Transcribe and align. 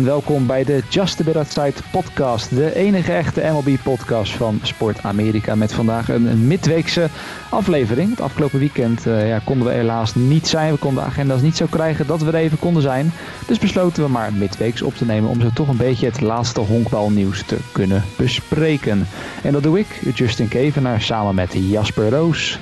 en 0.00 0.06
welkom 0.06 0.46
bij 0.46 0.64
de 0.64 0.82
Just 0.88 1.20
a 1.20 1.24
Bit 1.24 1.36
Outside 1.36 1.74
podcast. 1.92 2.54
De 2.54 2.74
enige 2.74 3.12
echte 3.12 3.50
MLB-podcast 3.52 4.32
van 4.32 4.60
Sport 4.62 5.02
Amerika. 5.02 5.54
Met 5.54 5.72
vandaag 5.72 6.08
een, 6.08 6.26
een 6.26 6.46
midweekse 6.46 7.08
aflevering. 7.50 8.10
Het 8.10 8.20
afgelopen 8.20 8.58
weekend 8.58 9.06
uh, 9.06 9.28
ja, 9.28 9.40
konden 9.44 9.66
we 9.66 9.72
helaas 9.72 10.14
niet 10.14 10.48
zijn. 10.48 10.72
We 10.72 10.78
konden 10.78 11.04
de 11.04 11.10
agenda's 11.10 11.40
niet 11.40 11.56
zo 11.56 11.66
krijgen 11.70 12.06
dat 12.06 12.20
we 12.22 12.26
er 12.26 12.34
even 12.34 12.58
konden 12.58 12.82
zijn. 12.82 13.12
Dus 13.46 13.58
besloten 13.58 14.02
we 14.02 14.10
maar 14.10 14.32
midweeks 14.32 14.82
op 14.82 14.94
te 14.94 15.04
nemen 15.04 15.30
om 15.30 15.40
zo 15.40 15.50
toch 15.54 15.68
een 15.68 15.76
beetje 15.76 16.06
het 16.06 16.20
laatste 16.20 16.60
honkbalnieuws 16.60 17.42
te 17.42 17.56
kunnen 17.72 18.04
bespreken. 18.16 19.06
En 19.42 19.52
dat 19.52 19.62
doe 19.62 19.78
ik, 19.78 20.00
Justin 20.14 20.48
Kevenaar, 20.48 21.00
samen 21.00 21.34
met 21.34 21.52
Jasper 21.52 22.10
Roos. 22.10 22.58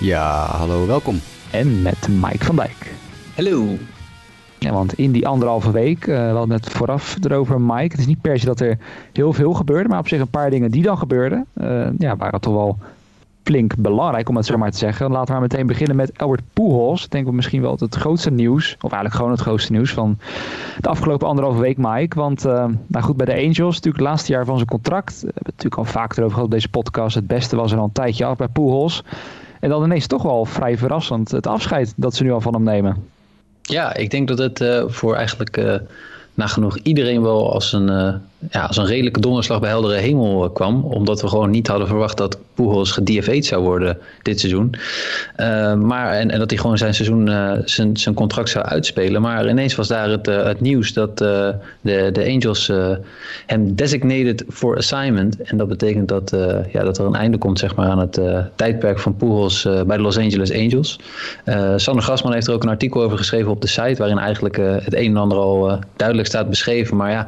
Ja, 0.00 0.46
hallo, 0.46 0.86
welkom. 0.86 1.20
En 1.50 1.82
met 1.82 2.08
Mike 2.08 2.44
van 2.44 2.56
Dijk. 2.56 2.92
Hallo. 3.34 3.78
Want 4.72 4.98
in 4.98 5.12
die 5.12 5.28
anderhalve 5.28 5.70
week, 5.70 6.06
uh, 6.06 6.16
we 6.16 6.36
hadden 6.36 6.56
het 6.56 6.70
vooraf 6.70 7.16
erover, 7.22 7.60
Mike. 7.60 7.82
Het 7.82 7.98
is 7.98 8.06
niet 8.06 8.20
per 8.20 8.38
se 8.38 8.46
dat 8.46 8.60
er 8.60 8.78
heel 9.12 9.32
veel 9.32 9.52
gebeurde, 9.52 9.88
maar 9.88 9.98
op 9.98 10.08
zich 10.08 10.20
een 10.20 10.28
paar 10.28 10.50
dingen 10.50 10.70
die 10.70 10.82
dan 10.82 10.98
gebeurden, 10.98 11.46
uh, 11.54 11.86
ja, 11.98 12.16
waren 12.16 12.40
toch 12.40 12.54
wel 12.54 12.78
flink 13.44 13.76
belangrijk 13.76 14.28
om 14.28 14.36
het 14.36 14.46
zo 14.46 14.56
maar 14.56 14.70
te 14.70 14.78
zeggen. 14.78 15.10
Laten 15.10 15.26
we 15.26 15.32
maar 15.32 15.48
meteen 15.50 15.66
beginnen 15.66 15.96
met 15.96 16.18
Albert 16.18 16.42
Pujols. 16.52 17.08
Denk 17.08 17.26
ik 17.26 17.32
misschien 17.32 17.62
wel 17.62 17.76
het 17.78 17.94
grootste 17.94 18.30
nieuws, 18.30 18.74
of 18.80 18.92
eigenlijk 18.92 19.14
gewoon 19.14 19.30
het 19.30 19.40
grootste 19.40 19.72
nieuws 19.72 19.92
van 19.92 20.18
de 20.80 20.88
afgelopen 20.88 21.28
anderhalve 21.28 21.60
week, 21.60 21.76
Mike. 21.76 22.18
Want 22.18 22.46
uh, 22.46 22.64
nou 22.86 23.04
goed, 23.04 23.16
bij 23.16 23.26
de 23.26 23.32
Angels, 23.32 23.74
natuurlijk 23.74 23.96
het 23.96 24.06
laatste 24.06 24.32
jaar 24.32 24.44
van 24.44 24.56
zijn 24.56 24.68
contract. 24.68 25.20
We 25.20 25.26
hebben 25.26 25.42
het 25.44 25.56
natuurlijk 25.56 25.86
al 25.86 26.00
vaak 26.00 26.12
erover 26.12 26.30
gehad 26.30 26.44
op 26.44 26.50
deze 26.50 26.68
podcast. 26.68 27.14
Het 27.14 27.26
beste 27.26 27.56
was 27.56 27.72
er 27.72 27.78
al 27.78 27.84
een 27.84 27.92
tijdje 27.92 28.24
af 28.24 28.36
bij 28.36 28.48
Pujols. 28.48 29.04
En 29.60 29.68
dan 29.68 29.84
ineens 29.84 30.06
toch 30.06 30.22
wel 30.22 30.44
vrij 30.44 30.78
verrassend 30.78 31.30
het 31.30 31.46
afscheid 31.46 31.92
dat 31.96 32.14
ze 32.14 32.22
nu 32.22 32.32
al 32.32 32.40
van 32.40 32.54
hem 32.54 32.62
nemen. 32.62 32.96
Ja, 33.66 33.94
ik 33.94 34.10
denk 34.10 34.28
dat 34.28 34.38
het 34.38 34.60
uh, 34.60 34.84
voor 34.86 35.14
eigenlijk 35.16 35.56
uh, 35.56 35.74
nagenoeg 36.34 36.78
iedereen 36.82 37.22
wel 37.22 37.52
als 37.52 37.72
een, 37.72 37.90
uh, 37.90 38.14
ja, 38.50 38.64
als 38.64 38.76
een 38.76 38.86
redelijke 38.86 39.20
donderslag 39.20 39.60
bij 39.60 39.68
heldere 39.70 39.98
hemel 39.98 40.50
kwam. 40.50 40.84
Omdat 40.84 41.20
we 41.20 41.28
gewoon 41.28 41.50
niet 41.50 41.66
hadden 41.66 41.86
verwacht 41.86 42.16
dat 42.16 42.38
Pujols 42.54 42.90
gedFA'd 42.92 43.44
zou 43.44 43.62
worden 43.62 43.98
dit 44.22 44.40
seizoen. 44.40 44.74
maar, 45.86 46.12
en, 46.12 46.30
en, 46.30 46.38
dat 46.38 46.50
hij 46.50 46.58
gewoon 46.58 46.78
zijn 46.78 46.94
seizoen, 46.94 47.26
zijn, 47.64 47.96
zijn 47.96 48.14
contract 48.14 48.48
zou 48.48 48.64
uitspelen. 48.64 49.22
Maar 49.22 49.48
ineens 49.48 49.74
was 49.74 49.88
daar 49.88 50.10
het, 50.10 50.26
het 50.26 50.60
nieuws 50.60 50.92
dat 50.92 51.18
de, 51.18 51.54
de 51.80 52.26
Angels 52.28 52.72
hem 53.46 53.74
designated 53.74 54.44
for 54.48 54.76
assignment. 54.76 55.42
En 55.42 55.56
dat 55.56 55.68
betekent 55.68 56.08
dat, 56.08 56.36
ja, 56.72 56.82
dat 56.82 56.98
er 56.98 57.04
een 57.04 57.14
einde 57.14 57.38
komt 57.38 57.58
zeg 57.58 57.74
maar, 57.74 57.88
aan 57.88 57.98
het 57.98 58.20
tijdperk 58.54 58.98
van 58.98 59.16
Pujols 59.16 59.62
bij 59.62 59.96
de 59.96 60.02
Los 60.02 60.18
Angeles 60.18 60.52
Angels. 60.52 61.00
Sander 61.76 62.02
Grasman 62.02 62.32
heeft 62.32 62.46
er 62.46 62.54
ook 62.54 62.62
een 62.62 62.68
artikel 62.68 63.02
over 63.02 63.18
geschreven 63.18 63.50
op 63.50 63.60
de 63.60 63.68
site. 63.68 63.94
Waarin 63.96 64.18
eigenlijk 64.18 64.56
het 64.56 64.94
een 64.94 65.10
en 65.10 65.16
ander 65.16 65.38
al 65.38 65.78
duidelijk 65.96 66.28
staat 66.28 66.48
beschreven. 66.48 66.96
Maar 66.96 67.10
ja, 67.10 67.26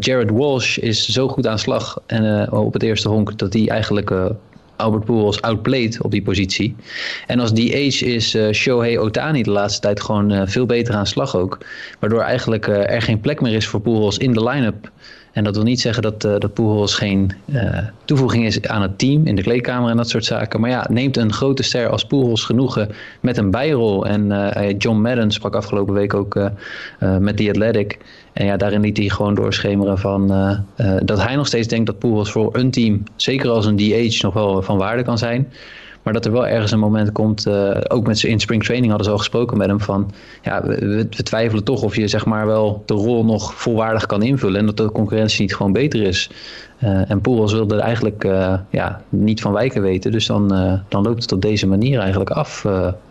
Jared 0.00 0.30
Walsh 0.48 0.78
is 0.78 1.08
zo 1.08 1.28
goed 1.28 1.46
aan 1.46 1.58
slag 1.58 2.02
en, 2.06 2.52
op 2.52 2.72
het 2.72 2.82
eerste 2.82 3.08
honk 3.08 3.38
dat 3.38 3.52
hij 3.52 3.68
eigenlijk 3.68 4.10
Albert 4.76 5.04
Pujols 5.04 5.42
outplayed 5.42 6.02
op 6.02 6.10
die 6.10 6.22
positie. 6.22 6.76
En 7.26 7.40
als 7.40 7.52
DH 7.52 8.02
is 8.02 8.34
uh, 8.34 8.52
Shohei 8.52 8.98
Otani 8.98 9.42
de 9.42 9.50
laatste 9.50 9.80
tijd 9.80 10.00
gewoon 10.00 10.48
veel 10.48 10.66
beter 10.66 10.94
aan 10.94 11.06
slag 11.06 11.36
ook. 11.36 11.58
Waardoor 11.98 12.20
eigenlijk 12.20 12.66
er 12.66 13.02
geen 13.02 13.20
plek 13.20 13.40
meer 13.40 13.54
is 13.54 13.66
voor 13.66 13.80
Pujols 13.80 14.18
in 14.18 14.32
de 14.32 14.44
line-up. 14.44 14.90
En 15.32 15.44
dat 15.44 15.54
wil 15.54 15.64
niet 15.64 15.80
zeggen 15.80 16.02
dat, 16.02 16.24
uh, 16.24 16.38
dat 16.38 16.54
Pujols 16.54 16.94
geen 16.94 17.30
uh, 17.46 17.78
toevoeging 18.04 18.44
is 18.44 18.62
aan 18.62 18.82
het 18.82 18.98
team, 18.98 19.26
in 19.26 19.36
de 19.36 19.42
kleedkamer 19.42 19.90
en 19.90 19.96
dat 19.96 20.08
soort 20.08 20.24
zaken. 20.24 20.60
Maar 20.60 20.70
ja, 20.70 20.86
neemt 20.90 21.16
een 21.16 21.32
grote 21.32 21.62
ster 21.62 21.88
als 21.88 22.04
Pujols 22.04 22.44
genoegen 22.44 22.90
met 23.20 23.36
een 23.36 23.50
bijrol. 23.50 24.06
En 24.06 24.30
uh, 24.30 24.74
John 24.78 25.00
Madden 25.00 25.30
sprak 25.30 25.54
afgelopen 25.54 25.94
week 25.94 26.14
ook 26.14 26.50
met 26.98 27.36
The 27.36 27.48
Athletic. 27.48 27.98
En 28.32 28.46
ja, 28.46 28.56
daarin 28.56 28.80
liet 28.80 28.96
hij 28.96 29.08
gewoon 29.08 29.34
doorschemeren 29.34 29.98
van 29.98 30.28
dat 31.02 31.22
hij 31.22 31.36
nog 31.36 31.46
steeds 31.46 31.68
denkt 31.68 31.86
dat 31.86 31.98
Pujols 31.98 32.30
voor 32.30 32.56
een 32.56 32.70
team, 32.70 33.02
zeker 33.16 33.50
als 33.50 33.66
een 33.66 33.76
DH, 33.76 34.22
nog 34.22 34.34
wel 34.34 34.62
van 34.62 34.78
waarde 34.78 35.02
kan 35.02 35.18
zijn. 35.18 35.48
Maar 36.02 36.12
dat 36.12 36.26
er 36.26 36.32
wel 36.32 36.46
ergens 36.46 36.72
een 36.72 36.78
moment 36.78 37.12
komt, 37.12 37.46
uh, 37.46 37.76
ook 37.88 38.06
met 38.06 38.22
in 38.22 38.40
spring 38.40 38.64
training 38.64 38.88
hadden 38.88 39.06
ze 39.06 39.12
al 39.12 39.18
gesproken 39.18 39.58
met 39.58 39.68
hem 39.68 39.80
van, 39.80 40.10
ja, 40.42 40.62
we, 40.62 41.08
twijfelen 41.08 41.64
toch 41.64 41.82
of 41.82 41.96
je 41.96 42.08
zeg 42.08 42.24
maar 42.24 42.46
wel 42.46 42.82
de 42.86 42.94
rol 42.94 43.24
nog 43.24 43.54
volwaardig 43.54 44.06
kan 44.06 44.22
invullen 44.22 44.60
en 44.60 44.66
dat 44.66 44.76
de 44.76 44.92
concurrentie 44.92 45.40
niet 45.40 45.54
gewoon 45.54 45.72
beter 45.72 46.02
is. 46.02 46.30
Uh, 46.82 47.10
en 47.10 47.20
Poels 47.20 47.52
wilde 47.52 47.74
er 47.74 47.80
eigenlijk 47.80 48.24
uh, 48.24 48.54
ja, 48.70 49.02
niet 49.08 49.40
van 49.40 49.52
wijken 49.52 49.82
weten, 49.82 50.12
dus 50.12 50.26
dan, 50.26 50.48
dan 50.88 51.02
loopt 51.02 51.22
het 51.22 51.32
op 51.32 51.42
deze 51.42 51.66
manier 51.66 52.00
eigenlijk 52.00 52.30
af 52.30 52.58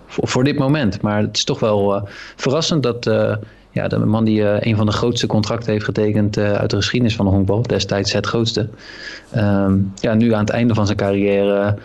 voor, 0.06 0.28
voor, 0.28 0.44
dit 0.44 0.58
moment. 0.58 1.02
Maar 1.02 1.22
het 1.22 1.38
is 1.38 1.44
toch 1.44 1.60
wel 1.60 2.08
verrassend 2.36 2.84
dat 2.84 3.06
ja, 3.72 3.88
de 3.88 3.98
man 3.98 4.24
die 4.24 4.66
een 4.68 4.76
van 4.76 4.86
de 4.86 4.92
grootste 4.92 5.28
contracten 5.28 5.72
heeft 5.72 5.86
getekend 5.86 6.38
uit 6.38 6.70
de 6.70 6.76
geschiedenis 6.76 7.16
van 7.16 7.26
de 7.26 7.32
honkbal, 7.32 7.62
destijds 7.62 8.14
het 8.14 8.26
grootste, 8.26 8.70
um, 9.36 9.94
ja, 10.00 10.14
nu 10.14 10.34
aan 10.34 10.40
het 10.40 10.50
einde 10.50 10.74
van 10.74 10.86
zijn 10.86 10.98
carrière 10.98 11.78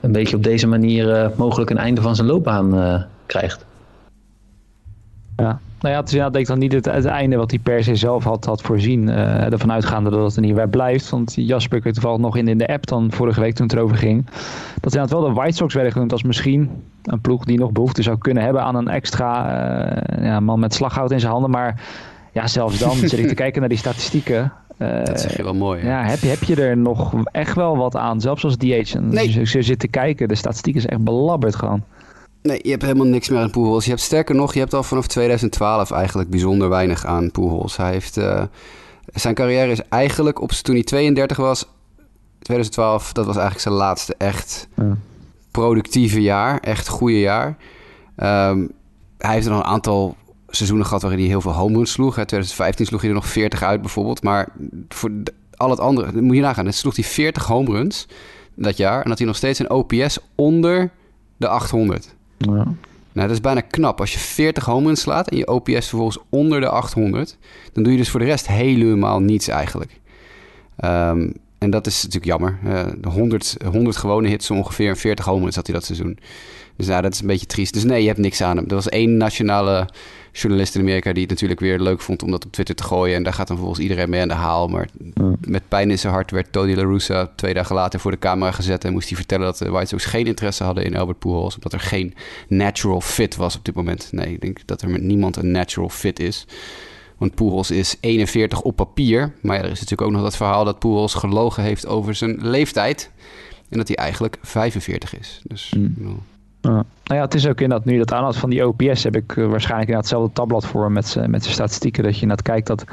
een 0.00 0.12
beetje 0.12 0.36
op 0.36 0.42
deze 0.42 0.66
manier 0.66 1.08
uh, 1.08 1.36
mogelijk 1.36 1.70
een 1.70 1.78
einde 1.78 2.00
van 2.00 2.16
zijn 2.16 2.28
loopbaan 2.28 3.06
krijgt. 3.26 3.66
Ja, 5.36 5.60
nou 5.80 5.94
ja, 5.94 6.00
het 6.00 6.08
is 6.08 6.14
inderdaad 6.14 6.32
denk 6.32 6.44
ik 6.44 6.50
dan 6.50 6.58
niet 6.58 6.72
het, 6.72 6.84
het 6.84 7.04
einde 7.04 7.36
wat 7.36 7.50
hij 7.50 7.60
per 7.60 7.84
se 7.84 7.94
zelf 7.94 8.24
had, 8.24 8.44
had 8.44 8.62
voorzien. 8.62 9.08
ervan 9.08 9.72
uitgaande 9.72 10.10
dat 10.10 10.24
het 10.24 10.36
er 10.36 10.42
niet 10.42 10.54
bij 10.54 10.66
blijft. 10.66 11.10
Want 11.10 11.34
Jasper, 11.34 11.78
ik 11.78 11.84
weet 11.84 11.94
toevallig 11.94 12.18
nog 12.18 12.36
in, 12.36 12.48
in 12.48 12.58
de 12.58 12.66
app 12.66 12.86
dan 12.86 13.12
vorige 13.12 13.40
week 13.40 13.54
toen 13.54 13.66
het 13.66 13.76
erover 13.76 13.96
ging. 13.96 14.26
Dat 14.80 14.94
inderdaad 14.94 15.10
wel 15.10 15.28
de 15.28 15.34
White 15.34 15.56
Sox 15.56 15.74
werden 15.74 15.92
genoemd 15.92 16.12
als 16.12 16.22
misschien 16.22 16.70
een 17.02 17.20
ploeg 17.20 17.44
die 17.44 17.58
nog 17.58 17.72
behoefte 17.72 18.02
zou 18.02 18.18
kunnen 18.18 18.42
hebben 18.42 18.62
aan 18.62 18.74
een 18.74 18.88
extra 18.88 19.46
uh, 20.18 20.24
ja, 20.24 20.40
man 20.40 20.60
met 20.60 20.74
slaghout 20.74 21.10
in 21.10 21.20
zijn 21.20 21.32
handen. 21.32 21.50
Maar 21.50 21.80
ja, 22.32 22.46
zelfs 22.46 22.78
dan 22.78 22.96
zit 22.96 23.18
ik 23.18 23.28
te 23.28 23.34
kijken 23.44 23.60
naar 23.60 23.68
die 23.68 23.78
statistieken. 23.78 24.52
Uh, 24.78 25.04
dat 25.04 25.20
zeg 25.20 25.36
je 25.36 25.42
wel 25.42 25.54
mooi. 25.54 25.84
Ja, 25.84 26.04
heb, 26.04 26.18
je, 26.18 26.28
heb 26.28 26.42
je 26.42 26.56
er 26.56 26.76
nog 26.76 27.14
echt 27.24 27.54
wel 27.54 27.76
wat 27.76 27.96
aan, 27.96 28.20
zelfs 28.20 28.44
als 28.44 28.56
DH? 28.56 28.94
Nee. 29.00 29.38
Als 29.38 29.52
je 29.52 29.62
zit 29.62 29.78
te 29.78 29.88
kijken, 29.88 30.28
de 30.28 30.34
statistiek 30.34 30.74
is 30.74 30.86
echt 30.86 31.04
belabberd 31.04 31.54
gewoon. 31.54 31.82
Nee, 32.42 32.60
je 32.62 32.70
hebt 32.70 32.82
helemaal 32.82 33.06
niks 33.06 33.28
meer 33.28 33.40
aan 33.40 33.50
Pujols. 33.50 33.84
Je 33.84 33.90
hebt 33.90 34.02
sterker 34.02 34.34
nog, 34.34 34.54
je 34.54 34.58
hebt 34.58 34.74
al 34.74 34.82
vanaf 34.82 35.06
2012 35.06 35.90
eigenlijk 35.90 36.30
bijzonder 36.30 36.68
weinig 36.68 37.04
aan 37.04 37.30
Pujols. 37.30 37.76
Hij 37.76 37.92
heeft, 37.92 38.16
uh, 38.16 38.42
zijn 39.14 39.34
carrière 39.34 39.70
is 39.70 39.82
eigenlijk, 39.88 40.40
op, 40.40 40.50
toen 40.50 40.74
hij 40.74 40.84
32 40.84 41.36
was, 41.36 41.68
2012, 42.38 43.12
dat 43.12 43.26
was 43.26 43.36
eigenlijk 43.36 43.64
zijn 43.64 43.74
laatste 43.74 44.14
echt 44.18 44.68
productieve 45.50 46.22
jaar. 46.22 46.58
Echt 46.60 46.88
goede 46.88 47.20
jaar. 47.20 47.56
Um, 48.16 48.70
hij 49.18 49.32
heeft 49.34 49.46
er 49.46 49.52
nog 49.52 49.60
een 49.60 49.66
aantal 49.66 50.16
seizoenen 50.48 50.86
gehad 50.86 51.02
waarin 51.02 51.20
hij 51.20 51.28
heel 51.28 51.40
veel 51.40 51.52
home 51.52 51.76
runs 51.76 51.92
sloeg. 51.92 52.18
In 52.18 52.26
2015 52.26 52.86
sloeg 52.86 53.00
hij 53.00 53.10
er 53.10 53.16
nog 53.16 53.26
40 53.26 53.62
uit 53.62 53.80
bijvoorbeeld. 53.80 54.22
Maar 54.22 54.48
voor 54.88 55.10
al 55.56 55.70
het 55.70 55.80
andere, 55.80 56.22
moet 56.22 56.36
je 56.36 56.42
nagaan. 56.42 56.66
Het 56.66 56.74
sloeg 56.74 56.96
hij 56.96 57.04
40 57.04 57.46
home 57.46 57.70
runs 57.70 58.06
dat 58.54 58.76
jaar. 58.76 59.02
En 59.02 59.08
dat 59.08 59.18
hij 59.18 59.26
nog 59.26 59.36
steeds 59.36 59.58
een 59.58 59.70
OPS 59.70 60.18
onder 60.34 60.90
de 61.36 61.48
800. 61.48 62.14
Ja. 62.38 62.64
Nou, 63.12 63.28
dat 63.28 63.30
is 63.30 63.40
bijna 63.40 63.60
knap. 63.60 64.00
Als 64.00 64.12
je 64.12 64.18
40 64.18 64.64
home 64.64 64.86
runs 64.86 65.00
slaat 65.00 65.28
en 65.28 65.36
je 65.36 65.46
OPS 65.46 65.88
vervolgens 65.88 66.18
onder 66.28 66.60
de 66.60 66.68
800... 66.68 67.36
dan 67.72 67.82
doe 67.82 67.92
je 67.92 67.98
dus 67.98 68.10
voor 68.10 68.20
de 68.20 68.26
rest 68.26 68.46
helemaal 68.46 69.20
niets 69.20 69.48
eigenlijk. 69.48 70.00
Um, 70.84 71.32
en 71.58 71.70
dat 71.70 71.86
is 71.86 72.02
natuurlijk 72.02 72.24
jammer. 72.24 72.58
Uh, 72.64 73.12
100, 73.12 73.56
100 73.64 73.96
gewone 73.96 74.28
hits 74.28 74.50
ongeveer 74.50 74.88
en 74.88 74.96
40 74.96 75.24
home 75.24 75.42
runs 75.42 75.54
had 75.54 75.66
hij 75.66 75.74
dat 75.74 75.84
seizoen. 75.84 76.18
Dus 76.76 76.86
nou, 76.86 77.02
dat 77.02 77.12
is 77.12 77.20
een 77.20 77.26
beetje 77.26 77.46
triest. 77.46 77.74
Dus 77.74 77.84
nee, 77.84 78.00
je 78.00 78.06
hebt 78.06 78.18
niks 78.20 78.42
aan 78.42 78.56
hem. 78.56 78.66
Er 78.68 78.74
was 78.74 78.88
één 78.88 79.16
nationale 79.16 79.88
journalist 80.32 80.74
in 80.74 80.80
Amerika 80.80 81.12
die 81.12 81.20
het 81.20 81.30
natuurlijk 81.30 81.60
weer 81.60 81.80
leuk 81.80 82.00
vond 82.00 82.22
om 82.22 82.30
dat 82.30 82.44
op 82.44 82.52
Twitter 82.52 82.74
te 82.74 82.82
gooien. 82.82 83.16
En 83.16 83.22
daar 83.22 83.32
gaat 83.32 83.46
dan 83.46 83.56
vervolgens 83.56 83.86
iedereen 83.86 84.10
mee 84.10 84.20
aan 84.20 84.28
de 84.28 84.34
haal. 84.34 84.68
Maar 84.68 84.88
met 85.40 85.68
pijn 85.68 85.90
in 85.90 85.98
zijn 85.98 86.12
hart 86.12 86.30
werd 86.30 86.52
Tony 86.52 86.74
La 86.74 86.82
Russa 86.82 87.30
twee 87.36 87.54
dagen 87.54 87.74
later 87.74 88.00
voor 88.00 88.10
de 88.10 88.18
camera 88.18 88.50
gezet. 88.50 88.84
En 88.84 88.92
moest 88.92 89.08
hij 89.08 89.16
vertellen 89.16 89.44
dat 89.44 89.58
de 89.58 89.70
White 89.70 89.86
Sox 89.86 90.04
geen 90.04 90.26
interesse 90.26 90.64
hadden 90.64 90.84
in 90.84 90.96
Albert 90.96 91.18
Pujols. 91.18 91.54
Omdat 91.54 91.72
er 91.72 91.80
geen 91.80 92.14
natural 92.48 93.00
fit 93.00 93.36
was 93.36 93.56
op 93.56 93.64
dit 93.64 93.74
moment. 93.74 94.08
Nee, 94.12 94.32
ik 94.32 94.40
denk 94.40 94.58
dat 94.64 94.82
er 94.82 94.90
met 94.90 95.02
niemand 95.02 95.36
een 95.36 95.50
natural 95.50 95.88
fit 95.88 96.20
is. 96.20 96.46
Want 97.18 97.34
Pujols 97.34 97.70
is 97.70 97.96
41 98.00 98.60
op 98.60 98.76
papier. 98.76 99.32
Maar 99.42 99.56
ja, 99.56 99.62
er 99.62 99.70
is 99.70 99.80
natuurlijk 99.80 100.08
ook 100.08 100.14
nog 100.14 100.22
dat 100.22 100.36
verhaal 100.36 100.64
dat 100.64 100.78
Pujols 100.78 101.14
gelogen 101.14 101.62
heeft 101.62 101.86
over 101.86 102.14
zijn 102.14 102.36
leeftijd. 102.40 103.10
En 103.68 103.78
dat 103.78 103.88
hij 103.88 103.96
eigenlijk 103.96 104.36
45 104.42 105.18
is. 105.18 105.40
Dus... 105.44 105.72
Mm. 105.76 105.94
Nou. 105.96 106.16
Uh, 106.62 106.72
nou 106.72 106.84
ja, 107.04 107.20
het 107.20 107.34
is 107.34 107.46
ook 107.46 107.60
inderdaad, 107.60 107.86
nu 107.86 107.98
dat 107.98 108.12
aanhoudt 108.12 108.36
van 108.36 108.50
die 108.50 108.66
OPS, 108.66 109.02
heb 109.02 109.16
ik 109.16 109.36
uh, 109.36 109.46
waarschijnlijk 109.46 109.88
inderdaad 109.88 110.10
hetzelfde 110.10 110.32
tabblad 110.32 110.66
voor 110.66 110.92
met, 110.92 111.16
met 111.26 111.42
zijn 111.42 111.54
statistieken. 111.54 112.02
Dat 112.02 112.14
je 112.14 112.22
inderdaad 112.22 112.46
kijkt 112.46 112.66
dat 112.66 112.84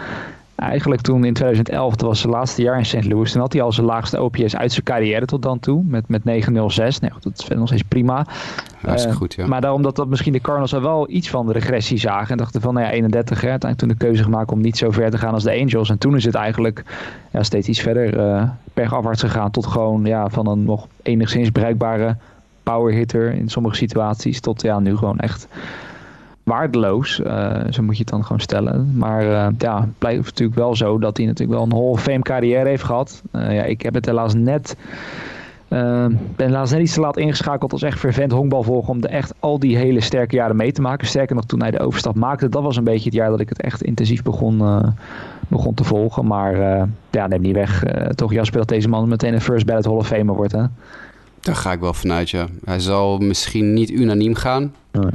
eigenlijk 0.55 1.01
toen 1.01 1.25
in 1.25 1.33
2011, 1.33 1.95
dat 1.95 2.07
was 2.07 2.19
zijn 2.19 2.33
laatste 2.33 2.61
jaar 2.61 2.77
in 2.77 2.85
St. 2.85 3.05
Louis, 3.05 3.31
toen 3.31 3.41
had 3.41 3.53
hij 3.53 3.61
al 3.61 3.71
zijn 3.71 3.85
laagste 3.85 4.21
OPS 4.21 4.55
uit 4.55 4.71
zijn 4.71 4.83
carrière 4.83 5.25
tot 5.25 5.41
dan 5.41 5.59
toe, 5.59 5.83
met, 5.87 6.07
met 6.07 6.21
9-0-6. 6.21 6.23
Nee, 6.25 7.11
dat 7.19 7.33
is 7.37 7.47
nog 7.47 7.67
steeds 7.67 7.83
prima. 7.83 8.25
Uh, 8.85 8.93
goed, 9.13 9.33
ja. 9.33 9.47
Maar 9.47 9.61
daarom 9.61 9.81
dat, 9.81 9.95
dat 9.95 10.07
misschien 10.07 10.33
de 10.33 10.41
Cardinals 10.41 10.73
al 10.73 10.81
wel 10.81 11.09
iets 11.09 11.29
van 11.29 11.45
de 11.45 11.53
regressie 11.53 11.97
zagen 11.97 12.31
en 12.31 12.37
dachten 12.37 12.61
van, 12.61 12.73
nou 12.73 12.85
ja, 12.85 12.91
31, 12.91 13.41
hè, 13.41 13.49
uiteindelijk 13.49 13.79
toen 13.79 13.99
de 13.99 14.05
keuze 14.05 14.23
gemaakt 14.23 14.51
om 14.51 14.61
niet 14.61 14.77
zo 14.77 14.91
ver 14.91 15.11
te 15.11 15.17
gaan 15.17 15.33
als 15.33 15.43
de 15.43 15.59
Angels. 15.59 15.89
En 15.89 15.97
toen 15.97 16.15
is 16.15 16.25
het 16.25 16.35
eigenlijk 16.35 16.83
ja, 17.31 17.43
steeds 17.43 17.67
iets 17.67 17.81
verder 17.81 18.17
uh, 18.17 18.43
bergafwaarts 18.73 19.21
gegaan 19.21 19.51
tot 19.51 19.65
gewoon 19.65 20.05
ja, 20.05 20.29
van 20.29 20.47
een 20.47 20.63
nog 20.63 20.87
enigszins 21.01 21.51
bereikbare 21.51 22.15
power 22.63 22.93
hitter 22.93 23.33
in 23.33 23.49
sommige 23.49 23.75
situaties 23.75 24.39
tot 24.39 24.61
ja, 24.61 24.79
nu 24.79 24.97
gewoon 24.97 25.19
echt 25.19 25.47
waardeloos. 26.45 27.19
Uh, 27.19 27.61
zo 27.69 27.83
moet 27.83 27.95
je 27.95 28.01
het 28.01 28.11
dan 28.11 28.23
gewoon 28.23 28.39
stellen. 28.39 28.97
Maar 28.97 29.23
uh, 29.23 29.47
ja, 29.57 29.81
het 29.81 29.97
blijft 29.97 30.25
natuurlijk 30.25 30.57
wel 30.57 30.75
zo 30.75 30.99
dat 30.99 31.17
hij 31.17 31.25
natuurlijk 31.25 31.57
wel 31.57 31.63
een 31.63 31.71
Hall 31.71 31.89
of 31.91 32.01
Fame 32.01 32.21
carrière 32.21 32.69
heeft 32.69 32.83
gehad. 32.83 33.21
Uh, 33.31 33.55
ja, 33.55 33.63
ik 33.63 33.81
heb 33.81 33.93
het 33.93 34.05
helaas 34.05 34.33
net... 34.33 34.75
ben 35.67 36.19
helaas 36.35 36.71
net 36.71 36.81
iets 36.81 36.93
te 36.93 36.99
laat 36.99 37.17
ingeschakeld 37.17 37.71
als 37.71 37.81
echt 37.81 37.99
fervent 37.99 38.31
honkbalvolger 38.31 38.89
om 38.89 39.01
de 39.01 39.07
echt 39.07 39.33
al 39.39 39.59
die 39.59 39.77
hele 39.77 40.01
sterke 40.01 40.35
jaren 40.35 40.55
mee 40.55 40.71
te 40.71 40.81
maken. 40.81 41.07
Sterker 41.07 41.35
nog, 41.35 41.45
toen 41.45 41.61
hij 41.61 41.71
de 41.71 41.79
overstap 41.79 42.15
maakte, 42.15 42.49
dat 42.49 42.63
was 42.63 42.77
een 42.77 42.83
beetje 42.83 43.05
het 43.05 43.13
jaar 43.13 43.29
dat 43.29 43.39
ik 43.39 43.49
het 43.49 43.61
echt 43.61 43.83
intensief 43.83 44.23
begon, 44.23 44.63
begon 45.47 45.73
te 45.73 45.83
volgen. 45.83 46.27
Maar 46.27 46.57
ja, 47.11 47.27
neem 47.27 47.41
niet 47.41 47.55
weg. 47.55 47.83
toch 48.15 48.33
Jasper 48.33 48.59
dat 48.59 48.67
deze 48.67 48.89
man 48.89 49.07
meteen 49.07 49.33
een 49.33 49.41
first 49.41 49.65
ballot 49.65 49.85
Hall 49.85 49.95
of 49.95 50.07
Famer 50.07 50.35
wordt, 50.35 50.51
hè? 50.51 50.63
Daar 51.39 51.55
ga 51.55 51.71
ik 51.71 51.79
wel 51.79 51.93
vanuit, 51.93 52.29
ja. 52.29 52.45
Hij 52.65 52.79
zal 52.79 53.17
misschien 53.17 53.73
niet 53.73 53.89
unaniem 53.89 54.35
gaan. 54.35 54.73
Nee. 54.91 55.09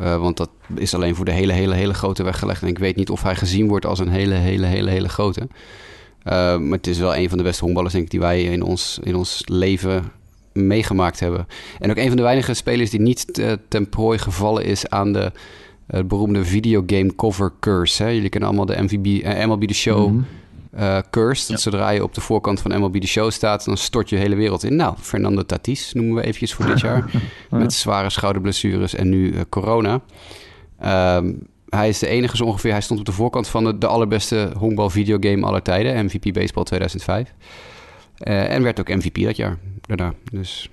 Uh, 0.00 0.20
want 0.20 0.36
dat 0.36 0.50
is 0.74 0.94
alleen 0.94 1.14
voor 1.14 1.24
de 1.24 1.32
hele, 1.32 1.52
hele, 1.52 1.74
hele 1.74 1.94
grote 1.94 2.22
weggelegd. 2.22 2.62
En 2.62 2.68
ik 2.68 2.78
weet 2.78 2.96
niet 2.96 3.10
of 3.10 3.22
hij 3.22 3.36
gezien 3.36 3.68
wordt 3.68 3.86
als 3.86 3.98
een 3.98 4.08
hele, 4.08 4.34
hele, 4.34 4.66
hele, 4.66 4.90
hele 4.90 5.08
grote. 5.08 5.40
Uh, 5.40 6.58
maar 6.58 6.78
het 6.78 6.86
is 6.86 6.98
wel 6.98 7.16
een 7.16 7.28
van 7.28 7.38
de 7.38 7.44
beste 7.44 7.62
honkballers, 7.64 7.92
denk 7.92 8.04
ik, 8.04 8.10
die 8.10 8.20
wij 8.20 8.42
in 8.42 8.62
ons, 8.62 8.98
in 9.02 9.16
ons 9.16 9.42
leven 9.44 10.12
meegemaakt 10.52 11.20
hebben. 11.20 11.46
En 11.78 11.90
ook 11.90 11.96
een 11.96 12.08
van 12.08 12.16
de 12.16 12.22
weinige 12.22 12.54
spelers 12.54 12.90
die 12.90 13.00
niet 13.00 13.38
uh, 13.38 13.52
ten 13.68 13.88
prooi 13.88 14.18
gevallen 14.18 14.64
is 14.64 14.88
aan 14.88 15.12
de 15.12 15.32
beroemde 16.06 16.44
videogame 16.44 17.14
cover 17.14 17.52
curse. 17.60 18.02
Hè? 18.02 18.08
Jullie 18.08 18.28
kennen 18.28 18.48
allemaal 18.48 18.66
de 18.66 18.82
MVB, 18.82 19.24
MLB 19.46 19.64
The 19.64 19.74
Show... 19.74 20.06
-hmm 20.06 20.26
uh, 20.78 20.98
cursed. 21.10 21.48
Ja. 21.48 21.56
Zodra 21.56 21.90
je 21.90 22.02
op 22.02 22.14
de 22.14 22.20
voorkant 22.20 22.60
van 22.60 22.80
MLB 22.80 23.00
de 23.00 23.06
Show 23.06 23.30
staat, 23.30 23.64
dan 23.64 23.76
stort 23.76 24.08
je 24.08 24.16
hele 24.16 24.36
wereld 24.36 24.64
in. 24.64 24.76
Nou, 24.76 24.94
Fernando 25.00 25.42
Tatis 25.42 25.92
noemen 25.92 26.14
we 26.14 26.22
eventjes 26.22 26.54
voor 26.54 26.66
dit 26.66 26.80
jaar. 26.80 27.10
met 27.50 27.72
zware 27.72 28.10
schouderblessures 28.10 28.94
en 28.94 29.08
nu 29.08 29.32
uh, 29.32 29.40
corona. 29.48 30.00
Um, 31.16 31.38
hij 31.68 31.88
is 31.88 31.98
de 31.98 32.06
enige 32.06 32.36
zo 32.36 32.44
ongeveer. 32.44 32.70
Hij 32.70 32.80
stond 32.80 33.00
op 33.00 33.06
de 33.06 33.12
voorkant 33.12 33.48
van 33.48 33.64
de, 33.64 33.78
de 33.78 33.86
allerbeste 33.86 34.52
honkbal 34.56 34.90
videogame 34.90 35.46
aller 35.46 35.62
tijden. 35.62 36.04
MVP 36.04 36.32
Baseball 36.32 36.64
2005. 36.64 37.34
Uh, 38.18 38.50
en 38.50 38.62
werd 38.62 38.80
ook 38.80 38.88
MVP 38.88 39.22
dat 39.22 39.36
jaar 39.36 39.58
daarna. 39.80 40.12
Dus 40.32 40.70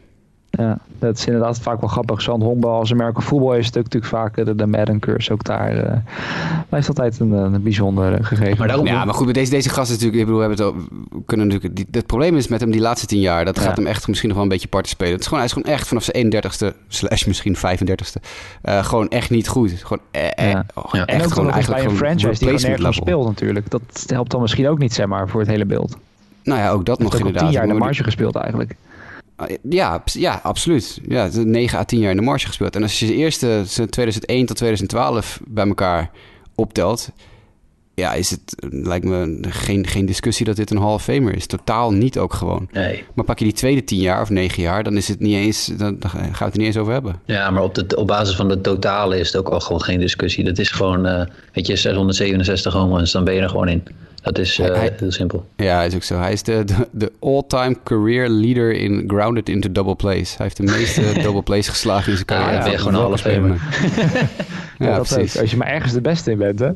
ja, 0.57 0.77
dat 0.99 1.17
is 1.17 1.25
inderdaad 1.25 1.59
vaak 1.59 1.79
wel 1.79 1.89
grappig. 1.89 2.21
Zo'n 2.21 2.41
honkbal 2.41 2.79
als 2.79 2.91
American 2.91 3.23
voetbal 3.23 3.55
is 3.55 3.65
het 3.65 3.75
natuurlijk 3.75 4.05
vaak 4.05 4.35
de, 4.35 4.55
de 4.55 4.65
Madden 4.65 4.99
curse 4.99 5.31
ook 5.31 5.43
daar. 5.43 5.75
Uh, 5.75 5.93
blijft 6.69 6.87
altijd 6.87 7.19
een, 7.19 7.31
een 7.31 7.63
bijzonder 7.63 8.25
gegeven. 8.25 8.57
Maar 8.57 8.67
daarom, 8.67 8.85
ja, 8.85 9.05
maar 9.05 9.13
goed, 9.13 9.25
met 9.25 9.35
deze, 9.35 9.51
deze 9.51 9.69
gast 9.69 9.91
natuurlijk, 9.91 10.19
ik 10.19 10.25
bedoel, 10.25 10.39
we 10.39 10.47
hebben 10.47 10.65
het, 10.65 10.75
we 11.09 11.21
kunnen 11.25 11.47
natuurlijk, 11.47 11.75
die, 11.75 11.87
het 11.91 12.05
probleem 12.05 12.35
is 12.35 12.47
met 12.47 12.61
hem 12.61 12.71
die 12.71 12.81
laatste 12.81 13.07
tien 13.07 13.19
jaar, 13.19 13.45
dat 13.45 13.59
gaat 13.59 13.75
hem 13.75 13.85
echt 13.85 14.07
misschien 14.07 14.27
nog 14.27 14.37
wel 14.37 14.47
een 14.47 14.53
beetje 14.53 14.67
parten 14.67 14.91
spelen. 14.91 15.11
Het 15.11 15.21
is 15.21 15.27
gewoon, 15.27 15.43
hij 15.43 15.51
is 15.53 15.57
gewoon 15.57 15.75
echt 15.77 15.87
vanaf 15.87 16.03
zijn 16.03 16.33
31ste, 16.33 16.87
slash 16.87 17.25
misschien 17.25 17.55
35ste, 17.55 18.21
uh, 18.63 18.83
gewoon 18.83 19.07
echt 19.07 19.29
niet 19.29 19.47
goed. 19.47 19.71
Gewoon, 19.71 20.03
eh, 20.11 20.51
ja. 20.51 20.65
Oh, 20.73 20.91
ja. 20.91 21.05
Echt 21.05 21.25
ook 21.25 21.33
gewoon 21.33 21.51
eigenlijk 21.51 21.83
bij 21.83 21.91
een 21.91 21.97
franchise 21.97 22.45
die 22.45 22.57
gewoon 22.57 22.71
nergens 22.71 22.95
speelt 22.95 23.25
natuurlijk. 23.25 23.69
Dat 23.69 24.03
helpt 24.07 24.31
dan 24.31 24.41
misschien 24.41 24.67
ook 24.67 24.77
niet, 24.77 24.93
zeg 24.93 25.05
maar, 25.05 25.29
voor 25.29 25.39
het 25.39 25.49
hele 25.49 25.65
beeld. 25.65 25.97
Nou 26.43 26.59
ja, 26.59 26.69
ook 26.69 26.85
dat 26.85 26.99
nog 26.99 27.17
inderdaad. 27.17 27.43
tien 27.43 27.51
jaar 27.51 27.63
in 27.63 27.69
de 27.69 27.75
marge 27.75 28.03
gespeeld 28.03 28.35
eigenlijk. 28.35 28.75
Ja, 29.69 30.03
ja, 30.05 30.39
absoluut. 30.43 30.99
Ja, 31.07 31.29
9 31.33 31.77
à 31.79 31.83
10 31.83 31.99
jaar 31.99 32.11
in 32.11 32.17
de 32.17 32.23
marge 32.23 32.47
gespeeld. 32.47 32.75
En 32.75 32.81
als 32.81 32.99
je 32.99 33.05
de 33.05 33.15
eerste 33.15 33.63
2001 33.89 34.45
tot 34.45 34.55
2012 34.55 35.39
bij 35.47 35.67
elkaar 35.67 36.11
optelt, 36.55 37.09
ja, 37.95 38.13
is 38.13 38.29
het, 38.29 38.55
lijkt 38.69 39.05
me 39.05 39.39
geen, 39.41 39.87
geen 39.87 40.05
discussie 40.05 40.45
dat 40.45 40.55
dit 40.55 40.71
een 40.71 40.77
Hall 40.77 40.93
of 40.93 41.03
Famer 41.03 41.35
is. 41.35 41.47
Totaal 41.47 41.91
niet 41.91 42.17
ook 42.17 42.33
gewoon. 42.33 42.67
Nee. 42.71 43.03
Maar 43.13 43.25
pak 43.25 43.39
je 43.39 43.45
die 43.45 43.53
tweede 43.53 43.83
10 43.83 43.99
jaar 43.99 44.21
of 44.21 44.29
9 44.29 44.63
jaar, 44.63 44.83
dan 44.83 44.97
is 44.97 45.07
het 45.07 45.19
niet 45.19 45.35
eens, 45.35 45.65
dan, 45.65 45.99
dan 45.99 46.09
gaan 46.09 46.21
we 46.21 46.43
het 46.43 46.53
er 46.53 46.57
niet 46.57 46.67
eens 46.67 46.77
over 46.77 46.93
hebben. 46.93 47.19
Ja, 47.25 47.49
maar 47.49 47.63
op, 47.63 47.75
de, 47.75 47.95
op 47.95 48.07
basis 48.07 48.35
van 48.35 48.47
de 48.47 48.61
totale 48.61 49.19
is 49.19 49.27
het 49.27 49.37
ook 49.37 49.49
al 49.49 49.59
gewoon 49.59 49.81
geen 49.81 49.99
discussie. 49.99 50.43
Dat 50.43 50.57
is 50.57 50.71
gewoon, 50.71 51.05
uh, 51.05 51.21
weet 51.53 51.67
je, 51.67 51.75
667 51.75 52.73
home 52.73 52.97
runs, 52.97 53.11
dan 53.11 53.23
ben 53.23 53.33
je 53.33 53.41
er 53.41 53.49
gewoon 53.49 53.67
in. 53.67 53.83
Dat 54.25 54.37
is 54.37 54.59
uh, 54.59 54.65
hij, 54.65 54.93
heel 54.97 55.11
simpel. 55.11 55.45
Ja, 55.55 55.83
is 55.83 55.95
ook 55.95 56.03
zo. 56.03 56.17
Hij 56.17 56.31
is 56.31 56.43
de, 56.43 56.63
de, 56.65 56.87
de 56.91 57.11
all-time 57.19 57.75
career 57.83 58.29
leader 58.29 58.73
in 58.73 59.03
grounded 59.07 59.49
into 59.49 59.71
double 59.71 59.95
plays. 59.95 60.37
Hij 60.37 60.45
heeft 60.45 60.57
de 60.57 60.63
meeste 60.63 61.01
double 61.23 61.41
plays 61.41 61.67
geslagen 61.67 62.09
in 62.09 62.13
zijn 62.13 62.25
carrière. 62.25 62.53
Ja, 62.53 62.63
ben 62.63 62.71
je 62.71 62.77
gewoon 62.77 63.03
alles 63.03 63.21
famer. 63.21 63.49
ja, 64.79 64.87
ja 64.87 64.95
precies. 64.97 65.39
Als 65.39 65.51
je 65.51 65.57
maar 65.57 65.67
ergens 65.67 65.93
de 65.93 66.01
beste 66.01 66.31
in 66.31 66.37
bent, 66.37 66.59
hè? 66.59 66.69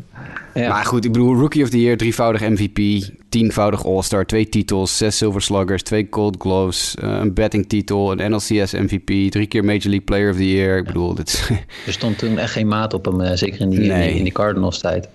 Ja. 0.53 0.69
Maar 0.69 0.85
goed, 0.85 1.05
ik 1.05 1.11
bedoel, 1.11 1.35
Rookie 1.35 1.63
of 1.63 1.69
the 1.69 1.81
Year, 1.81 1.97
drievoudig 1.97 2.41
MVP, 2.41 3.09
tienvoudig 3.29 3.85
All-Star, 3.85 4.25
twee 4.25 4.49
titels, 4.49 4.97
zes 4.97 5.17
Silver 5.17 5.41
Sluggers, 5.41 5.83
twee 5.83 6.07
Gold 6.09 6.35
Gloves, 6.39 6.95
uh, 7.03 7.09
een 7.09 7.33
betting 7.33 7.69
titel, 7.69 8.11
een 8.11 8.31
NLCS 8.31 8.73
MVP, 8.73 9.31
drie 9.31 9.47
keer 9.47 9.65
Major 9.65 9.89
League 9.89 10.01
Player 10.01 10.29
of 10.29 10.35
the 10.35 10.51
Year. 10.51 10.77
Ik 10.77 10.85
bedoel, 10.85 11.15
dit 11.15 11.27
is... 11.27 11.49
Er 11.85 11.93
stond 11.93 12.17
toen 12.17 12.37
echt 12.37 12.51
geen 12.51 12.67
maat 12.67 12.93
op 12.93 13.05
hem, 13.05 13.21
uh, 13.21 13.31
zeker 13.33 13.61
in 13.61 13.69
die, 13.69 13.79
nee. 13.79 14.01
in 14.01 14.07
die, 14.07 14.17
in 14.17 14.23
die 14.23 14.33
Cardinals 14.33 14.79
tijd. 14.79 15.07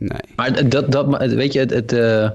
Nee. 0.00 0.20
Maar 0.36 0.68
dat, 0.68 0.92
dat, 0.92 1.32
weet 1.32 1.52
je, 1.52 1.58
het, 1.58 1.70
het, 1.70 1.92
uh, 1.92 2.28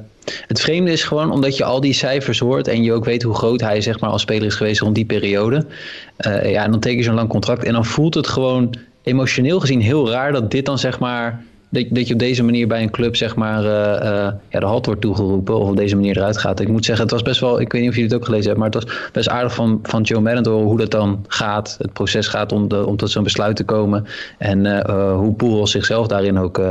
het 0.48 0.62
vreemde 0.62 0.92
is 0.92 1.04
gewoon 1.04 1.32
omdat 1.32 1.58
je 1.58 1.64
al 1.64 1.82
die 1.82 1.94
cijfers 1.94 2.40
hoort 2.40 2.68
en 2.68 2.84
je 2.84 2.94
ook 2.94 3.06
weet 3.06 3.24
hoe 3.24 3.36
groot 3.36 3.62
hij 3.62 3.82
zeg 3.82 4.00
maar, 4.00 4.10
als 4.10 4.22
speler 4.22 4.48
is 4.48 4.56
geweest 4.56 4.82
rond 4.82 4.96
die 4.96 5.06
periode. 5.06 5.66
Uh, 6.28 6.52
ja, 6.52 6.64
en 6.64 6.72
dan 6.72 6.80
teken 6.80 6.98
je 6.98 7.04
zo'n 7.04 7.16
lang 7.16 7.30
contract 7.30 7.64
en 7.64 7.74
dan 7.74 7.86
voelt 7.86 8.14
het 8.14 8.28
gewoon 8.28 8.76
emotioneel 9.04 9.60
gezien 9.60 9.82
heel 9.82 10.10
raar 10.10 10.32
dat 10.32 10.52
dit 10.52 10.66
dan 10.66 10.80
zeg 10.80 11.00
maar. 11.00 11.44
Dat, 11.70 11.86
dat 11.90 12.08
je 12.08 12.14
op 12.14 12.20
deze 12.20 12.44
manier 12.44 12.68
bij 12.68 12.82
een 12.82 12.92
club 12.92 13.16
zeg 13.16 13.36
maar 13.36 13.64
uh, 13.64 14.32
ja, 14.50 14.60
de 14.60 14.66
halt 14.66 14.86
wordt 14.86 15.02
toegeroepen 15.02 15.60
of 15.60 15.70
op 15.70 15.78
deze 15.78 15.96
manier 15.96 16.18
eruit 16.18 16.38
gaat. 16.38 16.60
Ik 16.60 16.68
moet 16.68 16.86
zeggen, 16.86 17.04
het 17.04 17.14
was 17.14 17.22
best 17.22 17.40
wel, 17.40 17.60
ik 17.60 17.72
weet 17.72 17.82
niet 17.82 17.90
of 17.90 17.96
jullie 17.96 18.12
het 18.12 18.20
ook 18.20 18.26
gelezen 18.26 18.48
hebben, 18.48 18.64
maar 18.64 18.82
het 18.82 18.84
was 18.84 19.10
best 19.12 19.30
aardig 19.30 19.54
van, 19.54 19.80
van 19.84 20.02
Joe 20.02 20.22
Madden 20.22 20.54
hoe 20.54 20.78
dat 20.78 20.92
dan 20.92 21.26
gaat. 21.28 21.76
Het 21.82 21.94
proces 21.94 22.28
gaat 22.28 22.52
om, 22.52 22.68
de, 22.68 22.86
om 22.86 22.98
tot 22.98 23.12
zo'n 23.12 23.24
besluit 23.24 23.56
te 23.56 23.64
komen 23.64 24.06
en 24.38 24.88
hoe 25.16 25.34
Poel 25.34 25.68
zichzelf 25.68 26.08
daarin 26.08 26.38
ook 26.38 26.62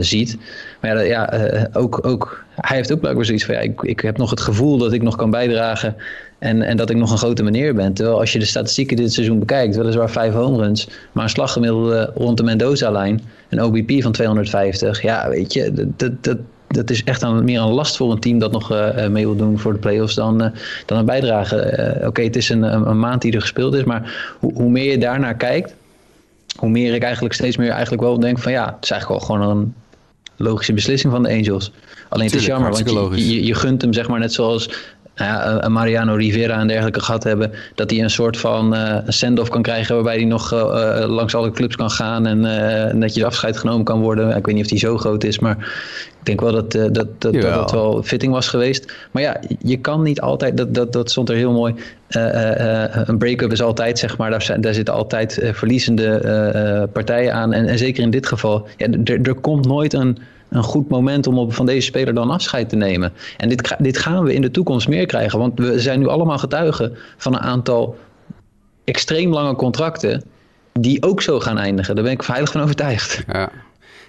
ziet. 0.00 0.36
Maar 0.80 0.96
ja, 0.96 1.00
ja 1.00 1.54
uh, 1.54 1.64
ook, 1.72 2.06
ook, 2.06 2.44
hij 2.54 2.76
heeft 2.76 2.92
ook 2.92 3.00
blijkbaar 3.00 3.24
zoiets 3.24 3.44
van... 3.44 3.54
Ja, 3.54 3.60
ik, 3.60 3.82
ik 3.82 4.00
heb 4.00 4.16
nog 4.16 4.30
het 4.30 4.40
gevoel 4.40 4.78
dat 4.78 4.92
ik 4.92 5.02
nog 5.02 5.16
kan 5.16 5.30
bijdragen... 5.30 5.96
En, 6.38 6.62
en 6.62 6.76
dat 6.76 6.90
ik 6.90 6.96
nog 6.96 7.10
een 7.10 7.18
grote 7.18 7.42
meneer 7.42 7.74
ben. 7.74 7.92
Terwijl 7.92 8.18
als 8.18 8.32
je 8.32 8.38
de 8.38 8.44
statistieken 8.44 8.96
dit 8.96 9.12
seizoen 9.12 9.38
bekijkt... 9.38 9.76
weliswaar 9.76 10.10
vijf 10.10 10.32
home 10.32 10.56
runs... 10.56 10.88
maar 11.12 11.24
een 11.24 11.30
slaggemiddelde 11.30 12.12
rond 12.14 12.36
de 12.36 12.42
Mendoza-lijn... 12.42 13.22
een 13.48 13.62
OBP 13.62 14.02
van 14.02 14.12
250. 14.12 15.02
Ja, 15.02 15.28
weet 15.28 15.52
je, 15.52 15.72
dat, 15.96 16.24
dat, 16.24 16.38
dat 16.68 16.90
is 16.90 17.04
echt 17.04 17.22
een, 17.22 17.44
meer 17.44 17.60
een 17.60 17.72
last 17.72 17.96
voor 17.96 18.12
een 18.12 18.18
team... 18.18 18.38
dat 18.38 18.52
nog 18.52 18.68
mee 19.10 19.26
wil 19.26 19.36
doen 19.36 19.58
voor 19.58 19.72
de 19.72 19.78
playoffs 19.78 20.14
dan, 20.14 20.52
dan 20.86 20.98
een 20.98 21.04
bijdrage. 21.04 22.00
Oké, 22.06 22.22
het 22.22 22.36
is 22.36 22.48
een, 22.48 22.62
een, 22.62 22.88
een, 22.88 22.98
maand 22.98 23.22
die 23.22 23.32
er 23.32 23.40
gespeeld 23.40 23.74
is... 23.74 23.84
maar 23.84 24.34
hoe, 24.38 24.52
hoe 24.54 24.70
meer 24.70 24.90
je 24.90 24.98
daarnaar 24.98 25.36
kijkt 25.36 25.74
hoe 26.60 26.68
meer 26.68 26.94
ik 26.94 27.02
eigenlijk 27.02 27.34
steeds 27.34 27.56
meer 27.56 27.70
eigenlijk 27.70 28.02
wel 28.02 28.20
denk 28.20 28.38
van 28.38 28.52
ja, 28.52 28.64
het 28.74 28.84
is 28.84 28.90
eigenlijk 28.90 29.20
wel 29.20 29.36
gewoon 29.36 29.56
een 29.56 29.74
logische 30.36 30.72
beslissing 30.72 31.12
van 31.12 31.22
de 31.22 31.28
Angels. 31.28 31.72
Alleen 32.08 32.28
Tuurlijk, 32.28 32.30
het 32.30 32.40
is 32.40 32.46
jammer, 32.46 32.70
want 32.70 33.16
je, 33.18 33.34
je, 33.34 33.44
je, 33.44 33.54
gunt 33.54 33.82
hem 33.82 33.92
zeg 33.92 34.08
maar 34.08 34.18
net 34.18 34.32
zoals 34.32 34.70
ja, 35.24 35.68
Mariano 35.68 36.14
Rivera 36.14 36.58
en 36.58 36.66
dergelijke 36.66 37.00
gehad 37.00 37.24
hebben, 37.24 37.52
dat 37.74 37.90
hij 37.90 38.00
een 38.00 38.10
soort 38.10 38.36
van 38.36 38.74
uh, 38.74 38.96
send-off 39.06 39.50
kan 39.50 39.62
krijgen 39.62 39.94
waarbij 39.94 40.16
hij 40.16 40.24
nog 40.24 40.52
uh, 40.52 41.04
langs 41.06 41.34
alle 41.34 41.50
clubs 41.50 41.76
kan 41.76 41.90
gaan 41.90 42.26
en 42.26 42.38
uh, 42.38 42.92
netjes 42.92 43.24
afscheid 43.24 43.56
genomen 43.56 43.84
kan 43.84 44.00
worden. 44.00 44.36
Ik 44.36 44.46
weet 44.46 44.54
niet 44.54 44.64
of 44.64 44.70
hij 44.70 44.78
zo 44.78 44.98
groot 44.98 45.24
is, 45.24 45.38
maar 45.38 45.56
ik 46.18 46.26
denk 46.26 46.40
wel 46.40 46.52
dat 46.52 46.72
dat, 46.72 46.94
dat, 46.94 47.20
dat, 47.20 47.32
dat 47.40 47.70
wel 47.70 48.02
fitting 48.02 48.32
was 48.32 48.48
geweest. 48.48 48.92
Maar 49.10 49.22
ja, 49.22 49.40
je 49.58 49.76
kan 49.76 50.02
niet 50.02 50.20
altijd, 50.20 50.56
dat, 50.56 50.74
dat, 50.74 50.92
dat 50.92 51.10
stond 51.10 51.28
er 51.28 51.36
heel 51.36 51.52
mooi, 51.52 51.74
een 53.04 53.18
break-up 53.18 53.52
is 53.52 53.62
altijd, 53.62 53.98
zeg 53.98 54.16
maar, 54.16 54.30
daar, 54.30 54.56
daar 54.60 54.74
zitten 54.74 54.94
altijd 54.94 55.50
verliezende 55.52 56.88
partijen 56.92 57.34
aan. 57.34 57.52
En, 57.52 57.66
en 57.66 57.78
zeker 57.78 58.02
in 58.02 58.10
dit 58.10 58.26
geval, 58.26 58.66
ja, 58.76 58.86
er 59.04 59.34
komt 59.34 59.66
nooit 59.66 59.92
een 59.92 60.18
een 60.50 60.62
goed 60.62 60.88
moment 60.88 61.26
om 61.26 61.38
op, 61.38 61.54
van 61.54 61.66
deze 61.66 61.86
speler 61.86 62.14
dan 62.14 62.30
afscheid 62.30 62.68
te 62.68 62.76
nemen. 62.76 63.12
En 63.36 63.48
dit, 63.48 63.74
dit 63.78 63.98
gaan 63.98 64.24
we 64.24 64.34
in 64.34 64.42
de 64.42 64.50
toekomst 64.50 64.88
meer 64.88 65.06
krijgen. 65.06 65.38
Want 65.38 65.58
we 65.58 65.80
zijn 65.80 65.98
nu 65.98 66.06
allemaal 66.06 66.38
getuigen 66.38 66.96
van 67.16 67.34
een 67.34 67.40
aantal 67.40 67.98
extreem 68.84 69.32
lange 69.32 69.54
contracten 69.54 70.24
die 70.72 71.02
ook 71.02 71.22
zo 71.22 71.40
gaan 71.40 71.58
eindigen. 71.58 71.94
Daar 71.94 72.04
ben 72.04 72.12
ik 72.12 72.22
veilig 72.22 72.52
van 72.52 72.60
overtuigd. 72.60 73.24
Ja. 73.32 73.50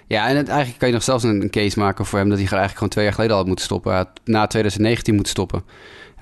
Ja, 0.06 0.28
en 0.28 0.36
het, 0.36 0.48
eigenlijk 0.48 0.78
kan 0.78 0.88
je 0.88 0.94
nog 0.94 1.02
zelfs 1.02 1.24
een, 1.24 1.50
case 1.50 1.78
maken 1.78 2.06
voor 2.06 2.18
hem 2.18 2.28
dat 2.28 2.38
hij 2.38 2.46
eigenlijk 2.46 2.74
gewoon 2.74 2.88
twee 2.88 3.04
jaar 3.04 3.12
geleden 3.12 3.32
al 3.32 3.38
had 3.38 3.46
moeten 3.46 3.64
stoppen. 3.64 4.08
Na 4.24 4.46
2019 4.46 5.14
moeten 5.14 5.32
stoppen. 5.32 5.62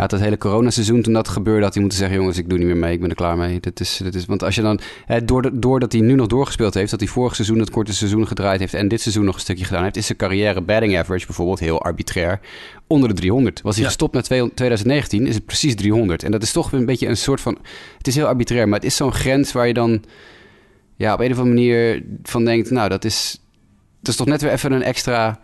Had 0.01 0.11
het 0.11 0.21
hele 0.21 0.39
coronaseizoen 0.39 1.03
toen 1.03 1.13
dat 1.13 1.29
gebeurde, 1.29 1.65
had 1.65 1.73
hij 1.73 1.83
moeten 1.83 1.99
zeggen: 2.01 2.19
jongens, 2.19 2.39
ik 2.39 2.49
doe 2.49 2.59
niet 2.59 2.67
meer 2.67 2.77
mee, 2.77 2.93
ik 2.93 3.01
ben 3.01 3.09
er 3.09 3.15
klaar 3.15 3.37
mee. 3.37 3.61
Dit 3.61 3.81
is, 3.81 4.01
dit 4.03 4.15
is, 4.15 4.27
want 4.27 4.43
als 4.43 4.55
je 4.55 4.63
dan, 4.63 4.81
hè, 5.07 5.25
doordat 5.53 5.93
hij 5.93 6.01
nu 6.01 6.15
nog 6.15 6.27
doorgespeeld 6.27 6.75
heeft, 6.75 6.91
dat 6.91 7.01
hij 7.01 7.09
vorig 7.09 7.35
seizoen 7.35 7.59
het 7.59 7.71
korte 7.71 7.95
seizoen 7.95 8.27
gedraaid 8.27 8.61
heeft 8.61 8.75
en 8.75 8.89
dit 8.89 9.01
seizoen 9.01 9.25
nog 9.25 9.35
een 9.35 9.41
stukje 9.41 9.65
gedaan 9.65 9.83
heeft, 9.83 9.97
is 9.97 10.07
zijn 10.07 10.19
carrière 10.19 10.61
batting 10.61 10.99
average 10.99 11.27
bijvoorbeeld 11.27 11.59
heel 11.59 11.83
arbitrair 11.83 12.41
onder 12.87 13.09
de 13.09 13.15
300. 13.15 13.61
Was 13.63 13.77
hij 13.77 13.85
gestopt 13.85 14.15
na 14.15 14.21
2019, 14.21 15.27
is 15.27 15.35
het 15.35 15.47
precies 15.47 15.75
300. 15.75 16.23
En 16.23 16.31
dat 16.31 16.43
is 16.43 16.53
toch 16.53 16.73
een 16.73 16.87
beetje 16.87 17.09
een 17.09 17.17
soort 17.17 17.41
van, 17.41 17.59
het 17.99 18.07
is 18.07 18.15
heel 18.15 18.27
arbitrair, 18.27 18.69
maar 18.69 18.79
het 18.79 18.89
is 18.89 18.97
zo'n 18.97 19.13
grens 19.13 19.53
waar 19.53 19.67
je 19.67 19.75
dan 19.75 20.05
ja, 20.97 21.13
op 21.13 21.21
een 21.21 21.33
of 21.33 21.39
andere 21.39 21.55
manier 21.55 22.03
van 22.23 22.45
denkt, 22.45 22.71
nou, 22.71 22.89
dat 22.89 23.05
is, 23.05 23.41
dat 24.01 24.09
is 24.09 24.17
toch 24.17 24.27
net 24.27 24.43
weer 24.43 24.53
even 24.53 24.73
een 24.73 24.83
extra 24.83 25.41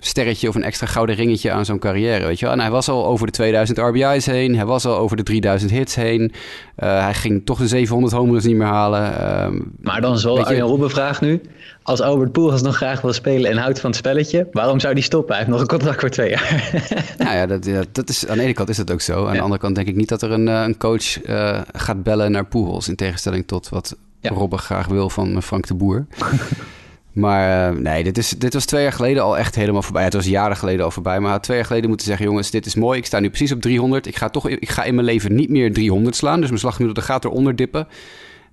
sterretje 0.00 0.48
of 0.48 0.54
een 0.54 0.62
extra 0.62 0.86
gouden 0.86 1.14
ringetje 1.14 1.50
aan 1.50 1.64
zo'n 1.64 1.78
carrière, 1.78 2.26
weet 2.26 2.38
je 2.38 2.44
wel. 2.44 2.54
En 2.54 2.60
hij 2.60 2.70
was 2.70 2.88
al 2.88 3.06
over 3.06 3.26
de 3.26 3.32
2000 3.32 3.78
RBI's 3.78 4.26
heen, 4.26 4.56
hij 4.56 4.66
was 4.66 4.86
al 4.86 4.96
over 4.96 5.16
de 5.16 5.22
3000 5.22 5.70
hits 5.70 5.94
heen. 5.94 6.20
Uh, 6.22 7.02
hij 7.02 7.14
ging 7.14 7.42
toch 7.44 7.58
de 7.58 7.68
700 7.68 8.12
homeruns 8.12 8.44
niet 8.44 8.56
meer 8.56 8.66
halen. 8.66 9.02
Uh, 9.02 9.60
maar 9.80 10.00
dan 10.00 10.20
wel 10.22 10.50
een 10.50 10.60
Robben 10.60 10.90
vraag 10.90 11.20
nu. 11.20 11.40
Als 11.82 12.00
Albert 12.00 12.32
Pujols 12.32 12.62
nog 12.62 12.76
graag 12.76 13.00
wil 13.00 13.12
spelen 13.12 13.50
en 13.50 13.56
houdt 13.56 13.80
van 13.80 13.90
het 13.90 13.98
spelletje, 13.98 14.48
waarom 14.52 14.80
zou 14.80 14.94
die 14.94 15.02
stoppen? 15.02 15.34
Hij 15.34 15.44
heeft 15.44 15.50
nog 15.50 15.60
een 15.60 15.76
contract 15.76 16.00
voor 16.00 16.08
twee 16.08 16.30
jaar. 16.30 16.70
nou 17.18 17.36
ja, 17.36 17.46
dat, 17.46 17.64
ja, 17.64 17.82
dat 17.92 18.08
is, 18.08 18.26
aan 18.26 18.36
de 18.36 18.42
ene 18.42 18.52
kant 18.52 18.68
is 18.68 18.76
dat 18.76 18.90
ook 18.90 19.00
zo. 19.00 19.26
Aan 19.26 19.34
de 19.34 19.40
andere 19.40 19.60
kant 19.60 19.74
denk 19.74 19.88
ik 19.88 19.96
niet 19.96 20.08
dat 20.08 20.22
er 20.22 20.30
een, 20.30 20.48
eh, 20.48 20.62
een 20.62 20.76
coach 20.76 21.24
uh, 21.24 21.60
gaat 21.72 22.02
bellen 22.02 22.32
naar 22.32 22.46
Pujols, 22.46 22.88
in 22.88 22.96
tegenstelling 22.96 23.46
tot 23.46 23.68
wat 23.68 23.96
ja. 24.20 24.30
Robben 24.30 24.58
graag 24.58 24.86
wil 24.86 25.10
van 25.10 25.42
Frank 25.42 25.66
de 25.66 25.74
Boer. 25.74 26.06
Maar 27.12 27.72
uh, 27.72 27.78
nee, 27.78 28.04
dit, 28.04 28.18
is, 28.18 28.28
dit 28.28 28.54
was 28.54 28.64
twee 28.64 28.82
jaar 28.82 28.92
geleden 28.92 29.22
al 29.22 29.38
echt 29.38 29.54
helemaal 29.54 29.82
voorbij. 29.82 30.04
Het 30.04 30.12
was 30.12 30.26
jaren 30.26 30.56
geleden 30.56 30.84
al 30.84 30.90
voorbij. 30.90 31.20
Maar 31.20 31.30
had 31.30 31.42
twee 31.42 31.56
jaar 31.56 31.66
geleden 31.66 31.88
moeten 31.88 32.06
zeggen: 32.06 32.26
jongens, 32.26 32.50
dit 32.50 32.66
is 32.66 32.74
mooi. 32.74 32.98
Ik 32.98 33.06
sta 33.06 33.20
nu 33.20 33.28
precies 33.28 33.52
op 33.52 33.60
300. 33.60 34.06
Ik 34.06 34.16
ga, 34.16 34.28
toch, 34.28 34.48
ik 34.48 34.70
ga 34.70 34.84
in 34.84 34.94
mijn 34.94 35.06
leven 35.06 35.34
niet 35.34 35.48
meer 35.48 35.72
300 35.72 36.16
slaan. 36.16 36.40
Dus 36.40 36.48
mijn 36.48 36.60
slaggemiddelde 36.60 37.02
gaat 37.02 37.24
eronder 37.24 37.56
dippen. 37.56 37.88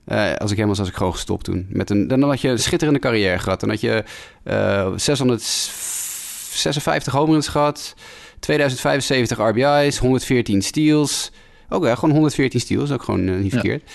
Uh, 0.08 0.34
als 0.34 0.50
ik 0.50 0.56
helemaal 0.56 0.76
zoals 0.76 0.90
ik 0.90 0.96
gewoon 0.96 1.14
gestopt 1.14 1.44
toen. 1.44 1.66
Met 1.70 1.90
een, 1.90 2.08
dan 2.08 2.24
had 2.24 2.42
je 2.42 2.50
een 2.50 2.60
schitterende 2.60 3.00
carrière 3.00 3.40
gehad. 3.40 3.60
Dan 3.60 3.70
had 3.70 3.82
je 3.82 4.04
uh, 4.44 4.80
eh, 4.80 4.92
656 4.96 7.14
home 7.14 7.32
runs 7.32 7.48
gehad. 7.48 7.96
2075 8.40 9.38
RBI's, 9.38 9.98
114 9.98 10.62
steals. 10.62 11.32
Ook 11.70 11.86
ja, 11.86 11.96
gewoon 11.96 12.12
114 12.12 12.60
steals, 12.60 12.92
ook 12.92 13.04
gewoon 13.04 13.42
niet 13.42 13.52
verkeerd. 13.52 13.92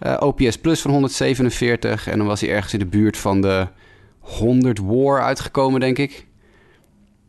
Ja. 0.00 0.14
OPS 0.14 0.58
plus 0.58 0.80
van 0.80 0.90
147. 0.90 2.08
En 2.08 2.18
dan 2.18 2.26
was 2.26 2.40
hij 2.40 2.50
ergens 2.50 2.72
in 2.72 2.78
de 2.78 2.86
buurt 2.86 3.16
van 3.16 3.40
de 3.40 3.66
100 4.28 4.78
war 4.82 5.22
uitgekomen, 5.22 5.80
denk 5.80 5.98
ik. 5.98 6.26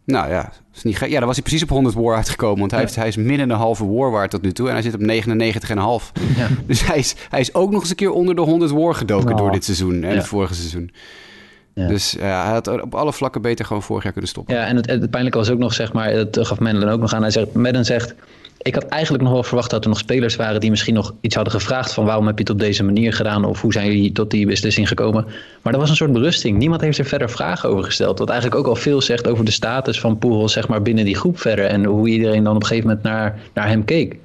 Nou 0.06 0.30
ja, 0.30 0.52
is 0.76 0.84
niet 0.84 1.00
ja, 1.00 1.18
dan 1.18 1.26
was 1.28 1.36
hij 1.36 1.44
precies 1.44 1.64
op 1.64 1.70
100 1.70 1.96
war 1.96 2.16
uitgekomen. 2.16 2.60
Want 2.60 2.72
hij, 2.72 2.80
heeft, 2.80 2.96
hij 2.96 3.08
is 3.08 3.16
min 3.16 3.40
een 3.40 3.50
halve 3.50 3.88
war 3.88 4.12
waard 4.12 4.32
tot 4.32 4.42
nu 4.42 4.52
toe. 4.52 4.68
En 4.68 4.74
hij 4.74 4.82
zit 4.82 4.94
op 4.94 5.02
99,5. 5.02 6.22
Ja. 6.38 6.48
Dus 6.68 6.86
hij 6.86 6.98
is, 6.98 7.16
hij 7.30 7.40
is 7.40 7.54
ook 7.54 7.72
nog 7.72 7.82
eens 7.82 7.90
een 7.90 7.96
keer 7.96 8.12
onder 8.12 8.36
de 8.36 8.42
100 8.42 8.72
war 8.72 8.96
gedoken 8.96 9.38
door 9.38 9.52
dit 9.52 9.64
seizoen. 9.64 10.04
En 10.04 10.16
het 10.16 10.28
vorige 10.28 10.54
seizoen. 10.54 10.92
Ja. 11.74 11.88
Dus 11.88 12.12
ja, 12.12 12.44
hij 12.44 12.54
had 12.54 12.82
op 12.82 12.96
alle 12.96 13.14
vlakken 13.14 13.42
beter 13.42 13.66
gewoon 13.66 13.84
vorig 13.84 14.04
jaar 14.04 14.12
kunnen 14.12 14.30
stoppen. 14.30 14.56
Ja, 14.56 14.66
en 14.66 14.76
het, 14.76 14.86
het 14.86 15.10
pijnlijke 15.10 15.38
was 15.38 15.50
ook 15.50 15.60
nog, 15.60 15.74
zeg 15.74 15.94
maar, 15.94 16.14
dat 16.14 16.48
gaf 16.48 16.60
Madden 16.60 16.90
ook 16.90 17.00
nog 17.00 17.14
aan. 17.14 17.22
Hij 17.22 17.32
zegt, 17.32 17.54
Madden 17.54 17.86
zegt, 17.86 18.16
ik 18.62 18.74
had 18.74 18.86
eigenlijk 18.86 19.24
nog 19.24 19.34
wel 19.34 19.44
verwacht 19.44 19.70
dat 19.70 19.84
er 19.84 19.90
nog 19.90 20.00
spelers 20.00 20.36
waren 20.36 20.60
die 20.60 20.70
misschien 20.70 20.94
nog 20.94 21.14
iets 21.22 21.36
hadden 21.36 21.54
gevraagd 21.54 21.94
van 21.94 22.06
waarom 22.06 22.26
heb 22.28 22.36
je 22.36 22.44
het 22.44 22.52
op 22.52 22.60
deze 22.60 22.84
manier 22.84 23.14
gedaan 23.14 23.46
of 23.46 23.62
hoe 23.62 23.74
zijn 23.74 23.88
jullie 23.88 24.12
tot 24.12 24.32
die 24.32 24.46
beslissing 24.46 24.88
gekomen. 24.88 25.26
Maar 25.62 25.72
dat 25.72 25.82
was 25.82 25.90
een 25.90 25.96
soort 25.96 26.12
berusting. 26.12 26.58
Niemand 26.58 26.82
heeft 26.82 26.98
er 26.98 27.06
verder 27.06 27.30
vragen 27.30 27.70
over 27.70 27.84
gesteld. 27.84 28.20
Wat 28.20 28.30
eigenlijk 28.30 28.60
ook 28.60 28.68
al 28.68 28.76
veel 28.76 29.02
zegt 29.02 29.28
over 29.28 29.46
de 29.46 29.52
status 29.52 30.00
van 30.00 30.18
Poel 30.18 30.50
zeg 30.50 30.68
maar, 30.68 30.82
binnen 30.82 31.06
die 31.06 31.16
groep 31.16 31.40
verder 31.40 31.66
en 31.66 31.86
hoe 31.86 32.10
iedereen 32.10 32.44
dan 32.44 32.56
op 32.56 32.62
een 32.62 32.68
gegeven 32.68 32.88
moment 32.90 33.06
naar, 33.06 33.40
naar 33.54 33.68
hem 33.68 33.86
keek. 33.86 34.18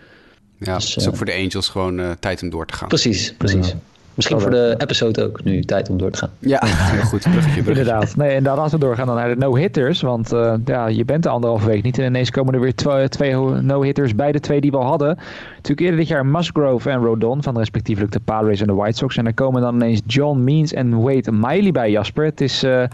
Ja, 0.58 0.74
dus, 0.74 0.88
het 0.88 0.96
is 0.96 1.06
ook 1.06 1.12
eh, 1.12 1.16
voor 1.18 1.26
de 1.26 1.34
Angels 1.34 1.68
gewoon 1.68 2.00
uh, 2.00 2.10
tijd 2.20 2.42
om 2.42 2.50
door 2.50 2.66
te 2.66 2.74
gaan. 2.74 2.88
Precies, 2.88 3.34
precies. 3.38 3.74
Misschien 4.14 4.40
voor 4.40 4.50
de 4.50 4.74
episode 4.78 5.24
ook 5.24 5.44
nu 5.44 5.62
tijd 5.62 5.88
om 5.88 5.98
door 5.98 6.10
te 6.10 6.18
gaan. 6.18 6.30
Ja, 6.38 6.60
heel 6.62 7.02
goed. 7.02 7.20
Bruggetje, 7.20 7.62
Inderdaad. 7.66 8.16
Nee, 8.16 8.34
en 8.34 8.42
dan 8.42 8.58
als 8.58 8.72
we 8.72 8.78
doorgaan 8.78 9.06
dan 9.06 9.16
naar 9.16 9.28
de 9.28 9.36
no-hitters. 9.36 10.00
Want 10.00 10.32
uh, 10.32 10.54
ja, 10.64 10.86
je 10.86 11.04
bent 11.04 11.22
de 11.22 11.28
anderhalve 11.28 11.66
week 11.66 11.82
niet. 11.82 11.98
En 11.98 12.04
ineens 12.04 12.30
komen 12.30 12.54
er 12.54 12.60
weer 12.60 12.74
twee, 12.74 13.08
twee 13.08 13.34
no-hitters 13.60 14.14
bij 14.14 14.32
de 14.32 14.40
twee 14.40 14.60
die 14.60 14.70
we 14.70 14.76
al 14.76 14.86
hadden. 14.86 15.18
Natuurlijk 15.54 15.80
eerder 15.80 15.96
dit 15.96 16.08
jaar 16.08 16.26
Musgrove 16.26 16.90
en 16.90 17.04
Rodon 17.04 17.42
van 17.42 17.58
respectievelijk 17.58 18.12
de 18.12 18.20
Padres 18.20 18.60
en 18.60 18.66
de 18.66 18.74
White 18.74 18.96
Sox. 18.96 19.16
En 19.16 19.26
er 19.26 19.34
komen 19.34 19.62
dan 19.62 19.74
ineens 19.74 20.00
John 20.06 20.44
Means 20.44 20.72
en 20.72 21.00
Wade 21.00 21.32
Miley 21.32 21.72
bij, 21.72 21.90
Jasper. 21.90 22.24
Het 22.24 22.40
is... 22.40 22.64
Uh, 22.64 22.84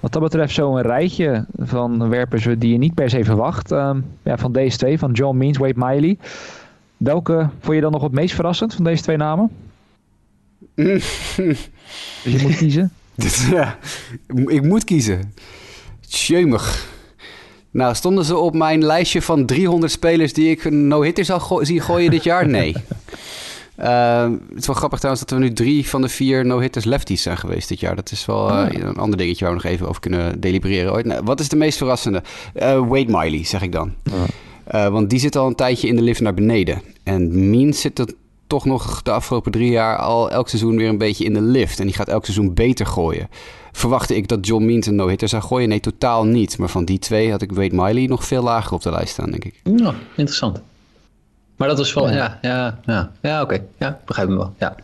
wat 0.00 0.12
dat 0.12 0.22
betreft 0.22 0.54
zo'n 0.54 0.80
rijtje 0.80 1.44
van 1.56 2.08
werpers 2.08 2.48
die 2.58 2.72
je 2.72 2.78
niet 2.78 2.94
per 2.94 3.10
se 3.10 3.24
verwacht. 3.24 3.72
Uh, 3.72 3.90
ja, 4.22 4.36
van 4.36 4.52
deze 4.52 4.76
twee, 4.76 4.98
van 4.98 5.12
John 5.12 5.36
Means, 5.36 5.58
Wade 5.58 5.74
Miley. 5.76 6.18
Welke 6.96 7.48
vond 7.60 7.74
je 7.74 7.82
dan 7.82 7.92
nog 7.92 8.02
het 8.02 8.12
meest 8.12 8.34
verrassend 8.34 8.74
van 8.74 8.84
deze 8.84 9.02
twee 9.02 9.16
namen? 9.16 9.50
Dus 10.74 11.36
je 12.24 12.38
moet 12.42 12.56
kiezen? 12.56 12.92
ja, 13.50 13.78
ik 14.46 14.62
moet 14.62 14.84
kiezen. 14.84 15.34
Tjemig. 16.08 16.90
Nou, 17.70 17.94
stonden 17.94 18.24
ze 18.24 18.36
op 18.36 18.54
mijn 18.54 18.84
lijstje 18.84 19.22
van 19.22 19.46
300 19.46 19.92
spelers 19.92 20.32
die 20.32 20.50
ik 20.50 20.64
een 20.64 20.88
no-hitter 20.88 21.24
zal 21.24 21.40
go 21.40 21.64
zien 21.64 21.80
gooien 21.80 22.10
dit 22.10 22.24
jaar? 22.24 22.48
Nee. 22.48 22.74
Uh, 23.78 24.22
het 24.48 24.58
is 24.58 24.66
wel 24.66 24.76
grappig 24.76 24.98
trouwens 24.98 25.26
dat 25.26 25.38
we 25.38 25.44
nu 25.44 25.52
drie 25.52 25.88
van 25.88 26.02
de 26.02 26.08
vier 26.08 26.46
no-hitters 26.46 26.84
lefties 26.84 27.22
zijn 27.22 27.36
geweest 27.36 27.68
dit 27.68 27.80
jaar. 27.80 27.96
Dat 27.96 28.10
is 28.10 28.26
wel 28.26 28.50
uh, 28.50 28.66
een 28.70 28.96
ander 28.96 29.18
dingetje 29.18 29.44
waar 29.44 29.54
we 29.54 29.60
nog 29.62 29.72
even 29.72 29.88
over 29.88 30.00
kunnen 30.00 30.40
delibereren 30.40 30.92
ooit. 30.92 31.06
Nou, 31.06 31.22
wat 31.24 31.40
is 31.40 31.48
de 31.48 31.56
meest 31.56 31.78
verrassende? 31.78 32.22
Uh, 32.54 32.62
Wade 32.62 33.18
Miley, 33.18 33.44
zeg 33.44 33.62
ik 33.62 33.72
dan. 33.72 33.94
want 34.70 35.10
die 35.10 35.18
zit 35.18 35.36
al 35.36 35.46
een 35.46 35.54
tijdje 35.54 35.88
in 35.88 35.96
de 35.96 36.02
lift 36.02 36.20
naar 36.20 36.34
beneden. 36.34 36.82
En 37.02 37.50
Mean 37.50 37.72
zit 37.72 37.98
er 37.98 38.06
toch 38.52 38.64
nog 38.64 39.02
de 39.02 39.10
afgelopen 39.10 39.52
drie 39.52 39.70
jaar 39.70 39.96
al 39.96 40.30
elk 40.30 40.48
seizoen 40.48 40.76
weer 40.76 40.88
een 40.88 40.98
beetje 40.98 41.24
in 41.24 41.34
de 41.34 41.40
lift. 41.40 41.80
En 41.80 41.86
die 41.86 41.94
gaat 41.94 42.08
elk 42.08 42.24
seizoen 42.24 42.54
beter 42.54 42.86
gooien. 42.86 43.28
Verwachtte 43.72 44.16
ik 44.16 44.28
dat 44.28 44.46
John 44.46 44.64
Means 44.64 44.86
een 44.86 44.94
no-hitter 44.94 45.28
zou 45.28 45.42
gooien? 45.42 45.68
Nee, 45.68 45.80
totaal 45.80 46.24
niet. 46.24 46.58
Maar 46.58 46.68
van 46.68 46.84
die 46.84 46.98
twee 46.98 47.30
had 47.30 47.42
ik 47.42 47.52
Wade 47.52 47.74
Miley 47.74 48.06
nog 48.06 48.24
veel 48.24 48.42
lager 48.42 48.72
op 48.72 48.82
de 48.82 48.90
lijst 48.90 49.12
staan, 49.12 49.30
denk 49.30 49.44
ik. 49.44 49.60
Ja, 49.62 49.94
interessant. 50.16 50.60
Maar 51.56 51.68
dat 51.68 51.78
was 51.78 51.94
wel, 51.94 52.10
ja, 52.10 52.38
ja, 52.42 52.78
ja, 52.84 53.10
ja, 53.22 53.42
oké. 53.42 53.64
Ja, 53.78 54.00
begrijp 54.04 54.28
me 54.28 54.36
wel, 54.36 54.54
ja. 54.58 54.76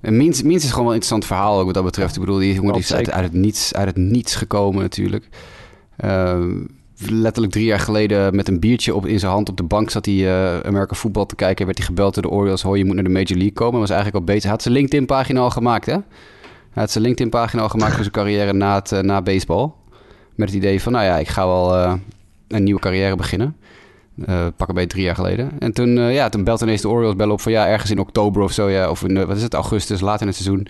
Is 0.00 0.38
gewoon 0.40 0.58
wel 0.58 0.60
een 0.60 0.84
interessant 0.84 1.24
verhaal 1.24 1.58
ook 1.58 1.64
wat 1.64 1.74
dat 1.74 1.84
betreft. 1.84 2.14
Ik 2.14 2.20
bedoel, 2.20 2.38
die 2.38 2.54
jongen 2.54 2.72
die 2.72 2.82
is 2.82 2.94
uit, 2.94 3.10
uit, 3.10 3.24
het 3.24 3.32
niets, 3.32 3.74
uit 3.74 3.86
het 3.86 3.96
niets 3.96 4.34
gekomen 4.34 4.82
natuurlijk. 4.82 5.28
Uh, 6.04 6.44
letterlijk 6.98 7.52
drie 7.52 7.64
jaar 7.64 7.80
geleden 7.80 8.36
met 8.36 8.48
een 8.48 8.60
biertje 8.60 8.94
op, 8.94 9.06
in 9.06 9.18
zijn 9.18 9.32
hand 9.32 9.48
op 9.48 9.56
de 9.56 9.62
bank 9.62 9.90
zat 9.90 10.06
hij 10.06 10.14
uh, 10.14 10.60
Amerika 10.60 10.94
voetbal 10.94 11.26
te 11.26 11.34
kijken. 11.34 11.64
Werd 11.66 11.78
hij 11.78 11.86
gebeld 11.86 12.14
door 12.14 12.22
de 12.22 12.30
Orioles. 12.30 12.62
Hoor, 12.62 12.78
je 12.78 12.84
moet 12.84 12.94
naar 12.94 13.04
de 13.04 13.10
Major 13.10 13.36
League 13.36 13.52
komen. 13.52 13.80
Was 13.80 13.90
eigenlijk 13.90 14.18
al 14.18 14.24
beter. 14.24 14.42
Hij 14.42 14.50
had 14.50 14.62
zijn 14.62 14.74
LinkedIn-pagina 14.74 15.40
al 15.40 15.50
gemaakt, 15.50 15.86
hè? 15.86 15.96
Had 16.72 16.90
zijn 16.90 17.04
LinkedIn-pagina 17.04 17.62
al 17.62 17.68
gemaakt 17.68 17.92
voor 17.92 18.02
zijn 18.02 18.14
carrière 18.14 18.52
na, 18.52 18.74
het, 18.74 18.92
uh, 18.92 19.00
na 19.00 19.22
baseball. 19.22 19.70
Met 20.34 20.48
het 20.48 20.56
idee 20.56 20.82
van, 20.82 20.92
nou 20.92 21.04
ja, 21.04 21.18
ik 21.18 21.28
ga 21.28 21.46
wel 21.46 21.76
uh, 21.76 21.94
een 22.48 22.64
nieuwe 22.64 22.80
carrière 22.80 23.16
beginnen. 23.16 23.56
Uh, 24.16 24.46
pak 24.56 24.68
een 24.68 24.74
beetje 24.74 24.90
drie 24.90 25.04
jaar 25.04 25.14
geleden. 25.14 25.50
En 25.58 25.72
toen, 25.72 25.96
uh, 25.96 26.14
ja, 26.14 26.28
toen 26.28 26.44
belt 26.44 26.60
ineens 26.60 26.80
de 26.80 26.88
Orioles 26.88 27.16
bellen 27.16 27.32
op 27.32 27.40
van 27.40 27.52
ja, 27.52 27.66
ergens 27.68 27.90
in 27.90 27.98
oktober 27.98 28.42
of 28.42 28.52
zo. 28.52 28.70
Ja, 28.70 28.90
of 28.90 29.02
in, 29.02 29.26
wat 29.26 29.36
is 29.36 29.42
het, 29.42 29.54
augustus, 29.54 30.00
later 30.00 30.20
in 30.20 30.26
het 30.26 30.36
seizoen 30.36 30.66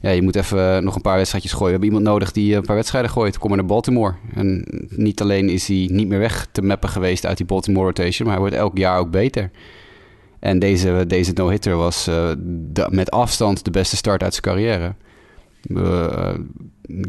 ja, 0.00 0.10
je 0.10 0.22
moet 0.22 0.36
even 0.36 0.84
nog 0.84 0.94
een 0.94 1.02
paar 1.02 1.16
wedstrijdjes 1.16 1.52
gooien. 1.52 1.66
We 1.66 1.70
hebben 1.70 1.88
iemand 1.88 2.04
nodig 2.04 2.32
die 2.32 2.54
een 2.54 2.62
paar 2.62 2.76
wedstrijden 2.76 3.10
gooit. 3.10 3.38
Kom 3.38 3.48
maar 3.48 3.58
naar 3.58 3.66
Baltimore. 3.66 4.14
En 4.34 4.64
niet 4.88 5.20
alleen 5.20 5.48
is 5.48 5.66
hij 5.66 5.88
niet 5.92 6.08
meer 6.08 6.18
weg 6.18 6.46
te 6.52 6.62
mappen 6.62 6.88
geweest 6.88 7.26
uit 7.26 7.36
die 7.36 7.46
Baltimore 7.46 7.86
rotation, 7.86 8.28
maar 8.28 8.36
hij 8.36 8.46
wordt 8.48 8.62
elk 8.62 8.78
jaar 8.78 8.98
ook 8.98 9.10
beter. 9.10 9.50
En 10.38 10.58
deze, 10.58 11.04
deze 11.06 11.32
no-hitter 11.34 11.76
was 11.76 12.08
met 12.88 13.10
afstand 13.10 13.64
de 13.64 13.70
beste 13.70 13.96
start 13.96 14.22
uit 14.22 14.32
zijn 14.32 14.44
carrière. 14.44 14.94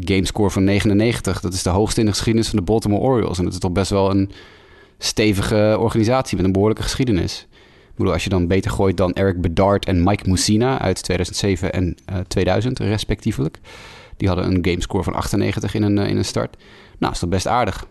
Gamescore 0.00 0.50
van 0.50 0.64
99, 0.64 1.40
dat 1.40 1.52
is 1.52 1.62
de 1.62 1.70
hoogste 1.70 2.00
in 2.00 2.06
de 2.06 2.12
geschiedenis 2.12 2.48
van 2.48 2.58
de 2.58 2.64
Baltimore 2.64 3.02
Orioles. 3.02 3.38
En 3.38 3.44
dat 3.44 3.52
is 3.52 3.58
toch 3.58 3.72
best 3.72 3.90
wel 3.90 4.10
een 4.10 4.30
stevige 5.04 5.76
organisatie 5.78 6.36
met 6.36 6.46
een 6.46 6.52
behoorlijke 6.52 6.82
geschiedenis 6.82 7.46
bedoel, 7.96 8.12
als 8.12 8.24
je 8.24 8.30
dan 8.30 8.46
beter 8.46 8.70
gooit 8.70 8.96
dan 8.96 9.12
Eric 9.12 9.40
Bedard 9.40 9.86
en 9.86 10.02
Mike 10.02 10.30
Mussina 10.30 10.78
uit 10.80 11.02
2007 11.02 11.72
en 11.72 11.84
uh, 11.84 12.18
eh, 12.18 12.24
2000 12.28 12.78
respectievelijk. 12.78 13.58
Die 14.16 14.28
hadden 14.28 14.46
een 14.46 14.64
gamescore 14.64 15.02
van 15.02 15.14
98 15.14 15.74
in 15.74 15.82
een, 15.82 15.96
uh, 15.96 16.08
in 16.08 16.16
een 16.16 16.24
start. 16.24 16.56
Nou, 16.98 17.12
is 17.12 17.18
dat 17.18 17.30
best 17.30 17.46
aardig. 17.46 17.86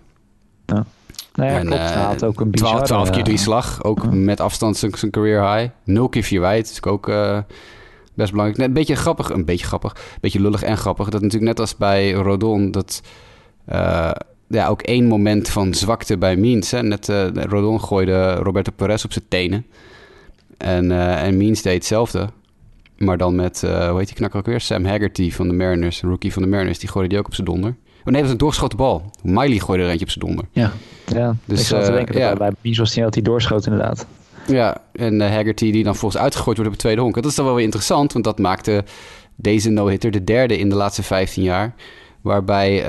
Ja. 0.65 0.85
Nou 1.33 1.49
ja, 1.49 1.57
en, 1.57 1.65
klopt. 1.65 1.81
Hij 1.81 2.01
had 2.01 2.23
ook 2.23 2.39
een 2.39 2.51
bizarre... 2.51 2.83
12, 2.83 2.87
12 2.87 3.09
keer 3.09 3.23
drie 3.23 3.37
slag, 3.37 3.83
ook 3.83 4.11
met 4.11 4.39
afstand 4.39 4.77
zijn, 4.77 4.97
zijn 4.97 5.11
career 5.11 5.55
high. 5.55 5.71
0 5.83 6.09
keer 6.09 6.23
vier 6.23 6.39
wijd, 6.39 6.69
is 6.69 6.83
ook 6.83 7.05
best 8.13 8.31
belangrijk. 8.31 8.57
Net 8.57 8.67
een 8.67 8.73
beetje 8.73 8.95
grappig, 8.95 9.29
een 9.29 9.45
beetje 9.45 9.65
grappig, 9.65 9.93
een 9.93 10.17
beetje 10.21 10.41
lullig 10.41 10.63
en 10.63 10.77
grappig. 10.77 11.09
Dat 11.09 11.21
natuurlijk 11.21 11.51
net 11.51 11.59
als 11.59 11.75
bij 11.75 12.11
Rodon, 12.11 12.71
dat... 12.71 13.01
Uh, 13.71 14.11
ja, 14.51 14.67
ook 14.67 14.81
één 14.81 15.05
moment 15.05 15.49
van 15.49 15.73
zwakte 15.73 16.17
bij 16.17 16.35
Means. 16.35 16.71
Hè. 16.71 16.83
Net 16.83 17.09
uh, 17.09 17.27
Rodon 17.33 17.81
gooide 17.81 18.33
Roberto 18.33 18.71
Perez 18.75 19.03
op 19.03 19.11
zijn 19.11 19.25
tenen. 19.27 19.65
En, 20.57 20.85
uh, 20.85 21.23
en 21.23 21.37
Means 21.37 21.61
deed 21.61 21.73
hetzelfde. 21.73 22.29
Maar 22.97 23.17
dan 23.17 23.35
met, 23.35 23.61
uh, 23.65 23.89
hoe 23.89 23.97
heet 23.97 24.07
die 24.07 24.15
knakker 24.15 24.39
ook 24.39 24.45
weer? 24.45 24.61
Sam 24.61 24.85
Haggerty 24.85 25.31
van 25.31 25.47
de 25.47 25.53
Mariners, 25.53 26.01
rookie 26.01 26.33
van 26.33 26.41
de 26.41 26.47
Mariners. 26.47 26.79
Die 26.79 26.89
gooide 26.89 27.09
die 27.09 27.19
ook 27.19 27.25
op 27.25 27.33
zijn 27.33 27.47
donder. 27.47 27.69
Oh 27.69 28.05
nee, 28.05 28.13
dat 28.13 28.21
was 28.21 28.31
een 28.31 28.37
doorgeschoten 28.37 28.77
bal. 28.77 29.11
Miley 29.23 29.59
gooide 29.59 29.83
er 29.83 29.89
eentje 29.89 30.05
op 30.05 30.11
zijn 30.11 30.25
donder. 30.25 30.45
Ja, 30.51 30.71
ja 31.05 31.35
dus, 31.45 31.59
ik 31.59 31.65
zat 31.65 31.85
te 31.85 31.91
denken 31.91 32.13
dat 32.13 32.23
ja. 32.23 32.35
bij 32.35 32.51
Bees 32.61 32.77
was 32.77 32.95
hij 32.95 33.03
dat 33.03 33.13
hij 33.13 33.23
doorschoot 33.23 33.65
inderdaad. 33.65 34.05
Ja, 34.47 34.81
en 34.93 35.13
uh, 35.13 35.29
Haggerty 35.29 35.71
die 35.71 35.83
dan 35.83 35.95
volgens 35.95 36.21
uitgegooid 36.21 36.57
wordt 36.57 36.71
op 36.71 36.75
het 36.75 36.85
tweede 36.85 37.01
honk. 37.01 37.15
Dat 37.15 37.25
is 37.25 37.35
dan 37.35 37.45
wel 37.45 37.55
weer 37.55 37.63
interessant, 37.63 38.13
want 38.13 38.25
dat 38.25 38.39
maakte 38.39 38.83
deze 39.35 39.69
no-hitter 39.69 40.11
de 40.11 40.23
derde 40.23 40.57
in 40.57 40.69
de 40.69 40.75
laatste 40.75 41.03
15 41.03 41.43
jaar. 41.43 41.73
Waarbij 42.21 42.85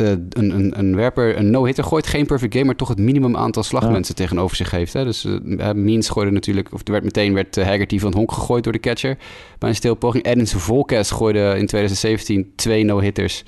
uh, 0.00 0.10
uh, 0.10 0.16
een, 0.30 0.50
een, 0.50 0.78
een, 0.78 0.96
werper 0.96 1.38
een 1.38 1.50
no-hitter 1.50 1.84
gooit, 1.84 2.06
geen 2.06 2.26
perfect 2.26 2.52
game, 2.52 2.64
maar 2.64 2.76
toch 2.76 2.88
het 2.88 2.98
minimum 2.98 3.36
aantal 3.36 3.62
slagmensen 3.62 4.14
ja. 4.16 4.22
tegenover 4.22 4.56
zich 4.56 4.70
heeft. 4.70 4.92
Hè? 4.92 5.04
Dus 5.04 5.24
uh, 5.24 5.70
Means 5.72 6.08
gooide 6.08 6.32
natuurlijk, 6.32 6.72
of 6.72 6.80
er 6.84 6.92
werd 6.92 7.04
meteen 7.04 7.34
werd 7.34 7.56
Haggerty 7.56 7.98
van 7.98 8.08
het 8.08 8.16
honk 8.16 8.32
gegooid 8.32 8.64
door 8.64 8.72
de 8.72 8.80
catcher 8.80 9.18
bij 9.58 9.68
een 9.68 9.74
stilpoging. 9.74 10.24
Edinson 10.24 10.60
Volquez 10.60 11.12
gooide 11.12 11.54
in 11.58 11.66
2017 11.66 12.52
twee 12.56 12.84
no-hitters, 12.84 13.44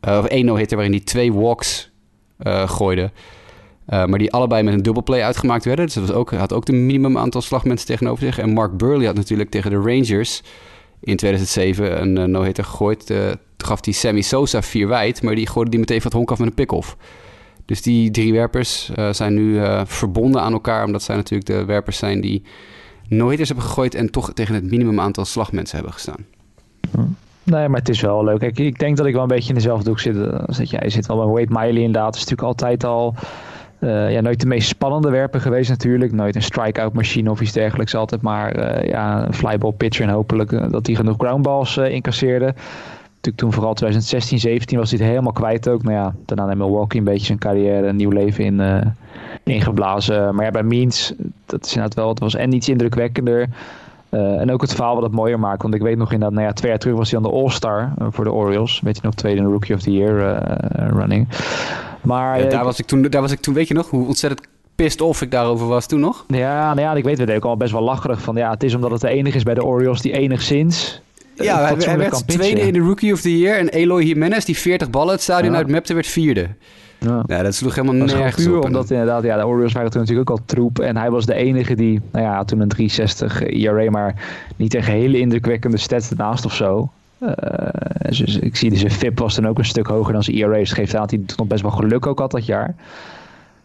of 0.00 0.24
één 0.26 0.44
no-hitter 0.44 0.76
waarin 0.76 0.96
hij 0.96 1.04
twee 1.04 1.32
walks 1.32 1.90
gooide. 2.64 3.10
Maar 3.86 4.18
die 4.18 4.32
allebei 4.32 4.62
met 4.62 4.74
een 4.74 4.82
dubbelplay 4.82 5.22
uitgemaakt 5.22 5.64
werden. 5.64 5.84
Dus 5.84 5.94
dat 5.94 6.06
was 6.06 6.16
ook, 6.16 6.30
had 6.30 6.52
ook 6.52 6.66
de 6.66 6.72
minimum 6.72 7.18
aantal 7.18 7.40
slagmensen 7.40 7.86
tegenover 7.86 8.24
zich. 8.24 8.38
En 8.38 8.52
Mark 8.52 8.76
Burley 8.76 9.06
had 9.06 9.14
natuurlijk 9.14 9.50
tegen 9.50 9.70
de 9.70 9.76
Rangers 9.76 10.42
in 11.00 11.16
2007 11.16 12.00
een 12.02 12.30
no-hitter 12.30 12.64
gegooid. 12.64 13.12
Gaf 13.64 13.84
hij 13.84 13.92
Sammy 13.92 14.20
Sosa 14.20 14.62
vier 14.62 14.88
wijd, 14.88 15.22
maar 15.22 15.34
die 15.34 15.46
gooide 15.46 15.70
die 15.70 15.80
meteen 15.80 16.00
van 16.00 16.06
het 16.06 16.16
honk 16.16 16.30
af 16.30 16.38
met 16.38 16.48
een 16.48 16.54
pick-off. 16.54 16.96
Dus 17.64 17.82
die 17.82 18.10
drie 18.10 18.32
werpers 18.32 18.90
zijn 19.10 19.34
nu 19.34 19.60
verbonden 19.84 20.42
aan 20.42 20.52
elkaar, 20.52 20.84
omdat 20.84 21.02
zij 21.02 21.16
natuurlijk 21.16 21.50
de 21.50 21.64
werpers 21.64 21.98
zijn 21.98 22.20
die 22.20 22.42
no-hitters 23.08 23.48
hebben 23.48 23.66
gegooid 23.66 23.94
en 23.94 24.10
toch 24.10 24.32
tegen 24.32 24.54
het 24.54 24.70
minimum 24.70 25.00
aantal 25.00 25.24
slagmensen 25.24 25.76
hebben 25.76 25.94
gestaan. 25.94 26.24
Nee, 27.42 27.68
maar 27.68 27.78
het 27.78 27.88
is 27.88 28.00
wel 28.00 28.24
leuk. 28.24 28.42
Ik 28.42 28.78
denk 28.78 28.96
dat 28.96 29.06
ik 29.06 29.12
wel 29.12 29.22
een 29.22 29.28
beetje 29.28 29.48
in 29.48 29.54
dezelfde 29.54 29.84
doek 29.84 30.00
zit. 30.00 30.16
Zit 30.46 30.70
jij 30.70 30.90
zit 30.90 31.08
al 31.08 31.16
bij 31.16 31.26
Wade 31.26 31.58
Miley 31.66 31.82
inderdaad. 31.82 32.14
is 32.14 32.20
natuurlijk 32.20 32.48
altijd 32.48 32.84
al 32.84 33.14
ja, 33.80 34.20
nooit 34.20 34.40
de 34.40 34.46
meest 34.46 34.68
spannende 34.68 35.10
werper 35.10 35.40
geweest 35.40 35.70
natuurlijk. 35.70 36.12
Nooit 36.12 36.34
een 36.34 36.42
strikeout 36.42 36.92
machine 36.92 37.30
of 37.30 37.40
iets 37.40 37.52
dergelijks. 37.52 37.94
Altijd 37.94 38.22
maar 38.22 38.86
ja, 38.86 39.26
een 39.26 39.34
flyball 39.34 39.72
pitcher. 39.72 40.06
En 40.06 40.12
hopelijk 40.12 40.70
dat 40.72 40.86
hij 40.86 40.96
genoeg 40.96 41.16
groundballs 41.18 41.76
incasseerde. 41.76 42.54
Natuurlijk 43.22 43.36
toen 43.36 43.52
vooral 43.52 43.74
2016, 43.74 44.38
17 44.38 44.78
was 44.78 44.90
hij 44.90 44.98
het 44.98 45.08
helemaal 45.08 45.32
kwijt 45.32 45.68
ook. 45.68 45.82
Nou 45.82 45.94
ja, 45.94 46.14
daarna 46.24 46.50
in 46.50 46.58
Milwaukee 46.58 46.98
een 46.98 47.04
beetje 47.04 47.26
zijn 47.26 47.38
carrière, 47.38 47.86
een 47.86 47.96
nieuw 47.96 48.10
leven 48.10 48.44
in, 48.44 48.94
ingeblazen. 49.44 50.34
Maar 50.34 50.44
ja, 50.44 50.50
bij 50.50 50.62
Means, 50.62 51.14
dat 51.46 51.64
is 51.64 51.74
inderdaad 51.74 51.94
wel, 51.94 52.08
het 52.08 52.18
was 52.18 52.34
en 52.34 52.52
iets 52.52 52.68
indrukwekkender. 52.68 53.48
en 54.10 54.50
ook 54.50 54.60
het 54.60 54.74
verhaal 54.74 54.94
wat 54.94 55.02
het 55.02 55.12
mooier 55.12 55.38
maakt. 55.38 55.62
Want 55.62 55.74
ik 55.74 55.82
weet 55.82 55.96
nog 55.96 56.12
inderdaad, 56.12 56.36
nou 56.36 56.46
ja, 56.48 56.52
twee 56.52 56.70
jaar 56.70 56.80
terug 56.80 56.96
was 56.96 57.10
hij 57.10 57.18
aan 57.18 57.30
de 57.30 57.32
All-Star 57.32 57.92
voor 58.10 58.24
de 58.24 58.32
Orioles. 58.32 58.80
Weet 58.80 58.96
je 58.96 59.02
nog, 59.04 59.14
tweede 59.14 59.42
Rookie 59.42 59.74
of 59.74 59.82
the 59.82 59.92
Year 59.92 60.42
running. 60.74 61.28
Maar, 62.00 62.42
ja, 62.42 62.48
daar, 62.48 62.64
was 62.64 62.78
ik 62.78 62.86
toen, 62.86 63.02
daar 63.02 63.20
was 63.20 63.32
ik 63.32 63.40
toen, 63.40 63.54
weet 63.54 63.68
je 63.68 63.74
nog, 63.74 63.90
hoe 63.90 64.06
ontzettend 64.06 64.48
pissed 64.74 65.00
off 65.00 65.22
ik 65.22 65.30
daarover 65.30 65.66
was 65.66 65.86
toen 65.86 66.00
nog? 66.00 66.24
Ja, 66.28 66.74
nou 66.74 66.80
ja, 66.80 66.94
ik 66.94 67.04
weet 67.04 67.18
het 67.18 67.30
ook 67.30 67.44
al 67.44 67.56
best 67.56 67.72
wel 67.72 67.82
lacherig 67.82 68.20
van. 68.20 68.36
Ja, 68.36 68.50
het 68.50 68.62
is 68.62 68.74
omdat 68.74 68.90
het 68.90 69.00
de 69.00 69.08
enige 69.08 69.36
is 69.36 69.42
bij 69.42 69.54
de 69.54 69.64
Orioles 69.64 70.00
die 70.00 70.12
enigszins 70.12 71.02
ja, 71.42 71.64
hij, 71.64 71.74
hij 71.78 71.98
werd 71.98 72.28
tweede 72.28 72.60
in 72.60 72.72
de 72.72 72.78
Rookie 72.78 73.12
of 73.12 73.20
the 73.20 73.38
Year. 73.38 73.58
En 73.58 73.68
Eloy 73.68 74.02
Jimenez, 74.02 74.44
die 74.44 74.56
40 74.56 74.90
ballen 74.90 75.12
het 75.12 75.22
stadion 75.22 75.52
ja. 75.52 75.58
uitmapte, 75.58 75.94
werd 75.94 76.06
vierde. 76.06 76.48
Ja. 76.98 77.22
ja, 77.26 77.42
dat 77.42 77.54
sloeg 77.54 77.74
helemaal 77.74 78.06
dat 78.06 78.16
nergens 78.16 78.44
puur 78.44 78.56
op. 78.56 78.64
omdat 78.64 78.90
inderdaad, 78.90 79.22
ja, 79.22 79.36
de 79.36 79.46
Orioles 79.46 79.72
waren 79.72 79.90
toen 79.90 80.00
natuurlijk 80.00 80.30
ook 80.30 80.38
al 80.38 80.44
troep. 80.46 80.78
En 80.78 80.96
hij 80.96 81.10
was 81.10 81.26
de 81.26 81.34
enige 81.34 81.74
die, 81.74 82.00
nou 82.12 82.24
ja, 82.24 82.44
toen 82.44 82.60
een 82.60 82.68
360 82.68 83.42
ERA, 83.42 83.90
maar 83.90 84.14
niet 84.56 84.74
een 84.74 84.82
hele 84.82 85.18
indrukwekkende 85.18 85.76
stats 85.76 86.10
ernaast 86.10 86.44
of 86.44 86.54
zo. 86.54 86.90
Uh, 87.20 87.28
dus 88.08 88.38
ik 88.38 88.56
zie 88.56 88.70
dus 88.70 88.80
zijn 88.80 88.92
FIP 88.92 89.18
was 89.18 89.34
dan 89.34 89.46
ook 89.46 89.58
een 89.58 89.64
stuk 89.64 89.86
hoger 89.86 90.12
dan 90.12 90.22
zijn 90.22 90.36
ERA. 90.36 90.58
Dus 90.58 90.72
geeft 90.72 90.94
aan 90.94 91.00
dat 91.00 91.10
hij 91.10 91.22
nog 91.36 91.46
best 91.46 91.62
wel 91.62 91.70
geluk 91.70 92.06
ook 92.06 92.18
had 92.18 92.30
dat 92.30 92.46
jaar. 92.46 92.74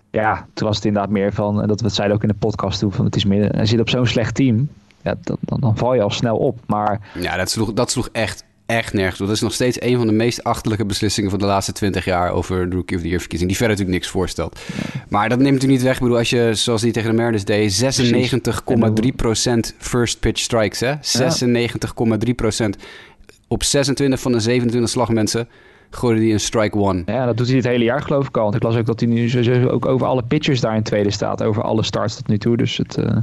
Ja, 0.10 0.46
toen 0.54 0.68
was 0.68 0.76
het 0.76 0.86
inderdaad 0.86 1.12
meer 1.12 1.34
van, 1.34 1.62
en 1.62 1.68
dat 1.68 1.80
we 1.80 1.86
het 1.86 1.96
zeiden 1.96 2.18
ook 2.18 2.24
in 2.24 2.30
de 2.30 2.36
podcast 2.40 2.80
toen, 2.80 2.92
van 2.92 3.06
het 3.06 3.16
is 3.16 3.26
meer, 3.26 3.50
hij 3.56 3.66
zit 3.66 3.80
op 3.80 3.90
zo'n 3.90 4.06
slecht 4.06 4.36
team. 4.36 4.70
Ja, 5.06 5.16
dan, 5.22 5.38
dan, 5.40 5.60
dan, 5.60 5.78
val 5.78 5.94
je 5.94 6.02
al 6.02 6.12
snel 6.12 6.38
op. 6.38 6.60
Maar... 6.66 7.00
Ja, 7.20 7.38
dat 7.38 7.50
sloeg, 7.50 7.74
dat 7.74 7.92
sloeg 7.92 8.10
echt, 8.12 8.44
echt 8.66 8.94
nergens 8.94 9.22
op. 9.22 9.28
Dat 9.28 9.36
is 9.36 9.42
nog 9.42 9.54
steeds 9.54 9.82
een 9.82 9.98
van 9.98 10.08
de 10.08 10.14
meest 10.14 10.44
achterlijke 10.44 10.86
beslissingen 10.86 11.30
van 11.30 11.40
de 11.40 11.46
laatste 11.46 11.72
20 11.72 12.06
jaar 12.06 12.32
over 12.32 12.70
de 12.70 12.76
Rookie 12.76 12.96
of 12.96 13.02
the 13.02 13.08
Year 13.08 13.20
verkiezing. 13.20 13.50
Die 13.50 13.60
verder 13.60 13.78
natuurlijk 13.78 14.04
niks 14.04 14.14
voorstelt. 14.14 14.60
Maar 15.10 15.30
dat 15.30 15.38
neemt 15.38 15.52
natuurlijk 15.52 15.80
niet 15.80 15.88
weg. 15.88 15.96
Ik 15.96 16.02
bedoel, 16.02 16.18
als 16.18 16.30
je, 16.30 16.50
zoals 16.54 16.82
die 16.82 16.92
tegen 16.92 17.10
de 17.10 17.16
Mariners 17.16 17.46
deed, 17.46 17.84
96,3% 19.72 19.76
first 19.78 20.20
pitch 20.20 20.42
strikes, 20.42 20.80
hè? 20.80 20.94
96,3% 20.96 22.70
op 23.48 23.64
26 23.64 24.20
van 24.20 24.32
de 24.32 24.40
27 24.40 24.90
slagmensen 24.90 25.48
gooide 25.90 26.22
hij 26.22 26.32
een 26.32 26.40
strike 26.40 26.78
one. 26.78 27.04
Ja, 27.06 27.26
dat 27.26 27.38
doet 27.38 27.48
hij 27.48 27.56
het 27.56 27.66
hele 27.66 27.84
jaar 27.84 28.02
geloof 28.02 28.28
ik 28.28 28.38
al. 28.38 28.44
Want 28.44 28.56
ik 28.56 28.64
las 28.64 28.76
ook 28.76 28.86
dat 28.86 29.00
hij 29.00 29.10
nu 29.10 29.70
ook 29.70 29.86
over 29.86 30.08
alle 30.08 30.24
pitchers 30.24 30.60
daar 30.60 30.76
in 30.76 30.84
tweede 30.84 31.12
staat. 31.12 31.44
Over 31.44 31.64
alle 31.64 31.84
starts 31.84 32.16
tot 32.16 32.28
nu 32.28 32.38
toe. 32.38 32.58
Dus 32.58 32.78
het... 32.78 32.98
Uh... 32.98 33.18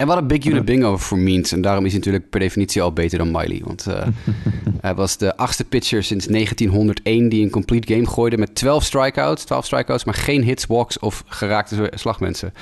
En 0.00 0.06
wat 0.06 0.16
een 0.16 0.26
big 0.26 0.44
unit 0.44 0.64
bingo 0.64 0.96
voor 0.96 1.18
Means. 1.18 1.52
En 1.52 1.60
daarom 1.60 1.84
is 1.84 1.90
hij 1.90 1.98
natuurlijk 1.98 2.30
per 2.30 2.40
definitie 2.40 2.82
al 2.82 2.92
beter 2.92 3.18
dan 3.18 3.30
Miley. 3.30 3.60
Want 3.64 3.86
uh, 3.88 4.06
hij 4.80 4.94
was 4.94 5.16
de 5.16 5.36
achtste 5.36 5.64
pitcher 5.64 6.02
sinds 6.02 6.26
1901 6.26 7.28
die 7.28 7.42
een 7.44 7.50
complete 7.50 7.94
game 7.94 8.06
gooide 8.06 8.38
met 8.38 8.54
12 8.54 8.84
strikeouts. 8.84 9.44
12 9.44 9.64
strikeouts, 9.64 10.04
maar 10.04 10.14
geen 10.14 10.42
hits, 10.42 10.66
walks 10.66 10.98
of 10.98 11.24
geraakte 11.26 11.90
slagmensen. 11.94 12.52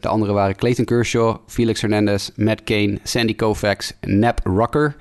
De 0.00 0.08
anderen 0.08 0.34
waren 0.34 0.56
Clayton 0.56 0.84
Kershaw, 0.84 1.36
Felix 1.46 1.80
Hernandez, 1.80 2.30
Matt 2.36 2.64
Kane, 2.64 2.98
Sandy 3.02 3.34
Koufax, 3.34 3.92
Nap 4.00 4.40
Rucker 4.44 4.96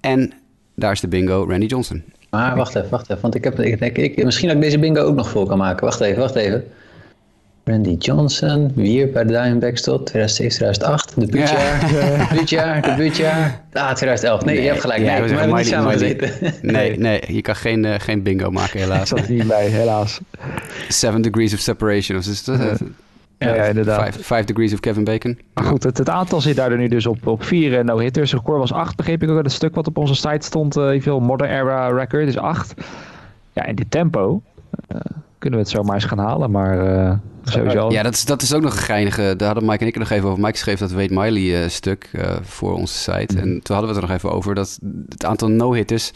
en 0.00 0.32
daar 0.74 0.92
is 0.92 1.00
de 1.00 1.08
bingo, 1.08 1.46
Randy 1.48 1.66
Johnson. 1.66 2.02
Maar 2.30 2.56
wacht 2.56 2.74
even, 2.74 2.90
wacht 2.90 3.10
even. 3.10 3.22
Want 3.22 3.34
ik 3.34 3.44
heb, 3.44 3.60
ik, 3.60 3.80
ik, 3.80 3.96
ik, 3.96 4.24
misschien 4.24 4.48
dat 4.48 4.56
ik 4.56 4.62
deze 4.62 4.78
bingo 4.78 5.02
ook 5.02 5.16
nog 5.16 5.30
vol 5.30 5.46
kan 5.46 5.58
maken. 5.58 5.84
Wacht 5.84 6.00
even, 6.00 6.20
wacht 6.20 6.34
even. 6.34 6.64
Randy 7.64 7.96
Johnson, 7.98 8.72
wie 8.74 9.08
bij 9.08 9.24
de 9.24 9.28
Diamondbacks 9.28 9.82
tot 9.82 10.06
2007, 10.06 10.56
2008, 10.56 11.20
de 11.20 11.26
buurtjaar, 11.26 11.92
ja. 11.92 12.16
de 12.28 12.34
buurtjaar, 12.34 12.82
de 12.82 12.94
buurtjaar. 12.96 13.60
Ah, 13.72 13.94
2011. 13.94 14.44
Nee, 14.44 14.54
nee 14.54 14.64
je 14.64 14.70
hebt 14.70 14.80
gelijk. 14.80 15.00
Nee, 15.00 15.10
nee, 15.10 15.28
we 15.28 15.34
hebben 15.34 15.98
niet 15.98 16.62
Nee, 16.62 16.98
nee, 17.08 17.22
je 17.26 17.40
kan 17.40 17.56
geen, 17.56 17.84
uh, 17.84 17.94
geen 17.98 18.22
bingo 18.22 18.50
maken 18.50 18.80
helaas. 18.80 19.08
Dat 19.08 19.28
niet 19.28 19.46
bij, 19.46 19.66
helaas. 19.66 20.20
Seven 20.88 21.22
degrees 21.22 21.54
of 21.54 21.60
separation. 21.60 22.18
Of 22.18 22.26
is 22.26 22.46
het, 22.46 22.80
ja, 23.38 23.54
ja, 23.54 23.64
inderdaad. 23.64 24.16
Five, 24.16 24.44
degrees 24.44 24.72
of 24.72 24.80
Kevin 24.80 25.04
Bacon. 25.04 25.38
Maar 25.54 25.64
goed, 25.64 25.82
het, 25.82 25.98
het 25.98 26.08
aantal 26.08 26.40
zit 26.40 26.56
daar 26.56 26.76
nu 26.76 26.88
dus 26.88 27.06
op, 27.06 27.26
op 27.26 27.44
vier 27.44 27.72
uh, 27.72 27.84
no-hitters. 27.84 28.32
Record 28.32 28.58
was 28.58 28.72
acht, 28.72 28.96
begreep 28.96 29.22
ik 29.22 29.30
ook. 29.30 29.42
Het 29.42 29.52
stuk 29.52 29.74
wat 29.74 29.86
op 29.86 29.96
onze 29.96 30.14
site 30.14 30.46
stond, 30.46 30.76
uh, 30.76 31.00
veel 31.00 31.20
modern 31.20 31.50
era 31.50 31.88
record 31.88 32.26
is 32.26 32.38
acht. 32.38 32.74
Ja, 33.52 33.64
in 33.64 33.74
dit 33.74 33.90
tempo 33.90 34.42
uh, 34.94 35.00
kunnen 35.42 35.58
we 35.60 35.64
het 35.64 35.74
zomaar 35.74 35.94
eens 35.94 36.04
gaan 36.04 36.18
halen, 36.18 36.50
maar 36.50 36.86
uh, 36.86 37.12
sowieso... 37.44 37.90
Ja, 37.90 38.02
dat 38.02 38.14
is, 38.14 38.24
dat 38.24 38.42
is 38.42 38.54
ook 38.54 38.62
nog 38.62 38.72
een 38.72 38.78
geinige. 38.78 39.34
Daar 39.36 39.48
hadden 39.48 39.66
Mike 39.66 39.80
en 39.80 39.86
ik 39.86 39.94
er 39.94 40.00
nog 40.00 40.10
even 40.10 40.28
over. 40.28 40.42
Mike 40.42 40.58
schreef 40.58 40.78
dat 40.78 40.92
Wade 40.92 41.14
Miley 41.14 41.68
stuk 41.68 42.10
voor 42.42 42.74
onze 42.74 42.98
site. 42.98 43.38
En 43.38 43.60
toen 43.62 43.76
hadden 43.76 43.80
we 43.80 43.86
het 43.86 43.96
er 43.96 44.08
nog 44.08 44.10
even 44.10 44.32
over 44.32 44.54
dat 44.54 44.78
het 45.08 45.24
aantal 45.24 45.48
no-hitters... 45.48 46.12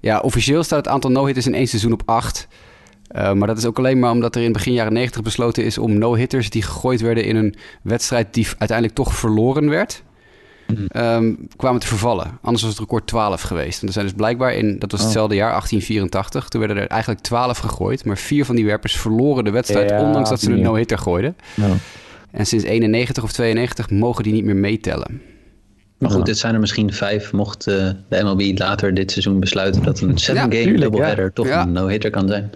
Ja, 0.00 0.18
officieel 0.18 0.62
staat 0.62 0.78
het 0.78 0.88
aantal 0.88 1.10
no-hitters 1.10 1.46
in 1.46 1.54
één 1.54 1.68
seizoen 1.68 1.92
op 1.92 2.02
acht... 2.04 2.48
Uh, 3.16 3.32
maar 3.32 3.48
dat 3.48 3.58
is 3.58 3.66
ook 3.66 3.78
alleen 3.78 3.98
maar 3.98 4.10
omdat 4.10 4.36
er 4.36 4.42
in 4.42 4.52
begin 4.52 4.72
jaren 4.72 4.92
90 4.92 5.22
besloten 5.22 5.64
is 5.64 5.78
om 5.78 5.98
no-hitters 5.98 6.50
die 6.50 6.62
gegooid 6.62 7.00
werden 7.00 7.24
in 7.24 7.36
een 7.36 7.54
wedstrijd 7.82 8.34
die 8.34 8.46
uiteindelijk 8.58 8.96
toch 8.96 9.14
verloren 9.14 9.68
werd. 9.68 10.02
Um, 10.92 11.48
kwamen 11.56 11.80
te 11.80 11.86
vervallen. 11.86 12.38
Anders 12.42 12.62
was 12.62 12.72
het 12.72 12.80
record 12.80 13.06
12 13.06 13.42
geweest. 13.42 13.80
En 13.80 13.86
er 13.86 13.92
zijn 13.92 14.04
dus 14.04 14.14
blijkbaar 14.14 14.54
in, 14.54 14.78
dat 14.78 14.90
was 14.90 15.00
oh. 15.00 15.06
hetzelfde 15.06 15.34
jaar, 15.34 15.50
1884, 15.50 16.48
toen 16.48 16.60
werden 16.60 16.82
er 16.82 16.88
eigenlijk 16.88 17.20
12 17.20 17.58
gegooid, 17.58 18.04
maar 18.04 18.18
vier 18.18 18.44
van 18.44 18.56
die 18.56 18.64
werpers 18.64 18.96
verloren 18.96 19.44
de 19.44 19.50
wedstrijd, 19.50 19.90
ja, 19.90 20.02
ondanks 20.02 20.28
dat 20.28 20.40
ze 20.40 20.52
een 20.52 20.60
no-hitter 20.60 20.98
gooiden. 20.98 21.36
Ja. 21.54 21.66
En 22.30 22.46
sinds 22.46 22.64
91 22.64 23.22
of 23.22 23.32
92 23.32 23.90
mogen 23.90 24.22
die 24.22 24.32
niet 24.32 24.44
meer 24.44 24.56
meetellen. 24.56 25.22
Maar 25.98 26.10
goed, 26.10 26.26
dit 26.26 26.38
zijn 26.38 26.54
er 26.54 26.60
misschien 26.60 26.92
vijf. 26.92 27.32
Mocht 27.32 27.68
uh, 27.68 27.90
de 28.08 28.22
MLB 28.22 28.58
later 28.58 28.94
dit 28.94 29.10
seizoen 29.10 29.40
besluiten 29.40 29.82
dat 29.82 30.00
een 30.00 30.18
seven-game 30.18 30.72
ja, 30.72 30.78
doubleheader 30.78 31.32
toch 31.32 31.48
een 31.48 31.72
no-hitter 31.72 32.10
kan 32.10 32.28
zijn. 32.28 32.50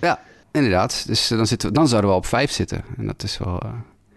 Ja, 0.00 0.20
inderdaad. 0.52 1.04
Dus 1.06 1.30
eh, 1.30 1.36
dan, 1.36 1.46
zitten 1.46 1.68
we, 1.68 1.74
dan 1.74 1.88
zouden 1.88 2.10
we 2.10 2.16
op 2.16 2.26
vijf 2.26 2.50
zitten. 2.50 2.84
En 2.96 3.06
dat 3.06 3.22
is 3.22 3.38
wel... 3.38 3.60
Uh... 3.64 3.70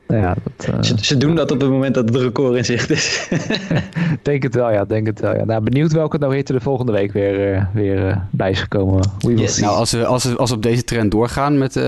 Ja, 0.08 0.36
dat, 0.43 0.67
uh... 0.70 0.82
ze, 0.82 0.93
ze, 1.02 1.17
doen 1.17 1.36
dat 1.36 1.52
op 1.52 1.62
het 1.62 1.70
moment 1.70 1.96
dat 1.96 2.10
het 2.10 2.15
record 2.15 2.56
in 2.56 2.65
zicht 2.65 2.89
is. 2.89 3.30
denk 4.22 4.43
het 4.43 4.56
wel, 4.56 4.72
ja. 4.72 4.86
Denk 4.86 5.08
het 5.08 5.20
wel, 5.20 5.36
ja. 5.36 5.46
Nou, 5.46 5.62
benieuwd 5.63 5.91
welke 5.91 6.17
nou 6.17 6.36
hitte 6.36 6.54
de 6.54 6.60
volgende 6.60 6.91
week 6.91 7.12
weer, 7.12 7.54
uh, 7.54 7.63
weer 7.74 8.22
bij 8.32 8.50
is 8.52 8.60
gekomen. 8.60 9.12
Yes. 9.17 9.60
Nou, 9.60 9.76
als 9.76 9.91
we, 9.91 10.06
als, 10.06 10.24
we, 10.24 10.36
als 10.36 10.50
we 10.50 10.56
op 10.56 10.63
deze 10.63 10.84
trend 10.84 11.12
doorgaan 11.12 11.58
met 11.58 11.80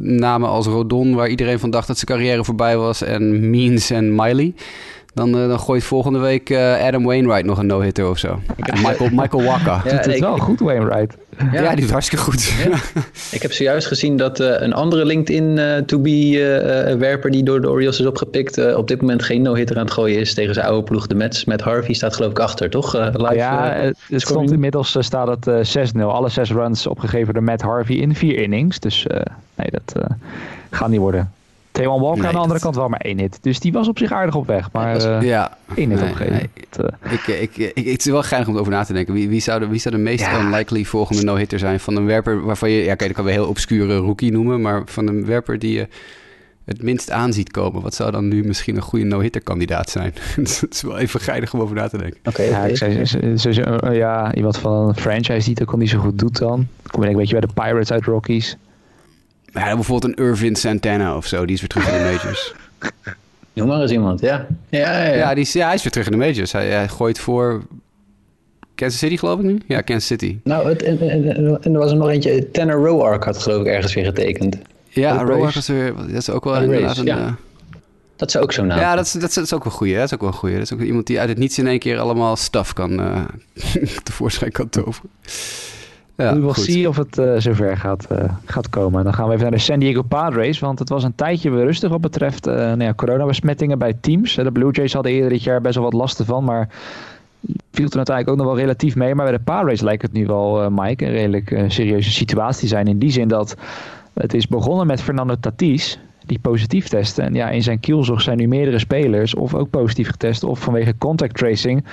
namen 0.00 0.48
als 0.48 0.66
Rodon... 0.66 1.14
waar 1.14 1.28
iedereen 1.28 1.58
van 1.58 1.70
dacht 1.70 1.86
dat 1.86 1.98
zijn 1.98 2.18
carrière 2.18 2.44
voorbij 2.44 2.76
was... 2.76 3.02
en 3.02 3.50
Means 3.50 3.90
en 3.90 4.14
Miley 4.14 4.54
Dan, 5.14 5.28
uh, 5.28 5.48
dan 5.48 5.60
gooit 5.60 5.84
volgende 5.84 6.18
week 6.18 6.50
uh, 6.50 6.86
Adam 6.86 7.04
Wainwright 7.04 7.44
nog 7.44 7.58
een 7.58 7.66
no-hitter 7.66 8.08
of 8.08 8.18
zo. 8.18 8.40
Michael, 8.56 9.10
Michael. 9.12 9.42
Ja, 9.42 9.82
doet 9.82 10.04
het 10.04 10.18
wel 10.18 10.38
goed, 10.38 10.60
Wainwright. 10.60 11.16
Ja, 11.52 11.62
ja 11.62 11.70
die 11.70 11.80
doet 11.80 11.90
hartstikke 11.90 12.24
goed. 12.24 12.44
Ja. 12.44 12.78
ik 13.36 13.42
heb 13.42 13.52
zojuist 13.52 13.86
gezien 13.86 14.16
dat 14.16 14.40
uh, 14.40 14.60
een 14.60 14.72
andere 14.72 15.04
LinkedIn-to-be-werper 15.04 17.30
die 17.30 17.42
door 17.42 17.60
de 17.60 17.70
Orioles 17.70 18.00
is 18.00 18.06
opgepikt... 18.06 18.74
op 18.74 18.88
dit 18.88 19.00
moment 19.00 19.22
geen 19.22 19.42
no-hitter 19.42 19.76
aan 19.76 19.84
het 19.84 19.92
gooien 19.92 20.20
is 20.20 20.34
tegen 20.34 20.54
zijn 20.54 20.66
oude 20.66 20.82
ploeg, 20.82 21.06
de 21.06 21.14
Mets. 21.14 21.44
Met 21.44 21.60
Harvey 21.60 21.94
staat 21.94 22.14
geloof 22.14 22.30
ik 22.30 22.38
achter, 22.38 22.70
toch? 22.70 22.94
live, 22.94 23.34
ja, 23.34 23.92
het 24.08 24.20
stond 24.20 24.52
inmiddels 24.52 24.96
staat 24.98 25.44
het 25.44 25.94
6-0. 25.96 26.00
Alle 26.00 26.28
zes 26.28 26.50
runs 26.50 26.86
opgegeven 26.86 27.34
door 27.34 27.42
Matt 27.42 27.62
Harvey 27.62 27.96
in 27.96 28.14
vier 28.14 28.38
innings. 28.38 28.78
Dus 28.78 29.06
nee, 29.54 29.70
dat 29.70 29.92
gaat 30.70 30.88
niet 30.88 31.00
worden. 31.00 31.32
Taiwan 31.74 32.00
Walker 32.00 32.18
nee, 32.18 32.26
aan 32.26 32.34
de 32.34 32.40
andere 32.40 32.60
kant 32.60 32.76
wel 32.76 32.88
maar 32.88 33.00
één 33.00 33.18
hit. 33.18 33.38
Dus 33.40 33.60
die 33.60 33.72
was 33.72 33.88
op 33.88 33.98
zich 33.98 34.12
aardig 34.12 34.34
op 34.34 34.46
weg. 34.46 34.72
Maar 34.72 34.96
uh, 34.96 35.22
ja, 35.22 35.58
één 35.74 35.90
hit 35.90 36.18
nee. 36.18 36.30
Nee. 36.30 36.50
Het, 36.70 36.78
uh, 36.80 37.12
ik, 37.12 37.26
ik, 37.26 37.56
ik, 37.74 37.86
het 37.90 38.06
is 38.06 38.12
wel 38.12 38.22
geinig 38.22 38.48
om 38.48 38.56
over 38.56 38.72
na 38.72 38.84
te 38.84 38.92
denken. 38.92 39.14
Wie, 39.14 39.28
wie, 39.28 39.40
zou, 39.40 39.60
de, 39.60 39.66
wie 39.66 39.80
zou 39.80 39.94
de 39.94 40.00
meest 40.00 40.20
ja. 40.20 40.40
unlikely 40.40 40.84
volgende 40.84 41.22
no-hitter 41.22 41.58
zijn? 41.58 41.80
Van 41.80 41.96
een 41.96 42.06
werper 42.06 42.44
waarvan 42.44 42.70
je... 42.70 42.78
Ja, 42.84 42.94
kijk, 42.94 42.98
dat 42.98 43.12
kan 43.12 43.24
we 43.24 43.30
heel 43.30 43.48
obscure 43.48 43.96
rookie 43.96 44.32
noemen. 44.32 44.60
Maar 44.60 44.82
van 44.84 45.08
een 45.08 45.26
werper 45.26 45.58
die 45.58 45.72
je 45.72 45.88
het 46.64 46.82
minst 46.82 47.10
aanziet 47.10 47.50
komen. 47.50 47.82
Wat 47.82 47.94
zou 47.94 48.10
dan 48.10 48.28
nu 48.28 48.44
misschien 48.44 48.76
een 48.76 48.82
goede 48.82 49.04
no-hitter 49.04 49.42
kandidaat 49.42 49.90
zijn? 49.90 50.14
Het 50.34 50.66
is 50.70 50.82
wel 50.82 50.98
even 50.98 51.20
geinig 51.20 51.54
om 51.54 51.60
over 51.60 51.76
na 51.76 51.88
te 51.88 51.98
denken. 51.98 52.18
Oké, 52.24 52.28
okay, 52.28 52.48
ja, 52.48 52.64
ik 52.64 52.76
zei, 52.76 53.96
ja, 53.96 54.34
iemand 54.34 54.58
van 54.58 54.88
een 54.88 54.96
franchise 54.96 55.44
die 55.44 55.54
het 55.54 55.62
ook 55.62 55.72
al 55.72 55.78
niet 55.78 55.90
zo 55.90 55.98
goed 55.98 56.18
doet 56.18 56.38
dan. 56.38 56.66
Kom 56.90 57.02
ik 57.02 57.10
een 57.10 57.16
beetje 57.16 57.38
bij 57.38 57.46
de 57.48 57.54
Pirates 57.54 57.92
uit 57.92 58.04
Rockies. 58.04 58.56
Ja, 59.54 59.74
bijvoorbeeld 59.74 60.18
een 60.18 60.24
Irvin 60.24 60.56
Santana 60.56 61.16
of 61.16 61.26
zo. 61.26 61.44
Die 61.44 61.54
is 61.54 61.60
weer 61.60 61.68
terug 61.68 61.88
in 61.88 61.92
de 61.92 62.04
majors. 62.04 62.54
Noem 63.52 63.68
maar 63.68 63.80
eens 63.80 63.90
iemand, 63.90 64.20
ja. 64.20 64.46
Ja, 64.68 64.78
ja, 64.78 65.04
ja. 65.04 65.14
ja, 65.14 65.34
die 65.34 65.44
is, 65.44 65.52
ja 65.52 65.66
hij 65.66 65.74
is 65.74 65.82
weer 65.82 65.92
terug 65.92 66.06
in 66.06 66.12
de 66.12 66.18
majors. 66.18 66.52
Hij, 66.52 66.68
hij 66.68 66.88
gooit 66.88 67.18
voor 67.18 67.62
Kansas 68.74 68.98
City, 68.98 69.16
geloof 69.16 69.38
ik 69.38 69.44
nu? 69.44 69.60
Ja, 69.66 69.80
Kansas 69.80 70.06
City. 70.06 70.38
Nou, 70.44 70.68
het, 70.68 70.82
en, 70.82 71.00
en, 71.00 71.72
er 71.72 71.78
was 71.78 71.90
er 71.90 71.96
nog 71.96 72.08
eentje. 72.08 72.50
Tanner 72.50 72.76
Roark 72.76 73.24
had 73.24 73.38
geloof 73.38 73.60
ik 73.60 73.66
ergens 73.66 73.94
weer 73.94 74.04
getekend. 74.04 74.58
Ja, 74.88 75.22
Roark 75.22 75.54
was 75.54 75.68
weer... 75.68 75.94
Dat 75.96 76.08
is 76.10 76.30
ook 76.30 76.44
wel 76.44 76.56
een, 76.56 76.98
een, 76.98 77.04
ja. 77.04 77.18
Uh, 77.18 77.32
dat 78.16 78.28
is 78.28 78.36
ook 78.36 78.52
zo'n 78.52 78.66
naam. 78.66 78.78
Ja, 78.78 78.94
dat 78.94 79.04
is, 79.04 79.12
dat, 79.12 79.36
is, 79.36 79.52
ook 79.52 79.64
wel 79.64 79.72
goed. 79.72 79.94
Dat 79.94 80.04
is 80.04 80.14
ook 80.14 80.20
wel 80.20 80.32
goed. 80.32 80.52
Dat 80.52 80.60
is 80.60 80.72
ook 80.72 80.80
iemand 80.80 81.06
die 81.06 81.20
uit 81.20 81.28
het 81.28 81.38
niets 81.38 81.58
in 81.58 81.66
één 81.66 81.78
keer 81.78 81.98
allemaal 81.98 82.36
staf 82.36 82.72
kan 82.72 83.00
uh, 83.00 83.24
tevoorschijn 84.04 84.52
kan 84.52 84.68
toveren. 84.68 85.10
Ja, 86.16 86.34
we 86.34 86.40
will 86.40 86.54
zien 86.54 86.88
of 86.88 86.96
het 86.96 87.18
uh, 87.18 87.34
zover 87.36 87.76
gaat, 87.76 88.06
uh, 88.12 88.18
gaat 88.44 88.68
komen. 88.68 89.04
Dan 89.04 89.14
gaan 89.14 89.26
we 89.26 89.32
even 89.32 89.42
naar 89.42 89.52
de 89.54 89.58
San 89.58 89.78
Diego 89.78 90.02
Padres. 90.02 90.58
Want 90.58 90.78
het 90.78 90.88
was 90.88 91.04
een 91.04 91.14
tijdje 91.14 91.50
weer 91.50 91.64
rustig 91.64 91.90
wat 91.90 92.00
betreft 92.00 92.46
uh, 92.46 92.54
nou 92.54 92.82
ja, 92.82 92.94
coronabesmettingen 92.94 93.78
bij 93.78 93.94
teams. 94.00 94.34
De 94.34 94.52
Blue 94.52 94.70
Jays 94.70 94.92
hadden 94.92 95.12
eerder 95.12 95.28
dit 95.28 95.42
jaar 95.42 95.60
best 95.60 95.74
wel 95.74 95.84
wat 95.84 95.92
lasten 95.92 96.26
van. 96.26 96.44
Maar 96.44 96.68
viel 97.72 97.88
er 97.88 97.96
uiteindelijk 97.96 98.28
ook 98.28 98.36
nog 98.36 98.46
wel 98.46 98.64
relatief 98.64 98.96
mee. 98.96 99.14
Maar 99.14 99.26
bij 99.26 99.36
de 99.36 99.42
Padres 99.42 99.80
lijkt 99.80 100.02
het 100.02 100.12
nu 100.12 100.26
wel, 100.26 100.70
Mike, 100.70 101.04
een 101.04 101.12
redelijk 101.12 101.64
serieuze 101.68 102.10
situatie 102.10 102.68
zijn. 102.68 102.86
In 102.86 102.98
die 102.98 103.10
zin 103.10 103.28
dat 103.28 103.56
het 104.12 104.34
is 104.34 104.46
begonnen 104.46 104.86
met 104.86 105.02
Fernando 105.02 105.34
Tatis. 105.40 105.98
Die 106.26 106.38
positief 106.38 106.88
testen. 106.88 107.24
En 107.24 107.34
ja, 107.34 107.50
in 107.50 107.62
zijn 107.62 107.80
kielzog 107.80 108.20
zijn 108.20 108.36
nu 108.36 108.48
meerdere 108.48 108.78
spelers. 108.78 109.34
Of 109.34 109.54
ook 109.54 109.70
positief 109.70 110.10
getest. 110.10 110.44
Of 110.44 110.58
vanwege 110.58 110.94
contact 110.98 111.36
tracing. 111.36 111.84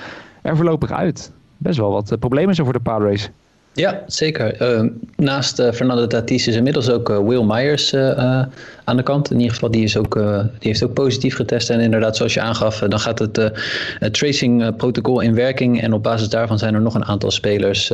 Er 0.42 0.56
voorlopig 0.56 0.90
uit. 0.92 1.32
Best 1.56 1.78
wel 1.78 1.92
wat 1.92 2.16
problemen 2.18 2.54
zo 2.54 2.64
voor 2.64 2.72
de 2.72 2.80
Padres. 2.80 3.30
Ja, 3.74 4.02
zeker. 4.06 4.62
Uh, 4.62 4.90
naast 5.16 5.60
uh, 5.60 5.72
Fernando 5.72 6.06
Tatis 6.06 6.48
is 6.48 6.56
inmiddels 6.56 6.90
ook 6.90 7.10
uh, 7.10 7.18
Will 7.18 7.44
Myers 7.44 7.94
aan 8.84 8.96
de 8.96 9.02
kant. 9.02 9.30
In 9.30 9.36
ieder 9.36 9.54
geval, 9.54 9.70
die, 9.70 9.82
is 9.82 9.96
ook, 9.96 10.14
die 10.14 10.68
heeft 10.68 10.84
ook 10.84 10.92
positief 10.92 11.34
getest. 11.34 11.70
En 11.70 11.80
inderdaad, 11.80 12.16
zoals 12.16 12.34
je 12.34 12.40
aangaf, 12.40 12.78
dan 12.78 13.00
gaat 13.00 13.18
het, 13.18 13.36
het 13.98 14.14
tracing 14.14 14.76
protocol 14.76 15.20
in 15.20 15.34
werking. 15.34 15.82
En 15.82 15.92
op 15.92 16.02
basis 16.02 16.28
daarvan 16.28 16.58
zijn 16.58 16.74
er 16.74 16.80
nog 16.80 16.94
een 16.94 17.04
aantal 17.04 17.30
spelers 17.30 17.92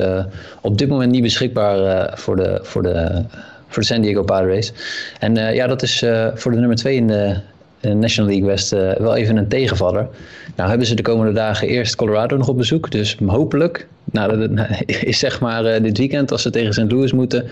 op 0.60 0.78
dit 0.78 0.88
moment 0.88 1.10
niet 1.10 1.22
beschikbaar 1.22 2.10
voor, 2.18 2.36
de, 2.36 2.58
voor, 2.62 2.82
de, 2.82 3.24
voor 3.68 3.82
de 3.82 3.88
San 3.88 4.00
Diego 4.00 4.22
Padres. 4.22 4.72
En 5.18 5.54
ja, 5.54 5.66
dat 5.66 5.82
is 5.82 6.04
voor 6.34 6.52
de 6.52 6.58
nummer 6.58 6.76
2 6.76 6.96
in 6.96 7.06
de 7.06 7.36
in 7.36 7.36
de 7.36 7.40
National 7.80 8.30
League 8.30 8.48
West 8.48 8.72
uh, 8.72 8.92
wel 8.92 9.16
even 9.16 9.36
een 9.36 9.48
tegenvaller. 9.48 10.08
Nou 10.56 10.68
hebben 10.68 10.86
ze 10.86 10.94
de 10.94 11.02
komende 11.02 11.32
dagen 11.32 11.68
eerst 11.68 11.96
Colorado 11.96 12.36
nog 12.36 12.48
op 12.48 12.56
bezoek. 12.56 12.90
Dus 12.90 13.16
hopelijk, 13.26 13.86
nou, 14.04 14.54
is 14.86 15.18
zeg 15.18 15.40
maar 15.40 15.64
uh, 15.64 15.82
dit 15.82 15.98
weekend 15.98 16.32
als 16.32 16.42
ze 16.42 16.50
tegen 16.50 16.72
St. 16.72 16.92
Louis 16.92 17.12
moeten, 17.12 17.44
uh, 17.44 17.48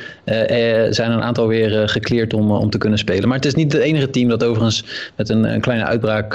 zijn 0.91 1.11
een 1.11 1.23
aantal 1.23 1.47
weer 1.47 1.89
gekleerd 1.89 2.35
om, 2.35 2.51
om 2.51 2.71
te 2.71 2.79
kunnen 2.79 2.99
spelen. 2.99 3.29
Maar 3.29 3.37
het 3.37 3.47
is 3.47 3.55
niet 3.55 3.73
het 3.73 3.83
enige 3.83 4.11
team 4.11 4.29
dat 4.29 4.45
overigens 4.45 5.11
met 5.17 5.29
een, 5.29 5.45
een 5.45 5.61
kleine 5.61 5.85
uitbraak 5.85 6.33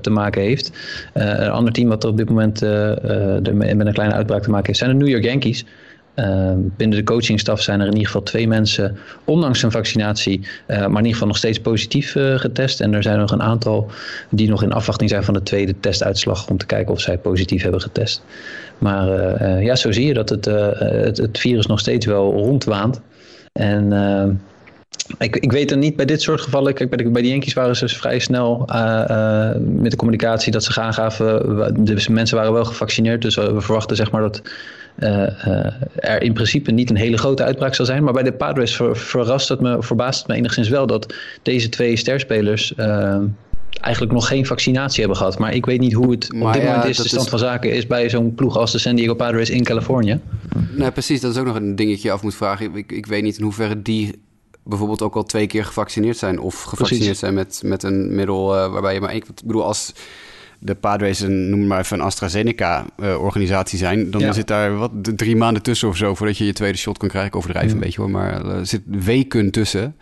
te 0.00 0.10
maken 0.10 0.42
heeft. 0.42 0.72
een 1.12 1.50
ander 1.50 1.72
team 1.72 1.88
wat 1.88 2.04
er 2.04 2.10
op 2.10 2.16
dit 2.16 2.28
moment 2.28 2.60
met 3.76 3.86
een 3.86 3.92
kleine 3.92 4.14
uitbraak 4.14 4.42
te 4.42 4.50
maken 4.50 4.66
heeft 4.66 4.78
zijn 4.78 4.90
de 4.90 5.04
New 5.04 5.08
York 5.08 5.24
Yankees. 5.24 5.64
Uh, 6.18 6.52
binnen 6.76 6.98
de 6.98 7.04
coachingstaf 7.04 7.62
zijn 7.62 7.80
er 7.80 7.86
in 7.86 7.92
ieder 7.92 8.06
geval 8.06 8.22
twee 8.22 8.48
mensen, 8.48 8.96
ondanks 9.24 9.62
een 9.62 9.70
vaccinatie, 9.70 10.40
uh, 10.40 10.76
maar 10.76 10.88
in 10.88 10.96
ieder 10.96 11.12
geval 11.12 11.26
nog 11.26 11.36
steeds 11.36 11.60
positief 11.60 12.14
uh, 12.14 12.38
getest. 12.38 12.80
En 12.80 12.94
er 12.94 13.02
zijn 13.02 13.18
nog 13.18 13.30
een 13.30 13.42
aantal 13.42 13.90
die 14.30 14.48
nog 14.48 14.62
in 14.62 14.72
afwachting 14.72 15.10
zijn 15.10 15.24
van 15.24 15.34
de 15.34 15.42
tweede 15.42 15.74
testuitslag 15.80 16.48
om 16.48 16.56
te 16.56 16.66
kijken 16.66 16.92
of 16.92 17.00
zij 17.00 17.18
positief 17.18 17.62
hebben 17.62 17.80
getest. 17.80 18.22
Maar 18.78 19.08
eh, 19.08 19.62
ja, 19.62 19.76
zo 19.76 19.92
zie 19.92 20.06
je 20.06 20.14
dat 20.14 20.28
het, 20.28 20.44
het, 20.44 21.16
het, 21.16 21.38
virus 21.38 21.66
nog 21.66 21.80
steeds 21.80 22.06
wel 22.06 22.32
rondwaant. 22.32 23.00
En 23.52 23.92
ik, 25.18 25.36
ik 25.36 25.52
weet 25.52 25.70
er 25.70 25.76
niet 25.76 25.96
bij 25.96 26.04
dit 26.04 26.22
soort 26.22 26.40
gevallen. 26.40 26.74
Kijk, 26.74 26.90
bij 26.90 27.04
de, 27.04 27.10
bij 27.10 27.22
de 27.22 27.28
Yankees 27.28 27.52
waren 27.52 27.76
ze 27.76 27.88
vrij 27.88 28.18
snel 28.18 28.58
met 29.58 29.90
de 29.90 29.96
communicatie 29.96 30.52
dat 30.52 30.64
ze 30.64 30.80
aangaven. 30.80 31.84
De 31.84 32.06
mensen 32.10 32.36
waren 32.36 32.52
wel 32.52 32.64
gevaccineerd. 32.64 33.22
Dus 33.22 33.34
we 33.34 33.60
verwachten 33.60 33.96
zeg 33.96 34.10
maar 34.10 34.22
dat 34.22 34.42
er 35.94 36.22
in 36.22 36.32
principe 36.32 36.70
niet 36.70 36.90
een 36.90 36.96
hele 36.96 37.18
grote 37.18 37.42
uitbraak 37.42 37.74
zal 37.74 37.86
zijn. 37.86 38.04
Maar 38.04 38.12
bij 38.12 38.22
de 38.22 38.32
Padres 38.32 38.76
ver, 38.76 38.96
verrast 38.96 39.48
het 39.48 39.60
me, 39.60 39.82
verbaast 39.82 40.18
het 40.18 40.28
me 40.28 40.34
enigszins 40.34 40.68
wel 40.68 40.86
dat 40.86 41.14
deze 41.42 41.68
twee 41.68 41.96
sterspelers 41.96 42.74
eigenlijk 43.80 44.12
nog 44.12 44.28
geen 44.28 44.46
vaccinatie 44.46 45.00
hebben 45.00 45.16
gehad. 45.16 45.38
Maar 45.38 45.54
ik 45.54 45.66
weet 45.66 45.80
niet 45.80 45.92
hoe 45.92 46.10
het 46.10 46.24
op 46.24 46.52
dit 46.52 46.62
moment 46.62 46.84
is, 46.84 46.96
de 46.96 47.08
stand 47.08 47.28
van 47.28 47.38
zaken 47.38 47.72
is 47.72 47.86
bij 47.86 48.10
zo'n 48.10 48.34
ploeg 48.34 48.56
als 48.56 48.72
de 48.72 48.78
San 48.78 48.96
Diego 48.96 49.14
Padres 49.14 49.50
in 49.50 49.64
Californië. 49.64 50.20
Nee, 50.76 50.90
precies. 50.90 51.20
Dat 51.20 51.30
is 51.30 51.38
ook 51.38 51.46
nog 51.46 51.56
een 51.56 51.76
dingetje 51.76 52.10
af 52.10 52.22
moet 52.22 52.34
vragen. 52.34 52.76
Ik, 52.76 52.92
ik 52.92 53.06
weet 53.06 53.22
niet 53.22 53.36
in 53.36 53.42
hoeverre 53.42 53.82
die 53.82 54.22
bijvoorbeeld 54.64 55.02
ook 55.02 55.14
al 55.14 55.22
twee 55.22 55.46
keer 55.46 55.64
gevaccineerd 55.64 56.16
zijn. 56.16 56.40
Of 56.40 56.62
gevaccineerd 56.62 57.16
zijn 57.16 57.34
met, 57.34 57.60
met 57.64 57.82
een 57.82 58.14
middel 58.14 58.54
uh, 58.54 58.72
waarbij 58.72 58.94
je 58.94 59.00
maar 59.00 59.10
één... 59.10 59.18
Ik 59.18 59.44
bedoel, 59.44 59.64
als 59.64 59.92
de 60.58 60.74
Padres 60.74 61.20
een, 61.20 61.50
noem 61.50 61.66
maar 61.66 61.78
even 61.78 61.98
een 61.98 62.04
AstraZeneca-organisatie 62.04 63.78
zijn... 63.78 64.10
dan 64.10 64.34
zit 64.34 64.46
daar 64.46 64.76
wat 64.76 64.90
drie 65.16 65.36
maanden 65.36 65.62
tussen 65.62 65.88
of 65.88 65.96
zo... 65.96 66.14
voordat 66.14 66.38
je 66.38 66.44
je 66.44 66.52
tweede 66.52 66.78
shot 66.78 66.98
kan 66.98 67.08
krijgen. 67.08 67.30
Ik 67.30 67.36
overdrijf 67.36 67.72
een 67.72 67.78
beetje 67.78 68.00
hoor, 68.00 68.10
maar 68.10 68.46
er 68.46 68.66
zit 68.66 68.82
weken 68.86 69.50
tussen... 69.50 69.96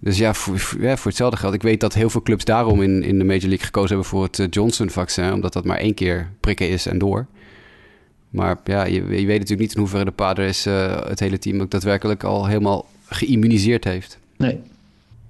Dus 0.00 0.18
ja 0.18 0.34
voor, 0.34 0.80
ja, 0.80 0.96
voor 0.96 1.06
hetzelfde 1.06 1.36
geld. 1.36 1.54
Ik 1.54 1.62
weet 1.62 1.80
dat 1.80 1.94
heel 1.94 2.10
veel 2.10 2.22
clubs 2.22 2.44
daarom 2.44 2.82
in, 2.82 3.02
in 3.02 3.18
de 3.18 3.24
Major 3.24 3.48
League 3.48 3.66
gekozen 3.66 3.88
hebben 3.88 4.06
voor 4.06 4.22
het 4.22 4.54
Johnson-vaccin. 4.54 5.32
Omdat 5.32 5.52
dat 5.52 5.64
maar 5.64 5.78
één 5.78 5.94
keer 5.94 6.30
prikken 6.40 6.68
is 6.68 6.86
en 6.86 6.98
door. 6.98 7.26
Maar 8.30 8.56
ja, 8.64 8.84
je, 8.84 8.92
je 8.94 9.00
weet 9.26 9.26
natuurlijk 9.26 9.60
niet 9.60 9.74
in 9.74 9.80
hoeverre 9.80 10.04
de 10.04 10.10
Padres 10.10 10.66
uh, 10.66 10.96
het 11.06 11.20
hele 11.20 11.38
team 11.38 11.60
ook 11.60 11.70
daadwerkelijk 11.70 12.24
al 12.24 12.46
helemaal 12.46 12.86
geïmmuniseerd 13.08 13.84
heeft. 13.84 14.18
Nee. 14.36 14.60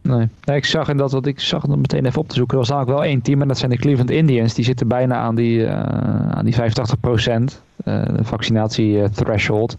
Nee. 0.09 0.57
ik 0.57 0.65
zag 0.65 0.89
en 0.89 0.97
dat 0.97 1.13
wat 1.13 1.27
ik 1.27 1.41
zag 1.41 1.63
het 1.63 1.77
meteen 1.77 2.07
even 2.07 2.21
op 2.21 2.29
te 2.29 2.35
zoeken. 2.35 2.55
Er 2.55 2.61
was 2.61 2.71
eigenlijk 2.71 3.01
wel 3.01 3.11
één 3.11 3.23
team 3.23 3.43
en 3.43 3.49
dat 3.49 3.59
zijn 3.59 3.71
de 3.71 3.77
Cleveland 3.77 4.11
Indians. 4.11 4.55
Die 4.55 4.65
zitten 4.65 4.89
bijna 4.89 5.17
aan 5.17 5.35
die, 5.35 5.59
uh, 5.59 5.71
aan 6.31 6.45
die 6.45 6.55
85 6.55 7.01
procent 7.01 7.63
uh, 7.85 8.03
vaccinatie 8.21 9.11
threshold. 9.11 9.77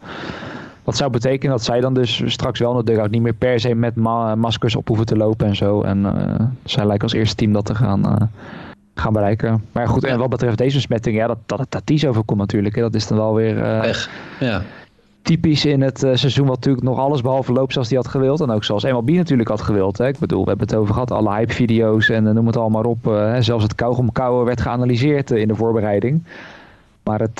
Wat 0.83 0.97
zou 0.97 1.11
betekenen 1.11 1.51
dat 1.51 1.63
zij 1.63 1.79
dan 1.79 1.93
dus 1.93 2.21
straks 2.25 2.59
wel 2.59 2.73
natuurlijk 2.73 3.11
niet 3.11 3.21
meer 3.21 3.33
per 3.33 3.59
se 3.59 3.75
met 3.75 3.95
ma 3.95 4.35
maskers 4.35 4.75
op 4.75 4.87
hoeven 4.87 5.05
te 5.05 5.17
lopen 5.17 5.47
en 5.47 5.55
zo. 5.55 5.81
En 5.81 5.99
uh, 5.99 6.45
zij 6.63 6.85
lijken 6.85 7.03
als 7.03 7.13
eerste 7.13 7.35
team 7.35 7.53
dat 7.53 7.65
te 7.65 7.75
gaan, 7.75 8.31
gaan 8.95 9.13
bereiken. 9.13 9.63
Maar 9.71 9.87
goed, 9.87 10.03
en 10.03 10.19
wat 10.19 10.29
betreft 10.29 10.57
deze 10.57 10.75
besmetting, 10.75 11.15
ja, 11.15 11.27
dat, 11.27 11.37
dat 11.45 11.59
het 11.59 11.71
Tatis 11.71 12.05
overkomt 12.05 12.39
natuurlijk. 12.39 12.75
Hè, 12.75 12.81
dat 12.81 12.95
is 12.95 13.07
dan 13.07 13.17
wel 13.17 13.33
weer... 13.33 13.55
Weg, 13.55 14.09
ja 14.39 14.61
typisch 15.29 15.65
in 15.65 15.81
het 15.81 16.03
uh, 16.03 16.11
seizoen 16.13 16.47
wat 16.47 16.55
natuurlijk 16.55 16.85
nog 16.85 16.99
alles 16.99 17.21
behalve 17.21 17.51
loopt 17.51 17.73
zoals 17.73 17.87
hij 17.87 17.97
had 17.97 18.07
gewild. 18.07 18.41
En 18.41 18.49
ook 18.49 18.63
zoals 18.63 18.83
MLB 18.83 19.09
natuurlijk 19.09 19.49
had 19.49 19.61
gewild. 19.61 19.97
Hè. 19.97 20.07
Ik 20.07 20.19
bedoel, 20.19 20.43
we 20.43 20.49
hebben 20.49 20.67
het 20.67 20.75
over 20.75 20.93
gehad, 20.93 21.11
alle 21.11 21.33
hype-video's 21.33 22.09
en 22.09 22.25
uh, 22.25 22.31
noem 22.31 22.47
het 22.47 22.57
allemaal 22.57 22.83
op. 22.83 23.07
Uh, 23.07 23.35
zelfs 23.39 23.63
het 23.63 23.75
kauwgomkouwen 23.75 24.45
werd 24.45 24.61
geanalyseerd 24.61 25.31
in 25.31 25.47
de 25.47 25.55
voorbereiding. 25.55 26.23
Maar 27.03 27.19
het, 27.19 27.39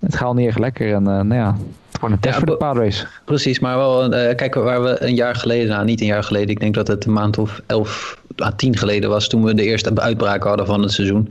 het 0.00 0.16
gaat 0.16 0.34
niet 0.34 0.46
echt 0.46 0.58
lekker. 0.58 0.94
En 0.94 1.02
nou 1.02 1.34
ja, 1.34 1.56
het 1.90 2.00
wordt 2.00 2.14
een 2.14 2.20
test 2.20 2.36
voor 2.36 2.46
de 2.46 2.56
Padres. 2.56 3.06
Precies, 3.24 3.58
maar 3.58 3.76
wel, 3.76 4.08
kijk 4.08 4.54
waar 4.54 4.82
we 4.82 5.02
een 5.02 5.14
jaar 5.14 5.34
geleden, 5.34 5.68
nou 5.68 5.84
niet 5.84 6.00
een 6.00 6.06
jaar 6.06 6.24
geleden, 6.24 6.48
ik 6.48 6.60
denk 6.60 6.74
dat 6.74 6.88
het 6.88 7.04
een 7.04 7.12
maand 7.12 7.38
of 7.38 7.60
elf 7.66 8.19
tien 8.56 8.76
geleden 8.76 9.10
was, 9.10 9.28
toen 9.28 9.44
we 9.44 9.54
de 9.54 9.64
eerste 9.64 9.92
uitbraak 9.94 10.42
hadden 10.42 10.66
van 10.66 10.82
het 10.82 10.92
seizoen. 10.92 11.30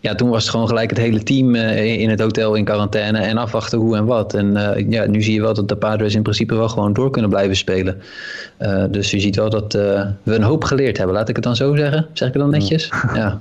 Ja, 0.00 0.14
toen 0.14 0.28
was 0.28 0.42
het 0.42 0.50
gewoon 0.50 0.68
gelijk 0.68 0.90
het 0.90 0.98
hele 0.98 1.22
team 1.22 1.54
uh, 1.54 2.00
in 2.00 2.10
het 2.10 2.20
hotel 2.20 2.54
in 2.54 2.64
quarantaine 2.64 3.18
en 3.18 3.38
afwachten 3.38 3.78
hoe 3.78 3.96
en 3.96 4.04
wat. 4.04 4.34
En 4.34 4.50
uh, 4.50 4.90
ja, 4.90 5.06
nu 5.06 5.22
zie 5.22 5.34
je 5.34 5.40
wel 5.40 5.54
dat 5.54 5.68
de 5.68 5.76
Padres 5.76 6.14
in 6.14 6.22
principe 6.22 6.54
wel 6.54 6.68
gewoon 6.68 6.92
door 6.92 7.10
kunnen 7.10 7.30
blijven 7.30 7.56
spelen. 7.56 8.00
Uh, 8.58 8.84
dus 8.90 9.10
je 9.10 9.20
ziet 9.20 9.36
wel 9.36 9.50
dat 9.50 9.72
we 9.72 10.34
een 10.34 10.42
hoop 10.42 10.64
geleerd 10.64 10.96
hebben. 10.96 11.16
Laat 11.16 11.28
ik 11.28 11.36
het 11.36 11.44
dan 11.44 11.56
zo 11.56 11.76
zeggen. 11.76 12.06
Zeg 12.12 12.28
ik 12.28 12.34
het 12.34 12.42
dan 12.42 12.52
netjes? 12.52 12.90
Ja. 13.14 13.40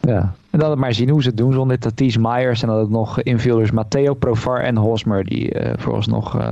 Ja, 0.00 0.34
En 0.56 0.62
dan 0.62 0.78
maar 0.78 0.94
zien 0.94 1.08
hoe 1.08 1.22
ze 1.22 1.28
het 1.28 1.36
doen 1.36 1.52
zonder 1.52 1.78
Tatis 1.78 2.16
Myers. 2.16 2.62
En 2.62 2.68
dan 2.68 2.78
ook 2.78 2.90
nog 2.90 3.22
infielders 3.22 3.70
Matteo 3.70 4.14
Provar 4.14 4.60
en 4.60 4.76
Hosmer. 4.76 5.24
Die 5.24 5.54
uh, 5.54 5.70
vooralsnog 5.76 6.36
uh, 6.36 6.42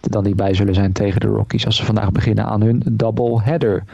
er 0.00 0.10
dan 0.10 0.24
niet 0.24 0.36
bij 0.36 0.54
zullen 0.54 0.74
zijn 0.74 0.92
tegen 0.92 1.20
de 1.20 1.26
Rockies. 1.26 1.66
Als 1.66 1.76
ze 1.76 1.84
vandaag 1.84 2.12
beginnen 2.12 2.44
aan 2.44 2.62
hun 2.62 2.82
double 2.90 3.42
header. 3.42 3.84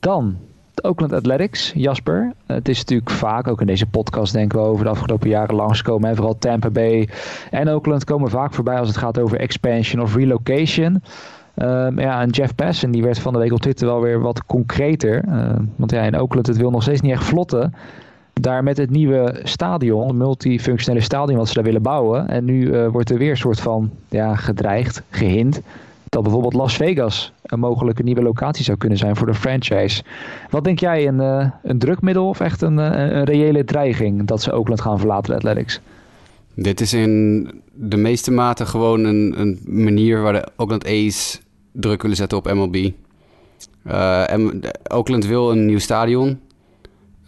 Dan 0.00 0.36
de 0.74 0.82
Oakland 0.82 1.12
Athletics, 1.12 1.72
Jasper. 1.74 2.32
het 2.46 2.68
is 2.68 2.78
natuurlijk 2.78 3.10
vaak, 3.10 3.48
ook 3.48 3.60
in 3.60 3.66
deze 3.66 3.86
podcast 3.86 4.32
denken 4.32 4.58
we 4.58 4.64
over 4.64 4.84
de 4.84 4.90
afgelopen 4.90 5.28
jaren 5.28 5.54
langskomen. 5.54 6.08
En 6.08 6.16
vooral 6.16 6.38
Tampa 6.38 6.70
Bay 6.70 7.08
en 7.50 7.68
Oakland 7.68 8.04
komen 8.04 8.30
vaak 8.30 8.54
voorbij 8.54 8.78
als 8.78 8.88
het 8.88 8.96
gaat 8.96 9.18
over 9.18 9.40
expansion 9.40 10.02
of 10.02 10.14
relocation. 10.14 11.02
Um, 11.62 12.00
ja, 12.00 12.20
en 12.20 12.30
Jeff 12.30 12.54
Passen 12.54 12.90
die 12.90 13.02
werd 13.02 13.18
van 13.18 13.32
de 13.32 13.38
week 13.38 13.52
op 13.52 13.60
Twitter 13.60 13.86
wel 13.86 14.00
weer 14.00 14.20
wat 14.20 14.46
concreter. 14.46 15.24
Uh, 15.28 15.52
want 15.76 15.90
ja, 15.90 16.02
in 16.02 16.20
Oakland 16.20 16.46
het 16.46 16.56
wil 16.56 16.70
nog 16.70 16.82
steeds 16.82 17.00
niet 17.00 17.12
echt 17.12 17.24
vlotten. 17.24 17.74
Daar 18.32 18.62
met 18.62 18.76
het 18.76 18.90
nieuwe 18.90 19.40
stadion, 19.42 20.06
het 20.06 20.16
multifunctionele 20.16 21.04
stadion 21.04 21.38
wat 21.38 21.48
ze 21.48 21.54
daar 21.54 21.64
willen 21.64 21.82
bouwen. 21.82 22.28
En 22.28 22.44
nu 22.44 22.66
uh, 22.66 22.88
wordt 22.88 23.10
er 23.10 23.18
weer 23.18 23.30
een 23.30 23.36
soort 23.36 23.60
van 23.60 23.90
ja, 24.08 24.34
gedreigd, 24.34 25.02
gehint. 25.10 25.60
Dat 26.16 26.24
bijvoorbeeld 26.24 26.54
Las 26.54 26.76
Vegas 26.76 27.32
een 27.42 27.58
mogelijke 27.58 28.02
nieuwe 28.02 28.22
locatie 28.22 28.64
zou 28.64 28.78
kunnen 28.78 28.98
zijn 28.98 29.16
voor 29.16 29.26
de 29.26 29.34
franchise. 29.34 30.02
Wat 30.50 30.64
denk 30.64 30.78
jij, 30.78 31.06
een, 31.06 31.20
uh, 31.20 31.50
een 31.62 31.78
drukmiddel 31.78 32.28
of 32.28 32.40
echt 32.40 32.62
een, 32.62 32.76
een 32.76 33.24
reële 33.24 33.64
dreiging 33.64 34.26
dat 34.26 34.42
ze 34.42 34.52
Oakland 34.52 34.80
gaan 34.80 34.98
verlaten, 34.98 35.30
de 35.30 35.36
Athletics? 35.36 35.80
Dit 36.54 36.80
is 36.80 36.92
in 36.92 37.50
de 37.72 37.96
meeste 37.96 38.30
mate 38.30 38.66
gewoon 38.66 39.04
een, 39.04 39.34
een 39.40 39.60
manier 39.64 40.22
waar 40.22 40.32
de 40.32 40.48
Oakland 40.56 40.86
A's 40.86 41.40
druk 41.72 42.02
willen 42.02 42.16
zetten 42.16 42.38
op 42.38 42.52
MLB. 42.52 42.74
Uh, 43.86 44.30
en 44.30 44.60
Oakland 44.88 45.26
wil 45.26 45.50
een 45.50 45.66
nieuw 45.66 45.78
stadion. 45.78 46.40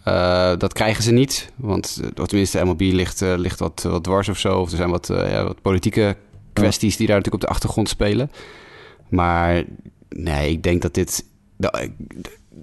Uh, 0.07 0.51
dat 0.57 0.73
krijgen 0.73 1.03
ze 1.03 1.11
niet, 1.11 1.51
want 1.55 2.01
tenminste 2.13 2.65
MLB 2.65 2.81
ligt, 2.81 3.21
ligt 3.21 3.59
wat, 3.59 3.81
wat 3.89 4.03
dwars 4.03 4.29
of 4.29 4.37
zo. 4.37 4.59
Of 4.59 4.71
er 4.71 4.77
zijn 4.77 4.89
wat, 4.89 5.07
ja, 5.07 5.43
wat 5.43 5.61
politieke 5.61 6.15
kwesties 6.53 6.97
die 6.97 7.07
daar 7.07 7.15
natuurlijk 7.15 7.43
op 7.43 7.49
de 7.49 7.55
achtergrond 7.55 7.89
spelen. 7.89 8.31
Maar 9.09 9.63
nee, 10.09 10.51
ik 10.51 10.63
denk 10.63 10.81
dat 10.81 10.93
dit... 10.93 11.25
De, 11.55 11.91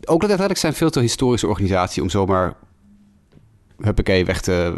Oakland 0.05 0.33
Athletics 0.33 0.61
zijn 0.61 0.75
veel 0.75 0.91
te 0.91 1.01
historische 1.01 1.47
organisatie 1.47 2.03
om 2.03 2.11
zomaar 2.11 2.55
huppakee 3.81 4.25
weg 4.25 4.41
te, 4.41 4.77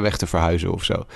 weg 0.00 0.16
te 0.16 0.26
verhuizen 0.26 0.72
of 0.72 0.84
zo. 0.84 1.06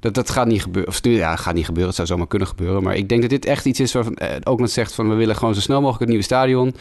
Dat, 0.00 0.14
dat 0.14 0.30
gaat 0.30 0.46
niet 0.46 0.62
gebeuren. 0.62 0.92
Of 0.92 1.00
ja, 1.02 1.36
gaat 1.36 1.54
niet 1.54 1.64
gebeuren. 1.64 1.86
Het 1.86 1.96
zou 1.96 2.08
zomaar 2.08 2.26
kunnen 2.26 2.48
gebeuren. 2.48 2.82
Maar 2.82 2.96
ik 2.96 3.08
denk 3.08 3.20
dat 3.20 3.30
dit 3.30 3.44
echt 3.44 3.64
iets 3.64 3.80
is 3.80 3.92
waarvan 3.92 4.16
eh, 4.16 4.36
Oakland 4.44 4.70
zegt 4.70 4.94
van... 4.94 5.08
we 5.08 5.14
willen 5.14 5.36
gewoon 5.36 5.54
zo 5.54 5.60
snel 5.60 5.76
mogelijk 5.78 6.00
het 6.00 6.08
nieuwe 6.08 6.24
stadion. 6.24 6.74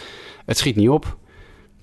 Het 0.46 0.58
schiet 0.58 0.76
niet 0.76 0.89
op. 0.89 1.17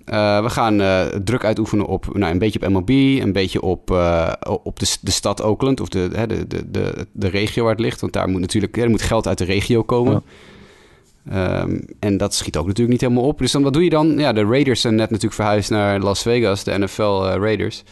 Uh, 0.06 0.42
we 0.42 0.50
gaan 0.50 0.80
uh, 0.80 1.02
druk 1.02 1.44
uitoefenen 1.44 1.86
op 1.86 2.16
nou, 2.16 2.32
een 2.32 2.38
beetje 2.38 2.60
op 2.62 2.68
MLB, 2.68 2.88
een 2.88 3.32
beetje 3.32 3.62
op, 3.62 3.90
uh, 3.90 4.32
op 4.62 4.80
de, 4.80 4.96
de 5.00 5.10
stad 5.10 5.42
Oakland 5.42 5.80
of 5.80 5.88
de, 5.88 6.08
de, 6.26 6.46
de, 6.46 6.70
de, 6.70 7.06
de 7.12 7.28
regio 7.28 7.62
waar 7.62 7.72
het 7.72 7.80
ligt. 7.80 8.00
Want 8.00 8.12
daar 8.12 8.28
moet 8.28 8.40
natuurlijk 8.40 8.76
er 8.76 8.90
moet 8.90 9.02
geld 9.02 9.26
uit 9.26 9.38
de 9.38 9.44
regio 9.44 9.82
komen. 9.82 10.22
Ja. 11.30 11.60
Um, 11.60 11.84
en 11.98 12.16
dat 12.16 12.34
schiet 12.34 12.56
ook 12.56 12.66
natuurlijk 12.66 12.90
niet 12.90 13.00
helemaal 13.00 13.28
op. 13.28 13.38
Dus 13.38 13.52
dan, 13.52 13.62
wat 13.62 13.72
doe 13.72 13.84
je 13.84 13.90
dan? 13.90 14.18
Ja, 14.18 14.32
de 14.32 14.44
Raiders 14.44 14.80
zijn 14.80 14.94
net 14.94 15.08
natuurlijk 15.10 15.34
verhuisd 15.34 15.70
naar 15.70 16.00
Las 16.00 16.22
Vegas, 16.22 16.64
de 16.64 16.78
NFL 16.78 17.22
Raiders. 17.22 17.84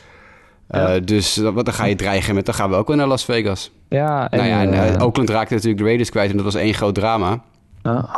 Ja. 0.71 0.99
Dus 0.99 1.35
dan 1.35 1.73
ga 1.73 1.85
je 1.85 1.95
dreigen 1.95 2.35
met, 2.35 2.47
dan 2.47 2.55
gaan 2.55 2.71
we 2.71 2.77
ook 2.77 2.89
wel 2.89 2.97
naar 2.97 3.07
Las 3.07 3.25
Vegas. 3.25 3.71
Ja, 3.89 4.31
en, 4.31 4.39
nou 4.39 4.51
ja, 4.51 4.83
en 4.83 5.03
Oakland 5.03 5.31
raakte 5.31 5.55
natuurlijk 5.55 5.81
de 5.81 5.87
Raiders 5.87 6.11
kwijt 6.11 6.31
en 6.31 6.37
dat 6.37 6.45
was 6.45 6.55
één 6.55 6.75
groot 6.75 6.95
drama. 6.95 7.43
Ja. 7.83 8.09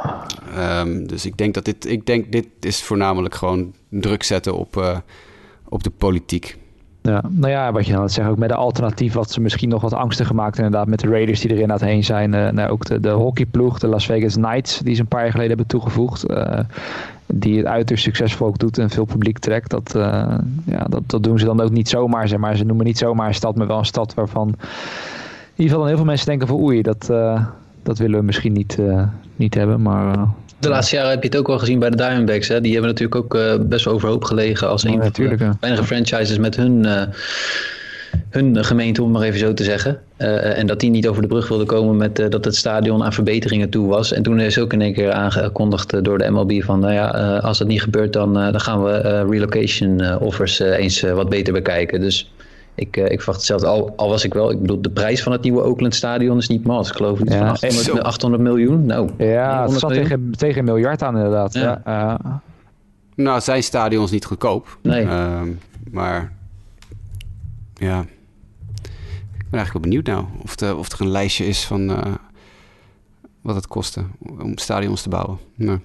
Um, 0.80 1.06
dus 1.06 1.26
ik 1.26 1.36
denk 1.36 1.54
dat 1.54 1.64
dit, 1.64 1.86
ik 1.86 2.06
denk 2.06 2.32
dit 2.32 2.46
is 2.60 2.82
voornamelijk 2.82 3.34
gewoon 3.34 3.72
druk 3.88 4.22
zetten 4.22 4.56
op, 4.56 4.76
uh, 4.76 4.96
op 5.68 5.82
de 5.82 5.90
politiek. 5.90 6.58
Ja, 7.02 7.22
nou 7.28 7.50
ja, 7.52 7.72
wat 7.72 7.86
je 7.86 7.92
dan 7.92 8.10
zegt, 8.10 8.28
ook 8.28 8.38
met 8.38 8.48
de 8.48 8.54
alternatief, 8.54 9.12
wat 9.12 9.30
ze 9.30 9.40
misschien 9.40 9.68
nog 9.68 9.82
wat 9.82 9.92
angstig 9.92 10.26
gemaakt 10.26 10.56
inderdaad, 10.56 10.86
met 10.86 11.00
de 11.00 11.08
Raiders 11.08 11.40
die 11.40 11.50
er 11.50 11.58
inderdaad 11.58 11.88
heen 11.88 12.04
zijn. 12.04 12.32
Uh, 12.32 12.48
nou, 12.48 12.70
ook 12.70 12.84
de, 12.84 13.00
de 13.00 13.10
hockeyploeg, 13.10 13.78
de 13.78 13.86
Las 13.86 14.06
Vegas 14.06 14.34
Knights, 14.34 14.78
die 14.78 14.94
ze 14.94 15.00
een 15.00 15.06
paar 15.06 15.20
jaar 15.20 15.30
geleden 15.30 15.48
hebben 15.48 15.66
toegevoegd. 15.66 16.30
Uh, 16.30 16.58
die 17.26 17.56
het 17.56 17.66
uiterst 17.66 18.02
succesvol 18.02 18.46
ook 18.46 18.58
doet 18.58 18.78
en 18.78 18.90
veel 18.90 19.04
publiek 19.04 19.38
trekt. 19.38 19.70
Dat, 19.70 19.94
uh, 19.96 20.02
ja, 20.64 20.84
dat, 20.88 21.02
dat 21.06 21.22
doen 21.22 21.38
ze 21.38 21.44
dan 21.44 21.60
ook 21.60 21.70
niet 21.70 21.88
zomaar, 21.88 22.28
zeg 22.28 22.38
maar. 22.38 22.56
Ze 22.56 22.64
noemen 22.64 22.86
niet 22.86 22.98
zomaar 22.98 23.26
een 23.26 23.34
stad, 23.34 23.56
maar 23.56 23.66
wel 23.66 23.78
een 23.78 23.84
stad 23.84 24.14
waarvan 24.14 24.48
in 24.48 24.54
ieder 25.56 25.64
geval 25.64 25.78
dan 25.78 25.86
heel 25.86 25.96
veel 25.96 26.04
mensen 26.04 26.26
denken 26.26 26.46
van 26.46 26.56
oei, 26.56 26.82
dat, 26.82 27.06
dat 27.82 27.98
willen 27.98 28.18
we 28.18 28.24
misschien 28.24 28.52
niet, 28.52 28.78
niet 29.40 29.54
hebben, 29.54 29.82
maar... 29.82 30.28
De 30.58 30.68
laatste 30.68 30.96
jaren 30.96 31.10
heb 31.10 31.22
je 31.22 31.28
het 31.28 31.38
ook 31.38 31.46
wel 31.46 31.58
gezien 31.58 31.78
bij 31.78 31.90
de 31.90 31.96
Diamondbacks. 31.96 32.48
Hè? 32.48 32.60
Die 32.60 32.72
hebben 32.72 32.90
natuurlijk 32.90 33.24
ook 33.24 33.34
uh, 33.34 33.54
best 33.60 33.84
wel 33.84 33.94
overhoop 33.94 34.24
gelegen 34.24 34.68
als 34.68 34.84
een 34.84 35.02
van 35.02 35.10
de 35.12 35.56
weinige 35.60 35.84
franchises 35.84 36.38
met 36.38 36.56
hun, 36.56 36.84
uh, 36.84 37.02
hun 38.30 38.64
gemeente, 38.64 39.02
om 39.02 39.10
maar 39.10 39.22
even 39.22 39.38
zo 39.38 39.54
te 39.54 39.64
zeggen. 39.64 40.00
En 40.16 40.66
dat 40.66 40.80
die 40.80 40.90
niet 40.90 41.08
over 41.08 41.22
de 41.22 41.28
brug 41.28 41.48
wilde 41.48 41.64
komen 41.64 41.96
met 41.96 42.16
dat 42.16 42.44
het 42.44 42.56
stadion 42.56 43.02
aan 43.02 43.12
verbeteringen 43.12 43.70
toe 43.70 43.88
was. 43.88 44.12
En 44.12 44.22
toen 44.22 44.40
is 44.40 44.58
ook 44.58 44.72
in 44.72 44.80
één 44.80 44.92
keer 44.92 45.12
aangekondigd 45.12 46.04
door 46.04 46.18
de 46.18 46.30
MLB 46.30 46.62
van, 46.62 46.80
nou 46.80 46.92
ja, 46.92 47.08
als 47.38 47.58
dat 47.58 47.68
niet 47.68 47.82
gebeurt, 47.82 48.12
dan, 48.12 48.34
dan 48.34 48.60
gaan 48.60 48.82
we 48.82 49.24
relocation 49.30 50.18
offers 50.18 50.58
eens 50.58 51.00
wat 51.00 51.28
beter 51.28 51.52
bekijken. 51.52 52.00
Dus 52.00 52.30
ik, 52.80 52.96
uh, 52.96 53.04
ik 53.04 53.18
verwacht 53.18 53.38
hetzelfde. 53.38 53.66
Al, 53.66 53.92
al 53.96 54.08
was 54.08 54.24
ik 54.24 54.34
wel, 54.34 54.50
ik 54.50 54.60
bedoel, 54.60 54.82
de 54.82 54.90
prijs 54.90 55.22
van 55.22 55.32
het 55.32 55.42
nieuwe 55.42 55.62
Oakland 55.62 55.94
Stadion 55.94 56.38
is 56.38 56.48
niet 56.48 56.64
mals. 56.64 56.88
Ik 56.88 56.96
geloof 56.96 57.20
iets 57.20 57.32
ja, 57.32 57.38
van 57.38 57.48
800, 57.48 58.02
800, 58.02 58.42
miljoen. 58.42 58.86
Nou, 58.86 59.10
ja, 59.18 59.62
het 59.62 59.78
zat 59.78 59.92
tegen, 59.92 60.32
tegen 60.36 60.58
een 60.58 60.64
miljard 60.64 61.02
aan 61.02 61.16
inderdaad. 61.16 61.52
Ja. 61.52 61.80
ja. 61.84 62.20
Uh. 62.24 62.34
Nou, 63.14 63.40
zijn 63.40 63.62
stadions 63.62 64.10
niet 64.10 64.24
goedkoop. 64.24 64.78
Nee. 64.82 65.04
Uh, 65.04 65.40
maar 65.90 66.32
ja, 67.74 68.00
ik 68.00 69.46
ben 69.50 69.58
eigenlijk 69.58 69.72
wel 69.72 69.82
benieuwd 69.82 70.06
nou 70.06 70.24
of, 70.42 70.56
de, 70.56 70.76
of 70.76 70.92
er 70.92 71.00
een 71.00 71.10
lijstje 71.10 71.46
is 71.46 71.64
van 71.64 71.90
uh, 71.90 71.98
wat 73.40 73.54
het 73.54 73.66
kostte 73.66 74.04
om 74.38 74.58
stadions 74.58 75.02
te 75.02 75.08
bouwen. 75.08 75.38
Nou, 75.54 75.78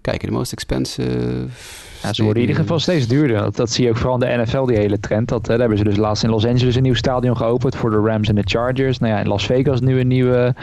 kijken, 0.00 0.28
de 0.28 0.34
most 0.34 0.52
expensive 0.52 1.46
ja, 2.04 2.12
ze 2.12 2.22
worden 2.22 2.42
in 2.42 2.48
ieder 2.48 2.62
geval 2.62 2.78
steeds 2.78 3.06
duurder. 3.06 3.36
Dat, 3.36 3.56
dat 3.56 3.70
zie 3.70 3.84
je 3.84 3.90
ook 3.90 3.96
vooral 3.96 4.22
in 4.22 4.36
de 4.36 4.42
NFL, 4.42 4.64
die 4.64 4.76
hele 4.76 5.00
trend. 5.00 5.28
Dat, 5.28 5.46
daar 5.46 5.58
hebben 5.58 5.78
ze 5.78 5.84
dus 5.84 5.96
laatst 5.96 6.24
in 6.24 6.30
Los 6.30 6.46
Angeles 6.46 6.74
een 6.74 6.82
nieuw 6.82 6.94
stadion 6.94 7.36
geopend 7.36 7.76
voor 7.76 7.90
de 7.90 7.96
Rams 7.96 8.28
en 8.28 8.34
de 8.34 8.42
Chargers. 8.44 8.98
Nou 8.98 9.12
ja, 9.12 9.20
in 9.20 9.28
Las 9.28 9.46
Vegas 9.46 9.80
nu 9.80 10.00
een 10.00 10.06
nieuwe 10.06 10.54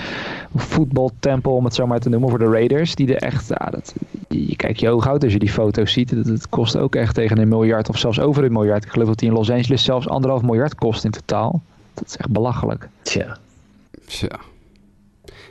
voetbaltempel, 0.56 1.56
om 1.56 1.66
het 1.66 1.76
zo 1.76 1.88
maar 1.88 2.00
te 2.00 2.10
noemen, 2.10 2.30
voor 2.30 2.40
de 2.40 2.50
Raiders. 2.50 2.96
Die 2.96 3.16
er 3.16 3.22
echt, 3.22 3.48
ja, 3.48 3.66
dat, 3.66 3.94
je 4.28 4.56
kijkt 4.56 4.80
je 4.80 4.90
oog 4.90 5.08
uit 5.08 5.24
als 5.24 5.34
je 5.34 5.40
die 5.40 5.50
foto's 5.50 5.92
ziet. 5.92 6.10
Het, 6.10 6.28
het 6.28 6.50
kost 6.50 6.78
ook 6.78 6.96
echt 6.96 7.16
tegen 7.16 7.38
een 7.38 7.48
miljard 7.48 7.90
of 7.90 7.98
zelfs 7.98 8.20
over 8.20 8.44
een 8.44 8.54
miljard. 8.54 8.84
Ik 8.86 8.92
geloof 8.92 9.08
dat 9.08 9.20
die 9.20 9.30
in 9.30 9.36
Los 9.36 9.52
Angeles 9.52 9.84
zelfs 9.84 10.08
anderhalf 10.08 10.42
miljard 10.42 10.76
kost 10.76 11.04
in 11.04 11.12
totaal. 11.12 11.62
Dat 11.94 12.08
is 12.08 12.18
echt 12.18 12.30
belachelijk. 12.30 12.90
Tja. 13.02 13.38
Tja. 14.06 14.40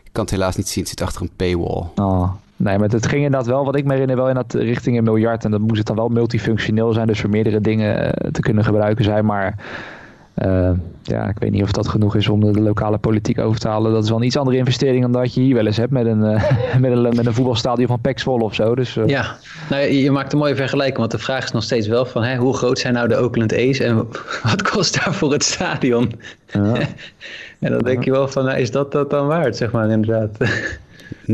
Ik 0.05 0.11
kan 0.13 0.25
het 0.25 0.33
helaas 0.33 0.57
niet 0.57 0.69
zien. 0.69 0.83
Het 0.83 0.89
zit 0.93 1.01
achter 1.01 1.23
een 1.23 1.31
paywall. 1.37 1.85
Oh. 1.95 2.31
Nee, 2.63 2.79
maar 2.79 2.89
het 2.89 3.07
ging 3.07 3.25
inderdaad 3.25 3.47
wel, 3.47 3.65
wat 3.65 3.77
ik 3.77 3.85
me 3.85 3.93
herinner, 3.93 4.17
wel 4.17 4.29
in 4.29 4.35
dat 4.35 4.55
richting 4.55 4.99
een 4.99 5.05
miljard. 5.05 5.45
En 5.45 5.51
dat 5.51 5.61
moest 5.61 5.79
het 5.79 5.87
dan 5.87 5.97
wel 5.97 6.09
multifunctioneel 6.09 6.93
zijn, 6.93 7.07
dus 7.07 7.21
voor 7.21 7.31
meerdere 7.31 7.61
dingen 7.61 8.05
uh, 8.05 8.31
te 8.31 8.41
kunnen 8.41 8.65
gebruiken 8.65 9.05
zijn. 9.05 9.25
Maar 9.25 9.55
uh, 10.43 10.71
ja, 11.03 11.29
ik 11.29 11.39
weet 11.39 11.51
niet 11.51 11.63
of 11.63 11.73
dat 11.73 11.89
genoeg 11.89 12.17
is 12.17 12.29
om 12.29 12.53
de, 12.53 12.61
lokale 12.61 12.99
politiek 12.99 13.39
over 13.39 13.61
te 13.61 13.69
halen. 13.69 13.93
Dat 13.93 14.03
is 14.03 14.09
wel 14.09 14.19
een 14.19 14.25
iets 14.25 14.37
andere 14.37 14.57
investering 14.57 15.03
dan 15.03 15.13
dat 15.13 15.35
je 15.35 15.41
hier 15.41 15.55
wel 15.55 15.67
eens 15.67 15.77
hebt 15.77 15.91
met 15.91 16.07
een, 16.07 16.23
uh, 16.23 16.51
met 16.81 16.93
een, 16.93 17.03
met 17.03 17.27
een 17.27 17.35
voetbalstadion 17.35 17.89
van 17.89 18.01
Pax 18.01 18.27
of 18.27 18.55
zo. 18.55 18.75
Dus, 18.75 18.99
Ja, 19.07 19.37
nou, 19.71 19.83
je, 19.83 20.01
je 20.01 20.11
maakt 20.11 20.33
een 20.33 20.39
mooie 20.39 20.57
vergelijking, 20.57 20.99
want 20.99 21.11
de 21.11 21.19
vraag 21.19 21.45
is 21.45 21.53
nog 21.53 21.63
steeds 21.63 21.87
wel 21.87 22.05
van 22.05 22.23
hè, 22.23 22.37
hoe 22.37 22.55
groot 22.55 22.79
zijn 22.79 22.95
nou 22.95 23.09
de 23.09 23.23
Oakland 23.23 23.55
A's 23.55 23.79
en 23.79 23.97
wat 24.51 24.63
kost 24.63 25.05
daarvoor 25.05 25.33
het 25.33 25.45
stadion? 25.45 26.13
Ja. 26.47 26.75
en 27.61 27.71
dan 27.71 27.79
denk 27.79 28.05
je 28.05 28.11
wel 28.11 28.29
van, 28.29 28.45
nou, 28.45 28.59
is 28.59 28.71
dat 28.71 28.93
dat 28.93 29.11
dan 29.11 29.27
waard, 29.27 29.57
zeg 29.57 29.71
maar 29.71 29.91
inderdaad. 29.91 30.37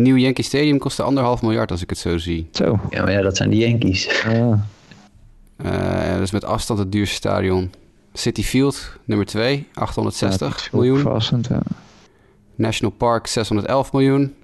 Nieuw 0.03 0.17
Yankee 0.17 0.45
Stadium 0.45 0.79
kostte 0.79 1.03
anderhalf 1.03 1.43
miljard 1.43 1.71
als 1.71 1.83
ik 1.83 1.91
het 1.91 1.99
zo 1.99 2.19
zie. 2.19 2.49
Zo. 2.53 2.81
Ja, 2.91 3.03
maar 3.03 3.13
ja, 3.13 3.23
dat 3.23 3.37
zijn 3.37 3.51
de 3.51 3.57
Yankees. 3.57 4.23
Ja. 4.25 4.67
Uh, 5.65 6.13
dat 6.13 6.21
is 6.21 6.31
met 6.31 6.45
afstand 6.45 6.79
het 6.79 6.93
duurste 6.93 7.15
stadion. 7.15 7.71
City 8.13 8.43
Field, 8.43 8.93
nummer 9.05 9.27
2, 9.27 9.67
860 9.75 10.63
ja, 10.63 10.69
miljoen. 10.73 10.99
Verrassend, 10.99 11.47
ja. 11.47 11.63
National 12.55 12.95
Park, 12.97 13.27
611 13.27 13.93
miljoen. 13.93 14.35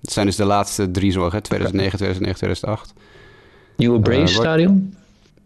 Dat 0.00 0.12
zijn 0.12 0.26
dus 0.26 0.36
de 0.36 0.44
laatste 0.44 0.90
drie 0.90 1.12
zorgen, 1.12 1.42
2009, 1.42 1.98
2009, 1.98 2.38
2008. 2.38 2.92
Nieuwe 3.76 4.00
Braves 4.00 4.32
uh, 4.32 4.38
Stadion? 4.38 4.94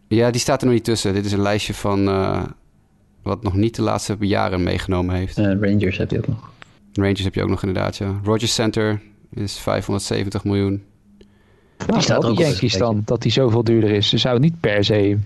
Ja, 0.08 0.30
die 0.30 0.40
staat 0.40 0.60
er 0.60 0.66
nog 0.66 0.74
niet 0.74 0.84
tussen. 0.84 1.14
Dit 1.14 1.24
is 1.24 1.32
een 1.32 1.42
lijstje 1.42 1.74
van 1.74 2.08
uh, 2.08 2.42
wat 3.22 3.42
nog 3.42 3.54
niet 3.54 3.76
de 3.76 3.82
laatste 3.82 4.16
jaren 4.20 4.62
meegenomen 4.62 5.14
heeft. 5.14 5.38
Rangers 5.38 5.98
heb 5.98 6.10
je 6.10 6.18
ook 6.18 6.26
nog. 6.26 6.50
Rangers 6.92 7.22
heb 7.22 7.34
je 7.34 7.42
ook 7.42 7.48
nog 7.48 7.62
inderdaad, 7.62 7.96
ja. 7.96 8.20
Rogers 8.24 8.54
Center, 8.54 9.00
is 9.34 9.58
570 9.58 10.44
miljoen. 10.44 10.84
Die 11.86 12.00
staat 12.00 12.24
ook 12.24 12.38
Yankees 12.38 12.76
dan, 12.76 13.02
dat 13.04 13.22
die 13.22 13.32
zoveel 13.32 13.64
duurder 13.64 13.90
is. 13.90 14.08
Ze 14.08 14.18
zou 14.18 14.38
niet 14.38 14.60
per 14.60 14.84
se... 14.84 15.18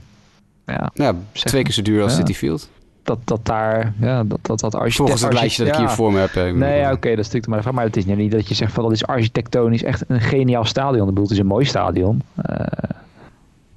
Ja, 0.66 0.90
ja 0.94 1.14
twee 1.32 1.62
keer 1.62 1.72
zo 1.72 1.82
duur 1.82 2.02
als 2.02 2.12
ja. 2.12 2.18
City 2.18 2.34
Field. 2.34 2.68
Dat, 3.02 3.18
dat 3.24 3.46
daar, 3.46 3.94
ja, 4.00 4.24
dat, 4.24 4.38
dat, 4.42 4.60
dat 4.60 4.74
architect... 4.74 4.96
Volgens 4.96 5.22
het 5.22 5.32
lijstje 5.32 5.64
dat 5.64 5.74
ik 5.74 5.80
hier 5.80 5.90
voor 5.90 6.12
me 6.12 6.18
heb. 6.18 6.54
Nee, 6.54 6.78
ja, 6.78 6.84
oké, 6.86 6.94
okay, 6.94 7.10
dat 7.10 7.24
is 7.26 7.32
natuurlijk 7.32 7.46
maar 7.46 7.62
vraag. 7.62 7.74
Maar 7.74 7.84
het 7.84 7.96
is 7.96 8.04
niet 8.04 8.32
dat 8.32 8.48
je 8.48 8.54
zegt 8.54 8.72
van 8.72 8.82
dat 8.82 8.92
is 8.92 9.06
architectonisch 9.06 9.82
echt 9.82 10.04
een 10.08 10.20
geniaal 10.20 10.64
stadion. 10.64 11.00
Ik 11.00 11.08
bedoel, 11.08 11.22
het 11.22 11.32
is 11.32 11.38
een 11.38 11.46
mooi 11.46 11.64
stadion. 11.64 12.22
Uh, 12.50 12.66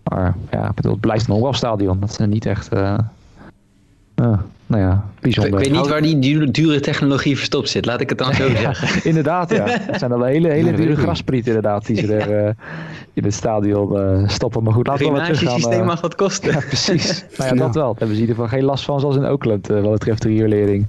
maar 0.04 0.36
ja, 0.52 0.70
ik 0.70 0.76
bedoel, 0.76 0.92
het 0.92 1.02
blijft 1.02 1.28
een 1.28 1.42
wel 1.42 1.54
stadion. 1.54 2.00
Dat 2.00 2.10
is 2.10 2.18
niet 2.18 2.46
echt... 2.46 2.74
Uh, 2.74 2.98
Uh, 4.22 4.40
nou 4.72 4.84
ja, 4.84 5.06
bijzonder. 5.20 5.60
Ik 5.60 5.66
weet 5.66 5.78
niet 5.78 5.88
waar 5.88 6.02
die 6.02 6.52
dure, 6.52 6.80
technologie 6.80 7.38
verstopt 7.38 7.70
zit, 7.70 7.86
laat 7.86 8.02
ik 8.02 8.10
het 8.10 8.18
dan 8.18 8.34
zo 8.34 8.50
zeggen. 8.56 9.10
inderdaad, 9.10 9.50
ja. 9.50 9.66
Het 9.68 10.00
zijn 10.00 10.12
al 10.12 10.24
hele, 10.24 10.50
hele 10.50 10.74
dure 10.74 10.96
grasprieten 10.96 11.48
inderdaad 11.48 11.86
die 11.86 11.96
ze 11.96 12.14
er 12.16 12.46
uh, 12.46 12.52
in 13.14 13.24
het 13.24 13.34
stadion 13.34 13.98
uh, 13.98 14.28
stoppen. 14.28 14.64
Maar 14.64 14.74
goed, 14.74 14.88
laten 14.88 15.06
we 15.06 15.12
maar 15.12 15.24
terug 15.24 15.40
gaan. 15.40 15.60
systeem 15.60 15.86
mag 15.86 16.02
wat 16.02 16.16
kosten. 16.16 16.52
Ja, 16.52 16.60
precies. 16.60 17.26
nou 17.38 17.56
ja, 17.56 17.66
dat 17.66 17.76
wel. 17.76 17.88
Daar 17.88 17.98
hebben 17.98 18.08
ze 18.08 18.14
in 18.14 18.20
ieder 18.20 18.36
geval 18.36 18.48
geen 18.48 18.64
last 18.64 18.86
van, 18.86 19.00
zoals 19.00 19.16
in 19.16 19.26
Oakland, 19.26 19.68
wat 19.68 19.92
betreft 19.92 20.22
de 20.22 20.28
riolering. 20.28 20.88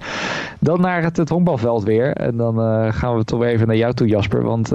Dan 0.61 0.81
naar 0.81 1.03
het, 1.03 1.16
het 1.16 1.29
honkbalveld 1.29 1.83
weer. 1.83 2.12
En 2.12 2.37
dan 2.37 2.55
gaan 2.92 3.16
we 3.16 3.25
toch 3.25 3.38
weer 3.38 3.49
even 3.49 3.66
naar 3.66 3.77
jou 3.77 3.95
toe, 3.95 4.07
Jasper. 4.07 4.42
Want 4.42 4.68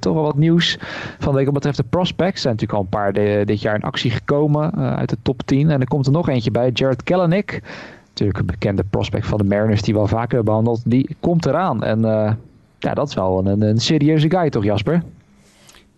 toch 0.00 0.14
wel 0.14 0.22
wat 0.22 0.36
nieuws 0.36 0.78
van 1.18 1.32
de 1.32 1.36
week 1.36 1.44
wat 1.44 1.54
betreft 1.54 1.76
de 1.76 1.84
prospects. 1.90 2.34
Er 2.34 2.40
zijn 2.40 2.54
natuurlijk 2.54 2.78
al 2.78 2.84
een 2.84 2.98
paar 3.00 3.12
de, 3.12 3.42
dit 3.44 3.60
jaar 3.60 3.74
in 3.74 3.82
actie 3.82 4.10
gekomen 4.10 4.74
uit 4.74 5.08
de 5.08 5.16
top 5.22 5.42
10. 5.44 5.70
En 5.70 5.80
er 5.80 5.88
komt 5.88 6.06
er 6.06 6.12
nog 6.12 6.28
eentje 6.28 6.50
bij, 6.50 6.70
Jared 6.74 7.02
Kellenick 7.02 7.62
natuurlijk 8.18 8.38
een 8.38 8.58
bekende 8.58 8.84
prospect 8.90 9.26
van 9.26 9.38
de 9.38 9.44
Mariners 9.44 9.82
die 9.82 9.94
we 9.94 10.00
al 10.00 10.06
vaker 10.06 10.44
behandeld. 10.44 10.82
Die 10.84 11.16
komt 11.20 11.46
eraan. 11.46 11.84
En 11.84 11.98
uh, 11.98 12.32
ja, 12.78 12.94
dat 12.94 13.08
is 13.08 13.14
wel 13.14 13.46
een, 13.46 13.62
een 13.62 13.80
serieuze 13.80 14.30
guy 14.30 14.50
toch, 14.50 14.64
Jasper? 14.64 15.02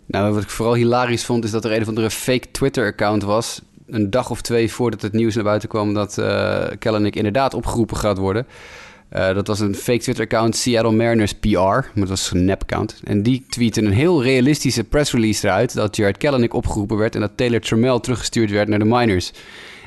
Nou, 0.06 0.34
wat 0.34 0.42
ik 0.42 0.48
vooral 0.48 0.74
hilarisch 0.74 1.24
vond, 1.24 1.44
is 1.44 1.50
dat 1.50 1.64
er 1.64 1.72
een 1.72 1.82
of 1.82 1.88
andere 1.88 2.10
fake 2.10 2.50
Twitter-account 2.50 3.22
was. 3.22 3.62
Een 3.86 4.10
dag 4.10 4.30
of 4.30 4.40
twee 4.40 4.72
voordat 4.72 5.02
het 5.02 5.12
nieuws 5.12 5.34
naar 5.34 5.44
buiten 5.44 5.68
kwam 5.68 5.94
dat 5.94 6.18
uh, 6.18 6.64
Kellenick 6.78 7.16
inderdaad 7.16 7.54
opgeroepen 7.54 7.96
gaat 7.96 8.18
worden. 8.18 8.46
Uh, 9.12 9.34
dat 9.34 9.46
was 9.46 9.60
een 9.60 9.74
fake 9.74 9.98
Twitter-account, 9.98 10.56
Seattle 10.56 10.92
Mariners 10.92 11.34
PR, 11.34 11.58
maar 11.58 11.90
dat 11.94 12.08
was 12.08 12.30
een 12.30 12.44
nep-account. 12.44 13.00
En 13.04 13.22
die 13.22 13.44
tweette 13.48 13.82
een 13.82 13.92
heel 13.92 14.22
realistische 14.22 14.84
press 14.84 15.12
release 15.12 15.46
eruit 15.46 15.74
dat 15.74 15.96
Jared 15.96 16.16
Kellenick 16.16 16.54
opgeroepen 16.54 16.96
werd 16.96 17.14
en 17.14 17.20
dat 17.20 17.30
Taylor 17.34 17.60
Trammell 17.60 18.00
teruggestuurd 18.00 18.50
werd 18.50 18.68
naar 18.68 18.78
de 18.78 18.84
minors. 18.84 19.32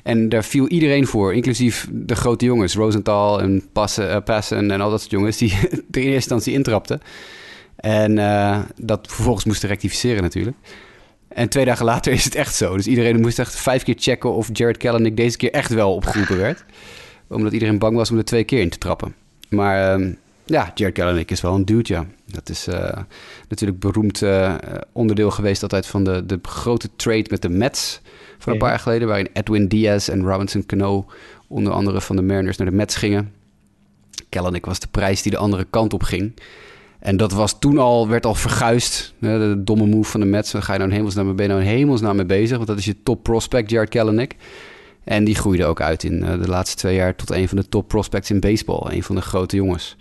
En 0.04 0.30
daar 0.30 0.44
viel 0.44 0.68
iedereen 0.68 1.08
voor, 1.08 1.34
inclusief 1.34 1.88
de 1.92 2.16
grote 2.16 2.46
jongens. 2.46 2.76
Rosenthal 2.76 3.42
en 3.42 3.64
Passen, 3.74 4.10
uh, 4.10 4.18
Passen 4.26 4.72
en 4.72 4.82
al 4.82 4.90
dat 4.90 5.00
soort 5.00 5.12
jongens 5.12 5.38
die 5.38 5.52
er 5.62 5.68
in 5.72 5.82
eerste 5.92 6.14
instantie 6.14 6.54
intrapten. 6.54 7.02
En 7.76 8.18
uh, 8.18 8.60
dat 8.76 9.08
vervolgens 9.12 9.46
moesten 9.46 9.70
rectificeren 9.70 10.22
natuurlijk. 10.22 10.58
En 11.28 11.50
twee 11.50 11.66
dagen 11.66 11.86
later 11.86 12.14
is 12.14 12.24
het 12.24 12.36
echt 12.36 12.56
zo. 12.56 12.76
Dus 12.76 12.88
iedereen 12.88 13.20
moest 13.20 13.40
echt 13.40 13.56
vijf 13.56 13.84
keer 13.84 13.96
checken 13.98 14.34
of 14.34 14.50
Jared 14.54 14.78
Kellenick 14.78 15.18
deze 15.18 15.38
keer 15.38 15.52
echt 15.52 15.74
wel 15.74 15.96
opgeroepen 15.96 16.38
werd. 16.38 16.64
Omdat 17.28 17.54
iedereen 17.54 17.80
bang 17.80 17.96
was 17.96 18.12
om 18.12 18.18
er 18.18 18.26
twee 18.26 18.44
keer 18.44 18.62
in 18.62 18.70
te 18.70 18.78
trappen. 18.78 19.16
Maar 19.50 20.00
uh, 20.00 20.14
ja, 20.46 20.72
Jared 20.76 20.94
Kellenick 20.94 21.32
is 21.32 21.42
wel 21.42 21.56
een 21.56 21.66
dude, 21.66 21.94
ja. 21.94 22.06
Dat 22.26 22.50
is 22.50 22.68
uh, 22.68 22.98
natuurlijk 23.50 23.80
beroemd 23.80 24.22
uh, 24.22 24.56
onderdeel 24.92 25.32
geweest 25.32 25.64
altijd 25.64 25.86
van 25.86 26.04
de, 26.04 26.26
de 26.26 26.40
grote 26.42 26.90
trade 26.96 27.26
met 27.30 27.42
de 27.42 27.50
Mets 27.50 28.02
van 28.38 28.54
een 28.54 28.60
paar 28.60 28.70
jaar 28.70 28.80
geleden, 28.80 29.08
waarin 29.08 29.30
Edwin 29.34 29.68
Diaz 29.68 30.10
en 30.10 30.24
Robinson 30.24 30.66
Cano 30.66 31.06
onder 31.48 31.74
andere 31.74 32.02
van 32.02 32.16
de 32.16 32.22
Mariners 32.22 32.58
naar 32.58 32.70
de 32.70 32.76
Mets 32.76 32.96
gingen. 32.96 33.34
Kellenick 34.30 34.66
was 34.66 34.80
de 34.80 34.88
prijs 34.92 35.22
die 35.22 35.32
de 35.32 35.38
andere 35.38 35.66
kant 35.70 35.94
op 35.94 36.04
ging. 36.04 36.34
En 37.00 37.18
dat 37.18 37.32
was 37.32 37.60
toen 37.60 37.78
al, 37.78 38.08
werd 38.08 38.26
al 38.26 38.36
verguisd. 38.36 39.14
De 39.20 39.62
domme 39.64 39.86
move 39.86 40.12
van 40.12 40.20
de 40.20 40.26
Mets. 40.26 40.52
Dan 40.52 40.64
ga 40.64 40.74
je 40.74 40.78
nou 40.78 40.92
een 40.92 40.96
hemelsnaam, 40.96 41.36
ben 41.36 41.46
je 41.46 41.52
nou 41.52 41.64
een 41.64 41.68
hemelsnaam 41.68 42.16
mee 42.16 42.26
bezig. 42.26 42.56
Want 42.56 42.68
dat 42.68 42.78
is 42.78 42.86
je 42.86 43.04
top 43.04 43.24
prospect, 43.24 43.70
Jared 43.70 43.90
Kellenick. 43.90 44.36
En 45.04 45.24
die 45.24 45.36
groeide 45.36 45.66
ook 45.66 45.82
uit 45.82 46.04
in 46.04 46.24
eh, 46.24 46.42
de 46.42 46.48
laatste 46.48 46.78
twee 46.78 46.96
jaar 46.96 47.16
tot 47.16 47.32
een 47.32 47.48
van 47.48 47.58
de 47.58 47.70
top 47.70 47.88
prospects 47.88 48.30
in 48.30 48.40
baseball. 48.40 48.92
Een 48.92 49.04
van 49.04 49.16
de 49.16 49.22
grote 49.22 49.56
jongens. 49.56 49.96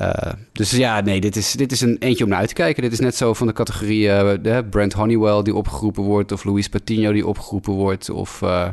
Uh, 0.00 0.32
dus 0.52 0.70
ja, 0.70 1.00
nee, 1.00 1.20
dit 1.20 1.36
is, 1.36 1.52
dit 1.52 1.72
is 1.72 1.80
een 1.80 1.96
eentje 1.98 2.24
om 2.24 2.30
naar 2.30 2.38
uit 2.38 2.48
te 2.48 2.54
kijken. 2.54 2.82
Dit 2.82 2.92
is 2.92 3.00
net 3.00 3.16
zo 3.16 3.34
van 3.34 3.46
de 3.46 3.52
categorie 3.52 4.06
uh, 4.06 4.58
Brent 4.70 4.92
Honeywell 4.92 5.42
die 5.42 5.54
opgeroepen 5.54 6.02
wordt... 6.02 6.32
of 6.32 6.44
Luis 6.44 6.68
Patino 6.68 7.12
die 7.12 7.26
opgeroepen 7.26 7.72
wordt... 7.72 8.10
of 8.10 8.40
uh, 8.42 8.68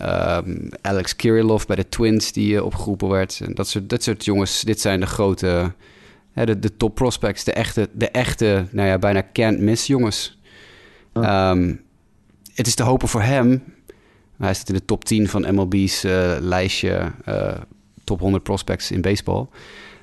um, 0.00 0.68
Alex 0.80 1.16
Kirillov 1.16 1.64
bij 1.64 1.76
de 1.76 1.88
Twins 1.88 2.32
die 2.32 2.64
opgeroepen 2.64 3.08
werd. 3.08 3.40
En 3.44 3.54
dat 3.54 3.68
soort, 3.68 3.90
dat 3.90 4.02
soort 4.02 4.24
jongens, 4.24 4.60
dit 4.60 4.80
zijn 4.80 5.00
de 5.00 5.06
grote... 5.06 5.72
de, 6.32 6.58
de 6.58 6.76
top 6.76 6.94
prospects, 6.94 7.44
de 7.44 7.52
echte, 7.52 7.88
de 7.92 8.08
echte 8.08 8.66
nou 8.70 8.88
ja, 8.88 8.98
bijna 8.98 9.26
can't 9.32 9.58
miss 9.58 9.86
jongens. 9.86 10.38
Oh. 11.12 11.50
Um, 11.50 11.80
het 12.54 12.66
is 12.66 12.74
te 12.74 12.82
hopen 12.82 13.08
voor 13.08 13.22
hem... 13.22 13.62
Hij 14.38 14.54
zit 14.54 14.68
in 14.68 14.74
de 14.74 14.84
top 14.84 15.04
10 15.04 15.28
van 15.28 15.54
MLB's 15.54 16.02
lijstje... 16.40 17.12
top 18.04 18.20
100 18.20 18.42
prospects 18.42 18.90
in 18.90 19.00
baseball... 19.00 19.48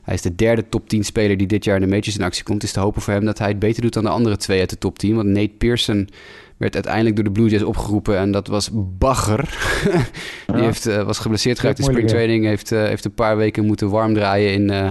Hij 0.09 0.17
is 0.17 0.23
de 0.23 0.35
derde 0.35 0.69
top 0.69 0.89
10 0.89 1.03
speler 1.03 1.37
die 1.37 1.47
dit 1.47 1.63
jaar 1.63 1.75
in 1.75 1.81
de 1.81 1.87
majors 1.87 2.17
in 2.17 2.23
actie 2.23 2.43
komt. 2.43 2.61
Het 2.61 2.67
is 2.67 2.71
te 2.71 2.79
hopen 2.79 3.01
voor 3.01 3.13
hem 3.13 3.25
dat 3.25 3.37
hij 3.37 3.47
het 3.47 3.59
beter 3.59 3.81
doet 3.81 3.93
dan 3.93 4.03
de 4.03 4.09
andere 4.09 4.37
twee 4.37 4.59
uit 4.59 4.69
de 4.69 4.77
top 4.77 4.99
10. 4.99 5.15
Want 5.15 5.27
Nate 5.27 5.53
Pearson 5.57 6.09
werd 6.57 6.73
uiteindelijk 6.73 7.15
door 7.15 7.23
de 7.23 7.31
Blue 7.31 7.49
Jays 7.49 7.63
opgeroepen 7.63 8.17
en 8.17 8.31
dat 8.31 8.47
was 8.47 8.69
bagger. 8.73 9.57
Die 10.53 10.63
heeft, 10.63 10.87
uh, 10.87 11.03
was 11.03 11.19
geblesseerd 11.19 11.59
geraakt 11.59 11.79
in 11.79 11.85
springtraining. 11.85 12.45
Heeft, 12.45 12.71
uh, 12.71 12.83
heeft 12.83 13.05
een 13.05 13.13
paar 13.13 13.37
weken 13.37 13.65
moeten 13.65 13.89
warm 13.89 14.13
draaien 14.13 14.53
in 14.53 14.71
uh, 14.71 14.89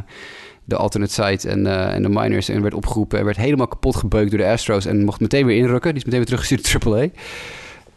de 0.65 0.77
alternate 0.77 1.13
site 1.13 1.49
en, 1.49 1.67
en 1.67 2.03
de 2.03 2.09
minors. 2.09 2.49
En 2.49 2.63
werd 2.63 2.75
opgeroepen 2.75 3.19
en 3.19 3.25
werd 3.25 3.37
helemaal 3.37 3.69
kapot 3.69 3.97
gebeukt 3.97 4.31
door 4.31 4.41
de 4.41 4.47
Astros. 4.47 4.87
En 4.87 5.05
mocht 5.05 5.21
meteen 5.21 5.47
weer 5.47 5.57
inrukken. 5.57 5.91
Die 5.91 5.99
is 5.99 6.05
meteen 6.05 6.25
weer 6.25 6.37
teruggestuurd 6.37 6.85
naar 6.85 6.99
AAA. 7.01 7.09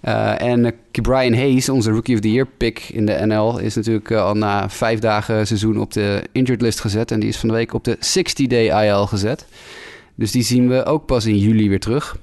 Uh, 0.05 0.41
en 0.41 0.65
uh, 0.65 0.71
Brian 1.01 1.33
Hayes, 1.33 1.69
onze 1.69 1.91
Rookie 1.91 2.15
of 2.15 2.21
the 2.21 2.31
Year 2.31 2.47
pick 2.47 2.79
in 2.79 3.05
de 3.05 3.25
NL, 3.25 3.59
is 3.59 3.75
natuurlijk 3.75 4.09
uh, 4.09 4.23
al 4.23 4.33
na 4.33 4.69
vijf 4.69 4.99
dagen 4.99 5.47
seizoen 5.47 5.79
op 5.79 5.93
de 5.93 6.23
injured 6.31 6.61
list 6.61 6.79
gezet. 6.79 7.11
En 7.11 7.19
die 7.19 7.29
is 7.29 7.37
van 7.37 7.49
de 7.49 7.55
week 7.55 7.73
op 7.73 7.83
de 7.83 7.95
60-day 7.95 8.87
IL 8.87 9.07
gezet. 9.07 9.45
Dus 10.15 10.31
die 10.31 10.43
zien 10.43 10.67
we 10.67 10.85
ook 10.85 11.05
pas 11.05 11.25
in 11.25 11.37
juli 11.37 11.69
weer 11.69 11.79
terug. 11.79 12.17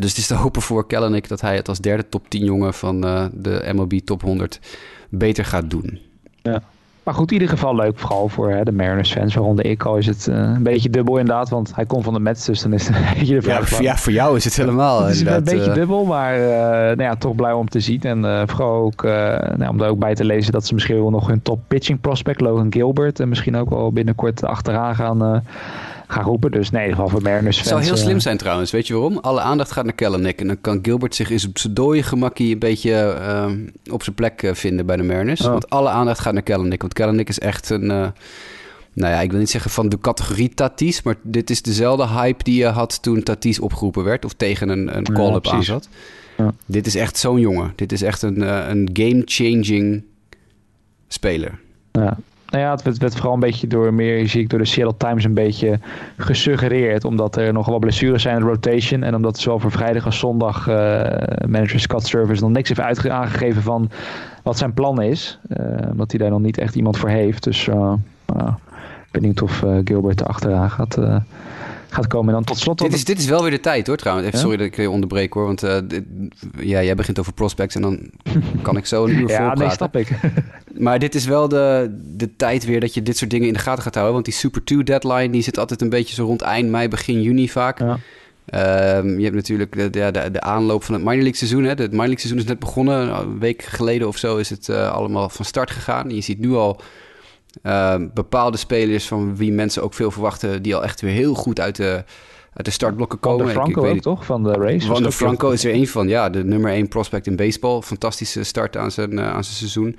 dus 0.00 0.10
het 0.10 0.16
is 0.16 0.26
te 0.26 0.34
hopen 0.34 0.62
voor 0.62 0.86
Kellenick 0.86 1.28
dat 1.28 1.40
hij 1.40 1.56
het 1.56 1.68
als 1.68 1.78
derde 1.78 2.08
top 2.08 2.28
10 2.28 2.44
jongen 2.44 2.74
van 2.74 3.00
de 3.32 3.70
MLB 3.74 3.92
top 3.92 4.22
100 4.22 4.60
beter 5.08 5.44
gaat 5.44 5.70
doen. 5.70 6.00
Ja. 6.42 6.62
Maar 7.06 7.14
goed, 7.14 7.28
in 7.28 7.32
ieder 7.32 7.48
geval 7.48 7.74
leuk, 7.74 7.98
vooral 7.98 8.28
voor 8.28 8.50
hè, 8.50 8.64
de 8.64 8.72
Mariners-fans. 8.72 9.34
Waaronder 9.34 9.66
ik 9.66 9.82
al 9.84 9.96
is 9.96 10.06
het 10.06 10.26
uh, 10.30 10.36
een 10.36 10.62
beetje 10.62 10.90
dubbel 10.90 11.18
inderdaad, 11.18 11.48
want 11.48 11.74
hij 11.74 11.86
komt 11.86 12.04
van 12.04 12.14
de 12.14 12.20
Mets, 12.20 12.44
dus 12.44 12.62
dan 12.62 12.72
is 12.72 12.86
het 12.86 12.96
een 12.96 13.02
beetje 13.18 13.34
de 13.34 13.42
vraag. 13.42 13.70
Ja, 13.70 13.80
ja, 13.80 13.96
voor 13.96 14.12
jou 14.12 14.36
is 14.36 14.44
het 14.44 14.56
helemaal 14.56 15.02
Het 15.02 15.14
is 15.14 15.20
een 15.20 15.44
beetje 15.44 15.68
uh... 15.68 15.74
dubbel, 15.74 16.04
maar 16.04 16.38
uh, 16.38 16.48
nou 16.48 17.02
ja, 17.02 17.14
toch 17.14 17.34
blij 17.34 17.52
om 17.52 17.68
te 17.68 17.80
zien. 17.80 18.00
En 18.00 18.48
vooral 18.48 18.74
ook 18.74 19.02
nou, 19.02 19.68
om 19.68 19.80
er 19.80 19.88
ook 19.88 19.98
bij 19.98 20.14
te 20.14 20.24
lezen 20.24 20.52
dat 20.52 20.66
ze 20.66 20.74
misschien 20.74 20.96
wel 20.96 21.10
nog 21.10 21.26
hun 21.26 21.42
top 21.42 21.60
pitching 21.68 22.00
prospect, 22.00 22.40
Logan 22.40 22.72
Gilbert, 22.72 23.20
en 23.20 23.28
misschien 23.28 23.56
ook 23.56 23.70
wel 23.70 23.92
binnenkort 23.92 24.44
achteraan 24.44 24.94
gaan 24.94 25.42
gaan 26.06 26.24
roepen. 26.24 26.50
Dus 26.50 26.70
nee, 26.70 26.82
in 26.82 26.88
ieder 26.88 27.04
geval 27.04 27.18
voor 27.18 27.28
Mariners 27.30 27.56
Het 27.56 27.66
zou 27.66 27.82
heel 27.82 27.96
slim 27.96 28.20
zijn 28.20 28.36
trouwens. 28.36 28.70
Weet 28.70 28.86
je 28.86 28.92
waarom? 28.92 29.18
Alle 29.18 29.40
aandacht 29.40 29.72
gaat 29.72 29.84
naar 29.84 29.94
Kellenick. 29.94 30.40
En 30.40 30.46
dan 30.46 30.60
kan 30.60 30.78
Gilbert 30.82 31.14
zich 31.14 31.46
op 31.46 31.58
zijn 31.58 31.74
dode 31.74 32.02
gemakkie 32.02 32.52
een 32.52 32.58
beetje 32.58 33.16
uh, 33.20 33.92
op 33.92 34.02
zijn 34.02 34.14
plek 34.14 34.50
vinden 34.52 34.86
bij 34.86 34.96
de 34.96 35.02
Mariners. 35.02 35.40
Oh. 35.40 35.50
Want 35.50 35.70
alle 35.70 35.88
aandacht 35.88 36.20
gaat 36.20 36.32
naar 36.32 36.42
Kellenick. 36.42 36.80
Want 36.80 36.92
Kellenick 36.92 37.28
is 37.28 37.38
echt 37.38 37.70
een... 37.70 37.84
Uh, 37.84 38.06
nou 38.92 39.12
ja, 39.12 39.20
ik 39.20 39.30
wil 39.30 39.40
niet 39.40 39.50
zeggen 39.50 39.70
van 39.70 39.88
de 39.88 39.98
categorie 39.98 40.48
Tatis, 40.48 41.02
maar 41.02 41.14
dit 41.22 41.50
is 41.50 41.62
dezelfde 41.62 42.06
hype 42.06 42.44
die 42.44 42.58
je 42.58 42.66
had 42.66 43.02
toen 43.02 43.22
Tatis 43.22 43.60
opgeroepen 43.60 44.04
werd 44.04 44.24
of 44.24 44.32
tegen 44.32 44.68
een, 44.68 44.96
een 44.96 45.12
call-up 45.12 45.44
ja, 45.44 45.52
aanzat. 45.52 45.88
Ja. 46.36 46.54
Dit 46.66 46.86
is 46.86 46.94
echt 46.94 47.16
zo'n 47.16 47.40
jongen. 47.40 47.72
Dit 47.74 47.92
is 47.92 48.02
echt 48.02 48.22
een, 48.22 48.40
een 48.70 48.90
game-changing 48.92 50.04
speler. 51.08 51.58
Ja, 51.92 52.18
nou 52.46 52.64
ja, 52.64 52.70
het 52.70 52.98
werd, 52.98 53.14
vooral 53.14 53.34
een 53.34 53.40
beetje 53.40 53.66
door 53.66 53.94
meer, 53.94 54.28
zie 54.28 54.42
ik 54.42 54.48
door 54.48 54.58
de 54.58 54.64
Seattle 54.64 54.96
Times 54.96 55.24
een 55.24 55.34
beetje 55.34 55.78
gesuggereerd. 56.16 57.04
Omdat 57.04 57.36
er 57.36 57.52
nogal 57.52 57.72
wat 57.72 57.80
blessures 57.80 58.22
zijn 58.22 58.36
in 58.36 58.42
de 58.42 58.48
rotation. 58.48 59.02
En 59.02 59.14
omdat 59.14 59.38
zowel 59.38 59.58
voor 59.58 59.70
vrijdag 59.70 60.04
als 60.04 60.18
zondag 60.18 60.68
uh, 60.68 60.74
manager 61.48 61.80
Scott 61.80 62.06
Service 62.06 62.42
nog 62.42 62.50
niks 62.50 62.68
heeft 62.68 62.80
uitge 62.80 63.10
aangegeven 63.10 63.62
van 63.62 63.90
wat 64.42 64.58
zijn 64.58 64.74
plan 64.74 65.02
is. 65.02 65.38
Uh, 65.48 65.90
omdat 65.90 66.10
hij 66.10 66.20
daar 66.20 66.30
nog 66.30 66.40
niet 66.40 66.58
echt 66.58 66.74
iemand 66.74 66.98
voor 66.98 67.08
heeft. 67.08 67.44
Dus 67.44 67.66
uh, 67.66 67.92
benieuwd 69.10 69.42
of 69.42 69.64
Gilbert 69.84 70.20
erachteraan 70.20 70.70
gaat 70.70 70.98
gaat 71.96 72.06
komen. 72.06 72.28
En 72.28 72.34
dan 72.34 72.44
tot 72.44 72.58
slot... 72.58 72.78
Dit 72.78 72.92
is, 72.92 73.04
dit 73.04 73.18
is 73.18 73.26
wel 73.26 73.42
weer 73.42 73.50
de 73.50 73.60
tijd 73.60 73.86
hoor 73.86 73.96
trouwens. 73.96 74.26
Even, 74.26 74.38
Sorry 74.38 74.56
dat 74.56 74.66
ik 74.66 74.76
je 74.76 74.90
onderbreek 74.90 75.32
hoor. 75.32 75.44
Want 75.46 75.64
uh, 75.64 75.78
dit, 75.84 76.04
ja, 76.58 76.82
jij 76.82 76.94
begint 76.94 77.18
over 77.18 77.32
prospects 77.32 77.74
en 77.74 77.82
dan 77.82 78.10
kan 78.62 78.76
ik 78.76 78.86
zo 78.86 79.04
een 79.04 79.10
uur 79.10 79.28
ja, 79.38 79.54
nee, 79.54 79.70
snap 79.70 79.96
ik. 79.96 80.08
maar 80.86 80.98
dit 80.98 81.14
is 81.14 81.24
wel 81.24 81.48
de, 81.48 81.96
de 82.16 82.36
tijd 82.36 82.64
weer 82.64 82.80
dat 82.80 82.94
je 82.94 83.02
dit 83.02 83.16
soort 83.16 83.30
dingen 83.30 83.46
in 83.46 83.52
de 83.52 83.58
gaten 83.58 83.82
gaat 83.82 83.94
houden. 83.94 84.14
Want 84.14 84.24
die 84.24 84.34
Super 84.34 84.64
2 84.64 84.82
deadline 84.82 85.30
die 85.30 85.42
zit 85.42 85.58
altijd 85.58 85.80
een 85.80 85.88
beetje 85.88 86.14
zo 86.14 86.24
rond 86.24 86.42
eind 86.42 86.70
mei, 86.70 86.88
begin 86.88 87.22
juni 87.22 87.48
vaak. 87.48 87.78
Ja. 87.78 87.98
Um, 88.54 89.18
je 89.18 89.24
hebt 89.24 89.36
natuurlijk 89.36 89.72
de, 89.72 89.90
de, 89.90 90.30
de, 90.32 90.40
aanloop 90.40 90.84
van 90.84 90.94
het 90.94 91.02
minor 91.02 91.22
league 91.22 91.36
seizoen. 91.36 91.62
Hè. 91.62 91.68
Het 91.68 91.78
minor 91.78 91.96
league 91.96 92.18
seizoen 92.18 92.38
is 92.38 92.44
net 92.44 92.58
begonnen. 92.58 93.20
Een 93.20 93.38
week 93.38 93.62
geleden 93.62 94.08
of 94.08 94.16
zo 94.16 94.36
is 94.36 94.50
het 94.50 94.68
uh, 94.68 94.92
allemaal 94.92 95.28
van 95.28 95.44
start 95.44 95.70
gegaan. 95.70 96.10
Je 96.10 96.20
ziet 96.20 96.38
nu 96.38 96.52
al 96.52 96.80
uh, 97.62 97.94
bepaalde 98.14 98.56
spelers 98.56 99.06
van 99.06 99.36
wie 99.36 99.52
mensen 99.52 99.82
ook 99.82 99.94
veel 99.94 100.10
verwachten, 100.10 100.62
die 100.62 100.74
al 100.74 100.84
echt 100.84 101.00
weer 101.00 101.12
heel 101.12 101.34
goed 101.34 101.60
uit 101.60 101.76
de, 101.76 102.04
uit 102.52 102.64
de 102.64 102.70
startblokken 102.70 103.20
komen. 103.20 103.38
Van 103.38 103.46
de 103.46 103.52
Franco 103.52 103.84
ik, 103.84 103.90
ik 103.90 103.96
ook, 103.96 104.02
toch? 104.02 104.24
Van 104.24 104.42
de 104.42 104.52
race? 104.52 104.86
Van 104.86 105.02
de 105.02 105.12
Franco 105.12 105.50
is 105.50 105.64
er 105.64 105.74
een 105.74 105.88
van, 105.88 106.08
ja. 106.08 106.30
De 106.30 106.44
nummer 106.44 106.70
1 106.70 106.88
prospect 106.88 107.26
in 107.26 107.36
baseball. 107.36 107.80
Fantastische 107.80 108.42
start 108.42 108.76
aan 108.76 108.90
zijn, 108.90 109.12
uh, 109.12 109.28
aan 109.28 109.44
zijn 109.44 109.56
seizoen. 109.56 109.98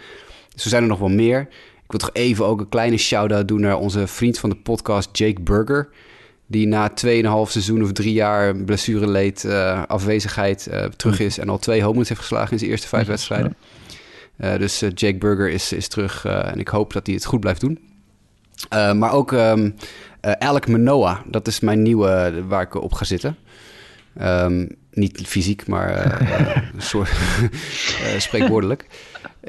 Dus 0.53 0.63
er 0.63 0.69
zijn 0.69 0.83
er 0.83 0.89
nog 0.89 0.99
wel 0.99 1.09
meer. 1.09 1.39
Ik 1.83 1.93
wil 1.93 1.99
toch 1.99 2.13
even 2.13 2.45
ook 2.45 2.59
een 2.59 2.69
kleine 2.69 2.97
shout-out 2.97 3.47
doen 3.47 3.61
naar 3.61 3.77
onze 3.77 4.07
vriend 4.07 4.39
van 4.39 4.49
de 4.49 4.55
podcast, 4.55 5.09
Jake 5.11 5.41
Burger. 5.41 5.89
Die 6.47 6.67
na 6.67 6.89
2,5 6.89 7.51
seizoen 7.51 7.83
of 7.83 7.91
drie 7.91 8.13
jaar 8.13 8.55
blessure 8.55 9.07
leed, 9.07 9.43
uh, 9.43 9.83
afwezigheid 9.87 10.67
uh, 10.71 10.83
terug 10.83 11.19
is. 11.19 11.37
En 11.37 11.49
al 11.49 11.57
twee 11.57 11.83
home 11.83 11.97
heeft 11.97 12.19
geslagen 12.19 12.51
in 12.51 12.59
zijn 12.59 12.71
eerste 12.71 12.87
vijf 12.87 13.07
wedstrijden. 13.07 13.55
Dus 14.37 14.79
Jake 14.79 15.17
Burger 15.17 15.49
is, 15.49 15.73
is 15.73 15.87
terug 15.87 16.25
en 16.25 16.59
ik 16.59 16.67
hoop 16.67 16.93
dat 16.93 17.05
hij 17.05 17.15
het 17.15 17.25
goed 17.25 17.39
blijft 17.39 17.61
doen. 17.61 17.79
maar 18.69 19.11
ook 19.11 19.31
um, 19.31 19.75
Alec 20.21 20.67
Manoa, 20.67 21.23
dat 21.27 21.47
is 21.47 21.59
mijn 21.59 21.81
nieuwe 21.81 22.43
waar 22.47 22.61
ik 22.61 22.75
op 22.75 22.93
ga 22.93 23.05
zitten. 23.05 23.37
Um, 24.21 24.69
niet 24.91 25.27
fysiek, 25.27 25.67
maar 25.67 26.21
soort, 26.77 27.09
spreekwoordelijk. 28.17 28.85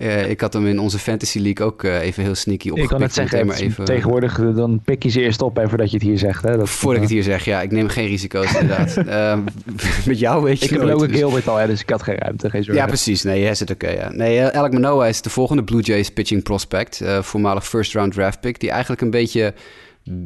Uh, 0.02 0.30
ik 0.30 0.40
had 0.40 0.52
hem 0.52 0.66
in 0.66 0.78
onze 0.78 0.98
Fantasy 0.98 1.38
League 1.38 1.66
ook 1.66 1.82
uh, 1.82 2.00
even 2.00 2.22
heel 2.22 2.34
sneaky 2.34 2.68
opgepikt. 2.68 2.90
Ik 2.90 2.96
kan 2.98 3.06
het 3.06 3.14
zeggen, 3.14 3.46
maar 3.46 3.56
even, 3.56 3.84
tegenwoordig 3.84 4.36
dan 4.54 4.80
pik 4.84 5.02
je 5.02 5.08
ze 5.08 5.20
eerst 5.20 5.42
op 5.42 5.58
en 5.58 5.68
voordat 5.68 5.90
je 5.90 5.96
het 5.96 6.06
hier 6.06 6.18
zegt. 6.18 6.42
Hè? 6.42 6.56
Dat, 6.56 6.68
voordat 6.68 7.02
ik 7.02 7.02
het 7.02 7.12
hier 7.12 7.22
zeg, 7.22 7.44
ja. 7.44 7.62
Ik 7.62 7.70
neem 7.70 7.88
geen 7.88 8.06
risico's 8.06 8.54
inderdaad. 8.54 8.96
uh, 8.96 9.38
met 10.06 10.18
jou 10.18 10.42
weet 10.42 10.58
je 10.58 10.64
Ik 10.64 10.70
heb 10.70 10.82
ook 10.82 11.08
dus. 11.08 11.16
Gilbert 11.16 11.48
al, 11.48 11.56
hè, 11.56 11.66
dus 11.66 11.80
ik 11.80 11.90
had 11.90 12.02
geen 12.02 12.16
ruimte, 12.16 12.50
geen 12.50 12.64
Ja, 12.64 12.86
precies. 12.86 13.22
Nee, 13.22 13.40
jij 13.40 13.54
zit 13.54 13.70
oké, 13.70 13.84
okay, 13.84 13.96
ja. 13.96 14.10
Nee, 14.10 14.42
Alec 14.44 14.72
Manoa 14.72 15.06
is 15.06 15.22
de 15.22 15.30
volgende 15.30 15.64
Blue 15.64 15.82
Jays 15.82 16.10
pitching 16.10 16.42
prospect. 16.42 17.02
voormalig 17.20 17.68
first 17.68 17.94
round 17.94 18.12
draft 18.12 18.40
pick. 18.40 18.60
Die 18.60 18.70
eigenlijk 18.70 19.00
een 19.00 19.10
beetje 19.10 19.54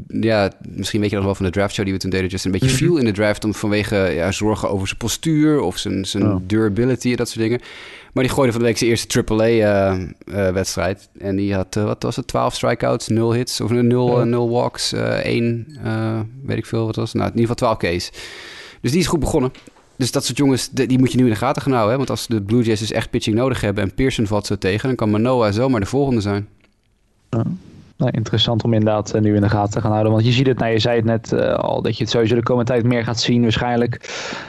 ja, 0.08 0.52
misschien 0.68 1.00
weet 1.00 1.10
je 1.10 1.16
nog 1.16 1.24
wel 1.24 1.34
van 1.34 1.44
de 1.44 1.50
draft 1.50 1.74
show 1.74 1.84
die 1.84 1.94
we 1.94 2.00
toen 2.00 2.10
deden, 2.10 2.28
just 2.28 2.44
een 2.44 2.50
beetje 2.50 2.66
mhm. 2.66 2.76
viel 2.76 2.96
in 2.96 3.04
de 3.04 3.12
draft 3.12 3.44
om 3.44 3.54
vanwege 3.54 3.96
ja, 3.96 4.32
zorgen 4.32 4.70
over 4.70 4.86
zijn 4.86 4.98
postuur 4.98 5.60
of 5.60 5.78
zijn, 5.78 6.04
zijn 6.04 6.24
oh. 6.24 6.36
durability 6.42 7.10
en 7.10 7.16
dat 7.16 7.28
soort 7.28 7.40
dingen. 7.40 7.60
Maar 8.12 8.24
die 8.24 8.32
gooide 8.32 8.52
van 8.52 8.60
de 8.60 8.66
week 8.66 8.78
zijn 8.78 8.90
eerste 8.90 9.24
AAA-wedstrijd. 9.24 11.08
Eh, 11.14 11.22
eh, 11.22 11.28
en 11.28 11.36
die 11.36 11.54
had, 11.54 11.76
uh, 11.76 11.84
wat 11.84 12.02
was 12.02 12.16
het, 12.16 12.26
12 12.26 12.54
strikeouts, 12.54 13.08
0 13.08 13.32
hits 13.32 13.60
of 13.60 13.70
0, 13.70 14.24
0 14.24 14.50
walks, 14.50 14.92
1, 15.22 15.66
weet 16.44 16.56
ik 16.56 16.66
veel, 16.66 16.86
wat 16.86 16.96
was? 16.96 17.12
Nou, 17.12 17.30
in 17.30 17.38
ieder 17.38 17.56
geval 17.56 17.76
12 17.76 17.96
Ks. 17.96 18.10
Dus 18.80 18.90
die 18.90 19.00
is 19.00 19.06
goed 19.06 19.20
begonnen. 19.20 19.52
Dus 19.96 20.10
dat 20.10 20.24
soort 20.24 20.38
jongens, 20.38 20.68
die 20.70 20.98
moet 20.98 21.12
je 21.12 21.18
nu 21.18 21.24
in 21.24 21.30
de 21.30 21.36
gaten 21.36 21.62
gaan 21.62 21.72
houden. 21.72 21.90
Hè? 21.90 21.96
Want 21.96 22.10
als 22.10 22.26
de 22.26 22.42
Blue 22.42 22.62
Jays 22.62 22.80
dus 22.80 22.92
echt 22.92 23.10
pitching 23.10 23.36
nodig 23.36 23.60
hebben 23.60 23.84
en 23.84 23.94
Pearson 23.94 24.26
valt 24.26 24.46
zo 24.46 24.58
tegen, 24.58 24.86
dan 24.86 24.96
kan 24.96 25.10
Manoa 25.10 25.52
zomaar 25.52 25.80
de 25.80 25.86
volgende 25.86 26.20
zijn. 26.20 26.48
Ja 27.30 27.44
nou, 27.96 28.10
interessant 28.10 28.64
om 28.64 28.72
inderdaad 28.72 29.14
uh, 29.14 29.20
nu 29.20 29.34
in 29.34 29.40
de 29.40 29.48
gaten 29.48 29.72
te 29.72 29.80
gaan 29.80 29.90
houden. 29.90 30.12
Want 30.12 30.24
je 30.24 30.32
ziet 30.32 30.46
het, 30.46 30.58
nou, 30.58 30.72
je 30.72 30.78
zei 30.78 30.96
het 30.96 31.04
net 31.04 31.32
uh, 31.32 31.54
al, 31.54 31.82
dat 31.82 31.96
je 31.96 32.02
het 32.02 32.12
sowieso 32.12 32.34
de 32.34 32.42
komende 32.42 32.72
tijd 32.72 32.84
meer 32.84 33.04
gaat 33.04 33.20
zien 33.20 33.42
waarschijnlijk. 33.42 33.98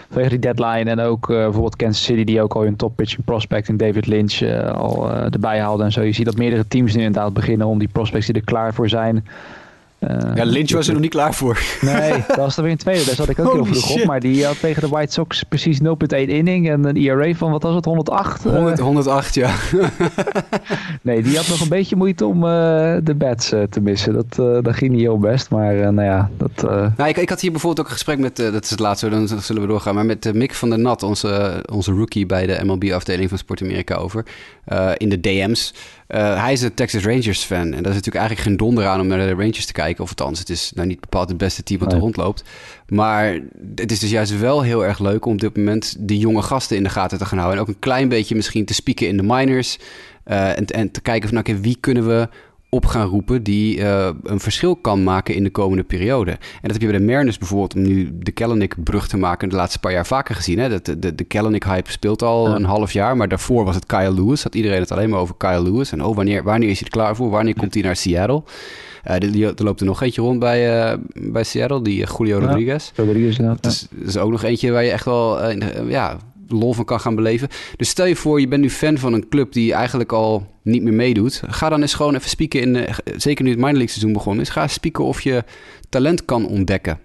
Vanwege 0.10 0.30
die 0.30 0.40
deadline 0.40 0.90
en 0.90 1.00
ook 1.00 1.30
uh, 1.30 1.38
bijvoorbeeld 1.38 1.76
Kansas 1.76 2.04
City 2.04 2.24
die 2.24 2.42
ook 2.42 2.54
al 2.54 2.62
hun 2.62 2.76
top 2.76 2.96
pitching 2.96 3.26
prospect 3.26 3.68
in 3.68 3.78
David 3.78 4.08
Lynch 4.08 4.42
al 4.74 5.12
erbij 5.12 5.60
haalde 5.60 5.84
en 5.84 5.92
zo. 5.92 6.02
Je 6.02 6.12
ziet 6.12 6.26
dat 6.26 6.38
meerdere 6.38 6.68
teams 6.68 6.96
nu 6.96 7.04
inderdaad 7.04 7.34
beginnen 7.34 7.68
om 7.68 7.80
die 7.80 7.88
prospects 7.88 8.26
die 8.26 8.36
er 8.36 8.44
klaar 8.44 8.74
voor 8.74 8.90
zijn 8.90 9.16
uh, 9.16 9.24
ja, 10.36 10.46
Lynch 10.46 10.72
was 10.72 10.88
er 10.88 10.94
nog 10.94 11.02
niet 11.02 11.12
klaar 11.12 11.34
voor. 11.34 11.62
Nee, 11.82 12.12
dat 12.28 12.36
was 12.36 12.58
er 12.58 12.64
weer 12.64 12.72
een 12.72 12.78
tweede. 12.78 13.06
Daar 13.06 13.16
zat 13.16 13.30
ik 13.30 13.40
ook 13.40 13.54
heel 13.54 13.66
vroeg 13.66 13.90
op. 13.90 14.06
Maar 14.06 14.20
die 14.20 14.46
had 14.46 14.60
tegen 14.60 14.82
de 14.82 14.88
White 14.88 15.14
Sox 15.14 15.44
precies 15.44 15.80
0,1 15.80 15.86
inning 16.10 16.70
en 16.70 16.84
een 16.86 16.96
ERA 16.96 17.34
van, 17.34 17.52
wat 17.52 17.64
was 17.64 17.76
het, 17.76 17.86
108? 17.86 18.44
100, 18.44 18.80
108, 18.80 19.36
ja. 19.36 19.56
nee, 21.02 21.22
die 21.22 21.36
had 21.36 21.48
nog 21.48 21.62
een 21.62 21.70
beetje 21.70 21.96
moeite 21.96 22.26
om 22.26 22.36
uh, 22.36 22.50
de 23.04 23.16
bats 23.18 23.54
uh, 23.54 23.64
te 23.64 23.82
missen. 23.82 24.14
Dat, 24.14 24.64
dat 24.66 24.76
ging 24.76 24.92
niet 24.92 25.02
heel 25.02 25.20
best, 25.20 25.50
maar 25.50 25.94
nou 25.94 26.08
ja. 26.08 26.30
Dat, 26.38 26.62
nou, 26.98 27.10
ik, 27.10 27.18
ik 27.18 27.30
had 27.30 27.42
hier 27.42 27.52
bijvoorbeeld 27.52 27.86
ook 27.86 27.92
een 27.92 27.98
gesprek 27.98 28.20
met, 28.20 28.36
dat 28.36 28.64
is 28.64 28.70
het 28.70 28.80
laatste, 28.80 29.10
dan 29.10 29.28
zullen 29.28 29.62
we 29.62 29.68
doorgaan, 29.68 29.96
maar 29.96 30.06
met 30.06 30.34
Mick 30.34 30.54
van 30.54 30.70
der 30.70 30.80
Nat, 30.80 31.04
onze, 31.04 31.64
onze 31.72 31.92
rookie 31.92 32.26
bij 32.26 32.46
de 32.46 32.60
MLB-afdeling 32.64 33.30
van 33.30 33.38
Sport 33.38 33.62
Amerika 33.62 33.96
over, 33.96 34.26
in 34.98 35.10
de 35.10 35.20
DM's. 35.20 35.74
Uh, 36.08 36.42
hij 36.44 36.54
is 36.54 36.62
een 36.62 36.74
Texas 36.74 37.06
Rangers 37.06 37.44
fan. 37.44 37.74
En 37.74 37.84
dat 37.84 37.92
is 37.92 37.96
natuurlijk 37.96 38.16
eigenlijk 38.16 38.48
geen 38.48 38.58
donder 38.58 38.86
aan 38.86 39.00
om 39.00 39.08
naar 39.08 39.18
de 39.18 39.34
Rangers 39.34 39.66
te 39.66 39.74
kijken. 39.74 40.04
Of 40.04 40.10
althans, 40.10 40.40
het 40.40 40.50
is 40.50 40.72
nou 40.76 40.88
niet 40.88 41.00
bepaald 41.00 41.30
het 41.30 41.38
beste 41.38 41.64
team 41.64 41.80
wat 41.80 41.94
er 41.94 42.00
rondloopt. 42.00 42.44
Maar 42.88 43.40
het 43.76 43.92
is 43.92 44.00
dus 44.00 44.10
juist 44.10 44.40
wel 44.40 44.62
heel 44.62 44.86
erg 44.86 45.00
leuk 45.00 45.26
om 45.26 45.34
op 45.34 45.40
dit 45.40 45.58
moment 45.58 45.96
die 46.00 46.20
jonge 46.20 46.42
gasten 46.42 46.78
in 46.78 46.84
de 46.84 46.90
gaten 46.90 47.18
te 47.18 47.26
gaan 47.26 47.38
houden. 47.38 47.60
En 47.60 47.66
ook 47.66 47.74
een 47.74 47.80
klein 47.80 48.10
beetje 48.10 48.36
misschien 48.36 48.66
te 48.66 48.74
spieken 48.74 49.08
in 49.08 49.18
de 49.18 49.24
minors. 49.24 49.80
Uh, 50.28 50.58
en, 50.58 50.66
en, 50.66 50.92
te 50.92 51.02
kijken 51.02 51.30
van, 51.30 51.38
oké, 51.38 51.60
wie 51.60 51.78
kunnen 51.80 52.08
we 52.08 52.30
op 52.74 52.86
gaan 52.86 53.08
roepen 53.08 53.44
die 53.44 53.78
uh, 53.78 54.10
een 54.24 54.40
verschil 54.40 54.76
kan 54.76 55.04
maken 55.04 55.36
in 55.36 55.44
de 55.44 55.50
komende 55.50 55.84
periode. 55.84 56.32
En 56.32 56.38
dat 56.62 56.72
heb 56.72 56.82
je 56.82 56.88
bij 56.88 56.98
de 56.98 57.04
Mariners 57.04 57.38
bijvoorbeeld, 57.38 57.76
om 57.76 57.82
nu 57.82 58.18
de 58.20 58.32
Kellenic-brug 58.32 59.08
te 59.08 59.18
maken, 59.18 59.50
de 59.50 59.56
laatste 59.56 59.80
paar 59.80 59.92
jaar 59.92 60.06
vaker 60.06 60.36
gezien. 60.36 60.60
Hè? 60.60 60.82
De, 60.82 61.00
de, 61.00 61.16
de 61.16 61.24
Kellenic-hype 61.24 61.92
speelt 61.92 62.22
al 62.22 62.56
een 62.56 62.64
half 62.64 62.92
jaar, 62.92 63.18
maar 63.18 63.28
daarvoor 63.28 63.66
was 63.66 63.76
het 63.76 63.86
Kyle 63.86 64.14
Lewis. 64.14 64.44
Had 64.44 64.56
iedereen 64.56 64.80
het 64.80 64.92
alleen 64.92 65.10
maar 65.10 65.20
over 65.20 65.36
Kyle 65.38 65.64
Lewis. 65.64 65.92
En 65.92 66.04
oh, 66.04 66.16
wanneer, 66.16 66.44
wanneer 66.44 66.70
is 66.70 66.80
hij 66.80 66.88
er 66.88 66.98
klaar 66.98 67.16
voor? 67.16 67.30
Wanneer 67.30 67.56
komt 67.56 67.74
hij 67.74 67.84
naar 67.84 67.96
Seattle? 67.96 68.44
Uh, 69.08 69.46
er 69.46 69.64
loopt 69.64 69.80
er 69.80 69.86
nog 69.86 70.02
eentje 70.02 70.22
rond 70.22 70.40
bij, 70.40 70.92
uh, 70.92 70.98
bij 71.14 71.44
Seattle, 71.44 71.82
die 71.82 72.06
Julio 72.18 72.40
Rodriguez. 72.40 72.92
Rodriguez. 72.96 73.38
Dus, 73.38 73.88
dat 73.92 74.08
is 74.08 74.18
ook 74.18 74.32
nog 74.32 74.44
eentje 74.44 74.72
waar 74.72 74.84
je 74.84 74.92
echt 74.92 75.06
wel 75.06 75.52
ja, 75.88 76.18
lol 76.54 76.74
van 76.74 76.86
kan 76.86 77.00
gaan 77.00 77.16
beleven. 77.16 77.48
Dus 77.76 77.90
stel 77.90 78.06
je 78.06 78.16
voor, 78.16 78.40
je 78.40 78.48
bent 78.48 78.62
nu 78.62 78.70
fan 78.70 78.98
van 78.98 79.14
een 79.14 79.30
club 79.30 79.54
die 79.54 79.74
eigenlijk 79.74 80.12
al 80.12 80.48
niet 80.62 80.84
meer 80.84 80.94
meedoet. 80.94 81.42
Ga 81.48 81.70
dan 81.70 81.82
eens 81.82 81.94
gewoon 81.94 82.16
even 82.16 82.30
spieken 82.30 82.62
in, 82.62 82.74
de, 82.74 82.90
zeker 83.18 83.44
nu 83.44 83.50
het 83.50 83.60
minor 83.60 83.74
league 83.74 83.90
seizoen 83.90 84.14
begonnen 84.14 84.44
is, 84.44 84.50
ga 84.50 84.68
spieken 84.68 85.04
of 85.04 85.22
je 85.22 85.44
talent 85.90 86.26
kan 86.26 86.48
ontdekken. 86.48 87.00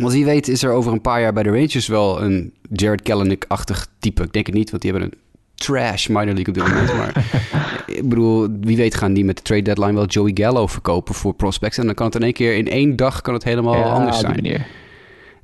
Want 0.00 0.12
wie 0.12 0.24
weet 0.24 0.48
is 0.48 0.62
er 0.62 0.72
over 0.72 0.92
een 0.92 1.00
paar 1.00 1.20
jaar 1.20 1.32
bij 1.32 1.42
de 1.42 1.48
Rangers 1.48 1.86
wel 1.86 2.22
een 2.22 2.52
Jared 2.72 3.02
Kelenic-achtig 3.02 3.86
type. 3.98 4.22
Ik 4.22 4.32
denk 4.32 4.46
het 4.46 4.54
niet, 4.54 4.70
want 4.70 4.82
die 4.82 4.90
hebben 4.92 5.10
een 5.10 5.18
trash 5.54 6.06
minor 6.06 6.34
league 6.34 6.48
op 6.48 6.54
dit 6.54 6.68
moment. 6.68 6.94
Maar 6.94 7.24
ik 7.86 8.08
bedoel, 8.08 8.48
wie 8.60 8.76
weet 8.76 8.94
gaan 8.94 9.12
die 9.12 9.24
met 9.24 9.36
de 9.36 9.42
trade 9.42 9.62
deadline 9.62 9.92
wel 9.92 10.06
Joey 10.06 10.30
Gallo 10.34 10.66
verkopen 10.66 11.14
voor 11.14 11.34
prospects. 11.34 11.78
En 11.78 11.86
dan 11.86 11.94
kan 11.94 12.06
het 12.06 12.14
in 12.14 12.22
één 12.22 12.32
keer, 12.32 12.56
in 12.56 12.68
één 12.68 12.96
dag 12.96 13.20
kan 13.20 13.34
het 13.34 13.44
helemaal 13.44 13.84
anders 13.84 14.18
zijn. 14.18 14.64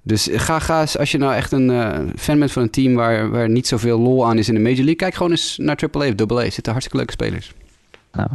Dus 0.02 0.28
ga, 0.32 0.58
ga 0.58 0.80
eens, 0.80 0.98
als 0.98 1.10
je 1.10 1.18
nou 1.18 1.34
echt 1.34 1.52
een 1.52 1.70
uh, 1.70 1.98
fan 2.16 2.38
bent 2.38 2.52
van 2.52 2.62
een 2.62 2.70
team 2.70 2.94
waar, 2.94 3.30
waar 3.30 3.48
niet 3.48 3.66
zoveel 3.66 3.98
lol 3.98 4.26
aan 4.26 4.38
is 4.38 4.48
in 4.48 4.54
de 4.54 4.60
Major 4.60 4.76
League, 4.76 4.94
kijk 4.94 5.14
gewoon 5.14 5.30
eens 5.30 5.58
naar 5.58 5.76
AAA 5.92 6.08
of 6.16 6.32
AA. 6.32 6.50
Zitten 6.50 6.72
hartstikke 6.72 6.96
leuke 6.96 7.12
spelers. 7.12 7.54
Nou, 8.12 8.28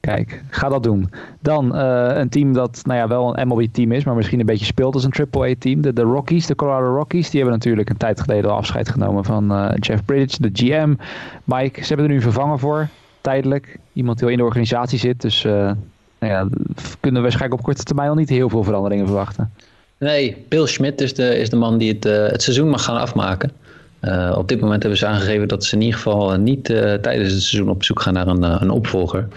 kijk, 0.00 0.42
ga 0.50 0.68
dat 0.68 0.82
doen. 0.82 1.10
Dan 1.40 1.76
uh, 1.76 2.10
een 2.14 2.28
team 2.28 2.52
dat 2.52 2.80
nou 2.84 2.98
ja, 2.98 3.08
wel 3.08 3.38
een 3.38 3.48
MLB-team 3.48 3.92
is, 3.92 4.04
maar 4.04 4.14
misschien 4.14 4.40
een 4.40 4.46
beetje 4.46 4.64
speelt 4.64 4.94
als 4.94 5.04
een 5.04 5.28
AAA-team. 5.30 5.80
De, 5.80 5.92
de 5.92 6.02
Rockies, 6.02 6.46
de 6.46 6.54
Colorado 6.54 6.94
Rockies, 6.94 7.30
die 7.30 7.40
hebben 7.40 7.58
natuurlijk 7.58 7.90
een 7.90 7.96
tijd 7.96 8.20
geleden 8.20 8.50
al 8.50 8.56
afscheid 8.56 8.88
genomen 8.88 9.24
van 9.24 9.52
uh, 9.52 9.70
Jeff 9.74 10.04
Bridge, 10.04 10.36
de 10.40 10.50
GM. 10.52 10.94
Mike, 11.44 11.80
ze 11.80 11.86
hebben 11.86 12.06
er 12.06 12.12
nu 12.12 12.20
vervangen 12.20 12.58
voor, 12.58 12.88
tijdelijk. 13.20 13.78
Iemand 13.92 14.18
die 14.18 14.26
al 14.26 14.32
in 14.32 14.38
de 14.38 14.44
organisatie 14.44 14.98
zit, 14.98 15.20
dus 15.20 15.42
nou 15.42 16.32
ja, 16.32 16.48
kunnen 17.00 17.20
we 17.22 17.28
waarschijnlijk 17.28 17.60
op 17.60 17.62
korte 17.62 17.82
termijn 17.82 18.08
al 18.08 18.14
niet 18.14 18.28
heel 18.28 18.48
veel 18.48 18.62
veranderingen 18.62 19.06
verwachten. 19.06 19.52
Nee, 20.00 20.44
Bill 20.48 20.66
Schmidt 20.66 21.00
is 21.00 21.14
de, 21.14 21.38
is 21.38 21.50
de 21.50 21.56
man 21.56 21.78
die 21.78 21.92
het, 21.92 22.06
uh, 22.06 22.26
het 22.26 22.42
seizoen 22.42 22.68
mag 22.68 22.84
gaan 22.84 22.96
afmaken. 22.96 23.52
Uh, 24.02 24.34
op 24.38 24.48
dit 24.48 24.60
moment 24.60 24.82
hebben 24.82 24.98
ze 24.98 25.06
aangegeven 25.06 25.48
dat 25.48 25.64
ze 25.64 25.74
in 25.74 25.80
ieder 25.80 25.96
geval 25.96 26.36
niet 26.36 26.70
uh, 26.70 26.94
tijdens 26.94 27.32
het 27.32 27.42
seizoen 27.42 27.70
op 27.70 27.84
zoek 27.84 28.00
gaan 28.00 28.12
naar 28.12 28.26
een, 28.26 28.42
een 28.42 28.70
opvolger. 28.70 29.28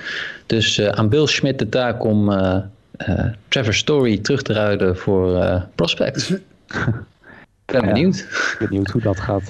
Dus 0.45 0.81
aan 0.81 1.09
Bill 1.09 1.27
Schmidt 1.27 1.59
de 1.59 1.69
taak 1.69 2.03
om 2.03 2.31
Trevor 3.47 3.73
Story 3.73 4.17
terug 4.17 4.41
te 4.41 4.53
ruiden 4.53 4.97
voor 4.97 5.61
Prospect. 5.75 6.29
Ik 7.65 7.79
ben 7.79 7.85
benieuwd. 7.85 8.15
Ik 8.15 8.55
ben 8.59 8.67
benieuwd 8.67 8.89
hoe 8.89 9.01
dat 9.01 9.19
gaat, 9.19 9.49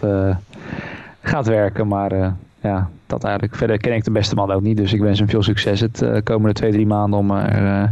gaat 1.22 1.48
werken, 1.48 1.88
maar 1.88 2.36
ja, 2.64 2.90
dat 3.08 3.24
eigenlijk. 3.24 3.56
Verder 3.56 3.78
ken 3.78 3.94
ik 3.94 4.04
de 4.04 4.12
beste 4.12 4.36
man 4.36 4.52
ook 4.52 4.62
niet. 4.62 4.78
Dus 4.78 4.94
ik 4.94 5.00
wens 5.00 5.20
hem 5.20 5.30
veel 5.30 5.44
succes 5.44 5.80
het 5.80 6.02
uh, 6.02 6.18
komende 6.24 6.54
twee, 6.54 6.72
drie 6.72 6.86
maanden 6.86 7.20
om 7.20 7.32
er 7.32 7.64
uh, 7.64 7.90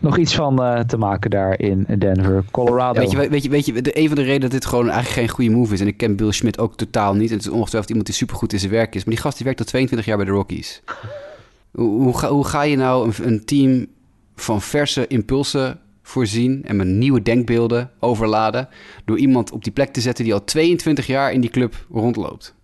nog 0.00 0.18
iets 0.18 0.34
van 0.34 0.62
uh, 0.62 0.80
te 0.80 0.96
maken 0.96 1.30
daar 1.30 1.60
in 1.60 1.86
Denver, 1.98 2.44
Colorado. 2.50 3.00
Weet, 3.00 3.10
je, 3.10 3.28
weet, 3.28 3.42
je, 3.42 3.48
weet 3.48 3.66
je, 3.66 3.98
een 3.98 4.06
van 4.06 4.16
de 4.16 4.22
redenen 4.22 4.40
dat 4.40 4.50
dit 4.50 4.66
gewoon 4.66 4.90
eigenlijk 4.90 5.18
geen 5.18 5.28
goede 5.28 5.50
move 5.50 5.74
is. 5.74 5.80
En 5.80 5.86
ik 5.86 5.96
ken 5.96 6.16
Bill 6.16 6.32
Schmidt 6.32 6.58
ook 6.58 6.76
totaal 6.76 7.14
niet. 7.14 7.30
En 7.30 7.36
het 7.36 7.46
is 7.46 7.52
ongetwijfeld 7.52 7.88
iemand 7.88 8.06
die 8.06 8.16
supergoed 8.16 8.52
in 8.52 8.58
zijn 8.58 8.72
werk 8.72 8.94
is. 8.94 9.04
Maar 9.04 9.14
die 9.14 9.22
gast 9.22 9.36
die 9.36 9.44
werkt 9.44 9.60
al 9.60 9.66
22 9.66 10.06
jaar 10.06 10.16
bij 10.16 10.26
de 10.26 10.32
Rockies. 10.32 10.82
hoe, 11.76 12.02
hoe, 12.02 12.18
ga, 12.18 12.28
hoe 12.28 12.44
ga 12.44 12.62
je 12.62 12.76
nou 12.76 13.06
een, 13.06 13.26
een 13.26 13.44
team 13.44 13.86
van 14.36 14.62
verse 14.62 15.06
impulsen 15.06 15.78
voorzien 16.02 16.64
en 16.64 16.76
met 16.76 16.86
nieuwe 16.86 17.22
denkbeelden 17.22 17.90
overladen 18.00 18.68
door 19.04 19.18
iemand 19.18 19.52
op 19.52 19.64
die 19.64 19.72
plek 19.72 19.92
te 19.92 20.00
zetten 20.00 20.24
die 20.24 20.34
al 20.34 20.44
22 20.44 21.06
jaar 21.06 21.32
in 21.32 21.40
die 21.40 21.50
club 21.50 21.86
rondloopt? 21.90 22.55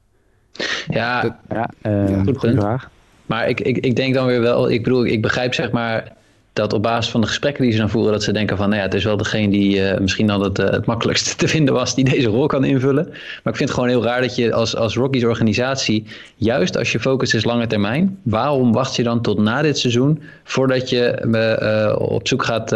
Ja, 0.89 1.39
ja, 1.49 1.71
uh, 1.83 2.23
goed 2.23 2.39
punt. 2.39 2.61
Vraag. 2.61 2.91
Maar 3.27 3.49
ik, 3.49 3.61
ik, 3.61 3.77
ik 3.77 3.97
denk 3.97 4.15
dan 4.15 4.27
weer 4.27 4.41
wel, 4.41 4.71
ik 4.71 4.83
bedoel, 4.83 5.05
ik 5.05 5.23
begrijp 5.23 5.55
zeg 5.55 5.71
maar 5.71 6.13
dat 6.53 6.73
op 6.73 6.83
basis 6.83 7.11
van 7.11 7.21
de 7.21 7.27
gesprekken 7.27 7.63
die 7.63 7.73
ze 7.73 7.79
dan 7.79 7.91
voeren, 7.91 8.13
dat 8.13 8.23
ze 8.23 8.33
denken 8.33 8.57
van, 8.57 8.69
nou 8.69 8.81
ja, 8.81 8.87
het 8.87 8.95
is 8.95 9.05
wel 9.05 9.17
degene 9.17 9.49
die 9.49 9.77
uh, 9.77 9.99
misschien 9.99 10.27
dan 10.27 10.43
het, 10.43 10.59
uh, 10.59 10.71
het 10.71 10.87
makkelijkst 10.87 11.39
te 11.39 11.49
vinden 11.49 11.75
was 11.75 11.95
die 11.95 12.05
deze 12.05 12.29
rol 12.29 12.47
kan 12.47 12.65
invullen. 12.65 13.07
Maar 13.09 13.53
ik 13.53 13.57
vind 13.57 13.69
het 13.69 13.71
gewoon 13.71 13.89
heel 13.89 14.03
raar 14.03 14.21
dat 14.21 14.37
je 14.37 14.53
als, 14.53 14.77
als 14.77 14.95
Rockies 14.95 15.25
organisatie, 15.25 16.05
juist 16.37 16.77
als 16.77 16.93
je 16.93 17.01
focus 17.01 17.35
is 17.35 17.45
lange 17.45 17.67
termijn, 17.67 18.19
waarom 18.23 18.73
wacht 18.73 18.97
je 18.97 19.03
dan 19.03 19.23
tot 19.23 19.39
na 19.39 19.63
dit 19.63 19.79
seizoen 19.79 20.23
voordat 20.45 20.91
je 20.91 21.23
uh, 21.27 22.11
op 22.11 22.29
zoek 22.29 22.45
gaat 22.45 22.71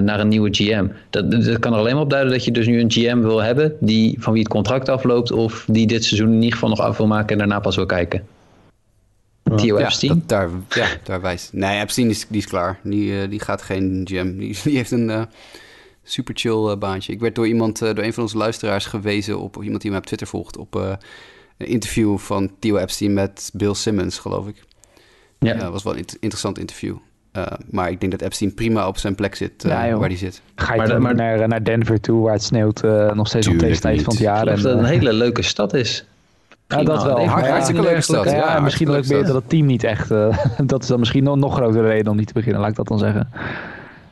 naar 0.00 0.20
een 0.20 0.28
nieuwe 0.28 0.48
GM? 0.52 0.86
Dat, 1.10 1.30
dat 1.30 1.58
kan 1.58 1.72
er 1.72 1.78
alleen 1.78 1.94
maar 1.94 2.02
op 2.02 2.10
duiden 2.10 2.32
dat 2.32 2.44
je 2.44 2.50
dus 2.50 2.66
nu 2.66 2.80
een 2.80 2.90
GM 2.90 3.20
wil 3.20 3.42
hebben 3.42 3.72
die, 3.80 4.16
van 4.20 4.32
wie 4.32 4.42
het 4.42 4.52
contract 4.52 4.88
afloopt 4.88 5.32
of 5.32 5.64
die 5.68 5.86
dit 5.86 6.04
seizoen 6.04 6.28
in 6.28 6.34
ieder 6.34 6.52
geval 6.52 6.68
nog 6.68 6.80
af 6.80 6.96
wil 6.96 7.06
maken 7.06 7.28
en 7.28 7.38
daarna 7.38 7.60
pas 7.60 7.76
wil 7.76 7.86
kijken. 7.86 8.37
Theo 9.56 9.76
Epstein? 9.76 10.22
daar, 10.26 10.48
ja, 10.68 10.86
daar 11.04 11.20
wijst. 11.20 11.52
Nee, 11.52 11.80
Epstein 11.80 12.08
is, 12.10 12.26
die 12.28 12.38
is 12.38 12.46
klaar. 12.46 12.78
Die, 12.82 13.10
uh, 13.22 13.30
die 13.30 13.40
gaat 13.40 13.62
geen 13.62 14.02
jam. 14.02 14.38
Die, 14.38 14.58
die 14.64 14.76
heeft 14.76 14.90
een 14.90 15.08
uh, 15.08 15.22
super 16.02 16.34
chill 16.36 16.70
uh, 16.70 16.76
baantje. 16.76 17.12
Ik 17.12 17.20
werd 17.20 17.34
door 17.34 17.46
iemand, 17.46 17.78
door 17.78 17.98
een 17.98 18.12
van 18.12 18.22
onze 18.22 18.36
luisteraars 18.36 18.86
gewezen 18.86 19.38
op, 19.38 19.62
iemand 19.62 19.82
die 19.82 19.90
me 19.90 19.96
op 19.96 20.06
Twitter 20.06 20.26
volgt, 20.26 20.56
op 20.56 20.74
een 20.74 21.66
interview 21.66 22.18
van 22.18 22.50
Theo 22.58 22.76
Epstein 22.76 23.14
met 23.14 23.50
Bill 23.54 23.74
Simmons, 23.74 24.18
geloof 24.18 24.46
ik. 24.48 24.64
Ja. 25.38 25.54
Dat 25.54 25.72
was 25.72 25.82
wel 25.82 25.92
een 25.92 25.98
int- 25.98 26.16
interessant 26.20 26.58
interview. 26.58 26.96
Eh, 27.32 27.46
maar 27.70 27.90
ik 27.90 28.00
denk 28.00 28.12
dat 28.12 28.20
Epstein 28.22 28.54
prima 28.54 28.88
op 28.88 28.98
zijn 28.98 29.14
plek 29.14 29.34
zit 29.34 29.64
eh, 29.64 29.70
Ja, 29.70 29.96
waar 29.96 30.08
hij 30.08 30.18
zit. 30.18 30.42
Ga 30.54 30.72
je 30.72 30.78
Maar 30.78 30.88
dan 30.88 31.02
maar- 31.02 31.14
naar, 31.14 31.48
naar 31.48 31.64
Denver 31.64 32.00
toe, 32.00 32.22
waar 32.22 32.32
het 32.32 32.42
sneeuwt 32.42 32.82
eh, 32.84 33.12
nog 33.12 33.26
steeds 33.28 33.48
op 33.48 33.58
deze 33.58 33.80
tijd 33.80 33.94
niet. 33.96 34.04
van 34.04 34.12
het 34.12 34.22
Ik 34.22 34.28
jaar. 34.28 34.46
En, 34.46 34.54
dat 34.54 34.64
het 34.64 34.72
een 34.72 34.84
eh, 34.84 34.90
hele 34.90 35.12
leuke 35.24 35.42
stad 35.42 35.74
is. 35.74 36.04
Ja, 36.68 36.82
dat 36.82 37.04
wel. 37.04 37.20
Ja, 37.20 37.26
hartstikke 37.26 37.82
leuke 37.82 38.00
stad. 38.00 38.24
Ja, 38.24 38.36
Ja, 38.36 38.56
en 38.56 38.62
misschien 38.62 38.88
ook 38.88 38.92
hartstikke 38.94 39.24
weer 39.24 39.32
leuke 39.32 39.32
dat 39.32 39.34
het 39.42 39.48
team 39.50 39.66
niet 39.66 39.84
echt... 39.84 40.10
eh, 40.10 40.38
dat 40.72 40.82
is 40.82 40.88
dan 40.88 40.98
misschien 40.98 41.24
nog, 41.24 41.36
nog 41.36 41.54
grotere 41.56 41.88
reden 41.88 42.10
om 42.10 42.16
niet 42.16 42.26
te 42.26 42.32
beginnen, 42.32 42.60
laat 42.60 42.70
ik 42.70 42.76
dat 42.76 42.88
dan 42.88 42.98
zeggen. 42.98 43.28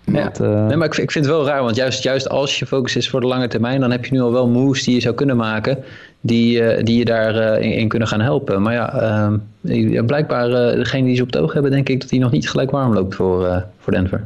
Ja. 0.05 0.33
Eh, 0.33 0.67
Nee, 0.67 0.77
maar 0.77 0.87
ik, 0.87 0.95
vind- 0.95 1.07
ik 1.07 1.11
vind 1.11 1.25
het 1.27 1.35
wel 1.35 1.47
raar, 1.47 1.63
want 1.63 1.77
juist, 1.77 2.03
juist 2.03 2.29
als 2.29 2.59
je 2.59 2.67
focus 2.67 2.97
is 2.97 3.11
voor 3.11 3.21
de 3.21 3.27
lange 3.27 3.49
termijn, 3.49 3.81
dan 3.81 3.91
heb 3.91 4.05
je 4.05 4.13
nu 4.13 4.21
al 4.21 4.33
wel 4.33 4.49
moves 4.49 4.85
die 4.85 4.95
je 4.95 5.01
zou 5.01 5.15
kunnen 5.15 5.37
maken, 5.37 5.79
die, 6.21 6.63
eh, 6.63 6.85
die 6.85 6.99
je 6.99 7.05
daar 7.05 7.37
eh, 7.37 7.79
in, 7.79 7.89
kunnen 7.89 8.09
gaan 8.09 8.21
helpen. 8.21 8.63
Maar 8.63 8.73
ja, 8.73 8.93
ehm, 9.63 10.05
blijkbaar 10.07 10.49
degene 10.77 11.05
die 11.07 11.17
ze 11.17 11.23
op 11.23 11.33
het 11.33 11.43
oog 11.43 11.53
hebben, 11.53 11.71
denk 11.71 11.89
ik 11.89 12.01
dat 12.01 12.09
die 12.11 12.21
nog 12.21 12.31
niet 12.31 12.51
gelijk 12.51 12.71
warm 12.71 12.93
loopt 12.93 13.15
voor, 13.15 13.65
voor 13.79 13.93
Denver. 13.93 14.25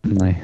Nee, 0.00 0.36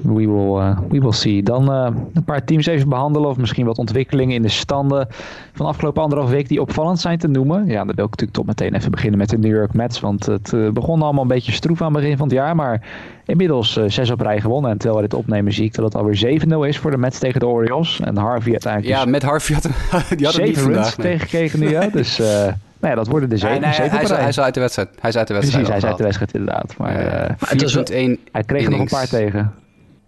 we 0.00 0.12
will, 0.12 0.56
eh, 0.58 0.78
we 0.88 1.00
will 1.00 1.12
see. 1.12 1.42
Dan 1.42 1.72
eh, 1.72 1.88
een 2.14 2.24
paar 2.24 2.44
teams 2.44 2.66
even 2.66 2.88
behandelen 2.88 3.28
of 3.28 3.36
misschien 3.36 3.66
wat 3.66 3.78
ontwikkelingen 3.78 4.34
in 4.34 4.42
de 4.42 4.48
standen 4.48 5.06
van 5.52 5.66
de 5.66 5.72
afgelopen 5.72 6.02
anderhalf 6.02 6.30
week 6.30 6.48
die 6.48 6.60
opvallend 6.60 7.00
zijn 7.00 7.18
te 7.18 7.28
noemen. 7.28 7.66
Ja, 7.66 7.84
dan 7.84 7.94
wil 7.94 8.04
ik 8.04 8.10
natuurlijk 8.10 8.32
toch 8.32 8.46
meteen 8.46 8.74
even 8.74 8.90
beginnen 8.90 9.18
met 9.18 9.28
de 9.28 9.38
New 9.38 9.54
York 9.54 9.72
Mets, 9.72 10.00
want 10.00 10.26
het 10.26 10.52
eh, 10.52 10.68
begon 10.68 11.02
allemaal 11.02 11.22
een 11.22 11.28
beetje 11.28 11.52
stroef 11.52 11.80
aan 11.82 11.92
het 11.92 12.02
begin 12.02 12.16
van 12.16 12.26
het 12.26 12.36
jaar, 12.36 12.56
maar 12.56 12.82
inmiddels 13.26 13.76
eh, 13.76 13.84
zes 13.86 14.10
op 14.10 14.20
rij 14.20 14.40
gewonnen. 14.40 14.70
En 14.70 14.78
terwijl 14.78 15.00
we 15.02 15.08
dit 15.08 15.18
opnemen 15.18 15.52
zie 15.52 15.64
ik 15.64 15.74
dat 15.74 15.84
het 15.84 15.94
alweer 15.94 16.40
7-0 16.46 16.68
is 16.68 16.78
voor 16.78 16.90
de 16.90 16.98
Mets 16.98 17.18
tegen 17.18 17.40
de 17.40 17.46
Orioles. 17.46 18.00
En 18.00 18.16
Harvey 18.16 18.52
uiteindelijk 18.52 18.94
Ja, 18.94 19.02
dus 19.02 19.12
met 19.12 19.22
Harvey 19.22 19.54
had, 19.54 19.62
die 19.70 19.72
had 19.90 20.08
het 20.08 20.18
niet 20.18 20.28
zeven 20.28 20.54
runs 20.54 20.62
vandaag. 20.62 20.96
nee. 20.96 21.06
tegengekregen 21.06 21.60
nu, 21.60 21.68
ja. 21.68 21.88
Dus 21.88 22.18
eh, 22.18 22.52
nou 22.84 22.96
ja, 22.96 23.02
dat 23.02 23.06
worden 23.10 23.28
de 23.28 23.34
Nee, 23.34 23.44
zeven, 23.44 23.60
nee, 23.60 23.72
zeven 23.72 23.90
hij, 23.90 24.02
is, 24.02 24.08
rij. 24.08 24.18
hij 24.18 24.28
is 24.28 24.40
uit 24.40 24.54
de 24.54 24.60
wedstrijd. 24.60 24.88
Hij 25.00 25.10
is 25.10 25.16
uit 25.16 25.26
de 25.28 25.34
wedstrijd. 25.34 25.64
Precies, 25.64 25.68
hij 25.68 25.76
is 25.76 25.84
uit 25.84 25.96
de 25.96 26.02
wedstrijd 26.04 26.32
inderdaad. 26.34 26.76
Maar 26.76 26.96
eh. 26.96 27.28
Maar 27.40 27.50
het 27.50 27.62
was 27.62 27.74
wel- 27.74 27.84
4.1 27.84 28.18
hij 28.32 28.42
kreeg 28.44 28.64
er 28.64 28.70
nog 28.70 28.80
een 28.80 28.86
paar 28.86 29.08
tegen. 29.08 29.54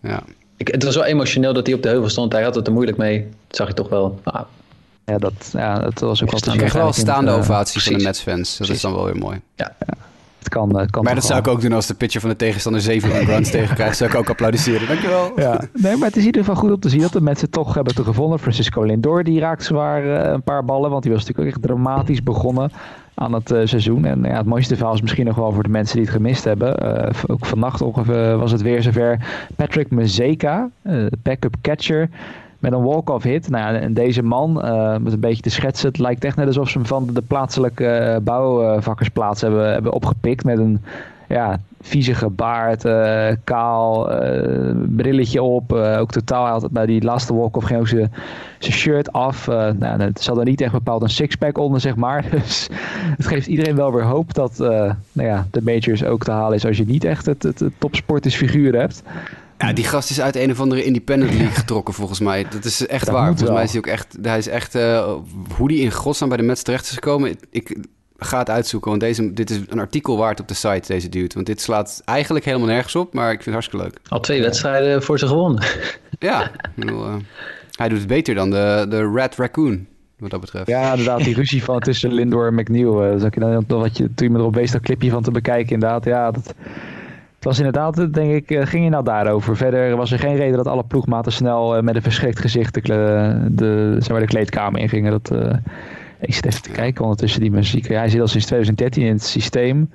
Ja. 0.01 0.20
Ik, 0.57 0.68
het 0.68 0.83
was 0.85 0.95
wel 0.95 1.05
emotioneel 1.05 1.53
dat 1.53 1.66
hij 1.66 1.74
op 1.74 1.83
de 1.83 1.89
heuvel 1.89 2.09
stond. 2.09 2.33
Hij 2.33 2.43
had 2.43 2.55
het 2.55 2.66
er 2.66 2.72
moeilijk 2.72 2.97
mee. 2.99 3.29
Dat 3.47 3.57
zag 3.57 3.66
je 3.68 3.74
toch 3.74 3.89
wel. 3.89 4.20
Ah, 4.22 4.41
Ja, 5.05 5.18
dat, 5.18 5.33
ja, 5.53 5.79
dat 5.79 5.99
was 6.01 6.22
ook 6.22 6.31
wel 6.31 6.41
te 6.41 6.51
Ik 6.53 6.59
kreeg 6.59 6.72
wel 6.72 6.93
staande 6.93 7.31
eh, 7.31 7.37
ovatie 7.37 7.83
van 7.83 7.93
de 7.93 7.99
precies. 7.99 8.05
Mets-fans. 8.24 8.57
Dat 8.57 8.68
is 8.68 8.81
dan 8.81 8.95
wel 8.95 9.05
weer 9.05 9.16
mooi. 9.16 9.41
Het 10.47 10.55
kan, 10.55 10.80
eh, 10.80 10.86
kan 10.90 11.05
Maar 11.05 11.14
dat 11.14 11.24
zou 11.24 11.38
ik 11.38 11.49
ook 11.49 11.61
doen 11.61 11.72
als 11.72 11.86
de 11.86 11.94
pitcher 11.94 12.20
van 12.20 12.30
de 12.30 12.36
tegenstander 12.36 12.80
7 12.80 13.11
home 13.11 13.24
runs 13.24 13.51
tegenkrijgt. 13.59 13.97
Zou 13.97 14.11
ik 14.11 14.16
ook 14.16 14.28
applaudisseren. 14.28 14.88
Dankjewel. 14.88 15.24
Ja, 15.36 15.61
nee, 15.72 15.97
maar 15.97 16.07
het 16.07 16.16
is 16.16 16.20
in 16.20 16.26
ieder 16.26 16.44
geval 16.44 16.57
goed 16.61 16.72
om 16.72 16.80
te 16.80 16.88
zien 16.88 17.01
dat 17.01 17.12
de 17.12 17.20
mensen 17.20 17.51
toch 17.51 17.74
hebben 17.74 17.94
te 17.94 18.05
gevonden. 18.05 18.38
Francisco 18.38 18.82
Lindor, 18.82 19.24
die 19.24 19.40
raakte 19.40 19.64
zwaar 19.64 20.05
eh, 20.05 20.32
een 20.32 20.42
paar 20.42 20.64
ballen, 20.64 20.90
want 20.90 21.03
die 21.03 21.12
was 21.12 21.20
natuurlijk 21.20 21.49
ook 21.49 21.55
echt 21.55 21.66
dramatisch 21.66 22.22
begonnen 22.22 22.70
aan 23.14 23.32
het 23.32 23.51
eh, 23.51 23.61
seizoen. 23.64 24.05
En 24.05 24.22
ja, 24.22 24.36
het 24.36 24.47
mooiste 24.47 24.76
verhaal 24.76 24.94
is 24.94 25.01
misschien 25.01 25.26
nog 25.26 25.36
wel 25.36 25.53
voor 25.53 25.62
de 25.62 25.68
mensen 25.68 25.97
die 25.97 26.05
het 26.05 26.14
gemist 26.14 26.44
hebben. 26.44 26.78
Ook 27.26 27.47
vannacht 27.47 27.82
ongeveer 27.82 28.38
was 28.38 28.53
het 28.53 28.62
weer 28.62 28.82
zover. 28.82 29.26
Patrick 29.57 29.90
Mazeka, 29.90 30.70
backup 31.22 31.55
catcher, 31.61 32.09
met 32.59 32.72
een 32.72 32.82
walk-off 32.82 33.24
hit. 33.24 33.48
Nou 33.50 33.74
ja, 33.74 33.80
en 33.80 33.94
deze 33.94 34.22
man, 34.22 34.62
eh, 34.62 34.96
met 34.96 35.12
een 35.12 35.20
beetje 35.20 35.42
te 35.42 35.50
schetsen, 35.50 35.88
het 35.88 35.98
lijkt 35.98 36.24
echt 36.24 36.36
net 36.36 36.46
alsof 36.46 36.68
ze 36.68 36.78
hem 36.78 36.86
van 36.86 37.09
de 37.12 37.22
plaatselijke 37.22 37.86
eh, 37.86 38.16
bouwvakkersplaats 38.20 39.40
hebben, 39.40 39.72
hebben 39.72 39.92
opgepikt 39.92 40.44
met 40.44 40.59
een 40.59 40.82
ja, 41.28 41.61
viezige 41.80 42.28
baard, 42.28 42.84
eh, 42.84 43.28
kaal, 43.44 44.11
brilletje 44.96 45.42
op. 45.42 45.72
ook 45.72 46.11
totaal, 46.11 46.46
had 46.46 46.70
bij 46.70 46.86
die 46.86 47.02
laatste 47.02 47.34
walk-off 47.34 47.66
ging 47.66 47.80
ook 47.80 47.88
zijn 47.88 48.11
shirt 48.59 49.12
af. 49.12 49.46
Nou, 49.46 50.02
het 50.02 50.20
zat 50.20 50.38
er 50.38 50.44
niet 50.44 50.61
echt 50.61 50.72
bepaald 50.72 51.02
een 51.02 51.11
sixpack 51.11 51.59
onder, 51.59 51.80
zeg 51.80 51.96
maar. 51.96 52.24
Dus 52.30 52.68
het 53.16 53.26
geeft 53.26 53.46
iedereen 53.46 53.76
wel 53.76 53.92
weer 53.92 54.04
hoop 54.04 54.34
dat 54.34 54.59
nou 54.59 55.28
ja, 55.28 55.46
de 55.50 55.62
majors 55.62 56.04
ook 56.04 56.24
te 56.24 56.30
halen 56.30 56.57
is 56.57 56.66
als 56.66 56.76
je 56.76 56.86
niet 56.86 57.04
echt 57.04 57.26
het, 57.26 57.42
het, 57.42 57.59
het 57.61 57.72
topsportersfiguur 57.78 58.78
hebt. 58.78 59.02
Ja, 59.59 59.72
die 59.72 59.84
gast 59.84 60.11
is 60.11 60.20
uit 60.20 60.36
een 60.36 60.50
of 60.50 60.61
andere 60.61 60.84
independent 60.84 61.32
league 61.32 61.54
getrokken 61.61 61.94
volgens 61.94 62.20
mij. 62.20 62.46
Dat 62.50 62.64
is 62.64 62.86
echt 62.86 63.07
Dat 63.07 63.14
waar. 63.14 63.26
Volgens 63.26 63.50
mij 63.50 63.62
is 63.62 63.70
hij 63.70 63.78
ook 63.78 63.86
echt... 63.86 64.16
Hij 64.22 64.38
is 64.38 64.48
echt 64.48 64.74
eh, 64.74 65.14
hoe 65.57 65.68
die 65.68 65.80
in 65.80 65.92
godsnaam 65.92 66.28
bij 66.28 66.38
de 66.38 66.44
Mets 66.44 66.62
terecht 66.62 66.84
is 66.84 66.92
gekomen... 66.92 67.36
Ik, 67.50 67.76
ga 68.18 68.38
het 68.38 68.50
uitzoeken, 68.50 68.90
want 68.90 69.02
deze, 69.02 69.32
dit 69.32 69.50
is 69.50 69.61
een 69.68 69.78
artikel 69.78 70.16
waard 70.16 70.40
op 70.40 70.48
de 70.48 70.54
site, 70.54 70.92
deze 70.92 71.09
dude. 71.09 71.34
Want 71.34 71.46
dit 71.46 71.61
slaat 71.61 72.02
eigenlijk 72.04 72.44
helemaal 72.44 72.66
nergens 72.66 72.96
op, 72.96 73.14
maar 73.14 73.32
ik 73.32 73.42
vind 73.42 73.44
het 73.44 73.54
hartstikke 73.54 73.84
leuk. 73.84 74.00
al 74.09 74.20
twee 74.20 74.42
wedstrijden 74.42 75.02
voor 75.02 75.18
ze 75.18 75.26
gewonnen. 75.26 75.64
Ja, 76.18 76.50
bedoel, 76.74 77.07
eh, 77.07 77.14
hij 77.76 77.88
doet 77.88 77.98
het 77.98 78.07
beter 78.07 78.34
dan 78.34 78.50
de, 78.50 78.86
de 78.88 79.11
Red 79.14 79.36
Raccoon, 79.36 79.86
wat 80.18 80.30
dat 80.30 80.40
betreft. 80.40 80.66
Ja, 80.66 80.90
inderdaad, 80.90 81.24
die 81.24 81.34
ruzie 81.34 81.64
van 81.64 81.80
tussen 81.80 82.12
Lindor 82.12 82.46
en 82.46 82.54
McNeil. 82.54 83.18
zag 83.18 83.34
je 83.34 83.40
dan 83.40 83.64
nog 83.66 83.80
wat 83.80 83.96
je 83.96 84.14
toen 84.14 84.26
je 84.26 84.32
me 84.32 84.38
erop 84.38 84.54
wees 84.54 84.70
dat 84.70 84.80
clipje 84.80 85.11
van 85.11 85.22
te 85.22 85.30
bekijken. 85.30 85.72
Inderdaad, 85.72 86.04
ja, 86.04 86.30
dat, 86.30 86.54
was 87.47 87.59
inderdaad, 87.59 88.14
denk 88.14 88.32
ik, 88.32 88.51
eh, 88.51 88.66
ging 88.66 88.84
je 88.84 88.90
nou 88.90 89.05
daarover. 89.05 89.57
Verder 89.57 89.97
was 89.97 90.12
er 90.12 90.18
geen 90.18 90.36
reden 90.36 90.57
dat 90.57 90.66
alle 90.66 90.84
ploegmaten 90.84 91.32
snel 91.32 91.76
eh, 91.76 91.82
met 91.82 91.97
een 91.97 92.03
verschrikt 92.03 92.40
gezicht 92.40 92.74
de, 92.74 93.97
zeg 93.99 94.09
maar, 94.09 94.20
de 94.20 94.26
kleedkamer 94.26 94.80
ingingen. 94.80 95.11
Dat, 95.11 95.30
eh, 95.30 95.57
ik 96.20 96.34
zit 96.34 96.47
even 96.47 96.62
te 96.62 96.70
kijken 96.70 97.03
ondertussen 97.03 97.40
die 97.40 97.51
muziek. 97.51 97.88
Ja, 97.88 97.99
hij 97.99 98.09
zit 98.09 98.20
al 98.20 98.26
sinds 98.26 98.47
2013 98.47 99.03
in 99.03 99.12
het 99.12 99.24
systeem. 99.24 99.90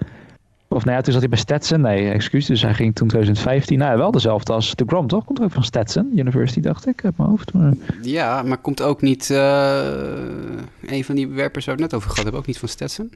Of 0.68 0.86
nou 0.86 0.98
ja, 0.98 1.02
toen 1.02 1.12
zat 1.12 1.22
hij 1.22 1.30
bij 1.30 1.40
Stetson. 1.40 1.82
Nee, 1.82 2.12
excuus. 2.12 2.46
Dus 2.46 2.62
hij 2.62 2.74
ging 2.74 2.96
toen 2.96 3.08
2015. 3.08 3.78
Nou, 3.78 3.92
ja, 3.92 3.98
wel 3.98 4.12
dezelfde 4.12 4.54
als 4.54 4.76
de 4.76 4.84
Grom, 4.88 5.08
toch? 5.08 5.26
Komt 5.26 5.42
ook 5.42 5.52
van 5.52 5.64
Stetson 5.64 6.12
University, 6.16 6.60
dacht 6.60 6.88
ik, 6.88 7.06
uit 7.06 7.18
mijn 7.18 7.30
hoofd. 7.30 7.54
Maar... 7.54 7.74
Ja, 8.02 8.44
maar 8.44 8.58
komt 8.58 8.82
ook 8.82 9.02
niet... 9.02 9.30
een 9.30 11.04
van 11.04 11.16
die 11.16 11.28
werpers 11.28 11.66
waar 11.66 11.76
we 11.76 11.82
het 11.82 11.92
net 11.92 11.94
over 11.94 12.10
gehad 12.10 12.24
hebben, 12.24 12.42
ook 12.42 12.48
niet 12.48 12.60
van 12.60 12.70
Stetson? 12.70 13.12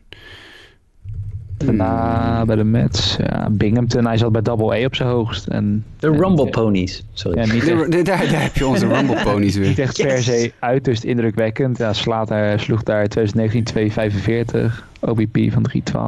Daarna 1.57 2.45
bij 2.45 2.55
de 2.55 2.63
Mets. 2.63 3.15
Ja, 3.29 3.47
Binghamton, 3.51 4.05
hij 4.05 4.17
zat 4.17 4.31
bij 4.31 4.41
Double 4.41 4.81
A 4.81 4.85
op 4.85 4.95
zijn 4.95 5.09
hoogst. 5.09 5.47
En, 5.47 5.85
De 5.99 6.09
Rumble 6.09 6.49
Ponies. 6.49 7.03
Sorry. 7.13 7.39
Ja, 7.39 7.53
niet 7.53 7.67
echt, 7.67 7.91
Daar, 7.91 8.03
daar, 8.03 8.03
daar 8.31 8.41
heb 8.41 8.55
je 8.55 8.67
onze 8.67 8.87
Rumble 8.93 9.23
Ponies 9.23 9.55
niet 9.55 9.75
weer. 9.75 9.85
echt 9.85 10.01
per 10.01 10.23
se 10.23 10.51
uiterst 10.59 11.03
indrukwekkend. 11.03 11.77
Ja, 11.77 11.93
slaat 11.93 12.27
daar, 12.27 12.59
sloeg 12.59 12.83
daar 12.83 13.07
2019 13.07 14.63
2,45. 14.69 14.83
OBP 14.99 15.37
van 15.51 15.65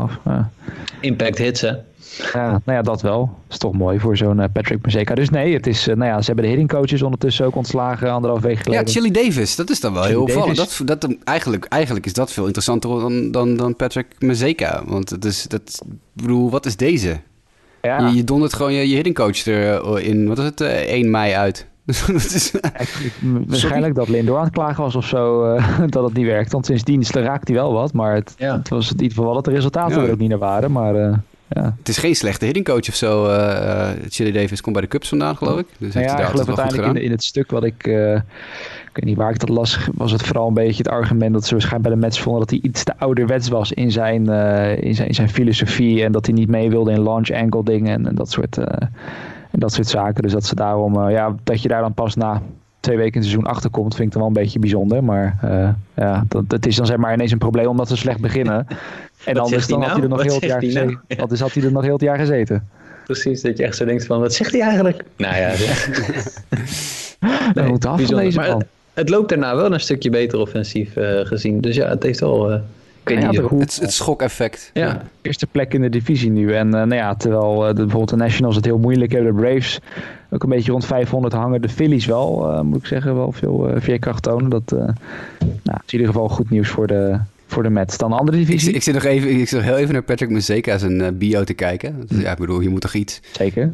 3,12. 0.09 0.21
Ja. 0.25 0.49
Impact 1.01 1.37
hits, 1.37 1.61
hè? 1.61 1.71
Ja, 2.33 2.49
nou 2.49 2.61
ja, 2.77 2.81
dat 2.81 3.01
wel. 3.01 3.19
Dat 3.19 3.31
is 3.49 3.57
toch 3.57 3.73
mooi 3.73 3.99
voor 3.99 4.17
zo'n 4.17 4.39
eh, 4.39 4.49
Patrick 4.53 4.85
Mazeka. 4.85 5.15
Dus 5.15 5.29
nee, 5.29 5.53
het 5.53 5.67
is, 5.67 5.87
eh, 5.87 5.95
nou 5.95 6.11
ja, 6.11 6.19
ze 6.19 6.25
hebben 6.25 6.43
de 6.43 6.49
hitting 6.49 6.69
coaches 6.69 7.01
ondertussen 7.01 7.45
ook 7.45 7.55
ontslagen 7.55 8.11
anderhalf 8.11 8.41
week 8.41 8.57
Ja, 8.57 8.61
geleden. 8.63 8.87
Chili 8.87 9.11
Davis, 9.11 9.55
dat 9.55 9.69
is 9.69 9.79
dan 9.79 9.93
wel 9.93 10.01
Chili 10.01 10.13
heel 10.15 10.23
opvallend. 10.23 10.57
Dat, 10.87 11.01
dat, 11.01 11.15
eigenlijk, 11.23 11.65
eigenlijk 11.65 12.05
is 12.05 12.13
dat 12.13 12.31
veel 12.31 12.45
interessanter 12.45 12.89
dan, 12.99 13.31
dan, 13.31 13.57
dan 13.57 13.75
Patrick 13.75 14.07
Mazeka. 14.19 14.83
Want 14.85 15.09
het 15.09 15.25
is, 15.25 15.43
dat, 15.43 15.81
bedoel, 16.13 16.49
wat 16.49 16.65
is 16.65 16.75
deze? 16.75 17.19
ja, 17.81 18.07
Je, 18.07 18.15
je 18.15 18.23
dondert 18.23 18.53
gewoon 18.53 18.73
je, 18.73 18.87
je 18.89 18.95
hitting 18.95 19.15
coach 19.15 19.45
erin, 19.45 20.27
wat 20.27 20.37
is 20.37 20.43
het, 20.45 20.61
eh, 20.61 20.67
1 20.93 21.11
mei 21.11 21.33
uit. 21.33 21.67
Dat 22.07 22.23
is, 22.23 22.51
waarschijnlijk 23.47 23.95
dat 23.95 24.07
Lindor 24.07 24.37
aan 24.37 24.43
het 24.43 24.53
klagen 24.53 24.83
was 24.83 24.95
of 24.95 25.05
zo, 25.05 25.43
eh, 25.53 25.79
dat 25.87 26.03
het 26.03 26.13
niet 26.13 26.25
werkt. 26.25 26.51
Want 26.51 26.65
sindsdien 26.65 27.03
raakt 27.11 27.47
hij 27.47 27.57
wel 27.57 27.73
wat, 27.73 27.93
maar 27.93 28.15
het, 28.15 28.33
Ja. 28.37 28.57
het 28.57 28.69
was 28.69 28.85
in 28.85 28.91
ieder 28.93 29.07
geval 29.09 29.25
wel 29.25 29.33
dat 29.33 29.45
de 29.45 29.51
resultaten 29.51 29.97
Ja. 30.01 30.05
er 30.05 30.11
ook 30.11 30.17
niet 30.19 30.29
naar 30.29 30.37
waren. 30.37 30.71
Maar 30.71 30.95
eh, 30.95 31.13
ja. 31.49 31.75
het 31.77 31.87
is 31.87 31.97
geen 31.97 32.15
slechte 32.15 32.45
hitting 32.45 32.65
coach 32.65 32.87
of 32.87 32.95
zo. 32.95 33.27
eh, 33.27 33.89
Chili 34.09 34.31
Davis 34.31 34.61
komt 34.61 34.75
bij 34.75 34.83
de 34.83 34.89
Cubs 34.89 35.09
vandaan, 35.09 35.35
geloof 35.35 35.59
ik. 35.59 35.67
Dus 35.77 35.93
Nou 35.93 36.05
heeft 36.05 36.17
ja, 36.17 36.23
ik 36.23 36.29
geloof 36.29 36.47
uiteindelijk 36.47 37.03
in, 37.03 37.11
het 37.11 37.23
stuk 37.23 37.51
wat 37.51 37.63
ik, 37.63 37.87
eh, 37.87 38.13
ik 38.13 38.93
weet 38.93 39.03
niet 39.03 39.17
waar 39.17 39.31
ik 39.31 39.39
dat 39.39 39.49
las, 39.49 39.87
was 39.93 40.11
het 40.11 40.23
vooral 40.23 40.47
een 40.47 40.53
beetje 40.53 40.83
het 40.83 40.91
argument 40.91 41.33
dat 41.33 41.45
ze 41.45 41.51
waarschijnlijk 41.51 41.89
bij 41.89 41.99
de 41.99 42.05
Mets 42.05 42.19
vonden 42.19 42.41
dat 42.41 42.49
hij 42.49 42.59
iets 42.61 42.83
te 42.83 42.97
ouderwets 42.97 43.47
was 43.47 43.71
in 43.71 43.91
zijn, 43.91 44.29
in 44.81 44.95
zijn, 44.95 45.07
in 45.07 45.13
zijn 45.13 45.29
filosofie 45.29 46.03
en 46.03 46.11
dat 46.11 46.25
hij 46.25 46.35
niet 46.35 46.49
mee 46.49 46.69
wilde 46.69 46.91
in 46.91 47.03
launch 47.03 47.29
angle 47.31 47.63
dingen 47.63 47.93
en, 47.93 48.07
en 48.07 48.15
dat 48.15 48.31
soort, 48.31 48.57
en 48.57 49.59
dat 49.59 49.73
soort 49.73 49.87
zaken. 49.87 50.23
Dus 50.23 50.31
dat 50.31 50.45
ze 50.45 50.55
daarom, 50.55 51.09
ja, 51.09 51.35
dat 51.43 51.61
je 51.61 51.67
daar 51.67 51.81
dan 51.81 51.93
pas 51.93 52.15
na 52.15 52.41
twee 52.87 52.97
weken 52.97 53.13
in 53.13 53.19
het 53.21 53.29
seizoen 53.29 53.51
achter 53.51 53.69
komt, 53.69 53.95
vind 53.95 54.07
ik 54.07 54.13
dan 54.13 54.21
wel 54.21 54.29
een 54.31 54.41
beetje 54.43 54.59
bijzonder. 54.59 55.03
Maar 55.03 55.37
eh, 55.41 55.69
ja, 55.95 56.25
dat, 56.27 56.49
dat 56.49 56.65
is 56.65 56.75
dan 56.75 56.85
zeg 56.85 56.97
maar 56.97 57.13
ineens 57.13 57.31
een 57.31 57.37
probleem 57.37 57.67
omdat 57.67 57.87
ze 57.87 57.97
slecht 57.97 58.19
beginnen. 58.19 58.67
En 59.25 59.33
Wat 59.33 59.43
anders 59.43 59.67
dan 59.67 59.81
had 59.81 59.91
hij 59.91 60.01
er 60.01 60.09
nou? 60.09 60.09
nog 60.09 60.17
Wat 60.17 60.27
heel 60.27 60.35
het 60.35 60.43
jaar 60.49 60.61
nou? 60.61 60.71
gezeten. 60.71 61.01
Is 61.35 61.39
had 61.39 61.53
hij 61.53 61.63
er 61.63 61.71
nog 61.71 61.83
heel 61.83 61.93
het 61.93 62.01
jaar 62.01 62.17
gezeten? 62.17 62.67
Precies, 63.05 63.41
dat 63.41 63.57
je 63.57 63.63
echt 63.63 63.75
zo 63.75 63.85
denkt 63.85 64.05
van, 64.05 64.19
wat 64.19 64.33
zegt 64.33 64.51
hij 64.51 64.61
eigenlijk? 64.61 65.03
Nou 65.17 65.35
ja, 65.35 65.51
Maar 68.35 68.47
het, 68.47 68.65
het 68.93 69.09
loopt 69.09 69.29
daarna 69.29 69.55
wel 69.55 69.73
een 69.73 69.79
stukje 69.79 70.09
beter 70.09 70.39
offensief 70.39 70.95
eh, 70.95 71.19
gezien. 71.25 71.61
Dus 71.61 71.75
ja, 71.75 71.89
het 71.89 72.03
heeft 72.03 72.19
wel... 72.19 72.51
eh, 72.51 72.59
ik 73.03 73.09
weet 73.09 73.21
Ja, 73.33 73.57
Het, 73.57 73.79
het 73.81 73.91
schokeffect. 73.93 74.69
Ja, 74.73 75.01
eerste 75.21 75.47
plek 75.47 75.73
in 75.73 75.81
de 75.81 75.89
divisie 75.89 76.29
nu. 76.29 76.53
En 76.53 76.65
eh, 76.67 76.71
nou 76.71 76.95
ja, 76.95 77.15
terwijl 77.15 77.61
eh, 77.61 77.67
de, 77.67 77.73
bijvoorbeeld 77.81 78.09
de 78.09 78.15
Nationals 78.15 78.55
het 78.55 78.65
heel 78.65 78.77
moeilijk 78.77 79.11
hebben, 79.11 79.35
de 79.35 79.41
Braves 79.41 79.79
ook 80.29 80.43
een 80.43 80.49
beetje 80.49 80.71
rond 80.71 80.85
500 80.85 81.33
hangen. 81.33 81.61
De 81.61 81.69
Phillies 81.69 82.05
wel, 82.05 82.51
eh, 82.51 82.61
moet 82.61 82.79
ik 82.79 82.85
zeggen, 82.85 83.15
wel 83.15 83.31
veel 83.31 83.69
uh, 83.69 83.81
veerkracht 83.81 84.23
tonen. 84.23 84.49
Dat 84.49 84.71
eh, 84.71 84.77
nou, 85.63 85.79
is 85.85 85.93
in 85.93 85.99
ieder 85.99 86.07
geval 86.07 86.29
goed 86.29 86.49
nieuws 86.49 86.69
voor 86.69 86.87
de, 86.87 87.19
voor 87.45 87.63
de 87.63 87.69
Mets. 87.69 87.97
Dan 87.97 88.09
de 88.09 88.15
andere 88.15 88.37
divisie? 88.37 88.73
ik 88.73 88.83
zit 88.83 88.93
nog 88.93 89.03
even, 89.03 89.29
ik 89.29 89.47
zit 89.47 89.59
nog 89.59 89.67
heel 89.67 89.77
even 89.77 89.93
naar 89.93 90.03
Patrick 90.03 90.29
Mazeka 90.29 90.77
zijn 90.77 91.17
bio 91.17 91.43
te 91.43 91.53
kijken. 91.53 92.05
Dus, 92.07 92.21
ja, 92.21 92.31
ik 92.31 92.37
bedoel, 92.37 92.59
je 92.59 92.69
moet 92.69 92.81
toch 92.81 92.93
iets. 92.93 93.19
Zeker. 93.31 93.71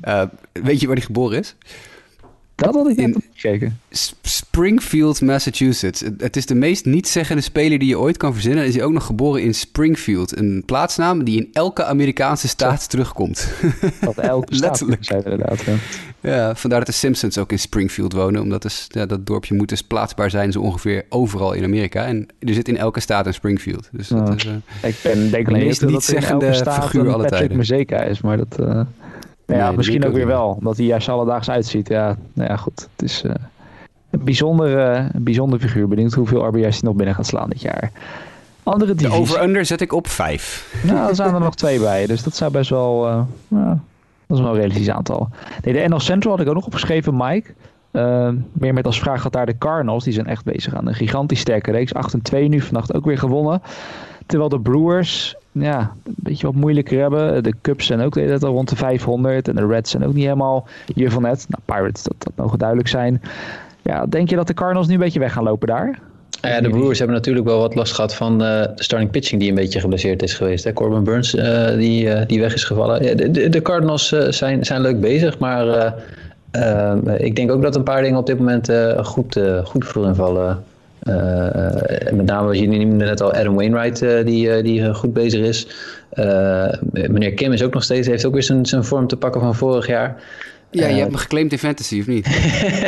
Weet 0.52 0.80
je 0.80 0.88
waar 0.88 0.96
hij 0.96 1.06
geboren 1.06 1.40
is? 1.40 1.56
Dat 2.56 2.74
had 2.74 2.88
ik 2.98 3.16
op 3.16 3.22
gekeken. 3.34 3.80
Springfield, 4.22 5.22
Massachusetts. 5.22 6.00
Het- 6.02 6.22
Het 6.22 6.36
is 6.36 6.46
de 6.46 6.56
meest 6.56 6.86
niet-zeggende 6.86 7.42
speler 7.42 7.80
die 7.80 7.88
je 7.88 8.00
ooit 8.00 8.18
kan 8.18 8.34
verzinnen. 8.34 8.62
En 8.64 8.68
is 8.70 8.76
hij 8.76 8.84
ook 8.84 8.92
nog 8.92 9.06
geboren 9.06 9.42
in 9.42 9.54
Springfield. 9.54 10.38
Een 10.38 10.64
plaatsnaam 10.66 11.24
die 11.24 11.38
in 11.38 11.50
elke 11.54 11.84
Amerikaanse 11.86 12.48
staat 12.48 12.90
terugkomt. 12.90 13.48
Dat 14.02 14.18
elke 14.18 14.56
staat 14.56 14.70
Letterlijk. 14.70 15.06
zijn 15.06 15.24
inderdaad. 15.24 15.64
Ja. 15.64 15.76
ja, 16.20 16.56
vandaar 16.56 16.80
dat 16.80 16.88
de 16.88 16.94
Simpsons 16.94 17.38
ook 17.38 17.52
in 17.52 17.60
Springfield 17.60 18.14
wonen. 18.14 18.42
Omdat 18.42 18.62
dus, 18.62 18.86
ja, 18.90 19.06
dat 19.06 19.26
dorpje 19.26 19.56
moet 19.56 19.70
dus 19.70 19.82
plaatsbaar 19.82 20.30
zijn 20.30 20.52
zo 20.52 20.60
ongeveer 20.62 21.06
overal 21.10 21.54
in 21.54 21.64
Amerika. 21.64 22.06
En 22.06 22.28
er 22.40 22.54
zit 22.54 22.68
in 22.68 22.78
elke 22.78 23.00
staat 23.00 23.26
een 23.26 23.34
Springfield. 23.34 23.90
Dus 23.92 24.08
dat 24.08 24.28
Ja. 24.28 24.34
is, 24.36 24.46
eh, 24.82 24.90
Ik 24.90 24.96
ben, 25.04 25.32
denk 25.32 25.48
alleen 25.48 25.66
meest 25.66 25.82
niet 25.82 25.90
niet-zeggende 25.92 26.54
staat 26.54 26.84
figuur 26.84 27.14
alle 27.14 27.28
tijden. 27.28 27.58
Mazeka 27.58 28.02
is, 28.04 28.22
maar 28.22 28.38
dat... 28.38 28.60
eh, 28.60 28.82
nou 29.58 29.72
ja, 29.72 29.78
misschien 29.78 30.06
ook 30.06 30.14
weer 30.14 30.28
wel, 30.28 30.56
omdat 30.60 30.78
hij 30.78 30.86
juist 30.86 31.10
alledaags 31.10 31.50
uitziet. 31.50 31.88
Ja, 31.88 32.18
nou 32.34 32.50
ja, 32.50 32.56
goed. 32.56 32.88
Het 32.96 33.10
is 33.10 33.24
eh, 33.24 33.32
een, 34.10 34.24
bijzonder, 34.24 34.78
een 35.14 35.24
bijzonder 35.24 35.60
figuur. 35.60 35.88
Benieuwd 35.88 36.14
hoeveel 36.14 36.46
RBI's 36.48 36.62
hij 36.64 36.80
nog 36.82 36.96
binnen 36.96 37.16
gaat 37.16 37.28
slaan 37.28 37.50
dit 37.50 37.62
jaar. 37.62 37.92
Andere 38.64 38.92
de 38.96 38.98
divisies. 38.98 39.20
over-under 39.20 39.66
zet 39.66 39.82
ik 39.82 39.94
op 39.94 40.08
5. 40.08 40.82
Nou, 40.84 41.10
er 41.10 41.16
zijn 41.16 41.34
er 41.34 41.40
nog 41.40 41.56
twee 41.56 41.80
bij. 41.80 42.06
Dus 42.06 42.24
dat 42.24 42.36
zou 42.36 42.52
best 42.52 42.70
wel... 42.70 43.08
eh, 43.08 43.22
nou, 43.48 43.78
dat 44.28 44.38
is 44.38 44.44
wel 44.44 44.54
een 44.54 44.60
realistisch 44.60 44.90
aantal. 44.90 45.30
Nee, 45.64 45.74
de 45.74 45.88
NL 45.88 46.00
Central 46.00 46.32
had 46.32 46.42
ik 46.42 46.48
ook 46.48 46.56
nog 46.56 46.66
opgeschreven, 46.66 47.18
Mike. 47.18 47.54
Eh, 47.92 48.30
meer 48.52 48.74
met 48.74 48.86
als 48.86 49.00
vraag 49.00 49.24
dat 49.24 49.32
daar 49.32 49.46
de 49.46 49.58
Cardinals. 49.58 50.04
Die 50.04 50.14
zijn 50.14 50.28
echt 50.28 50.44
bezig 50.44 50.76
aan 50.76 50.88
een 50.88 50.94
gigantisch 50.94 51.40
sterke 51.40 51.72
reeks. 51.72 51.92
8-2 52.34 52.40
nu, 52.48 52.62
vannacht 52.62 52.94
ook 52.94 53.06
weer 53.06 53.18
gewonnen. 53.18 53.62
Terwijl 54.26 54.50
de 54.50 54.60
Brewers 54.60 55.36
ja, 55.52 55.92
een 56.06 56.14
beetje 56.16 56.46
wat 56.46 56.56
moeilijker 56.56 57.00
hebben. 57.00 57.44
De 57.44 57.54
Cubs 57.62 57.86
zijn 57.86 58.02
ook 58.02 58.14
de 58.14 58.20
hele 58.20 58.32
tijd 58.32 58.44
al 58.44 58.54
rond 58.54 58.70
de 58.70 58.76
500. 58.76 59.48
En 59.48 59.56
de 59.56 59.68
Reds 59.68 59.92
zijn 59.92 60.06
ook 60.06 60.14
niet 60.14 60.24
helemaal 60.24 60.68
hier 60.94 61.12
van 61.12 61.22
net. 61.22 61.46
Nou, 61.50 61.62
Pirates, 61.66 62.04
dat, 62.04 62.16
dat 62.18 62.34
mogen 62.36 62.60
duidelijk 62.60 62.90
zijn. 62.90 63.22
Ja, 63.82 64.06
denk 64.06 64.30
je 64.30 64.36
dat 64.36 64.48
de 64.48 64.54
Cardinals 64.54 64.88
nu 64.88 64.94
een 64.94 65.00
beetje 65.00 65.20
weg 65.20 65.34
gaan 65.34 65.44
lopen 65.44 65.68
daar? 65.68 66.00
Ja, 66.42 66.62
de 66.62 66.70
Brewers 66.70 66.98
hebben 66.98 67.16
natuurlijk 67.16 67.46
wel 67.46 67.60
wat 67.60 67.76
last 67.76 67.94
gehad 67.94 68.16
van 68.16 68.34
eh, 68.44 68.62
de 68.76 68.84
starting 68.84 69.12
pitching 69.12 69.42
die 69.42 69.50
een 69.50 69.56
beetje 69.56 69.80
geblesseerd 69.80 70.24
is 70.24 70.34
geweest. 70.34 70.64
Hè? 70.64 70.74
Corbin 70.74 71.04
Burns 71.04 71.36
eh, 71.36 71.68
die, 71.76 72.10
eh, 72.10 72.28
die 72.28 72.40
weg 72.40 72.54
is 72.54 72.64
gevallen. 72.64 73.18
De, 73.18 73.32
de, 73.32 73.50
de 73.50 73.62
Cardinals 73.62 74.12
eh, 74.12 74.32
zijn, 74.32 74.66
zijn 74.66 74.82
leuk 74.82 75.00
bezig, 75.00 75.40
maar 75.40 75.68
eh, 75.68 75.92
eh, 76.54 76.96
ik 77.18 77.36
denk 77.36 77.52
ook 77.52 77.62
dat 77.62 77.76
een 77.76 77.84
paar 77.84 78.02
dingen 78.02 78.20
op 78.20 78.26
dit 78.26 78.38
moment 78.38 78.70
eh, 78.70 79.06
goed, 79.06 79.36
eh, 79.36 79.66
goed 79.66 79.86
voor 79.86 80.06
invallen. 80.06 80.50
Eh, 80.50 80.56
met 82.14 82.26
name, 82.26 82.60
je 82.62 82.68
noemde 82.68 83.06
net 83.06 83.22
al 83.22 83.34
Adam 83.34 83.56
Wainwright, 83.56 84.02
eh, 84.02 84.26
die, 84.26 84.52
eh, 84.52 84.64
die 84.64 84.82
eh, 84.82 84.96
goed 84.96 85.14
bezig 85.14 85.46
is. 85.46 85.68
Eh, 86.10 86.68
meneer 86.92 87.34
Kim 87.34 87.52
is 87.52 87.64
ook 87.64 87.74
nog 87.74 87.84
steeds, 87.84 88.08
heeft 88.08 88.26
ook 88.26 88.34
weer 88.34 88.44
zijn, 88.44 88.66
zijn 88.66 88.84
vorm 88.84 89.08
te 89.08 89.18
pakken 89.18 89.42
van 89.42 89.56
vorig 89.56 89.88
jaar. 89.88 90.22
Ja, 90.72 90.88
je 90.88 90.94
Eh, 90.94 91.00
hebt 91.00 91.12
me 91.12 91.18
geclaimd 91.18 91.52
in 91.52 91.58
fantasy, 91.58 92.00
of 92.00 92.08
niet? 92.08 92.28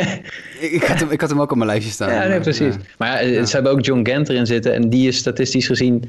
ik, 0.76 0.82
had 0.86 0.98
hem, 1.00 1.10
ik 1.10 1.20
had 1.20 1.30
hem 1.30 1.40
ook 1.40 1.50
op 1.50 1.56
mijn 1.56 1.68
lijstje 1.70 1.92
staan. 1.92 2.12
Ja, 2.12 2.26
nee, 2.26 2.40
precies. 2.40 2.74
ja. 2.74 2.80
Maar 2.98 3.26
ja, 3.26 3.44
ze 3.44 3.54
hebben 3.54 3.72
ook 3.72 3.84
John 3.84 4.08
Gant 4.10 4.28
erin 4.28 4.46
zitten. 4.46 4.74
En 4.74 4.90
die 4.90 5.08
is 5.08 5.16
statistisch 5.16 5.66
gezien 5.66 6.04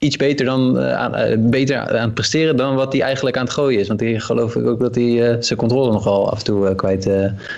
iets 0.00 0.16
beter, 0.16 0.46
dan, 0.46 0.78
eh, 0.78 0.94
aan, 0.94 1.14
eh, 1.14 1.36
beter 1.38 1.78
aan 1.78 2.04
het 2.04 2.14
presteren 2.14 2.56
dan 2.56 2.74
wat 2.74 2.92
hij 2.92 3.02
eigenlijk 3.02 3.36
aan 3.36 3.44
het 3.44 3.52
gooien 3.52 3.80
is. 3.80 3.88
Want 3.88 3.98
die 3.98 4.20
geloof 4.20 4.56
ik 4.56 4.66
ook 4.66 4.80
dat 4.80 4.94
hij 4.94 5.30
eh, 5.30 5.36
zijn 5.40 5.58
controle 5.58 5.92
nogal 5.92 6.30
af 6.30 6.38
en 6.38 6.44
toe 6.44 6.74
kwijt 6.74 7.10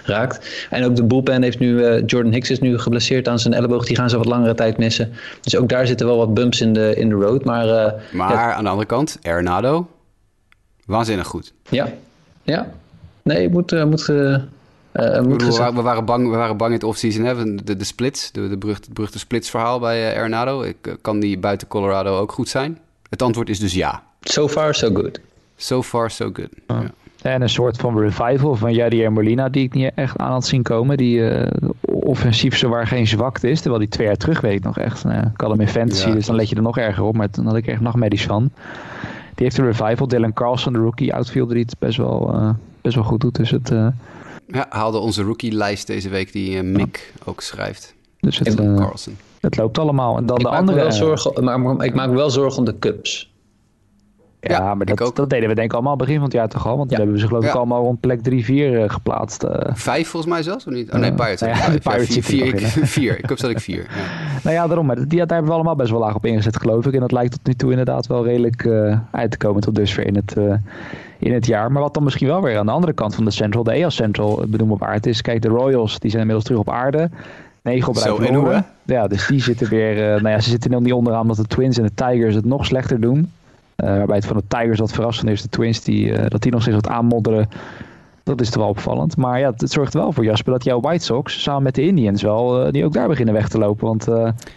raakt. 0.04 0.66
En 0.70 0.84
ook 0.84 0.96
de 0.96 1.04
bullpen 1.04 1.42
heeft 1.42 1.58
nu, 1.58 2.00
Jordan 2.06 2.32
Hicks 2.32 2.50
is 2.50 2.58
nu 2.58 2.78
geblesseerd 2.78 3.28
aan 3.28 3.38
zijn 3.38 3.54
elleboog. 3.54 3.86
Die 3.86 3.96
gaan 3.96 4.10
ze 4.10 4.16
wat 4.16 4.26
langere 4.26 4.54
tijd 4.54 4.78
missen. 4.78 5.12
Dus 5.40 5.56
ook 5.56 5.68
daar 5.68 5.86
zitten 5.86 6.06
wel 6.06 6.16
wat 6.16 6.34
bumps 6.34 6.60
in 6.60 6.72
de, 6.72 6.94
in 6.96 7.08
de 7.08 7.14
road. 7.14 7.44
Maar 7.44 7.94
Maar 8.12 8.32
ja, 8.32 8.54
aan 8.54 8.64
de 8.64 8.70
andere 8.70 8.88
kant, 8.88 9.18
Arenado, 9.22 9.88
waanzinnig 10.84 11.26
goed. 11.26 11.52
ja, 11.68 11.88
ja. 12.42 12.70
Nee, 13.22 13.48
moet... 13.48 13.84
moet 13.84 14.12
eh, 14.92 15.16
eh, 15.16 15.24
we, 15.24 15.56
waren, 15.56 15.74
we, 15.74 15.82
waren 15.82 16.04
bang, 16.04 16.30
we 16.30 16.36
waren 16.36 16.56
bang 16.56 16.70
in 16.70 16.76
het 16.76 16.86
offseason, 16.86 17.24
hè? 17.24 17.54
De, 17.64 17.76
de 17.76 17.84
splits, 17.84 18.32
de, 18.32 18.48
de 18.48 18.58
beruchte, 18.92 19.18
splitsverhaal 19.18 19.78
bij 19.78 20.12
eh, 20.12 20.18
Arenado. 20.18 20.62
Ik, 20.62 20.76
eh, 20.82 20.92
kan 21.00 21.20
die 21.20 21.38
buiten 21.38 21.68
Colorado 21.68 22.18
ook 22.18 22.32
goed 22.32 22.48
zijn? 22.48 22.78
Het 23.08 23.22
antwoord 23.22 23.48
is 23.48 23.58
dus 23.58 23.74
ja. 23.74 24.02
So 24.20 24.48
far, 24.48 24.74
so 24.74 24.90
good. 24.94 25.20
So 25.56 25.82
far, 25.82 26.10
so 26.10 26.30
good. 26.32 26.48
Ja. 26.66 26.82
En 27.22 27.42
een 27.42 27.48
soort 27.48 27.76
van 27.76 27.98
revival 27.98 28.54
van 28.54 28.72
Jadier 28.72 29.12
Molina, 29.12 29.48
die 29.48 29.64
ik 29.64 29.74
niet 29.74 29.90
echt 29.94 30.18
aan 30.18 30.30
had 30.30 30.46
zien 30.46 30.62
komen. 30.62 30.96
Die 30.96 31.28
eh, 31.28 31.68
offensief 31.80 32.56
zowaar 32.56 32.86
geen 32.86 33.06
zwakte 33.06 33.50
is. 33.50 33.60
Terwijl 33.60 33.80
die 33.80 33.90
twee 33.90 34.06
jaar 34.06 34.16
terug 34.16 34.40
weet 34.40 34.54
ik 34.54 34.64
nog 34.64 34.78
echt. 34.78 35.04
Nou, 35.04 35.16
ja, 35.16 35.30
ik 35.34 35.40
had 35.40 35.50
hem 35.50 35.60
in 35.60 35.68
fantasy, 35.68 36.08
Ja, 36.08 36.14
dus 36.14 36.26
dan 36.26 36.36
let 36.36 36.48
je 36.48 36.56
er 36.56 36.62
nog 36.62 36.78
erger 36.78 37.04
op. 37.04 37.16
Maar 37.16 37.30
toen 37.30 37.46
had 37.46 37.56
ik 37.56 37.66
echt 37.66 37.80
nachtmerries 37.80 38.24
van. 38.24 38.50
Die 39.34 39.44
heeft 39.44 39.58
een 39.58 39.64
revival. 39.64 40.08
Dylan 40.08 40.32
Carlson, 40.32 40.72
de 40.72 40.78
rookie 40.78 41.14
outfielder, 41.14 41.54
die 41.54 41.64
het 41.64 41.78
best 41.78 41.96
wel, 41.96 42.32
eh, 42.34 42.50
best 42.80 42.94
wel 42.94 43.04
goed 43.04 43.20
doet. 43.20 43.36
Dus 43.36 43.50
het, 43.50 43.70
eh, 43.70 43.86
Ja, 44.52 44.66
haalde 44.68 44.98
onze 44.98 45.22
rookie-lijst 45.22 45.86
deze 45.86 46.08
week 46.08 46.32
die 46.32 46.56
eh, 46.58 46.62
Mick 46.64 47.12
ook 47.24 47.40
schrijft. 47.40 47.94
dus 48.20 48.38
het, 48.38 48.48
eh, 48.60 48.74
Carlson. 48.76 49.16
het 49.40 49.56
loopt 49.56 49.78
allemaal. 49.78 50.16
En 50.16 50.26
dan 50.26 50.36
Ik 50.36 50.42
de 50.44 50.48
maak, 50.50 50.58
andere. 50.58 50.78
wel 50.78 50.86
eh, 50.86 50.92
zorgen, 50.92 51.44
maar, 51.44 51.60
maar 51.60 51.84
ik 51.86 51.94
maak 51.94 52.08
me 52.08 52.14
wel 52.14 52.30
zorgen 52.30 52.58
om 52.58 52.64
de 52.64 52.78
Cubs. 52.78 53.31
Ja, 54.44 54.56
Ja, 54.58 54.74
maar 54.74 54.86
dat, 54.86 55.00
ook. 55.02 55.16
dat 55.16 55.30
deden 55.30 55.48
we 55.48 55.54
denk 55.54 55.66
ik 55.66 55.72
allemaal 55.74 55.96
begin 55.96 56.14
van 56.14 56.24
het 56.24 56.32
jaar 56.32 56.48
toch 56.48 56.66
al. 56.66 56.76
Want 56.76 56.90
Ja. 56.90 56.96
toen 56.96 57.04
hebben 57.04 57.14
we 57.14 57.20
ze 57.20 57.26
geloof 57.26 57.44
ik 57.44 57.50
Ja. 57.52 57.56
allemaal 57.56 57.82
rond 57.82 58.00
plek 58.00 58.20
3-4 58.22 58.90
geplaatst. 58.90 59.42
eh. 59.42 59.70
Vijf 59.74 60.08
volgens 60.08 60.32
mij 60.32 60.42
zelfs, 60.42 60.66
of 60.66 60.72
niet? 60.72 60.92
Oh 60.92 60.98
nee, 61.00 61.10
Eh, 61.10 61.16
Pirates. 61.16 61.40
nou 61.40 61.52
ja, 61.56 61.68
de. 61.70 61.78
Pirates 61.78 62.06
vier, 62.08 62.22
vier, 62.22 62.46
er 62.54 62.60
ik, 62.62 62.66
vier. 62.86 63.18
Ik 63.18 63.28
hoop 63.28 63.38
dat 63.40 63.50
ik 63.50 63.60
vier. 63.60 63.78
Ja. 63.78 63.86
Nou 64.44 64.54
ja, 64.56 64.66
daarom. 64.66 64.86
Maar 64.86 64.96
die, 64.96 65.06
daar 65.18 65.26
hebben 65.26 65.46
we 65.46 65.52
allemaal 65.52 65.76
best 65.76 65.90
wel 65.90 66.00
laag 66.00 66.14
op 66.14 66.26
ingezet, 66.26 66.56
geloof 66.60 66.86
ik. 66.86 66.94
En 66.94 67.00
dat 67.00 67.12
lijkt 67.12 67.32
tot 67.32 67.46
nu 67.46 67.54
toe 67.54 67.70
inderdaad 67.70 68.06
wel 68.06 68.24
redelijk 68.24 68.64
eh, 68.64 68.98
uit 69.10 69.30
te 69.30 69.36
komen 69.36 69.60
tot 69.62 69.74
dusver 69.74 70.06
in 70.06 70.16
het, 70.16 70.36
eh, 70.36 70.54
in 71.18 71.32
het 71.32 71.46
jaar. 71.46 71.72
Maar 71.72 71.82
wat 71.82 71.94
dan 71.94 72.02
misschien 72.04 72.26
wel 72.26 72.42
weer 72.42 72.58
aan 72.58 72.66
de 72.66 72.72
andere 72.72 72.92
kant 72.92 73.14
van 73.14 73.24
de 73.24 73.30
Central, 73.30 73.62
de 73.62 73.72
EL 73.72 73.90
Central, 73.90 74.44
benoemen 74.48 74.78
waard 74.78 75.06
is. 75.06 75.20
Kijk, 75.22 75.42
de 75.42 75.48
Royals, 75.48 75.98
die 75.98 76.10
zijn 76.10 76.20
inmiddels 76.22 76.44
terug 76.48 76.60
op 76.60 76.70
aarde. 76.70 77.10
9 77.62 77.88
op 77.88 77.96
Zo, 77.96 78.16
en 78.18 78.34
hoe, 78.34 78.64
Ja, 78.84 79.06
dus 79.08 79.26
die 79.26 79.40
zitten 79.42 79.68
weer... 79.68 79.96
eh, 80.14 80.20
nou 80.22 80.28
ja, 80.28 80.40
ze 80.40 80.50
zitten 80.50 80.70
nog 80.70 80.80
niet 80.80 80.92
onderaan 80.92 81.20
omdat 81.20 81.36
de 81.36 81.46
Twins 81.46 81.78
en 81.78 81.84
de 81.84 81.94
Tigers 81.94 82.34
het 82.34 82.44
nog 82.44 82.66
slechter 82.66 83.00
doen. 83.00 83.32
Eh, 83.82 83.96
waarbij 83.96 84.16
het 84.16 84.26
van 84.26 84.36
de 84.36 84.42
Tigers 84.48 84.78
wat 84.78 84.92
verrassend 84.92 85.30
is. 85.30 85.42
De 85.42 85.48
Twins, 85.48 85.82
die, 85.82 86.12
eh, 86.12 86.28
dat 86.28 86.42
die 86.42 86.52
nog 86.52 86.60
steeds 86.60 86.76
wat 86.76 86.88
aanmodderen. 86.88 87.48
Dat 88.22 88.40
is 88.40 88.50
toch 88.50 88.62
wel 88.62 88.70
opvallend. 88.70 89.16
Maar 89.16 89.38
ja, 89.38 89.52
het, 89.56 89.70
zorgt 89.70 89.94
wel 89.94 90.12
voor, 90.12 90.24
Jasper, 90.24 90.52
dat 90.52 90.64
jouw 90.64 90.80
White 90.80 91.04
Sox 91.04 91.42
samen 91.42 91.62
met 91.62 91.74
de 91.74 91.82
Indians 91.82 92.22
wel, 92.22 92.64
eh, 92.64 92.72
die 92.72 92.84
ook 92.84 92.92
daar 92.92 93.08
beginnen 93.08 93.34
weg 93.34 93.48
te 93.48 93.58
lopen. 93.58 93.86
Want 93.86 94.06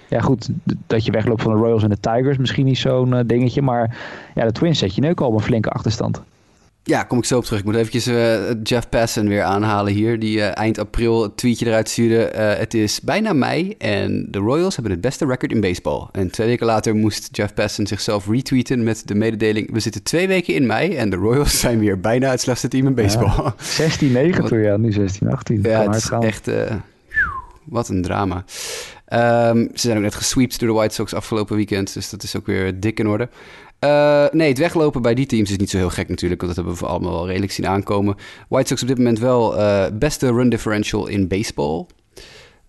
ja, 0.09 0.19
goed, 0.19 0.49
dat 0.87 1.05
je 1.05 1.11
wegloopt 1.11 1.41
van 1.41 1.53
de 1.53 1.57
Royals 1.57 1.83
en 1.83 1.89
de 1.89 1.99
Tigers, 1.99 2.37
misschien 2.37 2.65
niet 2.65 2.77
zo'n 2.77 3.23
dingetje. 3.25 3.61
Maar 3.61 3.97
ja, 4.35 4.45
de 4.45 4.51
Twins 4.51 4.79
zet 4.79 4.95
je 4.95 5.01
nu 5.01 5.09
ook 5.09 5.21
al 5.21 5.27
op 5.27 5.33
een 5.33 5.39
flinke 5.39 5.69
achterstand. 5.69 6.21
Ja, 6.87 7.03
kom 7.03 7.17
ik 7.17 7.25
zo 7.25 7.37
op 7.37 7.43
terug. 7.43 7.59
Ik 7.59 7.65
moet 7.65 7.75
eventjes 7.75 8.07
eh, 8.07 8.51
Jeff 8.63 8.89
Passan 8.89 9.27
weer 9.27 9.43
aanhalen 9.43 9.93
hier. 9.93 10.19
Die 10.19 10.41
eh, 10.41 10.57
eind 10.57 10.77
april 10.77 11.23
het 11.23 11.37
tweetje 11.37 11.65
eruit 11.65 11.89
stuurde. 11.89 12.25
Eh, 12.25 12.59
het 12.59 12.73
is 12.73 13.01
bijna 13.01 13.33
mei 13.33 13.75
en 13.77 14.27
de 14.31 14.39
Royals 14.39 14.75
hebben 14.75 14.93
het 14.93 15.01
beste 15.01 15.25
record 15.25 15.51
in 15.51 15.61
baseball. 15.61 16.07
En 16.11 16.31
twee 16.31 16.47
weken 16.47 16.65
later 16.65 16.95
moest 16.95 17.29
Jeff 17.31 17.53
Passan 17.53 17.87
zichzelf 17.87 18.27
retweeten 18.27 18.83
met 18.83 19.07
de 19.07 19.15
mededeling... 19.15 19.71
We 19.71 19.79
zitten 19.79 20.03
twee 20.03 20.27
weken 20.27 20.53
in 20.53 20.65
mei 20.65 20.95
en 20.95 21.09
de 21.09 21.15
Royals 21.15 21.59
zijn 21.65 21.79
weer 21.79 21.99
bijna 21.99 22.29
het 22.29 22.41
slechtste 22.41 22.67
team 22.67 22.87
in 22.87 22.95
baseball. 22.95 23.53
16-9 24.43 24.47
toen, 24.47 24.59
ja, 24.59 24.77
nu 24.77 24.93
16-18. 24.93 24.97
Ja, 25.61 25.91
het 25.91 25.95
is 25.95 26.09
echt... 26.09 26.51
wat 27.63 27.89
een 27.89 28.01
drama. 28.01 28.43
Ehm, 29.05 29.57
ze 29.57 29.79
zijn 29.79 29.97
ook 29.97 30.03
net 30.03 30.15
gesweept 30.15 30.59
door 30.59 30.69
de 30.69 30.75
White 30.75 30.93
Sox 30.93 31.13
afgelopen 31.13 31.55
weekend. 31.55 31.93
Dus 31.93 32.09
dat 32.09 32.23
is 32.23 32.35
ook 32.35 32.45
weer 32.45 32.79
dik 32.79 32.99
in 32.99 33.07
orde. 33.07 33.29
Eh, 33.85 34.25
nee, 34.31 34.49
het 34.49 34.57
weglopen 34.57 35.01
bij 35.01 35.13
die 35.13 35.25
teams 35.25 35.51
is 35.51 35.57
niet 35.57 35.69
zo 35.69 35.77
heel 35.77 35.89
gek 35.89 36.09
natuurlijk. 36.09 36.41
Want 36.41 36.55
dat 36.55 36.65
hebben 36.65 36.83
we 36.83 36.89
allemaal 36.89 37.11
wel 37.11 37.27
redelijk 37.27 37.51
zien 37.51 37.67
aankomen. 37.67 38.15
White 38.47 38.67
Sox 38.67 38.81
op 38.81 38.87
dit 38.87 38.97
moment 38.97 39.19
wel 39.19 39.57
eh, 39.57 39.85
beste 39.93 40.27
run 40.27 40.49
differential 40.49 41.07
in 41.07 41.27
baseball. 41.27 41.85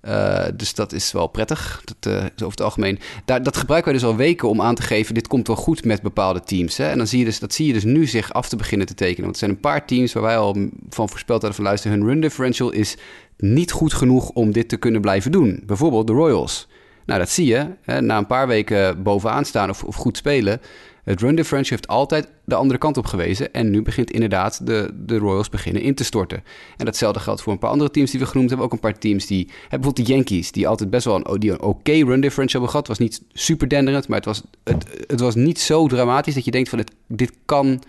Eh, 0.00 0.44
dus 0.54 0.74
dat 0.74 0.92
is 0.92 1.12
wel 1.12 1.26
prettig. 1.26 1.82
Dat 1.84 2.12
is 2.12 2.30
over 2.32 2.50
het 2.50 2.60
algemeen. 2.60 2.98
Daar, 3.24 3.42
dat 3.42 3.56
gebruiken 3.56 3.92
wij 3.92 4.00
dus 4.00 4.10
al 4.10 4.16
weken 4.16 4.48
om 4.48 4.60
aan 4.60 4.74
te 4.74 4.82
geven. 4.82 5.14
Dit 5.14 5.26
komt 5.26 5.46
wel 5.46 5.56
goed 5.56 5.84
met 5.84 6.02
bepaalde 6.02 6.40
teams. 6.40 6.76
Hè? 6.76 6.88
En 6.88 6.98
dan 6.98 7.06
zie 7.06 7.18
je 7.18 7.24
dus, 7.24 7.38
dat 7.38 7.54
zie 7.54 7.66
je 7.66 7.72
dus 7.72 7.84
nu 7.84 8.06
zich 8.06 8.32
af 8.32 8.48
te 8.48 8.56
beginnen 8.56 8.86
te 8.86 8.94
tekenen. 8.94 9.22
Want 9.22 9.32
er 9.32 9.38
zijn 9.38 9.50
een 9.50 9.60
paar 9.60 9.86
teams 9.86 10.12
waar 10.12 10.22
wij 10.22 10.36
al 10.36 10.56
van 10.90 11.08
voorspeld 11.08 11.40
hadden 11.40 11.54
van 11.54 11.64
luister, 11.64 11.90
hun 11.90 12.04
run 12.04 12.20
differential 12.20 12.72
is 12.72 12.96
niet 13.36 13.72
goed 13.72 13.92
genoeg 13.92 14.30
om 14.30 14.52
dit 14.52 14.68
te 14.68 14.76
kunnen 14.76 15.00
blijven 15.00 15.32
doen. 15.32 15.62
Bijvoorbeeld 15.66 16.06
de 16.06 16.12
Royals. 16.12 16.68
Nou, 17.06 17.20
dat 17.20 17.30
zie 17.30 17.46
je. 17.46 17.66
Hè? 17.82 18.00
Na 18.00 18.18
een 18.18 18.26
paar 18.26 18.46
weken 18.46 19.02
bovenaan 19.02 19.44
staan 19.44 19.70
of, 19.70 19.84
of 19.84 19.94
goed 19.94 20.16
spelen. 20.16 20.60
Het 21.06 21.20
run 21.20 21.34
differential 21.34 21.76
heeft 21.76 21.88
altijd 21.88 22.28
de 22.44 22.54
andere 22.54 22.78
kant 22.78 22.96
op 22.96 23.06
gewezen. 23.06 23.52
En 23.52 23.70
nu 23.70 23.82
begint 23.82 24.10
inderdaad 24.10 24.66
de, 24.66 24.90
de 24.94 25.18
Royals 25.18 25.48
beginnen 25.48 25.82
in 25.82 25.94
te 25.94 26.04
storten. 26.04 26.42
En 26.76 26.84
datzelfde 26.84 27.20
geldt 27.20 27.42
voor 27.42 27.52
een 27.52 27.58
paar 27.58 27.70
andere 27.70 27.90
teams 27.90 28.10
die 28.10 28.20
we 28.20 28.26
genoemd 28.26 28.48
hebben. 28.48 28.66
Ook 28.66 28.72
een 28.72 28.80
paar 28.80 28.98
teams 28.98 29.26
die... 29.26 29.50
Bijvoorbeeld 29.68 29.96
de 29.96 30.12
Yankees, 30.12 30.52
die 30.52 30.68
altijd 30.68 30.90
best 30.90 31.04
wel 31.04 31.14
een, 31.14 31.40
die 31.40 31.50
een 31.50 31.60
oké 31.60 31.92
run 31.92 32.20
differential 32.20 32.62
hebben 32.62 32.68
gehad. 32.70 32.86
Het 32.86 32.98
was 32.98 32.98
niet 32.98 33.22
super 33.32 33.68
denderend, 33.68 34.08
maar 34.08 34.16
het 34.16 34.26
was, 34.26 34.42
het, 34.64 34.86
het 35.06 35.20
was 35.20 35.34
niet 35.34 35.60
zo 35.60 35.86
dramatisch 35.86 36.34
dat 36.34 36.44
je 36.44 36.50
denkt 36.50 36.68
van... 36.68 36.78
Dit, 36.78 36.92
dit 37.06 37.32
kan 37.44 37.82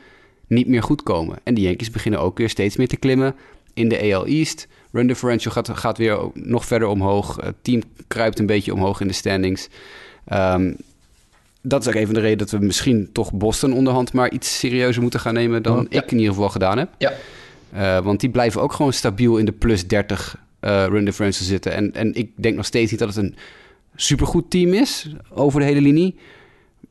niet 0.48 0.68
meer 0.68 0.84
goed 0.84 1.04
komen. 1.04 1.38
En 1.44 1.54
de 1.54 1.62
Yankees 1.62 1.92
beginnen 1.92 2.20
ook 2.20 2.38
weer 2.38 2.50
steeds 2.50 2.76
meer 2.76 2.88
te 2.88 2.98
klimmen 2.98 3.36
in 3.74 3.90
de 3.90 4.14
AL 4.14 4.26
East. 4.26 4.68
Run 4.92 5.08
differential 5.08 5.54
gaat, 5.54 5.70
gaat 5.70 5.98
weer 5.98 6.20
nog 6.34 6.66
verder 6.66 6.88
omhoog. 6.88 7.36
Het 7.42 7.56
team 7.62 7.82
kruipt 8.08 8.40
een 8.40 8.46
beetje 8.46 8.74
omhoog 8.74 9.02
in 9.02 9.08
de 9.08 9.14
standings. 9.14 9.70
Ehm, 10.26 10.74
dat 11.68 11.82
is 11.82 11.88
ook 11.88 11.94
een 11.94 12.06
van 12.06 12.14
de 12.14 12.20
redenen 12.20 12.48
dat 12.48 12.60
we 12.60 12.66
misschien 12.66 13.10
toch 13.12 13.34
Boston 13.34 13.74
onderhand 13.74 14.14
maar 14.14 14.32
iets 14.32 14.60
serieuzer 14.60 15.02
moeten 15.02 15.20
gaan 15.20 15.34
nemen 15.34 15.64
dan 15.64 15.88
Ja. 15.90 16.02
ik 16.02 16.12
in 16.12 16.18
ieder 16.18 16.34
geval 16.34 16.50
gedaan 16.50 16.78
heb. 16.78 16.90
Ja. 16.98 17.14
Uh, 17.76 18.00
want 18.00 18.20
die 18.20 18.30
blijven 18.30 18.62
ook 18.62 18.74
gewoon 18.74 18.94
stabiel 18.94 19.38
in 19.38 19.46
de 19.46 19.52
plus 19.52 19.88
30 19.88 20.38
uh, 20.62 20.86
run 20.86 21.06
differential 21.06 21.48
zitten. 21.48 21.74
En, 21.74 21.94
en 21.94 22.14
ik 22.14 22.32
denk 22.36 22.56
nog 22.56 22.66
steeds 22.66 22.92
niet 22.92 23.00
dat 23.00 23.16
het 23.16 23.18
een 23.18 23.36
supergoed 23.96 24.50
team 24.50 24.74
is 24.74 25.10
over 25.30 25.60
de 25.60 25.66
hele 25.66 25.82
linie. 25.82 26.16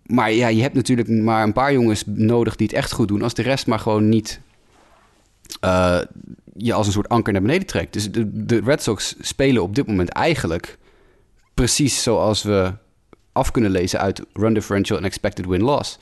Maar 0.07 0.33
ja, 0.33 0.49
je 0.49 0.63
hebt 0.63 0.75
natuurlijk 0.75 1.09
maar 1.09 1.43
een 1.43 1.53
paar 1.53 1.73
jongens 1.73 2.03
nodig 2.07 2.57
die 2.57 2.67
het 2.67 2.77
echt 2.77 2.93
goed 2.93 3.09
doen. 3.09 3.23
Als 3.23 3.35
de 3.35 3.43
rest 3.43 3.67
maar 3.67 3.79
gewoon 3.79 4.09
niet 4.09 4.41
uh, 5.65 6.01
je 6.57 6.73
als 6.73 6.87
een 6.87 6.93
soort 6.93 7.09
anker 7.09 7.33
naar 7.33 7.43
beneden 7.43 7.67
trekt. 7.67 7.93
Dus 7.93 8.13
de, 8.13 8.45
de 8.45 8.61
Red 8.65 8.83
Sox 8.83 9.15
spelen 9.21 9.63
op 9.63 9.75
dit 9.75 9.87
moment 9.87 10.09
eigenlijk 10.09 10.79
precies 11.55 12.03
zoals 12.03 12.43
we 12.43 12.73
af 13.37 13.51
kunnen 13.51 13.71
lezen 13.71 14.01
uit 14.01 14.23
run 14.33 14.55
differential 14.55 14.99
en 14.99 15.05
expected 15.05 15.47
win-loss. 15.47 15.99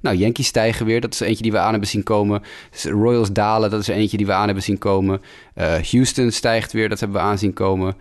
Nou, 0.00 0.16
Yankees 0.16 0.46
stijgen 0.46 0.86
weer. 0.86 1.00
Dat 1.00 1.12
is 1.12 1.20
eentje 1.20 1.42
die 1.42 1.52
we 1.52 1.58
aan 1.58 1.70
hebben 1.70 1.88
zien 1.88 2.02
komen. 2.02 2.42
Royals 2.82 3.32
dalen. 3.32 3.70
Dat 3.70 3.80
is 3.80 3.88
eentje 3.88 4.16
die 4.16 4.26
we 4.26 4.32
aan 4.32 4.46
hebben 4.46 4.64
zien 4.64 4.78
komen. 4.78 5.20
Uh, 5.56 5.74
Houston 5.90 6.30
stijgt 6.30 6.72
weer. 6.72 6.88
Dat 6.88 7.00
hebben 7.00 7.20
we 7.20 7.26
aan 7.26 7.38
zien 7.38 7.52
komen. 7.52 7.96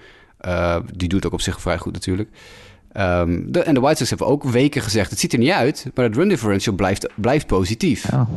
Uh, 0.45 0.75
die 0.95 1.09
doet 1.09 1.25
ook 1.25 1.33
op 1.33 1.41
zich 1.41 1.61
vrij 1.61 1.77
goed 1.77 1.93
natuurlijk. 1.93 2.29
Um, 2.97 3.51
de, 3.51 3.59
en 3.59 3.73
de 3.73 3.79
White 3.79 3.97
Sox 3.97 4.09
hebben 4.09 4.27
ook 4.27 4.43
weken 4.43 4.81
gezegd... 4.81 5.09
het 5.09 5.19
ziet 5.19 5.33
er 5.33 5.39
niet 5.39 5.49
uit, 5.49 5.85
maar 5.95 6.05
het 6.05 6.15
run 6.15 6.27
differential 6.27 6.75
blijft, 6.75 7.07
blijft 7.15 7.47
positief. 7.47 8.11
Ja. 8.11 8.27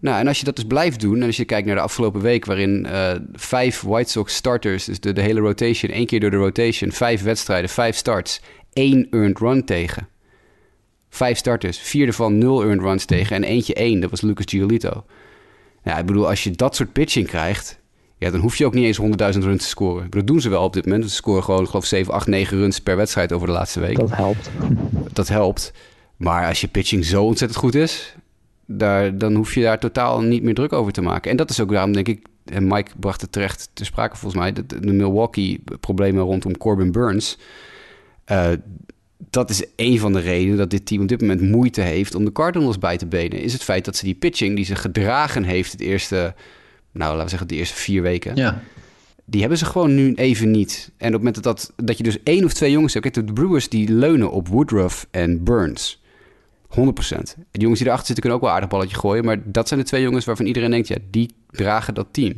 Nou, 0.00 0.18
en 0.18 0.28
als 0.28 0.38
je 0.38 0.44
dat 0.44 0.56
dus 0.56 0.64
blijft 0.64 1.00
doen... 1.00 1.20
en 1.20 1.26
als 1.26 1.36
je 1.36 1.44
kijkt 1.44 1.66
naar 1.66 1.76
de 1.76 1.82
afgelopen 1.82 2.20
week... 2.20 2.44
waarin 2.44 2.86
uh, 2.86 3.10
vijf 3.32 3.80
White 3.80 4.10
Sox 4.10 4.34
starters... 4.34 4.84
dus 4.84 5.00
de, 5.00 5.12
de 5.12 5.20
hele 5.20 5.40
rotation, 5.40 5.90
één 5.90 6.06
keer 6.06 6.20
door 6.20 6.30
de 6.30 6.36
rotation... 6.36 6.92
vijf 6.92 7.22
wedstrijden, 7.22 7.70
vijf 7.70 7.96
starts... 7.96 8.40
één 8.76 9.06
earned 9.10 9.38
run 9.38 9.64
tegen. 9.64 10.08
Vijf 11.08 11.38
starters, 11.38 11.78
vier 11.78 12.06
ervan 12.06 12.38
nul 12.38 12.62
earned 12.62 12.80
runs 12.80 13.04
tegen... 13.04 13.36
en 13.36 13.44
eentje 13.44 13.74
één, 13.74 14.00
dat 14.00 14.10
was 14.10 14.20
Lucas 14.20 14.44
Giolito. 14.48 15.04
Ja, 15.84 15.98
ik 15.98 16.06
bedoel, 16.06 16.28
als 16.28 16.44
je 16.44 16.50
dat 16.50 16.76
soort 16.76 16.92
pitching 16.92 17.26
krijgt... 17.26 17.78
Ja, 18.18 18.30
dan 18.30 18.40
hoef 18.40 18.56
je 18.56 18.66
ook 18.66 18.74
niet 18.74 18.84
eens 18.84 19.34
100.000 19.36 19.42
runs 19.42 19.62
te 19.62 19.68
scoren. 19.68 20.10
Dat 20.10 20.26
doen 20.26 20.40
ze 20.40 20.48
wel 20.48 20.64
op 20.64 20.72
dit 20.72 20.84
moment. 20.84 21.04
Ze 21.04 21.10
scoren 21.10 21.42
gewoon, 21.42 21.66
geloof 21.66 21.84
7, 21.84 22.12
8, 22.12 22.26
9 22.26 22.58
runs 22.58 22.80
per 22.80 22.96
wedstrijd 22.96 23.32
over 23.32 23.46
de 23.46 23.52
laatste 23.52 23.80
week. 23.80 23.96
Dat 23.96 24.16
helpt. 24.16 24.50
Dat 25.12 25.28
helpt. 25.28 25.72
Maar 26.16 26.48
als 26.48 26.60
je 26.60 26.68
pitching 26.68 27.04
zo 27.04 27.24
ontzettend 27.24 27.60
goed 27.60 27.74
is, 27.74 28.16
daar, 28.66 29.18
dan 29.18 29.34
hoef 29.34 29.54
je 29.54 29.62
daar 29.62 29.78
totaal 29.78 30.20
niet 30.20 30.42
meer 30.42 30.54
druk 30.54 30.72
over 30.72 30.92
te 30.92 31.02
maken. 31.02 31.30
En 31.30 31.36
dat 31.36 31.50
is 31.50 31.60
ook 31.60 31.70
daarom, 31.70 31.92
denk 31.92 32.08
ik, 32.08 32.26
en 32.44 32.66
Mike 32.66 32.90
bracht 33.00 33.20
het 33.20 33.32
terecht 33.32 33.70
te 33.72 33.84
sprake 33.84 34.16
volgens 34.16 34.42
mij, 34.42 34.52
de, 34.52 34.66
de 34.66 34.92
Milwaukee-problemen 34.92 36.22
rondom 36.22 36.56
Corbin 36.56 36.92
Burns. 36.92 37.38
Uh, 38.30 38.48
dat 39.30 39.50
is 39.50 39.64
een 39.76 39.98
van 39.98 40.12
de 40.12 40.20
redenen 40.20 40.56
dat 40.56 40.70
dit 40.70 40.86
team 40.86 41.02
op 41.02 41.08
dit 41.08 41.20
moment 41.20 41.40
moeite 41.40 41.80
heeft 41.80 42.14
om 42.14 42.24
de 42.24 42.32
Cardinals 42.32 42.78
bij 42.78 42.96
te 42.96 43.06
benen. 43.06 43.40
Is 43.40 43.52
het 43.52 43.62
feit 43.62 43.84
dat 43.84 43.96
ze 43.96 44.04
die 44.04 44.14
pitching 44.14 44.56
die 44.56 44.64
ze 44.64 44.76
gedragen 44.76 45.42
heeft 45.42 45.72
het 45.72 45.80
eerste 45.80 46.34
nou 46.96 47.10
laten 47.10 47.24
we 47.24 47.30
zeggen 47.30 47.48
de 47.48 47.54
eerste 47.54 47.74
vier 47.74 48.02
weken. 48.02 48.36
Ja. 48.36 48.62
Die 49.24 49.40
hebben 49.40 49.58
ze 49.58 49.64
gewoon 49.64 49.94
nu 49.94 50.14
even 50.14 50.50
niet. 50.50 50.90
En 50.96 51.06
op 51.06 51.12
het 51.12 51.22
moment 51.22 51.42
dat, 51.42 51.72
dat 51.76 51.96
je 51.96 52.02
dus 52.02 52.22
één 52.22 52.44
of 52.44 52.52
twee 52.52 52.70
jongens 52.70 52.94
hebt... 52.94 53.10
Kijk, 53.10 53.26
de 53.26 53.32
Brewers 53.32 53.68
die 53.68 53.92
leunen 53.92 54.30
op 54.30 54.48
Woodruff 54.48 55.06
en 55.10 55.44
Burns. 55.44 56.02
100%. 56.70 56.76
En 56.76 56.86
die 57.50 57.62
jongens 57.62 57.78
die 57.78 57.88
erachter 57.88 58.06
zitten 58.06 58.20
kunnen 58.20 58.34
ook 58.34 58.44
wel 58.44 58.54
aardig 58.54 58.68
balletje 58.68 58.96
gooien. 58.96 59.24
Maar 59.24 59.38
dat 59.44 59.68
zijn 59.68 59.80
de 59.80 59.86
twee 59.86 60.02
jongens 60.02 60.24
waarvan 60.24 60.46
iedereen 60.46 60.70
denkt... 60.70 60.88
ja, 60.88 60.96
die 61.10 61.34
dragen 61.50 61.94
dat 61.94 62.06
team. 62.10 62.34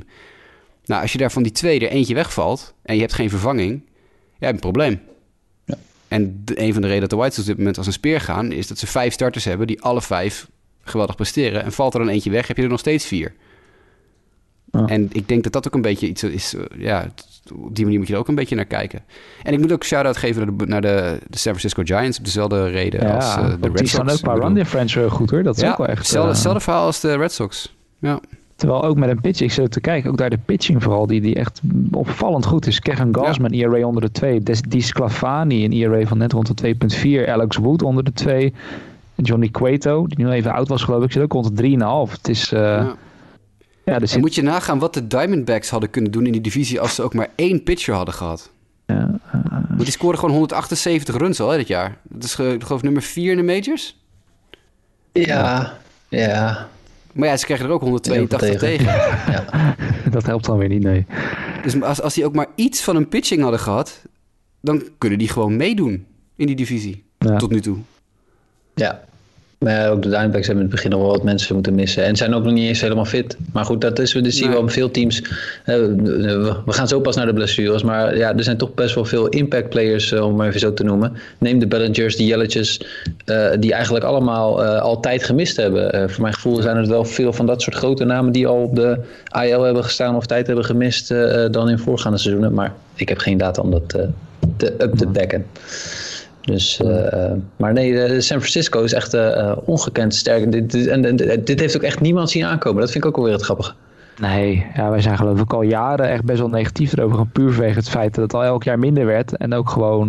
Nou, 0.85 1.03
als 1.03 1.13
je 1.13 1.19
daar 1.19 1.33
van 1.33 1.43
die 1.43 1.53
twee 1.53 1.81
er 1.81 1.91
eentje 1.91 2.15
wegvalt... 2.15 2.75
en 2.83 2.95
je 2.95 3.01
hebt 3.01 3.15
geen 3.15 3.31
vervanging... 3.31 3.83
ja, 4.39 4.47
hebt 4.47 4.55
een 4.55 4.61
probleem. 4.61 5.01
En 6.09 6.43
de, 6.45 6.61
een 6.61 6.73
van 6.73 6.83
de 6.83 6.89
redenen 6.89 7.09
dat 7.09 7.11
de 7.11 7.17
White 7.17 7.35
Sox 7.35 7.49
op 7.49 7.55
dit 7.55 7.59
moment 7.59 7.77
als 7.79 7.87
een 7.87 7.93
speer 7.93 8.21
gaan... 8.21 8.53
is 8.53 8.67
dat 8.67 8.79
ze 8.79 8.87
vijf 8.87 9.13
starters 9.13 9.45
hebben 9.45 9.67
die 9.67 9.83
alle 9.83 10.03
vijf 10.03 10.49
geweldig 10.83 11.17
presteren. 11.17 11.65
En 11.65 11.73
valt 11.73 11.95
er 11.95 12.01
dan 12.01 12.09
eentje 12.09 12.31
weg, 12.31 12.47
heb 12.47 12.57
je 12.57 12.63
er 12.63 12.69
nog 12.69 12.79
steeds 12.79 13.07
vier. 13.07 13.33
En 14.71 15.09
ik 15.13 15.29
denk 15.29 15.43
dat 15.43 15.53
dat 15.53 15.67
ook 15.67 15.75
een 15.75 15.83
beetje 15.83 16.07
iets 16.07 16.23
is. 16.23 16.55
Uh, 16.55 16.63
ja, 16.79 17.09
op 17.55 17.75
die 17.75 17.85
manier 17.85 17.99
moet 17.99 18.09
je 18.09 18.15
er 18.15 18.19
ook 18.19 18.29
een 18.29 18.35
beetje 18.35 18.55
naar 18.55 18.65
kijken. 18.65 19.03
En 19.43 19.53
ik 19.53 19.59
moet 19.59 19.73
ook 19.73 19.85
shout-out 19.85 20.17
geven 20.17 20.47
naar 20.47 20.57
de, 20.57 20.67
naar 20.67 20.81
de, 20.81 21.19
de 21.29 21.39
San 21.39 21.55
Francisco 21.55 21.83
Giants. 21.85 22.19
Op 22.19 22.25
dezelfde 22.25 22.69
reden 22.69 23.01
ja, 23.01 23.15
als 23.15 23.37
uh, 23.37 23.43
de 23.43 23.49
Red 23.51 23.61
Sox. 23.61 23.79
Die 23.79 23.89
staan 23.89 24.11
ook 24.11 24.23
bij 24.23 24.35
run 24.35 24.55
differential 24.55 25.09
goed 25.09 25.31
hoor. 25.31 25.43
Dat 25.43 25.57
is 25.57 25.63
ja, 25.63 25.71
ook 25.71 25.79
wel 25.79 25.87
echt... 25.87 25.99
Hetzelfde, 25.99 26.31
hetzelfde 26.31 26.61
verhaal 26.61 26.85
als 26.85 27.01
de 27.01 27.17
Red 27.17 27.33
Sox. 27.33 27.77
Ja. 27.99 28.21
Terwijl 28.59 28.85
ook 28.85 28.97
met 28.97 29.09
een 29.09 29.21
pitch, 29.21 29.41
ik 29.41 29.53
zit 29.53 29.73
te 29.73 29.81
kijken, 29.81 30.11
ook 30.11 30.17
daar 30.17 30.31
de 30.31 30.39
pitching 30.39 30.83
vooral, 30.83 31.07
die, 31.07 31.21
die 31.21 31.35
echt 31.35 31.61
opvallend 31.91 32.47
goed 32.47 32.67
is. 32.67 32.81
Kevin 32.81 33.15
Gausman, 33.15 33.53
ja. 33.53 33.69
ERA 33.69 33.87
onder 33.87 34.03
de 34.03 34.11
2. 34.11 34.43
Di 34.69 34.81
Sclafani, 34.81 35.65
een 35.65 35.73
ERA 35.73 36.07
van 36.07 36.19
net 36.19 36.33
rond 36.33 36.59
de 36.59 36.75
2,4. 37.25 37.29
Alex 37.29 37.57
Wood 37.57 37.83
onder 37.83 38.05
de 38.05 38.13
2. 38.13 38.55
Johnny 39.15 39.49
Cueto, 39.49 40.07
die 40.07 40.19
nu 40.19 40.31
even 40.31 40.53
oud 40.53 40.69
was 40.69 40.83
geloof 40.83 41.05
ik, 41.05 41.13
zit 41.13 41.23
ook 41.23 41.33
rond 41.33 41.57
de 41.57 41.77
3,5. 42.09 42.13
Het 42.13 42.29
is... 42.29 42.53
Uh, 42.53 42.61
ja. 42.61 42.97
Ja, 43.85 43.99
dus 43.99 44.15
en 44.15 44.21
moet 44.21 44.35
je 44.35 44.43
nagaan 44.43 44.79
wat 44.79 44.95
de 44.95 45.07
Diamondbacks 45.07 45.71
hadden 45.71 45.91
kunnen 45.91 46.11
doen 46.11 46.27
in 46.27 46.33
die 46.33 46.41
divisie 46.41 46.81
als 46.81 46.95
ze 46.95 47.03
ook 47.03 47.15
maar 47.15 47.29
één 47.35 47.63
pitcher 47.63 47.95
hadden 47.95 48.15
gehad. 48.15 48.51
Ja, 48.87 49.21
uh, 49.35 49.43
Want 49.69 49.81
die 49.81 49.91
scoren 49.91 50.19
gewoon 50.19 50.35
178 50.35 51.17
runs 51.17 51.41
al 51.41 51.51
hè, 51.51 51.57
dit 51.57 51.69
jaar. 51.69 51.97
Dat 52.03 52.25
is 52.25 52.35
geloof 52.35 52.71
ik 52.71 52.83
nummer 52.83 53.03
4 53.03 53.31
in 53.31 53.37
de 53.37 53.43
majors. 53.43 53.97
Ja, 55.13 55.79
ja. 56.09 56.69
Maar 57.19 57.29
ja, 57.29 57.37
ze 57.37 57.45
krijgen 57.45 57.67
er 57.67 57.73
ook 57.73 57.81
182 57.81 58.39
tegen. 58.39 58.59
tegen. 58.59 58.93
ja. 59.33 59.75
Dat 60.11 60.27
helpt 60.27 60.45
dan 60.45 60.59
weer 60.59 60.69
niet, 60.69 60.83
nee. 60.83 61.07
Dus 61.63 61.83
als, 61.83 62.01
als 62.01 62.15
die 62.15 62.25
ook 62.25 62.35
maar 62.35 62.47
iets 62.55 62.83
van 62.83 62.97
een 62.97 63.09
pitching 63.09 63.43
hadden 63.43 63.61
gehad... 63.61 64.03
dan 64.61 64.83
kunnen 64.99 65.19
die 65.19 65.29
gewoon 65.29 65.57
meedoen 65.57 66.07
in 66.37 66.47
die 66.47 66.57
divisie. 66.57 67.05
Ja. 67.19 67.37
Tot 67.37 67.51
nu 67.51 67.61
toe. 67.61 67.77
Ja, 68.75 69.05
maar 69.59 69.91
ook 69.91 70.03
de 70.03 70.09
Diamondbacks 70.09 70.47
hebben 70.47 70.65
in 70.65 70.71
het 70.71 70.81
begin 70.81 70.91
nog 70.91 71.01
wel 71.01 71.11
wat 71.11 71.23
mensen 71.23 71.55
moeten 71.55 71.75
missen. 71.75 72.05
En 72.05 72.17
zijn 72.17 72.35
ook 72.35 72.45
nog 72.45 72.53
niet 72.53 72.69
eens 72.69 72.81
helemaal 72.81 73.05
fit. 73.05 73.37
Maar 73.53 73.65
goed, 73.65 73.81
dat 73.81 73.99
is, 73.99 74.13
dat 74.13 74.33
zien 74.33 74.51
we 74.51 74.59
op 74.59 74.71
veel 74.71 74.91
teams. 74.91 75.23
We 75.65 76.63
gaan 76.67 76.89
zo 76.89 77.01
pas 77.01 77.17
naar 77.17 77.27
de 77.27 77.33
blessures. 77.33 77.83
Maar 77.83 78.17
ja, 78.17 78.37
er 78.37 78.45
zijn 78.45 78.57
toch 78.57 78.75
best 78.75 78.95
wel 78.95 79.05
veel 79.05 79.29
impact 79.29 79.69
players, 79.69 80.13
eh, 80.13 80.27
om 80.27 80.37
maar 80.37 80.49
even 80.49 80.61
zo 80.61 80.75
te 80.75 80.85
noemen. 80.85 81.17
Neem 81.39 81.59
de 81.59 81.67
Bellingers, 81.67 82.17
de 82.17 82.27
Jelletjes. 82.27 82.81
Uh, 83.27 83.49
die 83.61 83.73
eigenlijk 83.73 84.05
allemaal 84.05 84.65
uh, 84.65 84.81
altijd 84.81 85.25
gemist 85.25 85.57
hebben. 85.57 85.95
Uh, 85.95 86.09
voor 86.09 86.23
mijn 86.23 86.35
gevoel 86.35 86.63
zijn 86.63 86.77
er 86.77 86.89
wel 86.89 87.05
veel 87.05 87.33
van 87.33 87.47
dat 87.47 87.63
soort 87.63 87.77
grote 87.77 88.05
namen... 88.05 88.33
die 88.33 88.47
al 88.47 88.63
op 88.63 88.77
de 88.77 88.99
IL 89.43 89.63
hebben 89.63 89.85
gestaan 89.85 90.17
of 90.17 90.27
tijd 90.27 90.47
hebben 90.47 90.65
gemist... 90.65 91.09
dan 91.51 91.69
in 91.69 91.79
voorgaande 91.79 92.19
seizoenen. 92.19 92.55
Maar 92.55 92.75
ik 92.95 93.09
heb 93.09 93.19
geen 93.19 93.39
data 93.39 93.63
om 93.63 93.71
dat 93.71 93.89
te 93.89 94.75
up 94.79 94.95
te 94.97 95.07
backen. 95.07 95.47
Dus, 96.49 96.81
uh, 96.85 97.33
maar 97.57 97.73
nee, 97.73 98.21
San 98.21 98.39
Francisco 98.39 98.83
is 98.83 98.93
echt 98.93 99.17
ongekend 99.65 100.15
sterk. 100.15 100.53
Dit, 100.53 100.87
en, 100.87 101.17
dit 101.45 101.61
heeft 101.61 101.77
ook 101.77 101.83
echt 101.83 102.01
niemand 102.01 102.31
zien 102.31 102.45
aankomen. 102.45 102.81
Dat 102.81 102.91
vind 102.91 103.05
ik 103.05 103.11
ook 103.11 103.17
alweer 103.17 103.33
het 103.33 103.43
grappige. 103.43 103.73
Nee, 104.21 104.67
ja, 104.75 104.91
wij 104.91 105.01
zijn 105.01 105.17
geloof 105.17 105.41
ik 105.41 105.53
al 105.53 105.63
jaren 105.63 106.09
echt 106.09 106.25
best 106.25 106.39
wel 106.39 106.49
negatief 106.49 106.97
erover. 106.97 107.27
Puur 107.27 107.53
vanwege 107.53 107.79
het 107.79 107.89
feit 107.89 108.15
dat 108.15 108.25
het 108.25 108.35
al 108.35 108.45
elk 108.45 108.63
jaar 108.63 108.79
minder 108.79 109.07
werd. 109.07 109.37
En 109.37 109.55
ook 109.55 109.71
gewoon 109.71 110.09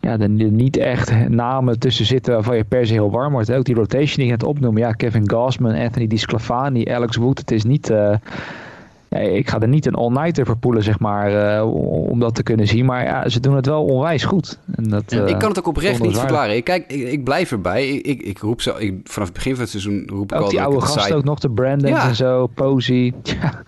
ja, 0.00 0.18
er 0.18 0.28
niet 0.28 0.76
echt 0.76 1.28
namen 1.28 1.78
tussen 1.78 2.06
zitten 2.06 2.34
waarvan 2.34 2.56
je 2.56 2.64
per 2.64 2.86
se 2.86 2.92
heel 2.92 3.10
warm 3.10 3.32
wordt. 3.32 3.52
Ook 3.52 3.64
die 3.64 3.74
rotation 3.74 4.16
die 4.16 4.24
ik 4.24 4.30
net 4.30 4.42
opnoem. 4.42 4.78
Ja, 4.78 4.92
Kevin 4.92 5.30
Gausman, 5.30 5.74
Anthony 5.74 6.06
Di 6.06 6.16
Sclafani, 6.16 6.84
Alex 6.88 7.16
Wood. 7.16 7.38
Het 7.38 7.50
is 7.50 7.64
niet 7.64 7.92
ik 9.10 9.50
ga 9.50 9.60
er 9.60 9.68
niet 9.68 9.86
een 9.86 9.94
all-nighter 9.94 10.46
verpoelen, 10.46 10.82
zeg 10.82 10.98
maar, 10.98 11.56
uh, 11.58 11.74
om 12.10 12.20
dat 12.20 12.34
te 12.34 12.42
kunnen 12.42 12.66
zien. 12.66 12.84
Maar 12.84 13.04
ja, 13.04 13.28
ze 13.28 13.40
doen 13.40 13.56
het 13.56 13.66
wel 13.66 13.84
onwijs 13.84 14.24
goed. 14.24 14.58
En 14.74 14.88
dat, 14.88 15.02
ja, 15.06 15.26
ik 15.26 15.38
kan 15.38 15.48
het 15.48 15.58
ook 15.58 15.66
oprecht 15.66 16.02
niet 16.02 16.18
verklaren. 16.18 16.56
Ik, 16.56 16.64
kijk, 16.64 16.92
ik, 16.92 17.08
ik 17.08 17.24
blijf 17.24 17.52
erbij. 17.52 17.88
Ik, 17.88 18.22
ik, 18.22 18.38
roep 18.38 18.60
zo, 18.60 18.76
ik, 18.76 18.94
vanaf 19.04 19.28
het 19.28 19.36
begin 19.36 19.52
van 19.52 19.60
het 19.60 19.70
seizoen 19.70 20.02
roep 20.06 20.32
ik 20.32 20.38
ook 20.38 20.44
al... 20.44 20.50
die 20.50 20.62
oude 20.62 20.80
gasten 20.80 21.16
ook 21.16 21.24
nog, 21.24 21.38
de 21.38 21.50
Brandon 21.50 21.90
ja. 21.90 22.08
en 22.08 22.14
zo, 22.14 22.46
Posey. 22.46 23.12
Ja. 23.22 23.62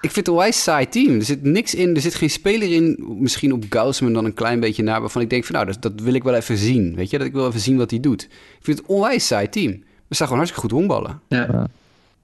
Ik 0.00 0.12
vind 0.12 0.16
het 0.16 0.26
een 0.26 0.32
onwijs 0.32 0.62
saai 0.62 0.88
team. 0.88 1.14
Er 1.14 1.24
zit 1.24 1.42
niks 1.42 1.74
in, 1.74 1.94
er 1.94 2.00
zit 2.00 2.14
geen 2.14 2.30
speler 2.30 2.72
in, 2.72 3.04
misschien 3.18 3.52
op 3.52 3.64
Gaussman 3.68 4.12
dan 4.12 4.24
een 4.24 4.34
klein 4.34 4.60
beetje 4.60 4.82
naar, 4.82 5.00
waarvan 5.00 5.22
ik 5.22 5.30
denk 5.30 5.44
van 5.44 5.54
nou, 5.54 5.66
dat, 5.66 5.82
dat 5.82 6.00
wil 6.00 6.14
ik 6.14 6.22
wel 6.22 6.34
even 6.34 6.56
zien. 6.56 6.94
Weet 6.94 7.10
je, 7.10 7.18
dat 7.18 7.26
ik 7.26 7.32
wil 7.32 7.46
even 7.46 7.60
zien 7.60 7.76
wat 7.76 7.90
hij 7.90 8.00
doet. 8.00 8.22
Ik 8.22 8.64
vind 8.64 8.78
het 8.78 8.88
een 8.88 8.94
onwijs 8.94 9.26
saai 9.26 9.48
team. 9.48 9.70
We 10.08 10.14
staan 10.14 10.26
gewoon 10.26 10.42
hartstikke 10.42 10.68
goed 10.68 10.78
honkballen. 10.78 11.20
Ja. 11.28 11.66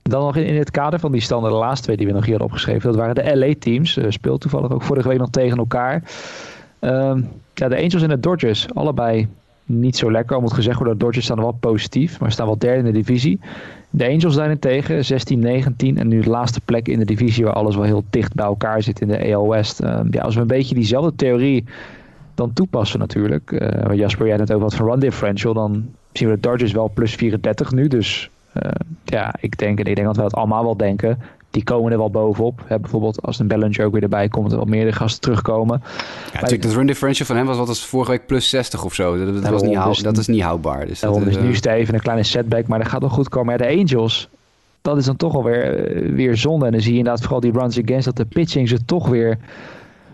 Dan 0.03 0.23
nog 0.23 0.37
in, 0.37 0.57
het 0.57 0.71
kader 0.71 1.01
van 1.01 1.13
die 1.13 1.21
standen, 1.21 1.51
de 1.51 1.57
laatste 1.57 1.85
twee 1.85 1.97
die 1.97 2.07
we 2.07 2.13
nog 2.13 2.25
hier 2.25 2.39
hadden 2.39 2.49
opgeschreven. 2.49 2.91
Dat 2.91 3.01
waren 3.01 3.15
de 3.15 3.37
LA-teams. 3.37 3.97
Uh, 3.97 4.05
speelt 4.09 4.41
toevallig 4.41 4.71
ook 4.71 4.83
vorige 4.83 5.09
week 5.09 5.19
nog 5.19 5.31
tegen 5.31 5.59
elkaar. 5.59 6.03
Um, 6.81 7.29
ja, 7.55 7.69
de 7.69 7.77
Angels 7.77 8.03
en 8.03 8.09
de 8.09 8.21
Dodgers, 8.21 8.67
allebei 8.75 9.29
niet 9.65 9.97
zo 9.97 10.11
lekker. 10.11 10.37
Al 10.37 10.43
moet 10.43 10.53
gezegd 10.53 10.77
worden, 10.77 10.99
de 10.99 11.05
Dodgers 11.05 11.25
staan 11.25 11.41
wel 11.41 11.57
positief, 11.61 12.21
maar 12.21 12.33
staan 12.33 12.47
wel 12.47 12.59
derde 12.59 12.79
in 12.79 12.85
de 12.85 12.93
divisie. 12.93 13.41
De 13.91 14.09
Angels 14.09 14.35
daarentegen, 14.35 15.05
16, 15.05 15.39
19 15.39 15.99
en 15.99 16.09
nu 16.09 16.21
de 16.21 16.31
laatste 16.31 16.61
plek 16.61 16.89
in 16.89 16.99
de 16.99 17.05
divisie 17.05 17.45
waar 17.45 17.53
alles 17.53 17.75
wel 17.75 17.85
heel 17.85 18.05
dicht 18.11 18.35
bij 18.35 18.45
elkaar 18.45 18.83
zit 18.83 19.01
in 19.01 19.09
de 19.09 19.35
AL 19.35 19.49
West. 19.49 19.83
Um, 19.83 20.09
ja, 20.11 20.23
als 20.23 20.35
we 20.35 20.41
een 20.41 20.47
beetje 20.47 20.75
diezelfde 20.75 21.15
theorie 21.17 21.65
dan 22.35 22.53
toepassen 22.53 22.99
natuurlijk. 22.99 23.51
Uh, 23.51 23.97
Jasper, 23.97 24.27
jij 24.27 24.37
net 24.37 24.51
over 24.51 24.63
wat 24.63 24.75
van 24.75 24.87
run 24.87 24.99
differential, 24.99 25.55
dan 25.55 25.89
zien 26.13 26.29
we 26.29 26.35
de 26.35 26.41
Dodgers 26.41 26.73
wel 26.73 26.91
plus 26.95 27.15
34 27.15 27.73
nu, 27.73 27.89
dus 27.89 28.31
ja, 29.05 29.35
ik 29.41 29.59
denk, 29.59 29.79
en 29.79 29.85
ik 29.85 29.95
denk 29.95 30.07
dat 30.07 30.17
we 30.17 30.23
het 30.23 30.35
allemaal 30.35 30.65
wel 30.65 30.77
denken. 30.77 31.19
Die 31.51 31.65
komen 31.65 31.93
er 31.93 31.99
wel 31.99 32.11
bovenop. 32.11 32.63
Hè, 32.67 32.79
bijvoorbeeld 32.79 33.23
als 33.23 33.39
een 33.39 33.47
Bellinger 33.47 33.87
ook 33.87 33.93
weer 33.93 34.03
erbij 34.03 34.29
komt, 34.29 34.53
er 34.53 34.59
wat 34.59 34.69
meerdere 34.69 34.97
gasten 34.97 35.21
terugkomen. 35.21 35.83
Ja, 36.33 36.33
natuurlijk, 36.33 36.63
het 36.63 36.73
run 36.73 36.87
differential 36.87 37.27
van 37.27 37.37
hem 37.37 37.47
was 37.47 37.57
wat 37.57 37.69
als 37.69 37.87
vorige 37.87 38.11
week 38.11 38.27
plus 38.27 38.49
60 38.49 38.85
of 38.85 38.95
zo. 38.95 39.25
Dat, 39.25 39.43
dat, 39.43 39.53
was 39.53 39.63
niet, 39.63 39.77
hou, 39.77 39.89
dus 39.89 40.03
dat 40.03 40.19
is 40.19 40.27
niet 40.27 40.43
houdbaar. 40.43 40.87
Dus 40.87 41.01
dat, 41.01 41.27
is 41.27 41.39
nu 41.39 41.55
Steven 41.55 41.95
een 41.95 42.01
kleine 42.01 42.23
setback, 42.23 42.67
maar 42.67 42.79
dat 42.79 42.89
gaat 42.89 43.01
wel 43.01 43.11
goed 43.11 43.29
komen. 43.29 43.53
Ja, 43.53 43.59
de 43.59 43.81
Angels, 43.81 44.29
dat 44.83 44.97
is 44.97 45.05
dan 45.05 45.17
toch 45.17 45.35
alweer 45.35 45.95
uh, 45.95 46.15
weer 46.15 46.37
zonde. 46.37 46.67
En 46.67 46.73
dan 46.73 46.81
zie 46.81 46.93
je 46.93 46.99
inderdaad 46.99 47.23
vooral 47.23 47.41
die 47.41 47.53
runs 47.53 47.81
against 47.83 48.05
dat 48.05 48.17
de 48.17 48.25
pitching 48.25 48.69
ze 48.69 48.85
toch 48.85 49.09
weer 49.09 49.39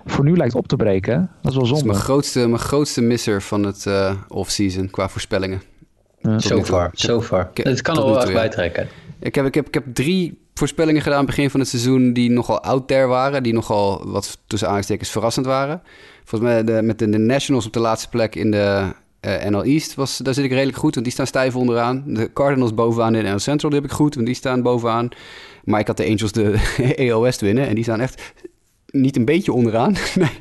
voor 0.06 0.24
nu 0.24 0.36
lijkt 0.36 0.54
op 0.54 0.68
te 0.68 0.76
breken. 0.76 1.30
Dat 1.42 1.52
is 1.52 1.56
wel 1.58 1.66
zonde. 1.66 1.68
Dat 1.68 1.78
is 1.78 1.82
mijn 1.82 2.04
grootste, 2.04 2.48
mijn 2.48 2.58
grootste 2.58 3.00
misser 3.00 3.42
van 3.42 3.62
het 3.62 3.84
uh, 3.88 4.14
off-season 4.28 4.90
qua 4.90 5.08
voorspellingen. 5.08 5.62
Ja. 6.20 6.38
So 6.38 6.64
far, 6.64 6.90
so 6.92 7.22
far. 7.22 7.50
Het 7.54 7.82
kan 7.82 7.96
er 7.96 8.04
wel 8.04 8.22
echt 8.22 8.32
bijtrekken. 8.32 8.88
Ik 9.20 9.34
heb, 9.34 9.46
ik, 9.46 9.54
heb, 9.54 9.66
ik 9.66 9.74
heb 9.74 9.84
drie 9.92 10.38
voorspellingen 10.54 11.02
gedaan 11.02 11.26
begin 11.26 11.50
van 11.50 11.60
het 11.60 11.68
seizoen 11.68 12.12
die 12.12 12.30
nogal 12.30 12.62
out 12.62 12.88
there 12.88 13.06
waren. 13.06 13.42
Die 13.42 13.52
nogal 13.52 14.02
wat 14.06 14.38
tussen 14.46 14.68
aanstekens 14.68 15.10
verrassend 15.10 15.46
waren. 15.46 15.82
Volgens 16.24 16.50
mij 16.50 16.64
de, 16.64 16.82
met 16.82 16.98
de, 16.98 17.08
de, 17.08 17.18
Nationals 17.18 17.66
op 17.66 17.72
de 17.72 17.80
laatste 17.80 18.08
plek 18.08 18.34
in 18.34 18.50
de 18.50 18.84
uh, 19.20 19.44
eh, 19.44 19.50
NL 19.50 19.62
East, 19.62 19.94
was, 19.94 20.16
daar 20.16 20.34
zit 20.34 20.44
ik 20.44 20.50
redelijk 20.50 20.78
goed. 20.78 20.92
Want 20.92 21.06
die 21.06 21.14
staan 21.14 21.26
stijf 21.26 21.56
onderaan. 21.56 22.02
De 22.06 22.32
Cardinals 22.32 22.74
bovenaan 22.74 23.14
in 23.14 23.24
de 23.24 23.30
NL 23.30 23.38
Central 23.38 23.70
die 23.70 23.80
heb 23.80 23.90
ik 23.90 23.96
goed. 23.96 24.14
Want 24.14 24.26
die 24.26 24.34
staan 24.34 24.62
bovenaan. 24.62 25.08
Maar 25.64 25.80
ik 25.80 25.86
had 25.86 25.96
de 25.96 26.06
Angels 26.06 26.32
de 26.32 26.58
AL 27.12 27.20
West 27.20 27.40
winnen. 27.40 27.68
En 27.68 27.74
die 27.74 27.84
staan 27.84 28.00
echt 28.00 28.22
niet 28.86 29.16
een 29.16 29.24
beetje 29.24 29.52
onderaan. 29.52 29.92
nee, 30.14 30.38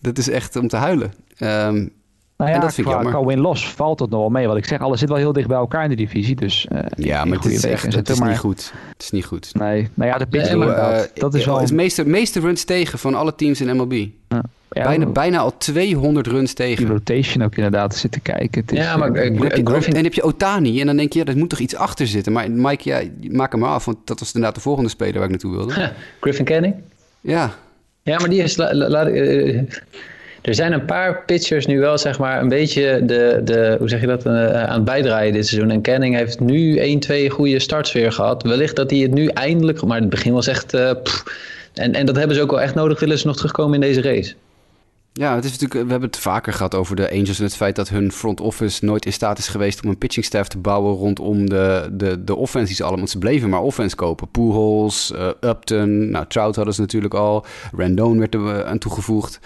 dat 0.00 0.18
is 0.18 0.28
echt 0.28 0.56
om 0.56 0.68
te 0.68 0.76
huilen. 0.76 1.12
Um, 1.38 1.92
nou 2.38 2.50
ja, 2.50 2.56
en 2.56 2.62
dat 2.62 2.74
vind 2.74 2.86
ik 2.86 2.92
jammer. 2.92 3.12
Qua 3.12 3.24
win-loss 3.24 3.68
valt 3.68 4.00
het 4.00 4.10
nog 4.10 4.20
wel 4.20 4.28
mee. 4.28 4.46
Wat 4.46 4.56
ik 4.56 4.64
zeg, 4.64 4.80
alles 4.80 4.98
zit 4.98 5.08
wel 5.08 5.18
heel 5.18 5.32
dicht 5.32 5.48
bij 5.48 5.56
elkaar 5.56 5.82
in 5.82 5.90
de 5.90 5.96
divisie. 5.96 6.36
Dus, 6.36 6.66
uh, 6.72 6.78
ja, 6.96 7.24
maar 7.24 7.36
het 7.36 7.46
is, 7.46 7.64
echt, 7.64 7.94
het 7.94 8.08
is 8.08 8.20
niet 8.20 8.38
goed. 8.38 8.72
Het 8.92 9.02
is 9.02 9.10
niet 9.10 9.24
goed. 9.24 9.54
Nee, 9.54 9.88
nou 9.94 10.10
ja, 10.10 10.18
de 10.18 10.26
pitching, 10.26 10.64
nee, 10.64 10.68
uh, 10.68 10.98
dat 11.14 11.34
is 11.34 11.44
wel... 11.44 11.60
Het 11.60 11.72
meeste, 11.72 12.08
meeste 12.08 12.40
runs 12.40 12.64
tegen 12.64 12.98
van 12.98 13.14
alle 13.14 13.34
teams 13.34 13.60
in 13.60 13.76
MLB. 13.76 13.92
Ja. 14.28 14.42
Ja, 14.70 14.84
bijna, 14.84 15.06
bijna 15.06 15.38
al 15.38 15.56
200 15.56 16.26
runs 16.26 16.52
tegen. 16.52 16.76
Die 16.76 16.86
rotation 16.86 17.44
ook 17.44 17.54
inderdaad 17.54 17.96
zitten 17.96 18.22
kijken. 18.22 18.62
Is, 18.66 18.78
ja, 18.78 18.96
maar 18.96 19.10
uh, 19.10 19.24
en, 19.24 19.42
heb 19.42 19.56
je, 19.56 19.66
Griffin... 19.66 19.94
en 19.94 20.04
heb 20.04 20.14
je 20.14 20.22
Otani 20.22 20.80
en 20.80 20.86
dan 20.86 20.96
denk 20.96 21.12
je, 21.12 21.18
ja, 21.18 21.24
er 21.24 21.36
moet 21.36 21.48
toch 21.50 21.58
iets 21.58 21.76
achter 21.76 22.06
zitten. 22.06 22.32
Maar 22.32 22.50
Mike, 22.50 22.88
ja, 22.88 23.02
maak 23.30 23.52
hem 23.52 23.60
maar 23.60 23.70
af, 23.70 23.84
want 23.84 23.98
dat 24.04 24.18
was 24.18 24.28
inderdaad 24.28 24.54
de 24.54 24.60
volgende 24.60 24.90
speler 24.90 25.14
waar 25.14 25.24
ik 25.24 25.30
naartoe 25.30 25.52
wilde. 25.52 25.92
Griffin 26.20 26.44
Canning? 26.44 26.74
Ja. 27.20 27.54
Ja, 28.02 28.18
maar 28.18 28.28
die 28.28 28.42
is... 28.42 28.56
La, 28.56 28.74
la, 28.74 28.88
la, 28.88 29.08
uh, 29.08 29.62
er 30.42 30.54
zijn 30.54 30.72
een 30.72 30.84
paar 30.84 31.22
pitchers 31.24 31.66
nu 31.66 31.80
wel 31.80 31.98
zeg 31.98 32.18
maar 32.18 32.40
een 32.40 32.48
beetje 32.48 33.02
de, 33.04 33.40
de 33.44 33.76
hoe 33.78 33.88
zeg 33.88 34.00
je 34.00 34.06
dat, 34.06 34.26
uh, 34.26 34.52
aan 34.52 34.74
het 34.74 34.84
bijdraaien 34.84 35.32
dit 35.32 35.46
seizoen. 35.46 35.70
En 35.70 35.82
Canning 35.82 36.14
heeft 36.14 36.40
nu 36.40 36.76
1, 36.76 36.98
2 36.98 37.30
goede 37.30 37.58
starts 37.58 37.92
weer 37.92 38.12
gehad. 38.12 38.42
Wellicht 38.42 38.76
dat 38.76 38.90
hij 38.90 38.98
het 39.00 39.12
nu 39.12 39.26
eindelijk, 39.26 39.84
maar 39.84 40.00
het 40.00 40.10
begin 40.10 40.32
was 40.32 40.46
echt... 40.46 40.74
Uh, 40.74 40.90
en, 41.74 41.94
en 41.94 42.06
dat 42.06 42.16
hebben 42.16 42.36
ze 42.36 42.42
ook 42.42 42.50
wel 42.50 42.60
echt 42.60 42.74
nodig, 42.74 43.00
willen 43.00 43.18
ze 43.18 43.26
nog 43.26 43.36
terugkomen 43.36 43.74
in 43.74 43.80
deze 43.80 44.02
race. 44.02 44.34
Ja, 45.12 45.34
het 45.34 45.44
is 45.44 45.50
natuurlijk, 45.50 45.84
we 45.84 45.90
hebben 45.90 46.08
het 46.08 46.18
vaker 46.18 46.52
gehad 46.52 46.74
over 46.74 46.96
de 46.96 47.10
Angels 47.10 47.38
en 47.38 47.44
het 47.44 47.56
feit 47.56 47.76
dat 47.76 47.88
hun 47.88 48.12
front 48.12 48.40
office 48.40 48.84
nooit 48.84 49.06
in 49.06 49.12
staat 49.12 49.38
is 49.38 49.48
geweest 49.48 49.82
om 49.82 49.88
een 49.88 49.98
pitching 49.98 50.24
staff 50.24 50.48
te 50.48 50.58
bouwen 50.58 50.94
rondom 50.94 51.48
de, 51.48 51.88
de, 51.92 52.24
de 52.24 52.66
ze 52.66 52.84
allemaal. 52.84 53.06
Ze 53.06 53.18
bleven 53.18 53.48
maar 53.48 53.62
offense 53.62 53.96
kopen. 53.96 54.28
Pujols, 54.30 55.12
uh, 55.14 55.28
Upton, 55.40 56.10
nou, 56.10 56.26
Trout 56.28 56.56
hadden 56.56 56.74
ze 56.74 56.80
natuurlijk 56.80 57.14
al. 57.14 57.44
Randone 57.76 58.18
werd 58.18 58.34
er 58.34 58.64
aan 58.64 58.78
toegevoegd. 58.78 59.40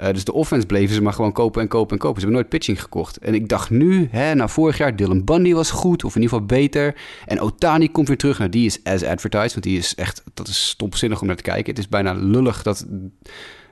Uh, 0.00 0.12
dus 0.12 0.24
de 0.24 0.32
offense 0.32 0.66
bleven 0.66 0.94
ze 0.94 1.02
maar 1.02 1.12
gewoon 1.12 1.32
kopen 1.32 1.62
en 1.62 1.68
kopen 1.68 1.92
en 1.92 1.98
kopen. 1.98 2.20
Ze 2.20 2.26
hebben 2.26 2.40
nooit 2.40 2.48
pitching 2.48 2.82
gekocht. 2.82 3.16
En 3.16 3.34
ik 3.34 3.48
dacht 3.48 3.70
nu, 3.70 4.08
hè, 4.10 4.34
na 4.34 4.48
vorig 4.48 4.78
jaar, 4.78 4.96
Dylan 4.96 5.24
Bundy 5.24 5.52
was 5.52 5.70
goed, 5.70 6.04
of 6.04 6.16
in 6.16 6.22
ieder 6.22 6.38
geval 6.38 6.56
beter. 6.56 6.94
En 7.26 7.40
Otani 7.40 7.90
komt 7.90 8.08
weer 8.08 8.16
terug. 8.16 8.38
Nou, 8.38 8.50
die 8.50 8.66
is 8.66 8.80
as 8.84 9.04
advertised, 9.04 9.52
want 9.52 9.64
die 9.64 9.78
is 9.78 9.94
echt, 9.94 10.22
dat 10.34 10.48
is 10.48 10.68
stomzinnig 10.68 11.20
om 11.20 11.26
naar 11.26 11.36
te 11.36 11.42
kijken. 11.42 11.70
Het 11.70 11.78
is 11.78 11.88
bijna 11.88 12.12
lullig 12.12 12.62
dat, 12.62 12.86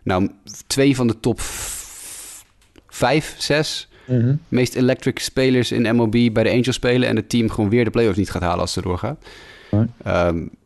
nou, 0.02 0.30
twee 0.66 0.96
van 0.96 1.06
de 1.06 1.20
top 1.20 1.40
vijf, 2.88 3.34
zes 3.38 3.88
mm 4.06 4.40
meest 4.48 4.74
electric 4.74 5.18
spelers 5.18 5.72
in 5.72 5.96
MLB 5.96 6.32
bij 6.32 6.42
de 6.42 6.50
Angels 6.50 6.74
spelen. 6.74 7.08
En 7.08 7.16
het 7.16 7.28
team 7.28 7.50
gewoon 7.50 7.70
weer 7.70 7.84
de 7.84 7.90
playoffs 7.90 8.18
niet 8.18 8.30
gaat 8.30 8.42
halen 8.42 8.60
als 8.60 8.72
ze 8.72 8.82
doorgaat. 8.82 9.24
Um, 9.70 9.90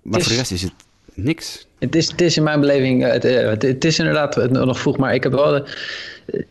maar 0.03 0.21
voor 0.21 0.29
de 0.29 0.37
rest 0.37 0.51
is 0.51 0.63
het 0.63 0.73
niks. 1.15 1.68
Het 1.79 1.95
is, 1.95 2.13
is 2.17 2.37
in 2.37 2.43
mijn 2.43 2.61
beleving, 2.61 3.05
eh, 3.05 3.41
eh, 3.41 3.49
het, 3.49 3.63
het 3.63 3.85
is 3.85 3.99
inderdaad 3.99 4.51
nog 4.51 4.79
vroeg, 4.79 4.97
maar 4.97 5.15
ik 5.15 5.23
heb 5.23 5.33
wel 5.33 5.51
de, 5.51 5.65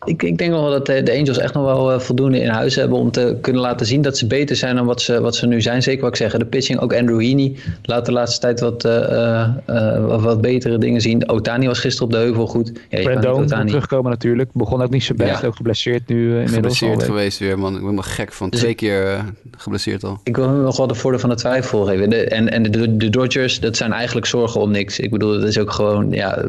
ik, 0.05 0.23
ik 0.23 0.37
denk 0.37 0.51
wel 0.51 0.69
dat 0.69 0.85
de 0.85 1.15
Angels 1.17 1.37
echt 1.37 1.53
nog 1.53 1.63
wel 1.63 1.91
eh, 1.91 1.99
voldoende 1.99 2.39
in 2.39 2.49
huis 2.49 2.75
hebben 2.75 2.97
om 2.97 3.11
te 3.11 3.37
kunnen 3.41 3.61
laten 3.61 3.85
zien 3.85 4.01
dat 4.01 4.17
ze 4.17 4.27
beter 4.27 4.55
zijn 4.55 4.75
dan 4.75 4.85
wat 4.85 5.01
ze, 5.01 5.21
wat 5.21 5.35
ze 5.35 5.47
nu 5.47 5.61
zijn. 5.61 5.83
Zeker 5.83 6.01
wat 6.01 6.09
ik 6.09 6.15
zeg, 6.15 6.31
de 6.31 6.45
pitching, 6.45 6.79
ook 6.79 6.93
Andrew 6.93 7.21
Heaney 7.21 7.55
laat 7.83 8.05
de 8.05 8.11
laatste 8.11 8.39
tijd 8.39 8.59
wat, 8.59 8.85
uh, 8.85 9.47
uh, 9.69 10.23
wat 10.23 10.41
betere 10.41 10.77
dingen 10.77 11.01
zien. 11.01 11.29
Otani 11.29 11.67
was 11.67 11.79
gisteren 11.79 12.07
op 12.07 12.13
de 12.13 12.19
heuvel 12.19 12.47
goed. 12.47 12.71
Ja, 12.89 13.01
Brandon 13.01 13.47
terugkomen 13.67 14.11
natuurlijk. 14.11 14.49
Begon 14.53 14.81
ook 14.81 14.89
niet 14.89 15.03
zo 15.03 15.13
best, 15.13 15.45
ook 15.45 15.55
geblesseerd 15.55 16.07
nu 16.07 16.23
inmiddels. 16.25 16.53
Geblesseerd 16.53 17.03
geweest 17.03 17.39
weer, 17.39 17.59
man. 17.59 17.67
Ik 17.67 17.73
ben 17.73 17.81
helemaal 17.81 18.03
gek 18.03 18.33
van. 18.33 18.49
Dus 18.49 18.59
twee 18.59 18.75
keer 18.75 19.25
geblesseerd 19.57 20.03
al. 20.03 20.19
Ik 20.23 20.35
wil 20.35 20.47
hem 20.47 20.61
nog 20.61 20.77
wel 20.77 20.87
de 20.87 20.95
voordeel 20.95 21.19
van 21.19 21.29
de 21.29 21.35
twijfel 21.35 21.85
geven. 21.85 22.09
De, 22.09 22.23
en 22.23 22.49
en 22.51 22.63
de, 22.63 22.97
de 22.97 23.09
Dodgers, 23.09 23.59
dat 23.59 23.77
zijn 23.77 23.91
eigenlijk 23.91 24.25
zorgen 24.25 24.61
om 24.61 24.71
niks. 24.71 24.99
Ik 24.99 25.11
bedoel, 25.11 25.39
dat 25.39 25.47
is 25.47 25.59
ook 25.59 25.71
gewoon, 25.71 26.11
ja 26.11 26.47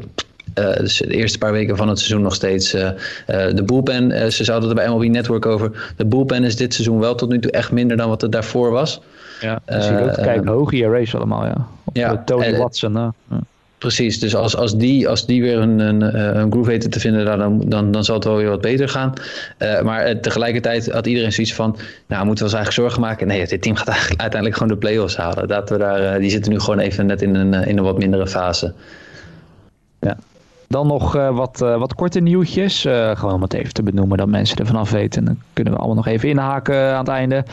uh, 0.58 0.76
dus 0.76 0.96
de 0.96 1.14
eerste 1.14 1.38
paar 1.38 1.52
weken 1.52 1.76
van 1.76 1.88
het 1.88 1.98
seizoen 1.98 2.22
nog 2.22 2.34
steeds. 2.34 2.74
Uh, 2.74 2.90
de 3.26 3.62
bullpen, 3.64 4.32
ze 4.32 4.44
zouden 4.44 4.68
er 4.68 4.74
bij 4.74 4.88
MLB 4.88 5.04
Network 5.04 5.46
over. 5.46 5.92
De 5.96 6.06
bullpen 6.06 6.44
is 6.44 6.56
dit 6.56 6.74
seizoen 6.74 6.98
wel 6.98 7.14
tot 7.14 7.28
nu 7.28 7.38
toe 7.38 7.50
echt 7.50 7.72
minder 7.72 7.96
dan 7.96 8.08
wat 8.08 8.20
het 8.20 8.32
daarvoor 8.32 8.70
was. 8.70 9.00
Ja, 9.40 9.60
dus 9.64 9.86
je 9.86 10.00
ook 10.00 10.14
kijken, 10.14 10.46
hoge 10.46 10.88
race 10.90 11.16
allemaal, 11.16 11.44
ja. 11.44 11.66
Op 11.84 11.96
ja 11.96 12.22
Tony 12.24 12.56
Watson. 12.56 12.92
Ja. 12.92 13.12
Precies, 13.78 14.20
dus 14.20 14.34
als, 14.34 14.56
als, 14.56 14.76
die, 14.76 15.08
als 15.08 15.26
die 15.26 15.42
weer 15.42 15.58
een, 15.58 15.78
een, 15.78 16.18
een 16.38 16.50
groove 16.50 16.70
weten 16.70 16.90
te 16.90 17.00
vinden, 17.00 17.24
dan, 17.24 17.62
dan, 17.66 17.90
dan 17.90 18.04
zal 18.04 18.14
het 18.14 18.24
wel 18.24 18.36
weer 18.36 18.48
wat 18.48 18.60
beter 18.60 18.88
gaan. 18.88 19.12
Uh, 19.58 19.80
maar 19.80 20.20
tegelijkertijd 20.20 20.90
had 20.92 21.06
iedereen 21.06 21.32
zoiets 21.32 21.54
van, 21.54 21.76
nou 22.06 22.24
moeten 22.24 22.44
we 22.44 22.50
ons 22.50 22.58
eigenlijk 22.60 22.72
zorgen 22.72 23.00
maken. 23.00 23.26
Nee, 23.26 23.46
dit 23.46 23.62
team 23.62 23.76
gaat 23.76 23.88
eigenlijk 23.88 24.20
uiteindelijk 24.20 24.60
gewoon 24.60 24.74
de 24.78 24.86
play-offs 24.86 25.16
halen. 25.16 25.48
Dat 25.48 25.70
we 25.70 25.78
daar, 25.78 26.14
uh, 26.14 26.20
die 26.20 26.30
zitten 26.30 26.52
nu 26.52 26.60
gewoon 26.60 26.78
even 26.78 27.06
net 27.06 27.22
in 27.22 27.34
een, 27.34 27.54
in 27.54 27.78
een 27.78 27.84
wat 27.84 27.98
mindere 27.98 28.26
fase. 28.26 28.72
Ja, 30.00 30.16
dan 30.68 30.86
nog 30.86 31.16
uh, 31.16 31.36
wat, 31.36 31.60
uh, 31.62 31.78
wat 31.78 31.94
korte 31.94 32.20
nieuwtjes. 32.20 32.84
Uh, 32.84 33.16
gewoon 33.16 33.34
om 33.34 33.42
het 33.42 33.54
even 33.54 33.74
te 33.74 33.82
benoemen 33.82 34.18
dat 34.18 34.28
mensen 34.28 34.56
er 34.56 34.66
vanaf 34.66 34.90
weten. 34.90 35.24
Dan 35.24 35.38
kunnen 35.52 35.72
we 35.72 35.78
allemaal 35.78 35.96
nog 35.96 36.06
even 36.06 36.28
inhaken 36.28 36.92
aan 36.92 36.98
het 36.98 37.08
einde. 37.08 37.44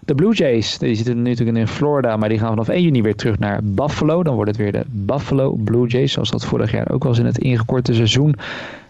De 0.00 0.14
Blue 0.14 0.34
Jays, 0.34 0.78
die 0.78 0.94
zitten 0.94 1.22
nu 1.22 1.30
natuurlijk 1.30 1.58
in 1.58 1.68
Florida, 1.68 2.16
maar 2.16 2.28
die 2.28 2.38
gaan 2.38 2.48
vanaf 2.48 2.68
1 2.68 2.82
juni 2.82 3.02
weer 3.02 3.14
terug 3.14 3.38
naar 3.38 3.60
Buffalo. 3.62 4.22
Dan 4.22 4.34
wordt 4.34 4.50
het 4.50 4.58
weer 4.58 4.72
de 4.72 4.84
Buffalo 4.86 5.52
Blue 5.52 5.86
Jays, 5.86 6.12
zoals 6.12 6.30
dat 6.30 6.44
vorig 6.44 6.70
jaar 6.70 6.90
ook 6.90 7.04
was 7.04 7.18
in 7.18 7.26
het 7.26 7.38
ingekorte 7.38 7.94
seizoen. 7.94 8.34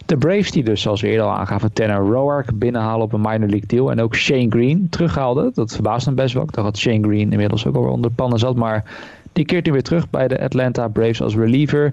De 0.06 0.16
Braves 0.16 0.50
die 0.50 0.64
dus, 0.64 0.82
zoals 0.82 1.00
we 1.00 1.08
eerder 1.08 1.26
al 1.26 1.36
aangaven, 1.36 1.72
Tanner 1.72 1.98
Roark 1.98 2.58
binnenhalen 2.58 3.02
op 3.02 3.12
een 3.12 3.20
minor 3.20 3.48
league 3.48 3.66
deal. 3.66 3.90
En 3.90 4.00
ook 4.00 4.14
Shane 4.14 4.46
Green 4.48 4.86
terughaalde. 4.90 5.50
Dat 5.54 5.72
verbaasde 5.72 6.10
me 6.10 6.16
best 6.16 6.34
wel. 6.34 6.42
Ik 6.42 6.52
dacht 6.52 6.66
dat 6.66 6.78
Shane 6.78 7.02
Green 7.02 7.32
inmiddels 7.32 7.66
ook 7.66 7.76
alweer 7.76 7.90
onder 7.90 8.10
pannen 8.10 8.38
zat. 8.38 8.56
Maar 8.56 8.84
die 9.32 9.44
keert 9.44 9.66
nu 9.66 9.72
weer 9.72 9.82
terug 9.82 10.10
bij 10.10 10.28
de 10.28 10.40
Atlanta 10.40 10.88
Braves 10.88 11.22
als 11.22 11.34
reliever. 11.36 11.92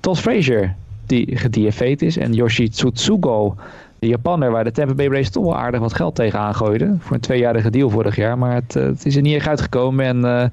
Todd 0.00 0.18
Frazier, 0.18 0.74
die 1.06 1.36
gediefaid 1.36 2.02
is. 2.02 2.16
En 2.16 2.32
Yoshi 2.32 2.68
Tsutsugo, 2.68 3.54
de 3.98 4.06
Japanner, 4.06 4.50
waar 4.50 4.64
de 4.64 4.70
Tampa 4.70 4.94
Bay 4.94 5.06
Rays 5.06 5.30
toch 5.30 5.44
wel 5.44 5.56
aardig 5.56 5.80
wat 5.80 5.94
geld 5.94 6.14
tegen 6.14 6.38
aangooide. 6.38 6.96
Voor 6.98 7.14
een 7.14 7.20
tweejarige 7.20 7.70
deal 7.70 7.90
vorig 7.90 8.16
jaar. 8.16 8.38
Maar 8.38 8.54
het, 8.54 8.76
eh, 8.76 8.82
het 8.82 9.06
is 9.06 9.16
er 9.16 9.22
niet 9.22 9.34
echt 9.34 9.46
uitgekomen. 9.46 10.04
En, 10.04 10.18
uh, 10.18 10.44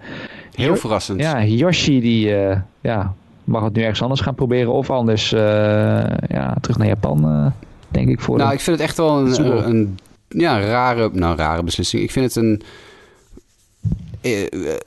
Heel 0.53 0.75
verrassend. 0.75 1.21
Ja, 1.21 1.43
Yoshi 1.43 2.01
die 2.01 2.29
uh, 2.29 2.57
ja, 2.81 3.13
mag 3.43 3.63
het 3.63 3.73
nu 3.73 3.81
ergens 3.81 4.01
anders 4.01 4.21
gaan 4.21 4.35
proberen. 4.35 4.73
Of 4.73 4.89
anders 4.89 5.29
ja, 5.29 6.55
terug 6.61 6.77
naar 6.77 6.87
Japan, 6.87 7.53
denk 7.87 8.09
ik. 8.09 8.19
Voor 8.19 8.37
nou, 8.37 8.53
ik 8.53 8.59
vind 8.59 8.77
het 8.77 8.85
echt 8.85 8.97
wel 8.97 9.19
een, 9.19 9.67
een, 9.69 9.97
ja, 10.27 10.59
rare, 10.59 11.09
nou, 11.13 11.37
rare 11.37 11.63
beslissing. 11.63 12.03
Ik 12.03 12.11
vind 12.11 12.33
het 12.33 12.43
een... 12.43 12.61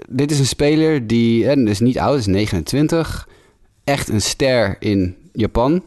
dit 0.09 0.31
is 0.31 0.39
een 0.39 0.47
speler 0.47 1.07
die, 1.07 1.49
en 1.49 1.69
is 1.69 1.81
niet 1.81 1.99
oud, 1.99 2.19
is 2.19 2.27
29. 2.27 3.29
Echt 3.85 4.09
een 4.09 4.21
ster 4.21 4.77
in 4.79 5.17
Japan. 5.33 5.83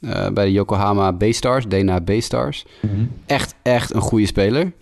Uh, 0.00 0.28
bij 0.28 0.44
de 0.44 0.52
Yokohama 0.52 1.12
B-Stars, 1.12 1.66
DNA 1.66 2.00
B-Stars. 2.00 2.66
Mm 2.80 3.10
Echt, 3.26 3.54
echt 3.62 3.94
een 3.94 4.00
goede 4.00 4.26
speler. 4.26 4.72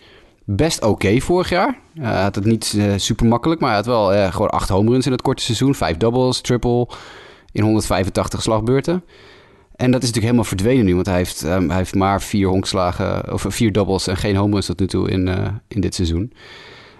Best 0.44 0.78
oké 0.82 0.90
okay 0.90 1.20
vorig 1.20 1.48
jaar. 1.48 1.78
Uh, 1.94 2.22
had 2.22 2.34
het 2.34 2.44
niet 2.44 2.72
uh, 2.76 2.92
super 2.96 3.26
makkelijk, 3.26 3.60
maar 3.60 3.68
hij 3.68 3.78
had 3.78 3.86
wel 3.86 4.30
gewoon 4.30 4.48
acht 4.48 4.68
home 4.68 4.90
runs 4.90 5.06
in 5.06 5.12
het 5.12 5.22
korte 5.22 5.42
seizoen. 5.42 5.74
Vijf 5.74 5.96
doubles, 5.96 6.40
triple 6.40 6.88
in 7.52 7.62
185 7.62 8.42
slagbeurten. 8.42 9.04
En 9.76 9.90
dat 9.90 10.02
is 10.02 10.08
natuurlijk 10.08 10.24
helemaal 10.24 10.44
verdwenen 10.44 10.84
nu, 10.84 10.94
want 10.94 11.06
hij 11.06 11.16
heeft, 11.16 11.42
um, 11.44 11.68
hij 11.68 11.76
heeft 11.76 11.94
maar 11.94 12.22
vier 12.22 12.48
honkslagen, 12.48 13.32
of 13.32 13.44
vier 13.48 13.72
doubles 13.72 14.06
en 14.06 14.16
geen 14.16 14.36
home 14.36 14.52
runs 14.52 14.66
tot 14.66 14.80
nu 14.80 14.86
toe 14.86 15.10
in, 15.10 15.28
in 15.68 15.80
dit 15.80 15.94
seizoen. 15.94 16.32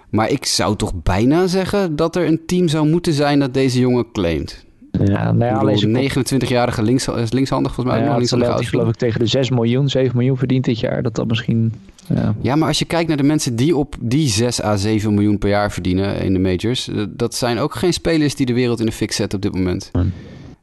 Maar 0.09 0.29
ik 0.29 0.45
zou 0.45 0.75
toch 0.75 0.93
bijna 1.03 1.47
zeggen 1.47 1.95
dat 1.95 2.15
er 2.15 2.27
een 2.27 2.45
team 2.45 2.67
zou 2.67 2.87
moeten 2.87 3.13
zijn 3.13 3.39
dat 3.39 3.53
deze 3.53 3.79
jongen 3.79 4.11
claimt. 4.11 4.65
Ja, 4.91 5.31
nou 5.31 5.67
ja, 5.67 5.81
een 5.81 6.11
29-jarige 6.11 6.83
links, 6.83 7.07
linkshandig 7.29 7.73
volgens 7.73 7.95
mij. 7.95 8.05
Ja, 8.05 8.15
linkshandig 8.15 8.57
die 8.57 8.67
geloof 8.67 8.87
ik 8.87 8.95
tegen 8.95 9.19
de 9.19 9.25
6 9.25 9.49
miljoen, 9.49 9.89
7 9.89 10.17
miljoen 10.17 10.37
verdient 10.37 10.65
dit 10.65 10.79
jaar. 10.79 11.03
Dat 11.03 11.15
dat 11.15 11.27
misschien... 11.27 11.73
Ja. 12.15 12.35
ja, 12.41 12.55
maar 12.55 12.67
als 12.67 12.79
je 12.79 12.85
kijkt 12.85 13.07
naar 13.07 13.17
de 13.17 13.23
mensen 13.23 13.55
die 13.55 13.75
op 13.75 13.95
die 13.99 14.27
6 14.27 14.63
à 14.63 14.75
7 14.75 15.13
miljoen 15.13 15.37
per 15.37 15.49
jaar 15.49 15.71
verdienen 15.71 16.21
in 16.21 16.33
de 16.33 16.39
majors... 16.39 16.87
Eh, 16.87 17.03
dat 17.09 17.35
zijn 17.35 17.59
ook 17.59 17.75
geen 17.75 17.93
spelers 17.93 18.35
die 18.35 18.45
de 18.45 18.53
wereld 18.53 18.79
in 18.79 18.85
de 18.85 18.91
fik 18.91 19.11
zetten 19.11 19.37
op 19.37 19.43
dit 19.43 19.53
moment. 19.53 19.91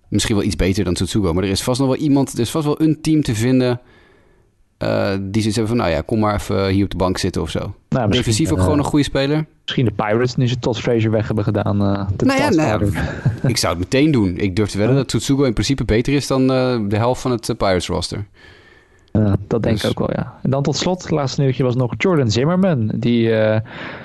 Misschien 0.09 0.37
wel 0.37 0.45
iets 0.45 0.57
beter 0.57 0.85
dan 0.85 0.95
Tsutsugo, 0.95 1.33
maar 1.33 1.45
er 1.45 1.51
is 1.51 1.63
vast 1.63 1.81
nog 1.81 1.89
wel 1.89 1.99
iemand... 1.99 2.33
Er 2.33 2.41
is 2.41 2.51
vast 2.51 2.65
wel 2.65 2.81
een 2.81 3.01
team 3.01 3.23
te 3.23 3.35
vinden... 3.35 3.81
Uh, 4.83 5.11
die 5.21 5.43
zoiets 5.43 5.57
hebben 5.57 5.67
van, 5.67 5.77
nou 5.77 5.91
ja, 5.91 6.01
kom 6.01 6.19
maar 6.19 6.35
even 6.35 6.69
hier 6.69 6.85
op 6.85 6.91
de 6.91 6.97
bank 6.97 7.19
zitten 7.19 7.43
of 7.43 7.51
zo. 7.51 7.75
Nou, 7.89 8.11
Defensief 8.11 8.53
ook 8.53 8.61
gewoon 8.61 8.79
een 8.79 8.85
goede 8.85 9.05
speler. 9.05 9.47
Misschien 9.67 9.85
de 9.85 10.05
Pirates, 10.05 10.37
nu 10.37 10.49
ze 10.49 10.59
Todd 10.59 10.79
Frazier 10.79 11.11
weg 11.11 11.27
hebben 11.27 11.45
gedaan. 11.45 11.83
Uh, 11.83 12.09
de 12.17 12.25
nou 12.25 12.41
ja, 12.41 12.51
nou 12.51 12.93
ik 13.53 13.57
zou 13.57 13.73
het 13.73 13.83
meteen 13.83 14.11
doen. 14.11 14.37
Ik 14.37 14.57
durf 14.57 14.71
te 14.71 14.79
wedden 14.79 14.97
dat 14.97 15.09
Tsutsugo 15.09 15.43
in 15.43 15.53
principe 15.53 15.85
beter 15.85 16.13
is 16.13 16.27
dan 16.27 16.43
uh, 16.43 16.79
de 16.89 16.97
helft 16.97 17.21
van 17.21 17.31
het 17.31 17.49
uh, 17.49 17.57
Pirates 17.57 17.87
roster. 17.87 18.27
dat 19.47 19.63
denk 19.63 19.63
dus... 19.63 19.83
ik 19.83 19.91
ook 19.91 19.99
wel, 19.99 20.17
ja. 20.17 20.39
En 20.43 20.51
dan 20.51 20.63
tot 20.63 20.77
slot, 20.77 21.03
het 21.03 21.11
laatste 21.11 21.41
nieuwtje 21.41 21.63
was 21.63 21.77
nog 21.77 21.95
Jordan 21.97 22.31
Zimmerman. 22.31 22.93
Die, 22.97 23.31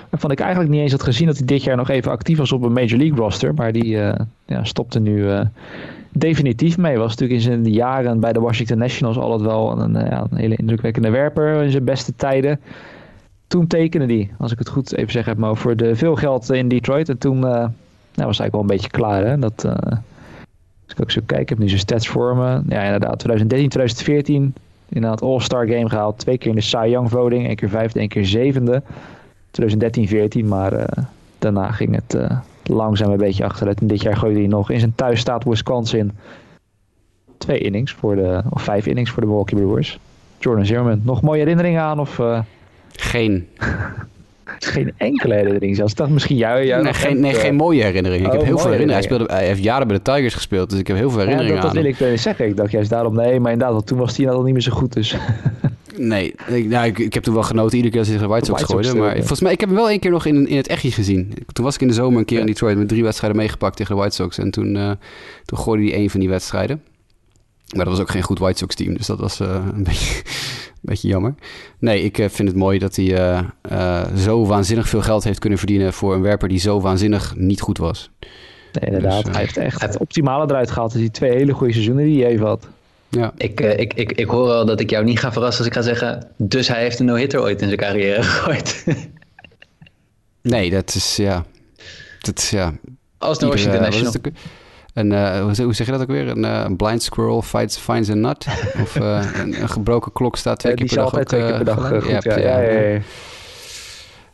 waarvan 0.09 0.31
ik 0.31 0.39
eigenlijk 0.39 0.71
niet 0.71 0.81
eens 0.81 0.91
had 0.91 1.03
gezien 1.03 1.27
dat 1.27 1.37
hij 1.37 1.45
dit 1.45 1.63
jaar 1.63 1.77
nog 1.77 1.89
even 1.89 2.11
actief 2.11 2.37
was 2.37 2.51
op 2.51 2.63
een 2.63 2.73
Major 2.73 2.97
League 2.97 3.17
roster. 3.17 3.53
Maar 3.53 3.71
die 3.71 3.97
ja, 4.45 4.63
stopte 4.63 4.99
nu 4.99 5.29
definitief 6.11 6.77
mee. 6.77 6.97
Was 6.97 7.09
natuurlijk 7.09 7.39
in 7.39 7.45
zijn 7.45 7.73
jaren 7.73 8.19
bij 8.19 8.33
de 8.33 8.39
Washington 8.39 8.77
Nationals 8.77 9.17
altijd 9.17 9.41
wel 9.41 9.79
een, 9.79 9.93
ja, 9.93 10.25
een 10.29 10.37
hele 10.37 10.55
indrukwekkende 10.55 11.09
werper 11.09 11.63
in 11.63 11.71
zijn 11.71 11.83
beste 11.83 12.15
tijden 12.15 12.59
toen 13.51 13.67
tekende 13.67 14.05
die, 14.05 14.31
als 14.37 14.51
ik 14.51 14.59
het 14.59 14.69
goed 14.69 14.95
even 14.95 15.11
zeg 15.11 15.25
heb, 15.25 15.37
maar 15.37 15.55
voor 15.55 15.75
de 15.75 15.95
veel 15.95 16.15
geld 16.15 16.51
in 16.51 16.67
Detroit. 16.67 17.09
En 17.09 17.17
toen 17.17 17.37
uh, 17.37 17.41
nou, 17.41 17.69
was 18.13 18.39
eigenlijk 18.39 18.51
wel 18.51 18.61
een 18.61 18.67
beetje 18.67 18.89
klaar. 18.89 19.25
Hè? 19.25 19.39
Dat, 19.39 19.63
uh, 19.65 19.71
als 20.83 20.93
ik 20.95 21.01
ook 21.01 21.11
zo 21.11 21.21
kijk, 21.25 21.41
ik 21.41 21.49
heb 21.49 21.57
nu 21.57 21.67
zijn 21.67 21.79
stats 21.79 22.07
voor 22.07 22.35
me. 22.35 22.61
Ja, 22.67 22.83
inderdaad, 22.83 23.19
2013, 23.19 23.69
2014. 23.69 24.53
Inderdaad, 24.89 25.21
All-Star 25.21 25.67
Game 25.67 25.89
gehaald. 25.89 26.17
Twee 26.17 26.37
keer 26.37 26.49
in 26.49 26.55
de 26.55 26.61
Cy 26.61 26.85
Young 26.87 27.09
voting. 27.09 27.47
één 27.47 27.55
keer 27.55 27.69
vijfde, 27.69 27.99
één 27.99 28.07
keer 28.07 28.25
zevende. 28.25 28.81
2013, 29.51 30.07
14. 30.07 30.47
Maar 30.47 30.73
uh, 30.73 30.83
daarna 31.39 31.71
ging 31.71 31.95
het 31.95 32.17
langzaam 32.63 33.11
een 33.11 33.17
beetje 33.17 33.43
achteruit. 33.43 33.81
En 33.81 33.87
dit 33.87 34.01
jaar 34.01 34.17
gooide 34.17 34.39
hij 34.39 34.47
nog 34.47 34.69
in 34.69 34.79
zijn 34.79 34.95
thuisstaat 34.95 35.43
Wisconsin 35.43 36.11
twee 37.37 37.59
innings 37.59 37.93
voor 37.93 38.15
de, 38.15 38.41
of 38.49 38.61
vijf 38.61 38.85
innings 38.85 39.11
voor 39.11 39.21
de 39.21 39.27
Milwaukee 39.27 39.59
Brewers. 39.59 39.99
Jordan 40.39 40.65
Zimmerman, 40.65 41.01
nog 41.03 41.21
mooie 41.21 41.39
herinneringen 41.39 41.81
aan? 41.81 41.99
Of, 41.99 42.19
geen. 43.01 43.47
geen 44.59 44.93
enkele 44.97 45.33
herinnering 45.33 45.75
zelfs. 45.75 45.95
Dacht 45.95 46.09
misschien 46.09 46.37
jou. 46.37 46.63
jou 46.63 46.83
nee, 46.83 46.93
geen, 46.93 47.19
nee, 47.19 47.33
geen 47.33 47.55
mooie 47.55 47.83
herinnering. 47.83 48.25
Ik 48.25 48.31
heb 48.31 48.41
oh, 48.41 48.47
heel 48.47 48.57
veel 48.57 48.71
herinneringen. 48.71 49.09
Hij, 49.09 49.17
speelde, 49.17 49.33
hij 49.33 49.47
heeft 49.47 49.63
jaren 49.63 49.87
bij 49.87 49.97
de 49.97 50.01
Tigers 50.01 50.33
gespeeld, 50.33 50.69
dus 50.69 50.79
ik 50.79 50.87
heb 50.87 50.97
heel 50.97 51.09
veel 51.09 51.19
herinneringen 51.19 51.55
ja, 51.55 51.61
dat, 51.61 51.73
dat 51.73 51.97
wil 51.99 52.11
ik 52.11 52.19
zeggen. 52.19 52.45
Ik 52.45 52.57
dacht 52.57 52.71
juist 52.71 52.89
daarom 52.89 53.15
nee, 53.15 53.39
maar 53.39 53.51
inderdaad, 53.51 53.75
want 53.75 53.87
toen 53.87 53.97
was 53.97 54.17
hij 54.17 54.29
al 54.29 54.43
niet 54.43 54.53
meer 54.53 54.61
zo 54.61 54.71
goed. 54.71 54.93
Dus. 54.93 55.15
Nee, 55.97 56.35
ik, 56.47 56.67
nou, 56.67 56.85
ik, 56.85 56.99
ik, 56.99 57.13
heb 57.13 57.23
toen 57.23 57.33
wel 57.33 57.43
genoten 57.43 57.75
iedere 57.75 57.91
keer 57.91 57.99
als 57.99 58.09
hij 58.09 58.17
de 58.17 58.27
White 58.27 58.45
Sox 58.45 58.63
gooide. 58.63 58.95
Maar 58.95 59.15
volgens 59.17 59.41
mij, 59.41 59.51
ik 59.51 59.59
heb 59.59 59.69
hem 59.69 59.77
wel 59.77 59.89
één 59.89 59.99
keer 59.99 60.11
nog 60.11 60.25
in, 60.25 60.47
in 60.47 60.57
het 60.57 60.67
echtje 60.67 60.91
gezien. 60.91 61.33
Toen 61.53 61.65
was 61.65 61.75
ik 61.75 61.81
in 61.81 61.87
de 61.87 61.93
zomer 61.93 62.19
een 62.19 62.25
keer 62.25 62.39
in 62.39 62.45
Detroit 62.45 62.77
met 62.77 62.87
drie 62.87 63.03
wedstrijden 63.03 63.39
meegepakt 63.39 63.75
tegen 63.75 63.95
de 63.95 64.01
White 64.01 64.15
Sox. 64.15 64.37
En 64.37 64.51
toen, 64.51 64.75
uh, 64.75 64.91
toen 65.45 65.57
gooide 65.57 65.83
hij 65.83 65.93
één 65.93 66.09
van 66.09 66.19
die 66.19 66.29
wedstrijden. 66.29 66.81
Maar 67.75 67.85
dat 67.85 67.93
was 67.93 68.03
ook 68.03 68.11
geen 68.11 68.21
goed 68.21 68.39
White 68.39 68.57
Sox 68.57 68.75
team, 68.75 68.97
dus 68.97 69.07
dat 69.07 69.19
was 69.19 69.39
uh, 69.39 69.65
een 69.73 69.83
beetje 69.89 70.21
beetje 70.81 71.07
jammer. 71.07 71.35
Nee, 71.79 72.03
ik 72.03 72.17
eh, 72.17 72.29
vind 72.29 72.47
het 72.47 72.57
mooi 72.57 72.79
dat 72.79 72.95
hij 72.95 73.15
eh, 73.15 73.39
eh, 73.61 74.15
zo 74.15 74.45
waanzinnig 74.45 74.89
veel 74.89 75.01
geld 75.01 75.23
heeft 75.23 75.39
kunnen 75.39 75.59
verdienen 75.59 75.93
voor 75.93 76.13
een 76.13 76.21
werper 76.21 76.47
die 76.47 76.59
zo 76.59 76.81
waanzinnig 76.81 77.33
niet 77.35 77.61
goed 77.61 77.77
was. 77.77 78.09
Nee, 78.71 78.85
inderdaad. 78.85 79.25
Dus, 79.25 79.33
hij 79.33 79.41
heeft 79.41 79.57
echt 79.57 79.81
het 79.81 79.97
optimale 79.97 80.43
eruit 80.43 80.71
gehaald. 80.71 80.91
Dus 80.91 81.01
die 81.01 81.11
twee 81.11 81.31
hele 81.31 81.53
goede 81.53 81.73
seizoenen 81.73 82.05
die 82.05 82.23
hij 82.23 82.31
even 82.31 82.45
had. 82.45 82.67
Ja. 83.09 83.33
Ik, 83.37 83.61
ik, 83.61 83.93
ik, 83.93 84.11
ik 84.11 84.27
hoor 84.27 84.49
al 84.49 84.65
dat 84.65 84.79
ik 84.79 84.89
jou 84.89 85.03
niet 85.03 85.19
ga 85.19 85.31
verrassen 85.31 85.65
als 85.65 85.67
ik 85.67 85.73
ga 85.73 85.81
zeggen... 85.81 86.27
dus 86.37 86.67
hij 86.67 86.81
heeft 86.81 86.99
een 86.99 87.05
no-hitter 87.05 87.41
ooit 87.41 87.61
in 87.61 87.67
zijn 87.67 87.79
carrière 87.79 88.23
gegooid. 88.31 88.85
nee, 90.41 90.69
dat 90.69 90.95
is 90.95 91.15
ja... 91.15 91.45
Dat 92.19 92.37
is 92.37 92.49
ja... 92.49 92.73
Als 93.17 93.39
de 93.39 93.47
Washington 93.47 93.81
National. 93.81 94.13
Een, 94.93 95.11
uh, 95.11 95.39
hoe 95.39 95.73
zeg 95.73 95.85
je 95.85 95.91
dat 95.91 96.01
ook 96.01 96.07
weer? 96.07 96.27
Een, 96.27 96.43
uh, 96.43 96.65
blind 96.77 97.03
squirrel 97.03 97.41
fights, 97.41 97.77
finds 97.77 98.09
a 98.09 98.13
nut. 98.13 98.47
Of 98.81 98.95
uh, 98.95 99.25
een, 99.41 99.61
een, 99.61 99.69
gebroken 99.69 100.11
klok 100.11 100.35
staat 100.37 100.59
twee 100.59 100.73
keer 100.73 100.85
per 100.85 100.95
dag. 100.95 101.05
Altijd 101.05 101.27
twee 101.27 101.41
keer 101.41 101.55
per 101.55 101.65
dag 101.65 101.87
goed, 101.87 102.23
ja, 102.23 102.37
ja, 102.37 102.59
ja, 102.59 102.79
ja, 102.79 102.99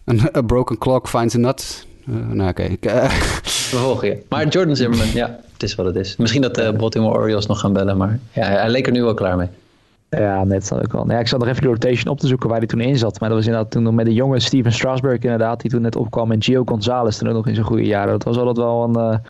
Een 0.03 0.45
broken 0.45 0.77
clock 0.77 1.07
finds 1.07 1.35
a 1.35 1.37
nut. 1.37 1.85
nou, 2.05 2.49
oké. 2.49 2.69
Okay. 2.71 3.09
volgen 3.49 4.07
je. 4.07 4.23
Maar 4.29 4.47
Jordan 4.47 4.75
Zimmerman, 4.75 5.11
ja, 5.13 5.39
het 5.53 5.63
is 5.63 5.75
wat 5.75 5.85
het 5.85 5.95
is. 5.95 6.15
Misschien 6.15 6.41
dat 6.41 6.55
de 6.55 6.73
Baltimore 6.77 7.17
Orioles 7.17 7.45
nog 7.45 7.59
gaan 7.59 7.73
bellen, 7.73 7.97
maar 7.97 8.19
ja, 8.31 8.43
hij 8.43 8.69
leek 8.69 8.85
er 8.85 8.91
nu 8.91 9.03
wel 9.03 9.13
klaar 9.13 9.37
mee. 9.37 9.47
Ja, 10.09 10.43
net 10.43 10.65
zal 10.65 10.81
ik 10.81 10.91
wel. 10.91 11.11
Ja, 11.11 11.19
ik 11.19 11.27
zat 11.27 11.39
nog 11.39 11.47
even 11.47 11.61
de 11.61 11.67
rotation 11.67 12.11
op 12.11 12.19
te 12.19 12.27
zoeken 12.27 12.49
waar 12.49 12.57
hij 12.57 12.67
toen 12.67 12.79
in 12.79 12.97
zat. 12.97 13.19
Maar 13.19 13.29
dat 13.29 13.37
was 13.37 13.47
inderdaad 13.47 13.71
toen 13.71 13.83
nog 13.83 13.93
met 13.93 14.05
de 14.05 14.13
jonge 14.13 14.39
Steven 14.39 14.71
Strasburg 14.71 15.19
inderdaad, 15.19 15.61
die 15.61 15.71
toen 15.71 15.81
net 15.81 15.95
opkwam. 15.95 16.31
En 16.31 16.43
Gio 16.43 16.63
Gonzalez 16.65 17.17
toen 17.17 17.27
ook 17.27 17.33
nog 17.33 17.47
in 17.47 17.53
zijn 17.53 17.65
goede 17.65 17.85
jaren. 17.85 18.11
Dat 18.11 18.23
was 18.23 18.37
altijd 18.37 18.57
wel 18.57 18.83
een 18.83 19.21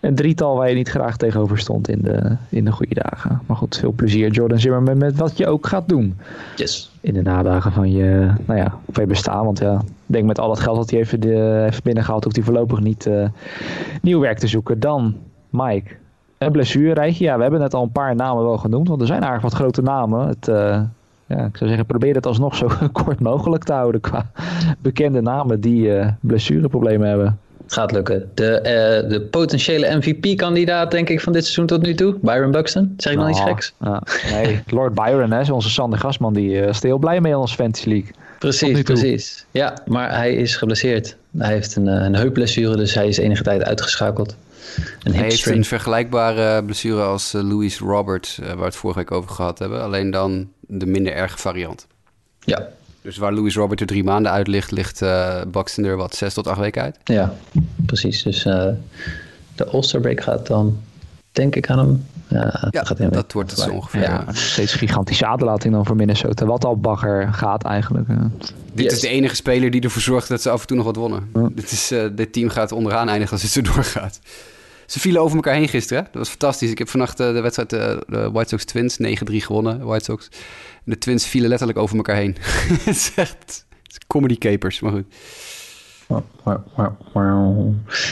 een 0.00 0.14
drietal 0.14 0.56
waar 0.56 0.68
je 0.68 0.74
niet 0.74 0.88
graag 0.88 1.16
tegenover 1.16 1.58
stond 1.58 1.88
in 1.88 1.98
de, 2.02 2.36
in 2.48 2.64
de 2.64 2.72
goede 2.72 2.94
dagen. 2.94 3.40
Maar 3.46 3.56
goed, 3.56 3.76
veel 3.76 3.92
plezier 3.92 4.30
Jordan 4.30 4.58
Zimmerman 4.58 4.98
met 4.98 5.16
wat 5.16 5.36
je 5.36 5.46
ook 5.46 5.66
gaat 5.66 5.88
doen. 5.88 6.16
Yes. 6.56 6.90
In 7.00 7.14
de 7.14 7.22
nadagen 7.22 7.72
van 7.72 7.90
je, 7.90 8.30
nou 8.46 8.58
ja, 8.58 8.74
van 8.90 9.02
je 9.02 9.08
bestaan. 9.08 9.44
Want 9.44 9.58
ja, 9.58 9.74
ik 9.74 9.84
denk 10.06 10.26
met 10.26 10.38
al 10.38 10.50
het 10.50 10.60
geld 10.60 10.76
dat 10.76 10.90
hij 10.90 11.00
even 11.00 11.20
de, 11.20 11.60
heeft 11.62 11.82
binnengehaald, 11.82 12.24
hoeft 12.24 12.36
hij 12.36 12.44
voorlopig 12.44 12.80
niet 12.80 13.06
uh, 13.06 13.28
nieuw 14.02 14.20
werk 14.20 14.38
te 14.38 14.46
zoeken. 14.46 14.80
Dan, 14.80 15.16
Mike, 15.50 15.90
een 16.38 16.52
blessurerijtje. 16.52 17.24
Ja, 17.24 17.36
we 17.36 17.42
hebben 17.42 17.60
net 17.60 17.74
al 17.74 17.82
een 17.82 17.92
paar 17.92 18.14
namen 18.14 18.44
wel 18.44 18.58
genoemd, 18.58 18.88
want 18.88 19.00
er 19.00 19.06
zijn 19.06 19.22
eigenlijk 19.22 19.52
wat 19.52 19.60
grote 19.60 19.82
namen. 19.82 20.28
Het, 20.28 20.48
uh, 20.48 20.80
ja, 21.26 21.44
ik 21.44 21.56
zou 21.56 21.68
zeggen, 21.68 21.86
probeer 21.86 22.14
het 22.14 22.26
alsnog 22.26 22.56
zo 22.56 22.68
kort 22.92 23.20
mogelijk 23.20 23.64
te 23.64 23.72
houden 23.72 24.00
qua 24.00 24.30
bekende 24.78 25.20
namen 25.20 25.60
die 25.60 25.96
uh, 25.96 26.08
blessureproblemen 26.20 27.08
hebben 27.08 27.38
gaat 27.72 27.92
lukken. 27.92 28.30
De, 28.34 28.58
uh, 28.58 29.10
de 29.10 29.20
potentiële 29.20 29.96
MVP-kandidaat, 29.96 30.90
denk 30.90 31.08
ik, 31.08 31.20
van 31.20 31.32
dit 31.32 31.42
seizoen 31.42 31.66
tot 31.66 31.82
nu 31.82 31.94
toe. 31.94 32.16
Byron 32.20 32.50
Buxton. 32.50 32.94
Zeg 32.96 33.12
ik 33.12 33.18
nou, 33.18 33.30
nog 33.30 33.38
iets 33.38 33.48
geks? 33.48 33.74
nee, 34.32 34.62
Lord 34.66 34.94
Byron, 34.94 35.30
hè, 35.30 35.52
onze 35.52 35.70
Sander 35.70 35.98
Gasman, 35.98 36.34
die 36.34 36.50
uh, 36.50 36.68
is 36.68 36.82
heel 36.82 36.98
blij 36.98 37.20
mee 37.20 37.32
in 37.32 37.38
onze 37.38 37.54
Fantasy 37.54 37.88
League. 37.88 38.10
Precies, 38.38 38.82
precies. 38.82 39.44
Ja, 39.50 39.82
maar 39.86 40.16
hij 40.16 40.34
is 40.34 40.56
geblesseerd. 40.56 41.16
Hij 41.38 41.52
heeft 41.52 41.76
een, 41.76 41.88
eh, 41.88 42.04
een 42.04 42.14
heupblessure, 42.14 42.76
dus 42.76 42.94
hij 42.94 43.08
is 43.08 43.18
enige 43.18 43.42
tijd 43.42 43.64
uitgeschakeld. 43.64 44.36
Een 45.02 45.14
hij 45.14 45.22
heeft 45.22 45.46
een 45.46 45.64
vergelijkbare 45.64 46.64
blessure 46.64 47.02
als 47.02 47.32
Louis 47.32 47.78
Robert, 47.78 48.38
waar 48.46 48.58
we 48.58 48.64
het 48.64 48.76
vorige 48.76 48.98
week 48.98 49.12
over 49.12 49.30
gehad 49.30 49.58
hebben. 49.58 49.82
Alleen 49.82 50.10
dan 50.10 50.48
de 50.60 50.86
minder 50.86 51.12
erge 51.12 51.38
variant. 51.38 51.86
Ja, 52.40 52.68
dus 53.08 53.16
waar 53.16 53.32
Louis 53.32 53.56
Robert 53.56 53.80
er 53.80 53.86
drie 53.86 54.04
maanden 54.04 54.32
uit 54.32 54.46
ligt, 54.46 54.70
ligt 54.70 55.02
uh, 55.02 55.40
Buxton 55.46 55.84
er 55.84 55.96
wat 55.96 56.14
zes 56.14 56.34
tot 56.34 56.46
acht 56.46 56.58
weken 56.58 56.82
uit? 56.82 56.98
Ja, 57.04 57.34
precies. 57.86 58.22
Dus 58.22 58.44
uh, 58.44 58.68
de 59.54 59.66
All-Star 59.66 60.00
break 60.00 60.20
gaat 60.20 60.46
dan, 60.46 60.78
denk 61.32 61.56
ik, 61.56 61.70
aan 61.70 61.78
hem. 61.78 62.06
Ja, 62.28 62.68
ja 62.70 62.84
gaat 62.84 63.12
dat 63.12 63.32
wordt 63.32 63.50
het 63.50 63.60
zo 63.60 63.70
ongeveer. 63.70 64.02
Ja, 64.02 64.24
steeds 64.32 64.74
gigantische 64.74 65.26
aderlating 65.26 65.74
dan 65.74 65.86
voor 65.86 65.96
Minnesota. 65.96 66.46
Wat 66.46 66.64
al 66.64 66.76
bagger 66.76 67.32
gaat 67.32 67.64
eigenlijk. 67.64 68.08
Dit 68.72 68.92
is 68.92 69.00
de 69.00 69.08
enige 69.08 69.34
speler 69.34 69.70
die 69.70 69.80
ervoor 69.80 70.02
zorgt 70.02 70.28
dat 70.28 70.42
ze 70.42 70.50
af 70.50 70.60
en 70.60 70.66
toe 70.66 70.76
nog 70.76 70.86
wat 70.86 70.96
wonnen. 70.96 71.30
Dit, 71.54 71.70
is, 71.70 71.92
uh, 71.92 72.04
dit 72.12 72.32
team 72.32 72.48
gaat 72.48 72.72
onderaan 72.72 73.08
eindigen 73.08 73.32
als 73.32 73.42
het 73.42 73.50
zo 73.50 73.62
doorgaat. 73.62 74.20
Ze 74.88 75.00
vielen 75.00 75.20
over 75.20 75.36
elkaar 75.36 75.54
heen 75.54 75.68
gisteren. 75.68 76.04
Dat 76.04 76.14
was 76.14 76.28
fantastisch. 76.28 76.70
Ik 76.70 76.78
heb 76.78 76.88
vannacht 76.88 77.16
de 77.16 77.40
wedstrijd 77.40 77.70
de 77.70 78.30
White 78.32 78.48
Sox 78.48 78.64
Twins 78.64 78.98
9-3 79.02 79.06
gewonnen. 79.36 79.84
White 79.86 80.04
Sox 80.04 80.28
de 80.84 80.98
Twins 80.98 81.26
vielen 81.26 81.48
letterlijk 81.48 81.78
over 81.78 81.96
elkaar 81.96 82.16
heen. 82.16 82.36
het 82.84 82.86
is 82.86 83.12
echt 83.14 83.66
comedy 84.06 84.38
capers, 84.38 84.80
maar 84.80 84.92
goed. 84.92 85.14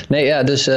Nee, 0.09 0.25
ja, 0.25 0.43
dus 0.43 0.69
uh, 0.69 0.75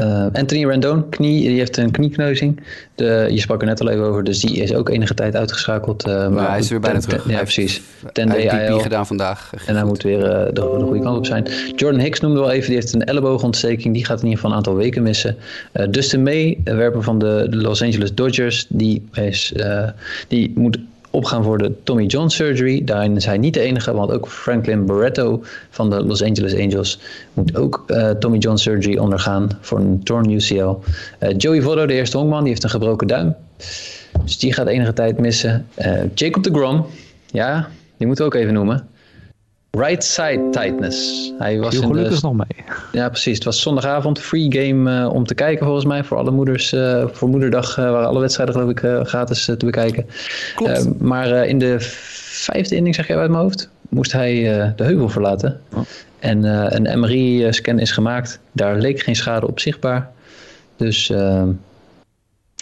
uh, 0.00 0.26
Anthony 0.32 0.66
Rendon, 0.66 1.08
knie, 1.08 1.48
die 1.48 1.58
heeft 1.58 1.76
een 1.76 1.90
kniekneuzing. 1.90 2.62
De, 2.94 3.26
je 3.30 3.40
sprak 3.40 3.60
er 3.60 3.66
net 3.66 3.80
al 3.80 3.88
even 3.88 4.04
over, 4.04 4.24
dus 4.24 4.40
die 4.40 4.56
is 4.56 4.74
ook 4.74 4.88
enige 4.88 5.14
tijd 5.14 5.36
uitgeschakeld. 5.36 6.06
Uh, 6.08 6.28
maar 6.28 6.48
hij 6.48 6.58
is 6.58 6.68
weer 6.68 6.80
bijna 6.80 6.98
terug. 6.98 7.28
ja, 7.28 7.42
precies. 7.42 7.82
Ten 8.12 8.30
heeft 8.30 8.82
gedaan 8.82 9.06
vandaag. 9.06 9.52
En 9.66 9.74
hij 9.74 9.84
moet 9.84 10.02
weer 10.02 10.18
de, 10.18 10.50
de, 10.52 10.60
goede 10.60 11.00
kant 11.00 11.16
op 11.16 11.26
zijn. 11.26 11.46
Jordan 11.76 12.00
Hicks 12.00 12.20
noemde 12.20 12.40
wel 12.40 12.50
even, 12.50 12.66
die 12.66 12.74
heeft 12.74 12.94
een 12.94 13.04
elleboogontsteking. 13.04 13.94
Die 13.94 14.04
gaat 14.04 14.18
in 14.18 14.24
ieder 14.24 14.38
geval 14.38 14.50
een 14.50 14.56
aantal 14.56 14.76
weken 14.76 15.02
missen. 15.02 15.36
Dustin 15.90 16.22
May, 16.22 16.60
werper 16.64 17.02
van 17.02 17.18
de 17.18 17.46
Los 17.50 17.82
Angeles 17.82 18.14
Dodgers, 18.14 18.66
die, 18.68 19.08
is, 19.12 19.52
die 20.28 20.52
moet 20.54 20.78
opgaan 21.10 21.44
voor 21.44 21.58
de 21.58 21.72
Tommy 21.82 22.04
John 22.04 22.28
surgery. 22.28 22.84
Daarin 22.84 23.16
is 23.16 23.24
hij 23.24 23.38
niet 23.38 23.54
de 23.54 23.60
enige, 23.60 23.92
want 23.92 24.10
ook 24.10 24.28
Franklin 24.28 24.86
Barreto 24.86 25.42
van 25.70 25.90
de 25.90 26.06
Los 26.06 26.22
Angeles 26.22 26.54
Angels 26.54 27.00
moet 27.32 27.56
ook 27.56 27.84
uh, 27.86 28.10
Tommy 28.10 28.38
John 28.38 28.56
surgery 28.56 28.98
ondergaan 28.98 29.48
voor 29.60 29.78
een 29.78 30.02
torn 30.02 30.30
UCL. 30.30 30.74
Eh, 31.18 31.34
Joey 31.36 31.62
Votto, 31.62 31.86
de 31.86 31.94
eerste 31.94 32.16
honkman, 32.16 32.40
die 32.40 32.48
heeft 32.48 32.64
een 32.64 32.70
gebroken 32.70 33.06
duim. 33.06 33.34
Dus 34.24 34.38
die 34.38 34.52
gaat 34.52 34.66
enige 34.66 34.92
tijd 34.92 35.18
missen. 35.18 35.66
Uh, 35.78 36.00
Jacob 36.14 36.42
de 36.42 36.50
Grom, 36.50 36.86
ja, 37.26 37.68
die 37.96 38.06
moeten 38.06 38.24
we 38.24 38.34
ook 38.34 38.40
even 38.40 38.54
noemen. 38.54 38.88
Right 39.76 40.04
side 40.04 40.48
tightness. 40.50 41.32
Hij 41.38 41.58
was 41.58 41.74
in 41.74 41.82
gelukkig 41.82 42.22
nog 42.22 42.34
mee. 42.34 42.64
Ja, 42.92 43.08
precies. 43.08 43.34
Het 43.34 43.44
was 43.44 43.60
zondagavond. 43.60 44.20
Free 44.20 44.52
game 44.52 45.00
uh, 45.00 45.12
om 45.12 45.26
te 45.26 45.34
kijken 45.34 45.64
volgens 45.64 45.86
mij. 45.86 46.04
Voor 46.04 46.16
alle 46.16 46.30
moeders. 46.30 46.72
Uh, 46.72 47.04
voor 47.12 47.28
moederdag 47.28 47.78
uh, 47.78 47.90
waren 47.90 48.08
alle 48.08 48.20
wedstrijden 48.20 48.54
geloof 48.54 48.70
ik 48.70 49.08
gratis 49.08 49.44
te 49.44 49.64
bekijken. 49.64 50.06
Klopt. 50.54 51.00
maar 51.00 51.46
in 51.46 51.58
de 51.58 51.76
vijfde 51.80 52.76
inning, 52.76 52.94
zeg 52.94 53.06
je 53.06 53.16
uit 53.16 53.30
mijn 53.30 53.42
hoofd, 53.42 53.68
moest 53.88 54.12
hij 54.12 54.32
de 54.76 54.84
heuvel 54.84 55.08
verlaten. 55.08 55.60
Oh. 55.72 55.80
En 56.18 56.44
een 56.76 57.00
MRI-scan 57.00 57.78
is 57.78 57.90
gemaakt. 57.90 58.40
Daar 58.52 58.76
leek 58.76 59.00
geen 59.00 59.16
schade 59.16 59.46
op 59.46 59.60
zichtbaar. 59.60 60.10
Dus 60.76 61.06
ja, 61.06 61.54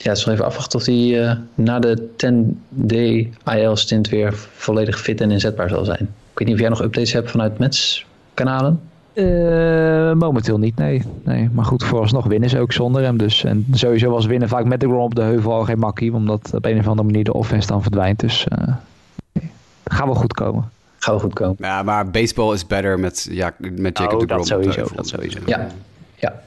het 0.02 0.16
is 0.16 0.24
nog 0.24 0.34
even 0.34 0.46
afwachten 0.46 0.78
of 0.78 0.86
hij 0.86 1.38
na 1.54 1.78
de 1.78 2.08
10-day 2.26 3.32
IL-stint 3.44 4.08
weer 4.08 4.34
volledig 4.52 5.00
fit 5.00 5.20
en 5.20 5.30
inzetbaar 5.30 5.68
zal 5.68 5.84
zijn. 5.84 6.08
Ik 6.34 6.40
weet 6.40 6.48
niet 6.48 6.56
of 6.56 6.62
jij 6.62 6.70
nog 6.70 6.82
updates 6.82 7.12
hebt 7.12 7.30
vanuit 7.30 7.58
Mets 7.58 8.06
kanalen? 8.34 8.80
Uh, 9.14 10.12
momenteel 10.12 10.58
niet, 10.58 10.76
nee. 10.76 11.02
nee. 11.24 11.50
Maar 11.52 11.64
goed, 11.64 11.84
vooralsnog 11.84 12.26
winnen 12.26 12.48
ze 12.48 12.58
ook 12.58 12.72
zonder 12.72 13.02
hem. 13.02 13.16
Dus. 13.16 13.44
En 13.44 13.66
sowieso 13.72 14.10
was 14.10 14.26
winnen 14.26 14.48
vaak 14.48 14.64
met 14.64 14.80
de 14.80 14.86
Grom 14.86 15.00
op 15.00 15.14
de 15.14 15.22
heuvel 15.22 15.52
al 15.52 15.64
geen 15.64 15.78
makkie. 15.78 16.12
Omdat 16.12 16.50
op 16.54 16.64
een 16.64 16.78
of 16.78 16.86
andere 16.86 17.06
manier 17.08 17.24
de 17.24 17.32
offense 17.32 17.66
dan 17.68 17.82
verdwijnt. 17.82 18.20
Dus 18.20 18.46
uh, 18.58 18.74
gaan 19.84 20.06
wel 20.06 20.14
goed 20.14 20.32
komen. 20.32 20.70
Gaan 20.98 21.12
wel 21.12 21.22
goed 21.22 21.34
komen. 21.34 21.56
Ja, 21.58 21.82
maar 21.82 22.10
baseball 22.10 22.54
is 22.54 22.66
better 22.66 22.98
met, 22.98 23.28
ja, 23.30 23.54
met 23.58 23.98
Jacob 23.98 24.12
oh, 24.12 24.18
de 24.20 24.26
Grom. 24.26 24.38
Dat 24.38 24.46
sowieso, 24.46 24.86
dat 24.94 25.08
sowieso. 25.08 25.38
Ja, 25.46 25.66
ja. 26.14 26.42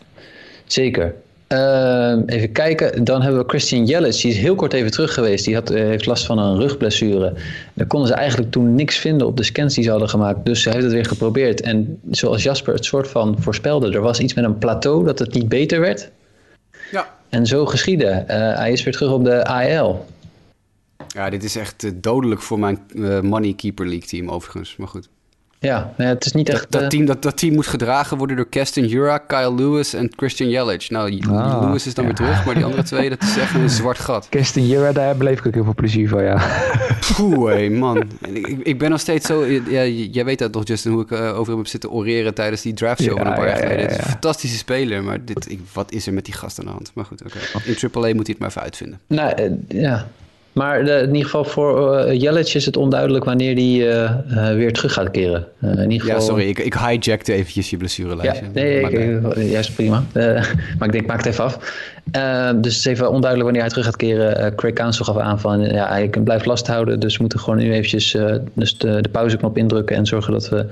zeker. 0.66 1.14
Uh, 1.54 2.18
even 2.26 2.52
kijken, 2.52 3.04
dan 3.04 3.22
hebben 3.22 3.42
we 3.42 3.50
Christian 3.50 3.86
Jellis. 3.86 4.22
Die 4.22 4.32
is 4.32 4.38
heel 4.38 4.56
kort 4.56 4.74
even 4.74 4.92
terug 4.92 5.14
geweest. 5.14 5.46
Die 5.46 5.56
had, 5.56 5.72
uh, 5.72 5.78
heeft 5.78 6.06
last 6.06 6.26
van 6.26 6.40
een 6.40 6.58
rugblessure. 6.58 7.34
Daar 7.74 7.88
konden 7.88 8.08
ze 8.08 8.14
eigenlijk 8.14 8.52
toen 8.52 8.76
niks 8.76 8.98
vinden 8.98 9.28
op 9.28 9.38
de 9.38 9.44
scans 9.44 9.76
die 9.76 9.84
ze 9.84 9.90
hadden 9.90 10.10
gemaakt. 10.10 10.46
Dus 10.46 10.64
hij 10.64 10.74
heeft 10.74 10.86
het 10.86 10.94
weer 10.94 11.06
geprobeerd. 11.06 11.62
En 11.62 12.00
zoals 12.12 12.44
Jasper 12.44 12.74
het 12.74 12.86
soort 12.86 13.08
van 13.08 13.36
voorspelde, 13.40 13.92
er 13.92 14.02
was 14.02 14.20
iets 14.20 14.34
met 14.34 14.44
een 14.44 14.58
plateau 14.58 15.06
dat 15.06 15.20
het 15.20 15.34
niet 15.34 15.50
beter 15.50 15.80
werd. 15.80 16.10
Ja. 16.92 17.16
En 17.30 17.46
zo 17.46 17.66
geschiedde. 17.66 18.24
Uh, 18.28 18.36
hij 18.58 18.72
is 18.72 18.84
weer 18.84 18.94
terug 18.94 19.12
op 19.12 19.24
de 19.24 19.46
AL. 19.46 20.06
Ja, 21.08 21.30
dit 21.30 21.44
is 21.44 21.56
echt 21.56 22.04
dodelijk 22.04 22.42
voor 22.42 22.60
mijn 22.60 22.80
Money 23.22 23.54
Keeper 23.54 23.86
League 23.86 24.08
team 24.08 24.30
overigens. 24.30 24.76
Maar 24.76 24.88
goed. 24.88 25.10
Ja, 25.60 25.94
nee, 25.98 26.08
het 26.08 26.26
is 26.26 26.32
niet 26.32 26.50
echt... 26.50 26.72
Dat, 26.72 26.82
dat, 26.82 26.90
team, 26.90 27.06
dat, 27.06 27.22
dat 27.22 27.38
team 27.38 27.54
moet 27.54 27.68
gedragen 27.68 28.18
worden 28.18 28.36
door 28.36 28.48
Keston 28.48 28.88
Jura, 28.88 29.18
Kyle 29.18 29.54
Lewis 29.54 29.94
en 29.94 30.12
Christian 30.16 30.50
Jelic. 30.50 30.90
Nou, 30.90 31.22
ah, 31.30 31.62
Lewis 31.62 31.88
is 31.88 31.94
dan 31.94 32.06
ja. 32.06 32.10
weer 32.10 32.20
terug, 32.20 32.46
maar 32.46 32.56
die 32.56 32.64
andere 32.64 32.84
twee, 32.84 33.10
dat 33.10 33.22
is 33.22 33.38
echt 33.38 33.56
een 33.56 33.70
zwart 33.80 34.00
gat. 34.00 34.30
Keston 34.30 34.68
Jura, 34.68 34.92
daar 34.92 35.18
beleef 35.18 35.40
ik 35.40 35.48
ook 35.48 35.54
heel 35.54 35.64
veel 35.64 35.74
plezier 35.74 36.10
van, 36.10 36.24
ja. 36.24 36.42
Poeh, 37.16 37.52
hé, 37.54 37.70
man. 37.70 38.04
Ik, 38.34 38.48
ik 38.64 38.80
ben 38.80 38.90
nog 38.90 39.00
steeds 39.00 39.26
zo... 39.26 39.46
Ja, 39.46 39.86
jij 39.86 40.26
weet 40.26 40.40
dat 40.40 40.52
toch, 40.52 40.68
Justin, 40.68 40.92
hoe 40.92 41.02
ik 41.02 41.12
uh, 41.12 41.40
over 41.40 41.48
hem 41.48 41.58
heb 41.58 41.68
zitten 41.68 41.92
oreren 41.92 42.34
tijdens 42.34 42.62
die 42.62 42.74
draftshow 42.74 43.18
ja, 43.18 43.24
van 43.24 43.28
een 43.28 43.38
paar 43.38 43.48
jaar 43.48 43.58
geleden. 43.58 43.82
Het 43.82 43.92
is 43.92 43.98
een 43.98 44.04
fantastische 44.04 44.58
speler, 44.58 45.04
maar 45.04 45.26
dit, 45.26 45.52
ik, 45.52 45.60
wat 45.74 45.92
is 45.92 46.08
er 46.08 46.14
met 46.14 46.26
die 46.26 46.34
gast 46.34 46.60
aan 46.60 46.66
de 46.66 46.72
hand? 46.72 46.92
Maar 46.94 47.06
goed, 47.06 47.24
oké. 47.24 47.38
Okay. 47.56 47.76
In 47.76 47.92
AAA 47.92 48.14
moet 48.16 48.28
hij 48.28 48.36
het 48.36 48.40
maar 48.40 48.50
even 48.50 48.62
uitvinden. 48.62 49.00
Nou, 49.08 49.42
uh, 49.42 49.82
ja... 49.82 50.08
Maar 50.58 50.86
de, 50.86 50.92
in 50.92 51.08
ieder 51.08 51.24
geval 51.24 51.44
voor 51.44 52.06
uh, 52.08 52.44
is 52.44 52.66
het 52.66 52.78
onduidelijk 52.78 53.26
wanneer 53.26 53.54
hij 53.54 53.64
uh, 53.64 54.12
uh, 54.32 54.56
weer 54.56 54.74
terug 54.74 54.94
gaat 54.94 55.12
keren. 55.12 55.48
in 55.62 55.92
ieder 55.92 56.08
geval... 56.08 56.16
Ja, 56.16 56.26
sorry, 56.26 56.48
ik, 56.48 56.60
ik 56.60 56.74
hijackte 56.74 57.34
eventjes 57.34 57.70
je 57.70 57.78
blessurelijstje. 57.78 58.46
Ja, 58.46 58.52
nee, 58.54 58.82
ik, 58.82 59.52
juist 59.52 59.76
prima. 59.76 60.04
maar 60.78 60.88
ik 60.88 60.92
denk, 60.92 61.06
maak 61.06 61.18
het 61.18 61.26
even 61.26 61.44
af. 61.44 61.58
dus 62.56 62.76
het 62.76 62.86
is 62.86 62.86
even 62.86 63.10
onduidelijk 63.10 63.44
wanneer 63.44 63.62
hij 63.62 63.70
terug 63.70 63.86
gaat 63.86 63.96
keren. 63.96 64.56
Craig 64.56 64.74
Council 64.74 65.06
gaf 65.06 65.18
aan 65.18 65.40
van, 65.40 65.62
ja, 65.62 65.88
hij 65.88 66.10
blijft 66.24 66.46
last 66.46 66.68
houden. 66.68 67.00
Dus 67.00 67.14
we 67.16 67.22
moeten 67.22 67.40
gewoon 67.40 67.60
nu 67.60 67.74
eventjes 67.74 68.18
dus 68.54 68.78
de, 68.78 69.02
de 69.02 69.10
pauzeknop 69.10 69.58
indrukken 69.58 69.96
en 69.96 70.06
zorgen 70.06 70.34
dat 70.34 70.50
we 70.50 70.66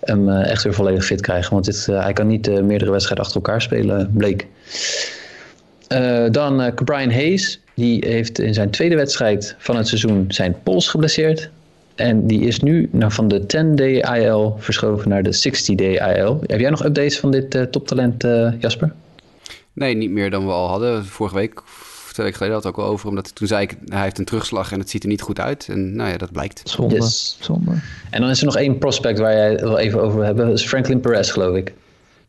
hem 0.00 0.28
echt 0.28 0.62
weer 0.62 0.74
volledig 0.74 1.04
fit 1.04 1.20
krijgen. 1.20 1.52
Want 1.52 1.64
dit, 1.64 1.86
hij 1.86 2.12
kan 2.12 2.26
niet 2.26 2.62
meerdere 2.62 2.90
wedstrijden 2.90 3.24
achter 3.24 3.40
elkaar 3.42 3.62
spelen, 3.62 4.10
bleek. 4.14 4.46
dan 6.30 6.72
Brian 6.84 7.10
Hayes. 7.10 7.61
Die 7.74 8.08
heeft 8.08 8.38
in 8.38 8.54
zijn 8.54 8.70
tweede 8.70 8.96
wedstrijd 8.96 9.54
van 9.58 9.76
het 9.76 9.88
seizoen 9.88 10.24
zijn 10.28 10.56
pols 10.62 10.88
geblesseerd. 10.88 11.50
En 11.94 12.26
die 12.26 12.40
is 12.40 12.60
nu 12.60 12.90
van 12.92 13.28
de 13.28 13.40
10-day 13.40 14.18
IL 14.18 14.56
verschoven 14.58 15.08
naar 15.08 15.22
de 15.22 15.36
60-day 15.48 16.16
IL. 16.16 16.40
Heb 16.46 16.60
jij 16.60 16.70
nog 16.70 16.84
updates 16.84 17.18
van 17.18 17.30
dit 17.30 17.54
uh, 17.54 17.62
toptalent, 17.62 18.24
uh, 18.24 18.52
Jasper? 18.58 18.92
Nee, 19.72 19.94
niet 19.94 20.10
meer 20.10 20.30
dan 20.30 20.46
we 20.46 20.52
al 20.52 20.68
hadden. 20.68 21.04
Vorige 21.04 21.34
week, 21.34 21.62
twee 22.12 22.26
weken 22.26 22.34
geleden 22.34 22.54
had 22.54 22.64
het 22.64 22.72
ook 22.72 22.84
al 22.84 22.90
over. 22.90 23.08
Omdat 23.08 23.34
toen 23.34 23.46
zei 23.46 23.62
ik, 23.62 23.76
hij 23.86 24.02
heeft 24.02 24.18
een 24.18 24.24
terugslag 24.24 24.72
en 24.72 24.78
het 24.78 24.90
ziet 24.90 25.02
er 25.02 25.08
niet 25.08 25.22
goed 25.22 25.40
uit. 25.40 25.68
En 25.70 25.96
nou 25.96 26.10
ja, 26.10 26.16
dat 26.16 26.32
blijkt. 26.32 26.62
Zonde. 26.64 26.94
Yes. 26.94 27.36
Zonde. 27.40 27.70
En 28.10 28.20
dan 28.20 28.30
is 28.30 28.38
er 28.38 28.44
nog 28.44 28.56
één 28.56 28.78
prospect 28.78 29.18
waar 29.18 29.34
jij 29.34 29.56
wel 29.56 29.78
even 29.78 30.02
over 30.02 30.16
wil 30.16 30.24
hebben. 30.24 30.46
Dat 30.46 30.58
is 30.58 30.66
Franklin 30.66 31.00
Perez, 31.00 31.32
geloof 31.32 31.56
ik. 31.56 31.72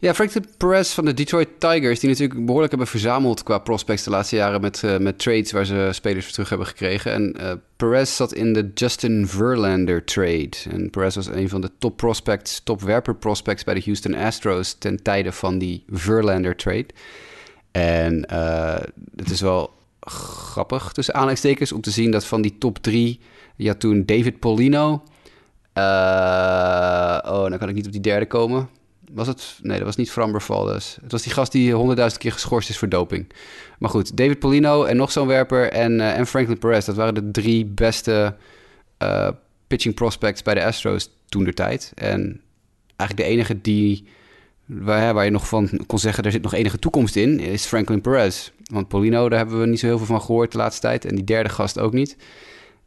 Ja, 0.03 0.13
Franklin 0.13 0.45
Perez 0.57 0.93
van 0.93 1.05
de 1.05 1.13
Detroit 1.13 1.49
Tigers, 1.59 1.99
die 1.99 2.09
natuurlijk 2.09 2.45
behoorlijk 2.45 2.71
hebben 2.71 2.89
verzameld 2.89 3.43
qua 3.43 3.57
prospects 3.57 4.03
de 4.03 4.09
laatste 4.09 4.35
jaren 4.35 4.61
met, 4.61 4.81
uh, 4.85 4.97
met 4.97 5.19
trades 5.19 5.51
waar 5.51 5.65
ze 5.65 5.89
spelers 5.91 6.23
voor 6.23 6.33
terug 6.33 6.49
hebben 6.49 6.67
gekregen. 6.67 7.11
En 7.11 7.35
uh, 7.41 7.51
Perez 7.75 8.15
zat 8.15 8.33
in 8.33 8.53
de 8.53 8.71
Justin 8.73 9.27
Verlander 9.27 10.05
trade. 10.05 10.49
En 10.69 10.89
Perez 10.89 11.15
was 11.15 11.27
een 11.27 11.49
van 11.49 11.61
de 11.61 11.69
top 11.77 11.97
prospects, 11.97 12.61
top 12.63 12.81
werper 12.81 13.15
prospects 13.15 13.63
bij 13.63 13.73
de 13.73 13.81
Houston 13.85 14.15
Astros 14.15 14.73
ten 14.73 15.03
tijde 15.03 15.31
van 15.31 15.57
die 15.57 15.83
Verlander 15.87 16.55
trade. 16.55 16.87
En 17.71 18.27
uh, 18.31 18.75
het 19.15 19.29
is 19.29 19.41
wel 19.41 19.73
grappig 19.99 20.91
tussen 20.91 21.13
aanleidingstekens 21.13 21.71
om 21.71 21.81
te 21.81 21.91
zien 21.91 22.11
dat 22.11 22.25
van 22.25 22.41
die 22.41 22.57
top 22.57 22.77
drie, 22.77 23.19
ja 23.55 23.73
toen 23.73 24.05
David 24.05 24.39
Polino. 24.39 25.03
oh, 25.73 27.49
dan 27.49 27.57
kan 27.57 27.69
ik 27.69 27.75
niet 27.75 27.85
op 27.85 27.91
die 27.91 28.01
derde 28.01 28.27
komen 28.27 28.81
was 29.13 29.27
het? 29.27 29.59
Nee, 29.61 29.77
dat 29.77 29.85
was 29.85 29.95
niet 29.95 30.11
Framber 30.11 30.41
Valdes. 30.41 30.97
Het 31.01 31.11
was 31.11 31.23
die 31.23 31.33
gast 31.33 31.51
die 31.51 31.73
honderdduizend 31.73 32.21
keer 32.21 32.31
geschorst 32.31 32.69
is 32.69 32.77
voor 32.77 32.89
doping. 32.89 33.31
Maar 33.79 33.89
goed, 33.89 34.17
David 34.17 34.39
Polino 34.39 34.83
en 34.83 34.97
nog 34.97 35.11
zo'n 35.11 35.27
werper 35.27 35.71
en, 35.71 35.91
uh, 35.91 36.17
en 36.17 36.27
Franklin 36.27 36.57
Perez. 36.57 36.85
Dat 36.85 36.95
waren 36.95 37.13
de 37.13 37.31
drie 37.31 37.65
beste 37.65 38.35
uh, 39.03 39.29
pitching 39.67 39.95
prospects 39.95 40.41
bij 40.41 40.53
de 40.53 40.65
Astros 40.65 41.09
toen 41.29 41.43
der 41.43 41.53
tijd. 41.53 41.91
En 41.95 42.41
eigenlijk 42.95 43.29
de 43.29 43.35
enige 43.35 43.61
die, 43.61 44.07
waar, 44.65 45.13
waar 45.13 45.25
je 45.25 45.31
nog 45.31 45.47
van 45.47 45.69
kon 45.85 45.99
zeggen... 45.99 46.23
er 46.23 46.31
zit 46.31 46.41
nog 46.41 46.53
enige 46.53 46.79
toekomst 46.79 47.15
in, 47.15 47.39
is 47.39 47.65
Franklin 47.65 48.01
Perez. 48.01 48.51
Want 48.63 48.87
Polino, 48.87 49.29
daar 49.29 49.39
hebben 49.39 49.59
we 49.59 49.65
niet 49.65 49.79
zo 49.79 49.85
heel 49.85 49.97
veel 49.97 50.05
van 50.05 50.21
gehoord 50.21 50.51
de 50.51 50.57
laatste 50.57 50.81
tijd. 50.81 51.05
En 51.05 51.15
die 51.15 51.23
derde 51.23 51.49
gast 51.49 51.79
ook 51.79 51.93
niet. 51.93 52.17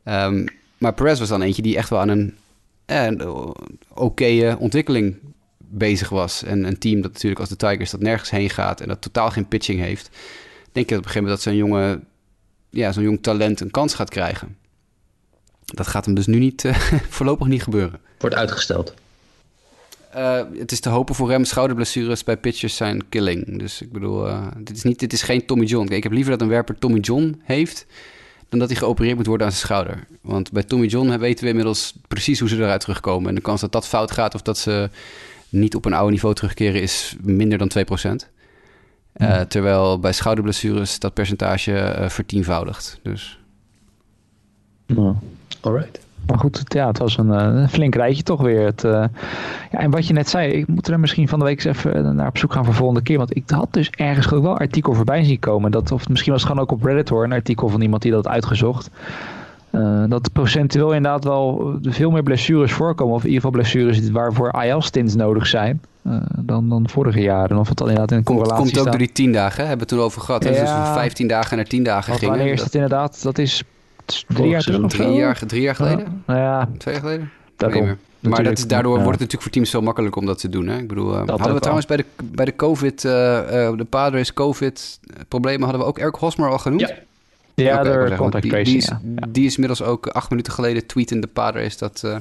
Um, 0.04 0.44
maar 0.78 0.94
Perez 0.94 1.18
was 1.18 1.28
dan 1.28 1.42
eentje 1.42 1.62
die 1.62 1.76
echt 1.76 1.88
wel 1.88 2.00
aan 2.00 2.08
een, 2.08 2.34
eh, 2.84 3.04
een 3.04 3.22
oké 3.94 4.56
ontwikkeling 4.58 5.16
bezig 5.68 6.08
was. 6.08 6.42
En 6.42 6.64
een 6.64 6.78
team 6.78 7.00
dat 7.00 7.12
natuurlijk 7.12 7.40
als 7.40 7.48
de 7.48 7.56
Tigers 7.56 7.90
dat 7.90 8.00
nergens 8.00 8.30
heen 8.30 8.50
gaat 8.50 8.80
en 8.80 8.88
dat 8.88 9.02
totaal 9.02 9.30
geen 9.30 9.48
pitching 9.48 9.80
heeft. 9.80 10.10
Denk 10.72 10.88
je 10.88 10.96
op 10.96 11.04
een 11.04 11.10
gegeven 11.10 11.28
moment 11.28 11.44
dat 11.44 11.52
zo'n 11.52 11.56
jonge, 11.56 12.00
ja, 12.70 12.92
zo'n 12.92 13.02
jong 13.02 13.22
talent 13.22 13.60
een 13.60 13.70
kans 13.70 13.94
gaat 13.94 14.10
krijgen. 14.10 14.56
Dat 15.64 15.86
gaat 15.86 16.04
hem 16.04 16.14
dus 16.14 16.26
nu 16.26 16.38
niet, 16.38 16.64
uh, 16.64 16.76
voorlopig 17.08 17.46
niet 17.46 17.62
gebeuren. 17.62 18.00
Wordt 18.18 18.36
uitgesteld. 18.36 18.94
Uh, 20.16 20.40
het 20.58 20.72
is 20.72 20.80
te 20.80 20.88
hopen 20.88 21.14
voor 21.14 21.30
hem. 21.30 21.44
Schouderblessures 21.44 22.24
bij 22.24 22.36
pitchers 22.36 22.76
zijn 22.76 23.08
killing. 23.08 23.58
Dus 23.58 23.82
ik 23.82 23.92
bedoel, 23.92 24.28
uh, 24.28 24.46
dit, 24.58 24.76
is 24.76 24.82
niet, 24.82 24.98
dit 24.98 25.12
is 25.12 25.22
geen 25.22 25.46
Tommy 25.46 25.64
John. 25.64 25.84
Kijk, 25.84 25.96
ik 25.96 26.02
heb 26.02 26.12
liever 26.12 26.32
dat 26.32 26.40
een 26.40 26.48
werper 26.48 26.78
Tommy 26.78 26.98
John 26.98 27.40
heeft... 27.42 27.86
dan 28.48 28.58
dat 28.58 28.68
hij 28.68 28.78
geopereerd 28.78 29.16
moet 29.16 29.26
worden 29.26 29.46
aan 29.46 29.52
zijn 29.52 29.64
schouder. 29.64 30.06
Want 30.20 30.52
bij 30.52 30.62
Tommy 30.62 30.86
John 30.86 31.18
weten 31.18 31.44
we 31.44 31.50
inmiddels 31.50 31.94
precies 32.08 32.40
hoe 32.40 32.48
ze 32.48 32.56
eruit 32.56 32.80
terugkomen. 32.80 33.28
En 33.28 33.34
de 33.34 33.40
kans 33.40 33.60
dat 33.60 33.72
dat 33.72 33.86
fout 33.86 34.10
gaat 34.10 34.34
of 34.34 34.42
dat 34.42 34.58
ze 34.58 34.90
niet 35.58 35.74
op 35.74 35.84
een 35.84 35.92
oude 35.92 36.12
niveau 36.12 36.34
terugkeren 36.34 36.82
is 36.82 37.16
minder 37.20 37.58
dan 37.58 37.70
2%. 37.78 37.82
Uh, 39.16 39.34
hmm. 39.34 39.48
terwijl 39.48 39.98
bij 39.98 40.12
schouderblessures 40.12 40.98
dat 40.98 41.14
percentage 41.14 41.72
uh, 41.72 42.08
vertienvoudigt. 42.08 43.00
Dus. 43.02 43.38
Mm. 44.86 45.18
Alright. 45.60 46.06
Maar 46.26 46.38
goed, 46.38 46.62
ja, 46.68 46.86
het 46.86 46.98
was 46.98 47.18
een, 47.18 47.32
eh, 47.32 47.60
een 47.60 47.68
flink 47.68 47.94
rijtje 47.94 48.22
toch 48.22 48.40
weer. 48.40 48.64
Het, 48.64 48.84
uh, 48.84 49.04
ja, 49.70 49.78
en 49.78 49.90
wat 49.90 50.06
je 50.06 50.12
net 50.12 50.28
zei, 50.28 50.52
ik 50.52 50.66
moet 50.66 50.88
er 50.88 51.00
misschien 51.00 51.28
van 51.28 51.38
de 51.38 51.44
week 51.44 51.64
eens 51.64 51.76
even 51.76 52.16
naar 52.16 52.28
op 52.28 52.38
zoek 52.38 52.52
gaan 52.52 52.64
voor 52.64 52.72
de 52.72 52.78
volgende 52.78 53.02
keer. 53.02 53.18
Want 53.18 53.36
ik 53.36 53.50
had 53.50 53.72
dus 53.72 53.90
ergens 53.90 54.32
ook 54.32 54.42
wel 54.42 54.52
een 54.52 54.58
artikel 54.58 54.94
voorbij 54.94 55.24
zien 55.24 55.38
komen. 55.38 55.70
Dat, 55.70 55.92
of 55.92 56.08
misschien 56.08 56.32
was 56.32 56.42
het 56.42 56.50
gewoon 56.50 56.66
ook 56.66 56.72
op 56.72 56.82
Reddit 56.82 57.08
hoor, 57.08 57.24
een 57.24 57.32
artikel 57.32 57.68
van 57.68 57.80
iemand 57.80 58.02
die 58.02 58.12
dat 58.12 58.28
uitgezocht. 58.28 58.90
Uh, 59.70 60.04
dat 60.08 60.32
procentueel 60.32 60.92
inderdaad 60.92 61.24
wel 61.24 61.74
veel 61.82 62.10
meer 62.10 62.22
blessures 62.22 62.72
voorkomen. 62.72 63.14
Of 63.14 63.20
in 63.20 63.28
ieder 63.30 63.42
geval 63.42 63.60
blessures 63.60 64.10
waarvoor 64.10 64.62
IL-stints 64.62 65.14
nodig 65.14 65.46
zijn. 65.46 65.80
Uh, 66.06 66.16
dan, 66.38 66.68
dan 66.68 66.88
vorige 66.88 67.20
jaren. 67.20 67.58
Of 67.58 67.68
het 67.68 67.78
dan 67.78 67.88
inderdaad 67.88 68.18
in 68.18 68.24
correlatie 68.24 68.56
Komt 68.56 68.68
ook 68.68 68.80
staat. 68.80 68.86
door 68.86 68.98
die 68.98 69.12
tien 69.12 69.32
dagen, 69.32 69.62
hè? 69.62 69.68
hebben 69.68 69.86
we 69.86 69.94
het 69.94 70.00
toen 70.00 70.08
over 70.08 70.20
gehad. 70.20 70.44
Ja, 70.44 70.50
dus 70.50 70.60
we 70.60 70.66
15 70.66 71.28
dagen 71.28 71.56
naar 71.56 71.66
10 71.66 71.82
dagen 71.82 72.14
gingen. 72.14 72.34
Wanneer 72.34 72.52
is 72.52 72.62
dat 72.62 72.74
inderdaad? 72.74 73.22
Dat 73.22 73.38
is 73.38 73.62
drie 74.28 74.48
jaar 74.48 74.62
terug 74.62 74.88
drie 74.88 75.12
jaar, 75.12 75.38
drie 75.46 75.62
jaar 75.62 75.74
geleden? 75.74 76.22
Nou 76.26 76.40
ja. 76.40 76.68
Twee 76.78 76.94
jaar 76.94 77.02
geleden? 77.02 77.30
Daarom. 77.56 77.96
Maar 78.20 78.42
dat 78.42 78.58
is, 78.58 78.66
daardoor 78.66 78.92
wordt 78.92 79.10
het 79.10 79.18
natuurlijk 79.20 79.42
voor 79.42 79.52
teams 79.52 79.70
zo 79.70 79.82
makkelijk 79.82 80.16
om 80.16 80.26
dat 80.26 80.38
te 80.38 80.48
doen. 80.48 80.66
Hè? 80.66 80.78
Ik 80.78 80.88
bedoel, 80.88 81.12
uh, 81.12 81.16
hadden 81.26 81.54
we 81.54 81.60
trouwens 81.60 81.86
bij 81.86 81.96
de, 81.96 82.04
bij 82.24 82.44
de 82.44 82.56
COVID, 82.56 83.04
uh, 83.04 83.12
uh, 83.12 83.76
de 83.76 83.86
Padres 83.88 84.32
COVID-problemen, 84.32 85.62
hadden 85.62 85.80
we 85.80 85.86
ook 85.86 85.98
Eric 85.98 86.14
Hosmer 86.14 86.50
al 86.50 86.58
genoemd? 86.58 86.80
Ja. 86.80 86.94
Ja, 87.64 87.80
okay, 87.80 87.92
door 87.92 88.16
contact 88.16 88.42
die, 88.42 88.52
tracing, 88.52 88.68
die, 88.68 88.76
is, 88.76 88.86
ja. 89.16 89.26
die 89.28 89.46
is 89.46 89.54
inmiddels 89.54 89.82
ook 89.82 90.06
acht 90.06 90.30
minuten 90.30 90.52
geleden 90.52 90.86
tweeten 90.86 91.20
de 91.20 91.26
Padres 91.26 91.78
dat 91.78 92.02
uh, 92.04 92.16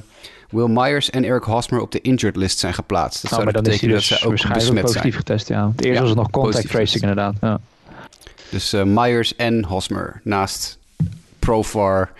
Will 0.50 0.68
Myers 0.68 1.10
en 1.10 1.24
Eric 1.24 1.42
Hosmer 1.42 1.80
op 1.80 1.92
de 1.92 2.00
injured 2.00 2.36
list 2.36 2.58
zijn 2.58 2.74
geplaatst. 2.74 3.22
Dat 3.22 3.30
oh, 3.30 3.38
zou 3.38 3.52
dan 3.52 3.62
betekenen 3.62 3.94
dus 3.94 4.08
dat 4.08 4.18
ze 4.18 4.24
ook 4.24 4.30
waarschijnlijk 4.30 4.64
besmet 4.64 4.84
positief 4.84 5.12
zijn. 5.12 5.26
getest, 5.26 5.48
ja. 5.48 5.68
Het 5.68 5.84
eerste 5.84 5.92
Ja, 5.92 6.00
was 6.00 6.08
het 6.08 6.18
nog 6.18 6.30
contact 6.30 6.68
tracing 6.68 6.88
getest. 6.88 7.02
inderdaad. 7.02 7.34
Ja. 7.40 7.60
Dus 8.50 8.74
uh, 8.74 8.82
Myers 8.82 9.36
en 9.36 9.64
Hosmer 9.64 10.20
naast 10.24 10.78
Profar 11.38 12.12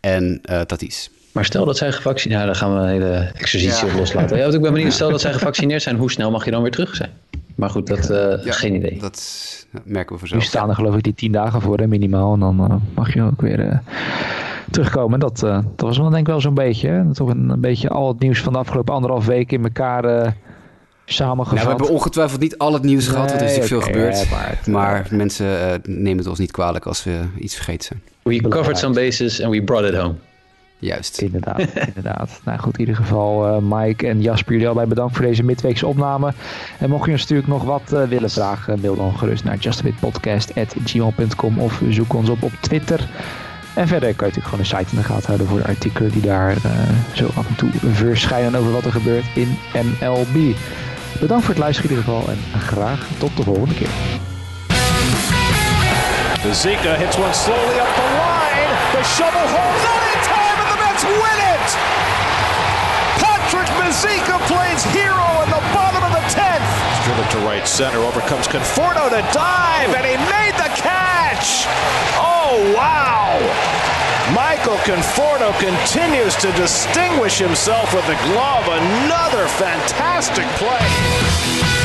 en 0.00 0.40
uh, 0.50 0.60
Tatis. 0.60 1.10
Maar 1.32 1.44
stel 1.44 1.64
dat 1.64 1.76
zij 1.76 1.92
gevaccineerd 1.92 2.40
Ja, 2.40 2.46
dan 2.46 2.56
gaan 2.56 2.74
we 2.74 2.80
een 2.80 2.88
hele 2.88 3.30
exercitie 3.34 3.86
Ja. 3.86 3.92
op 3.92 3.98
loslaten. 3.98 4.36
Ja, 4.36 4.42
want 4.42 4.54
ik 4.54 4.60
ben 4.60 4.72
benieuwd, 4.72 4.92
stel 4.92 5.10
dat 5.10 5.20
zij 5.20 5.32
gevaccineerd 5.38 5.82
zijn, 5.82 5.96
hoe 5.96 6.10
snel 6.10 6.30
mag 6.30 6.44
je 6.44 6.50
dan 6.50 6.62
weer 6.62 6.70
terug 6.70 6.94
zijn? 6.96 7.10
Maar 7.54 7.70
goed, 7.70 7.86
dat 7.86 8.10
eh, 8.10 8.44
Ja, 8.44 8.52
geen 8.52 8.74
idee. 8.74 8.98
Dat 9.00 9.66
ja, 9.72 9.78
merken 9.84 10.06
we 10.16 10.22
Nu 10.22 10.28
vanzelf. 10.28 10.42
staan 10.42 10.68
er 10.68 10.74
geloof 10.74 10.96
ik 10.96 11.02
die 11.02 11.14
tien 11.14 11.32
dagen 11.32 11.60
voor, 11.60 11.78
hè, 11.78 11.86
minimaal. 11.86 12.34
En 12.34 12.40
dan 12.40 12.60
eh, 12.70 12.76
mag 12.94 13.14
je 13.14 13.22
ook 13.22 13.40
weer 13.40 13.60
eh, 13.68 13.78
terugkomen. 14.70 15.18
Dat, 15.20 15.42
eh, 15.42 15.58
dat 15.76 15.86
was 15.86 15.98
wel 15.98 16.08
denk 16.08 16.20
ik 16.20 16.26
wel 16.26 16.40
zo'n 16.40 16.54
beetje. 16.54 16.88
Hè? 16.88 17.14
Toch 17.14 17.28
een, 17.28 17.48
een 17.48 17.60
beetje 17.60 17.88
al 17.88 18.08
het 18.08 18.18
nieuws 18.20 18.40
van 18.40 18.52
de 18.52 18.58
afgelopen 18.58 18.94
anderhalf 18.94 19.26
week 19.26 19.52
in 19.52 19.62
elkaar 19.64 20.04
eh, 20.04 20.30
samengevat. 21.04 21.54
Nou, 21.58 21.68
we 21.68 21.74
hebben 21.76 21.94
ongetwijfeld 21.96 22.40
niet 22.40 22.58
al 22.58 22.72
het 22.72 22.82
nieuws 22.82 23.08
gehad, 23.08 23.28
want 23.28 23.40
er 23.40 23.46
is 23.46 23.56
natuurlijk 23.56 23.84
veel 23.84 23.92
gebeurd. 23.92 24.20
ja, 24.22 24.36
maar 24.36 24.48
het, 24.48 24.66
maar 24.66 25.06
mensen 25.10 25.46
eh, 25.60 25.78
nemen 25.84 26.18
het 26.18 26.26
ons 26.26 26.38
niet 26.38 26.50
kwalijk 26.50 26.86
als 26.86 27.04
we 27.04 27.20
iets 27.38 27.54
vergeten 27.54 27.84
zijn. 27.86 28.02
We 28.42 28.48
covered 28.48 28.78
some 28.78 28.94
bases 28.94 29.42
and 29.42 29.52
we 29.52 29.62
brought 29.62 29.88
it 29.92 29.94
home. 30.00 30.14
Juist. 30.82 31.20
Inderdaad, 31.20 31.60
inderdaad. 31.94 32.40
Nou 32.44 32.58
goed, 32.58 32.74
in 32.74 32.80
ieder 32.80 32.96
geval 32.96 33.46
eh, 33.46 33.56
Mike 33.60 34.08
en 34.08 34.20
Jasper, 34.20 34.52
jullie 34.52 34.66
allebei 34.66 34.88
bedankt 34.88 35.16
voor 35.16 35.24
deze 35.24 35.42
midweekse 35.42 35.86
opname. 35.86 36.32
En 36.78 36.90
mocht 36.90 37.06
je 37.06 37.12
ons 37.12 37.20
natuurlijk 37.20 37.48
nog 37.48 37.64
wat 37.64 37.92
eh, 37.92 38.02
willen 38.02 38.30
vragen, 38.30 38.80
mail 38.80 38.96
dan 38.96 39.18
gerust 39.18 39.44
naar 39.44 39.56
justabitpodcast.gmail.com 39.56 41.58
of 41.58 41.82
zoek 41.88 42.14
ons 42.14 42.28
op 42.28 42.42
op 42.42 42.52
Twitter. 42.60 43.08
En 43.74 43.88
verder 43.88 44.14
kan 44.14 44.28
je 44.28 44.34
natuurlijk 44.34 44.46
gewoon 44.46 44.60
de 44.60 44.66
site 44.66 44.86
in 44.96 44.98
de 45.02 45.02
gaten 45.04 45.26
houden 45.26 45.46
voor 45.46 45.58
de 45.58 45.66
artikelen 45.66 46.10
die 46.10 46.22
daar 46.22 46.50
eh, 46.50 46.70
zo 47.12 47.28
af 47.34 47.48
en 47.48 47.54
toe 47.54 47.70
verschijnen 47.92 48.60
over 48.60 48.72
wat 48.72 48.84
er 48.84 48.92
gebeurt 48.92 49.24
in 49.34 49.58
MLB. 49.72 50.54
Bedankt 51.20 51.44
voor 51.44 51.54
het 51.54 51.62
luisteren 51.62 51.90
in 51.90 51.96
ieder 51.96 52.12
geval 52.12 52.28
en 52.32 52.38
graag 52.60 53.06
tot 53.18 53.36
de 53.36 53.42
volgende 53.42 53.74
keer. 53.74 53.90
Zika 56.52 56.94
hits 56.94 57.16
one 57.16 57.32
slowly 57.32 57.78
up 57.78 57.94
the 57.94 58.02
line. 58.18 58.70
The 58.92 59.02
shovel 59.04 59.52
not 59.52 60.01
win 61.04 61.38
it. 61.54 61.68
Patrick 63.18 63.68
Mazika 63.78 64.38
plays 64.46 64.82
hero 64.94 65.28
in 65.42 65.50
the 65.50 65.62
bottom 65.74 66.02
of 66.02 66.12
the 66.12 66.24
tenth. 66.30 66.64
Driven 67.04 67.28
to 67.30 67.38
right 67.46 67.66
center, 67.66 67.98
overcomes 67.98 68.46
Conforto 68.46 69.10
to 69.10 69.22
dive, 69.32 69.94
and 69.94 70.06
he 70.06 70.16
made 70.30 70.54
the 70.54 70.70
catch. 70.78 71.66
Oh 72.18 72.72
wow! 72.76 73.38
Michael 74.34 74.78
Conforto 74.86 75.52
continues 75.58 76.36
to 76.36 76.52
distinguish 76.52 77.38
himself 77.38 77.92
with 77.94 78.06
the 78.06 78.16
glove. 78.32 78.66
Another 78.68 79.46
fantastic 79.48 80.46
play. 80.56 81.81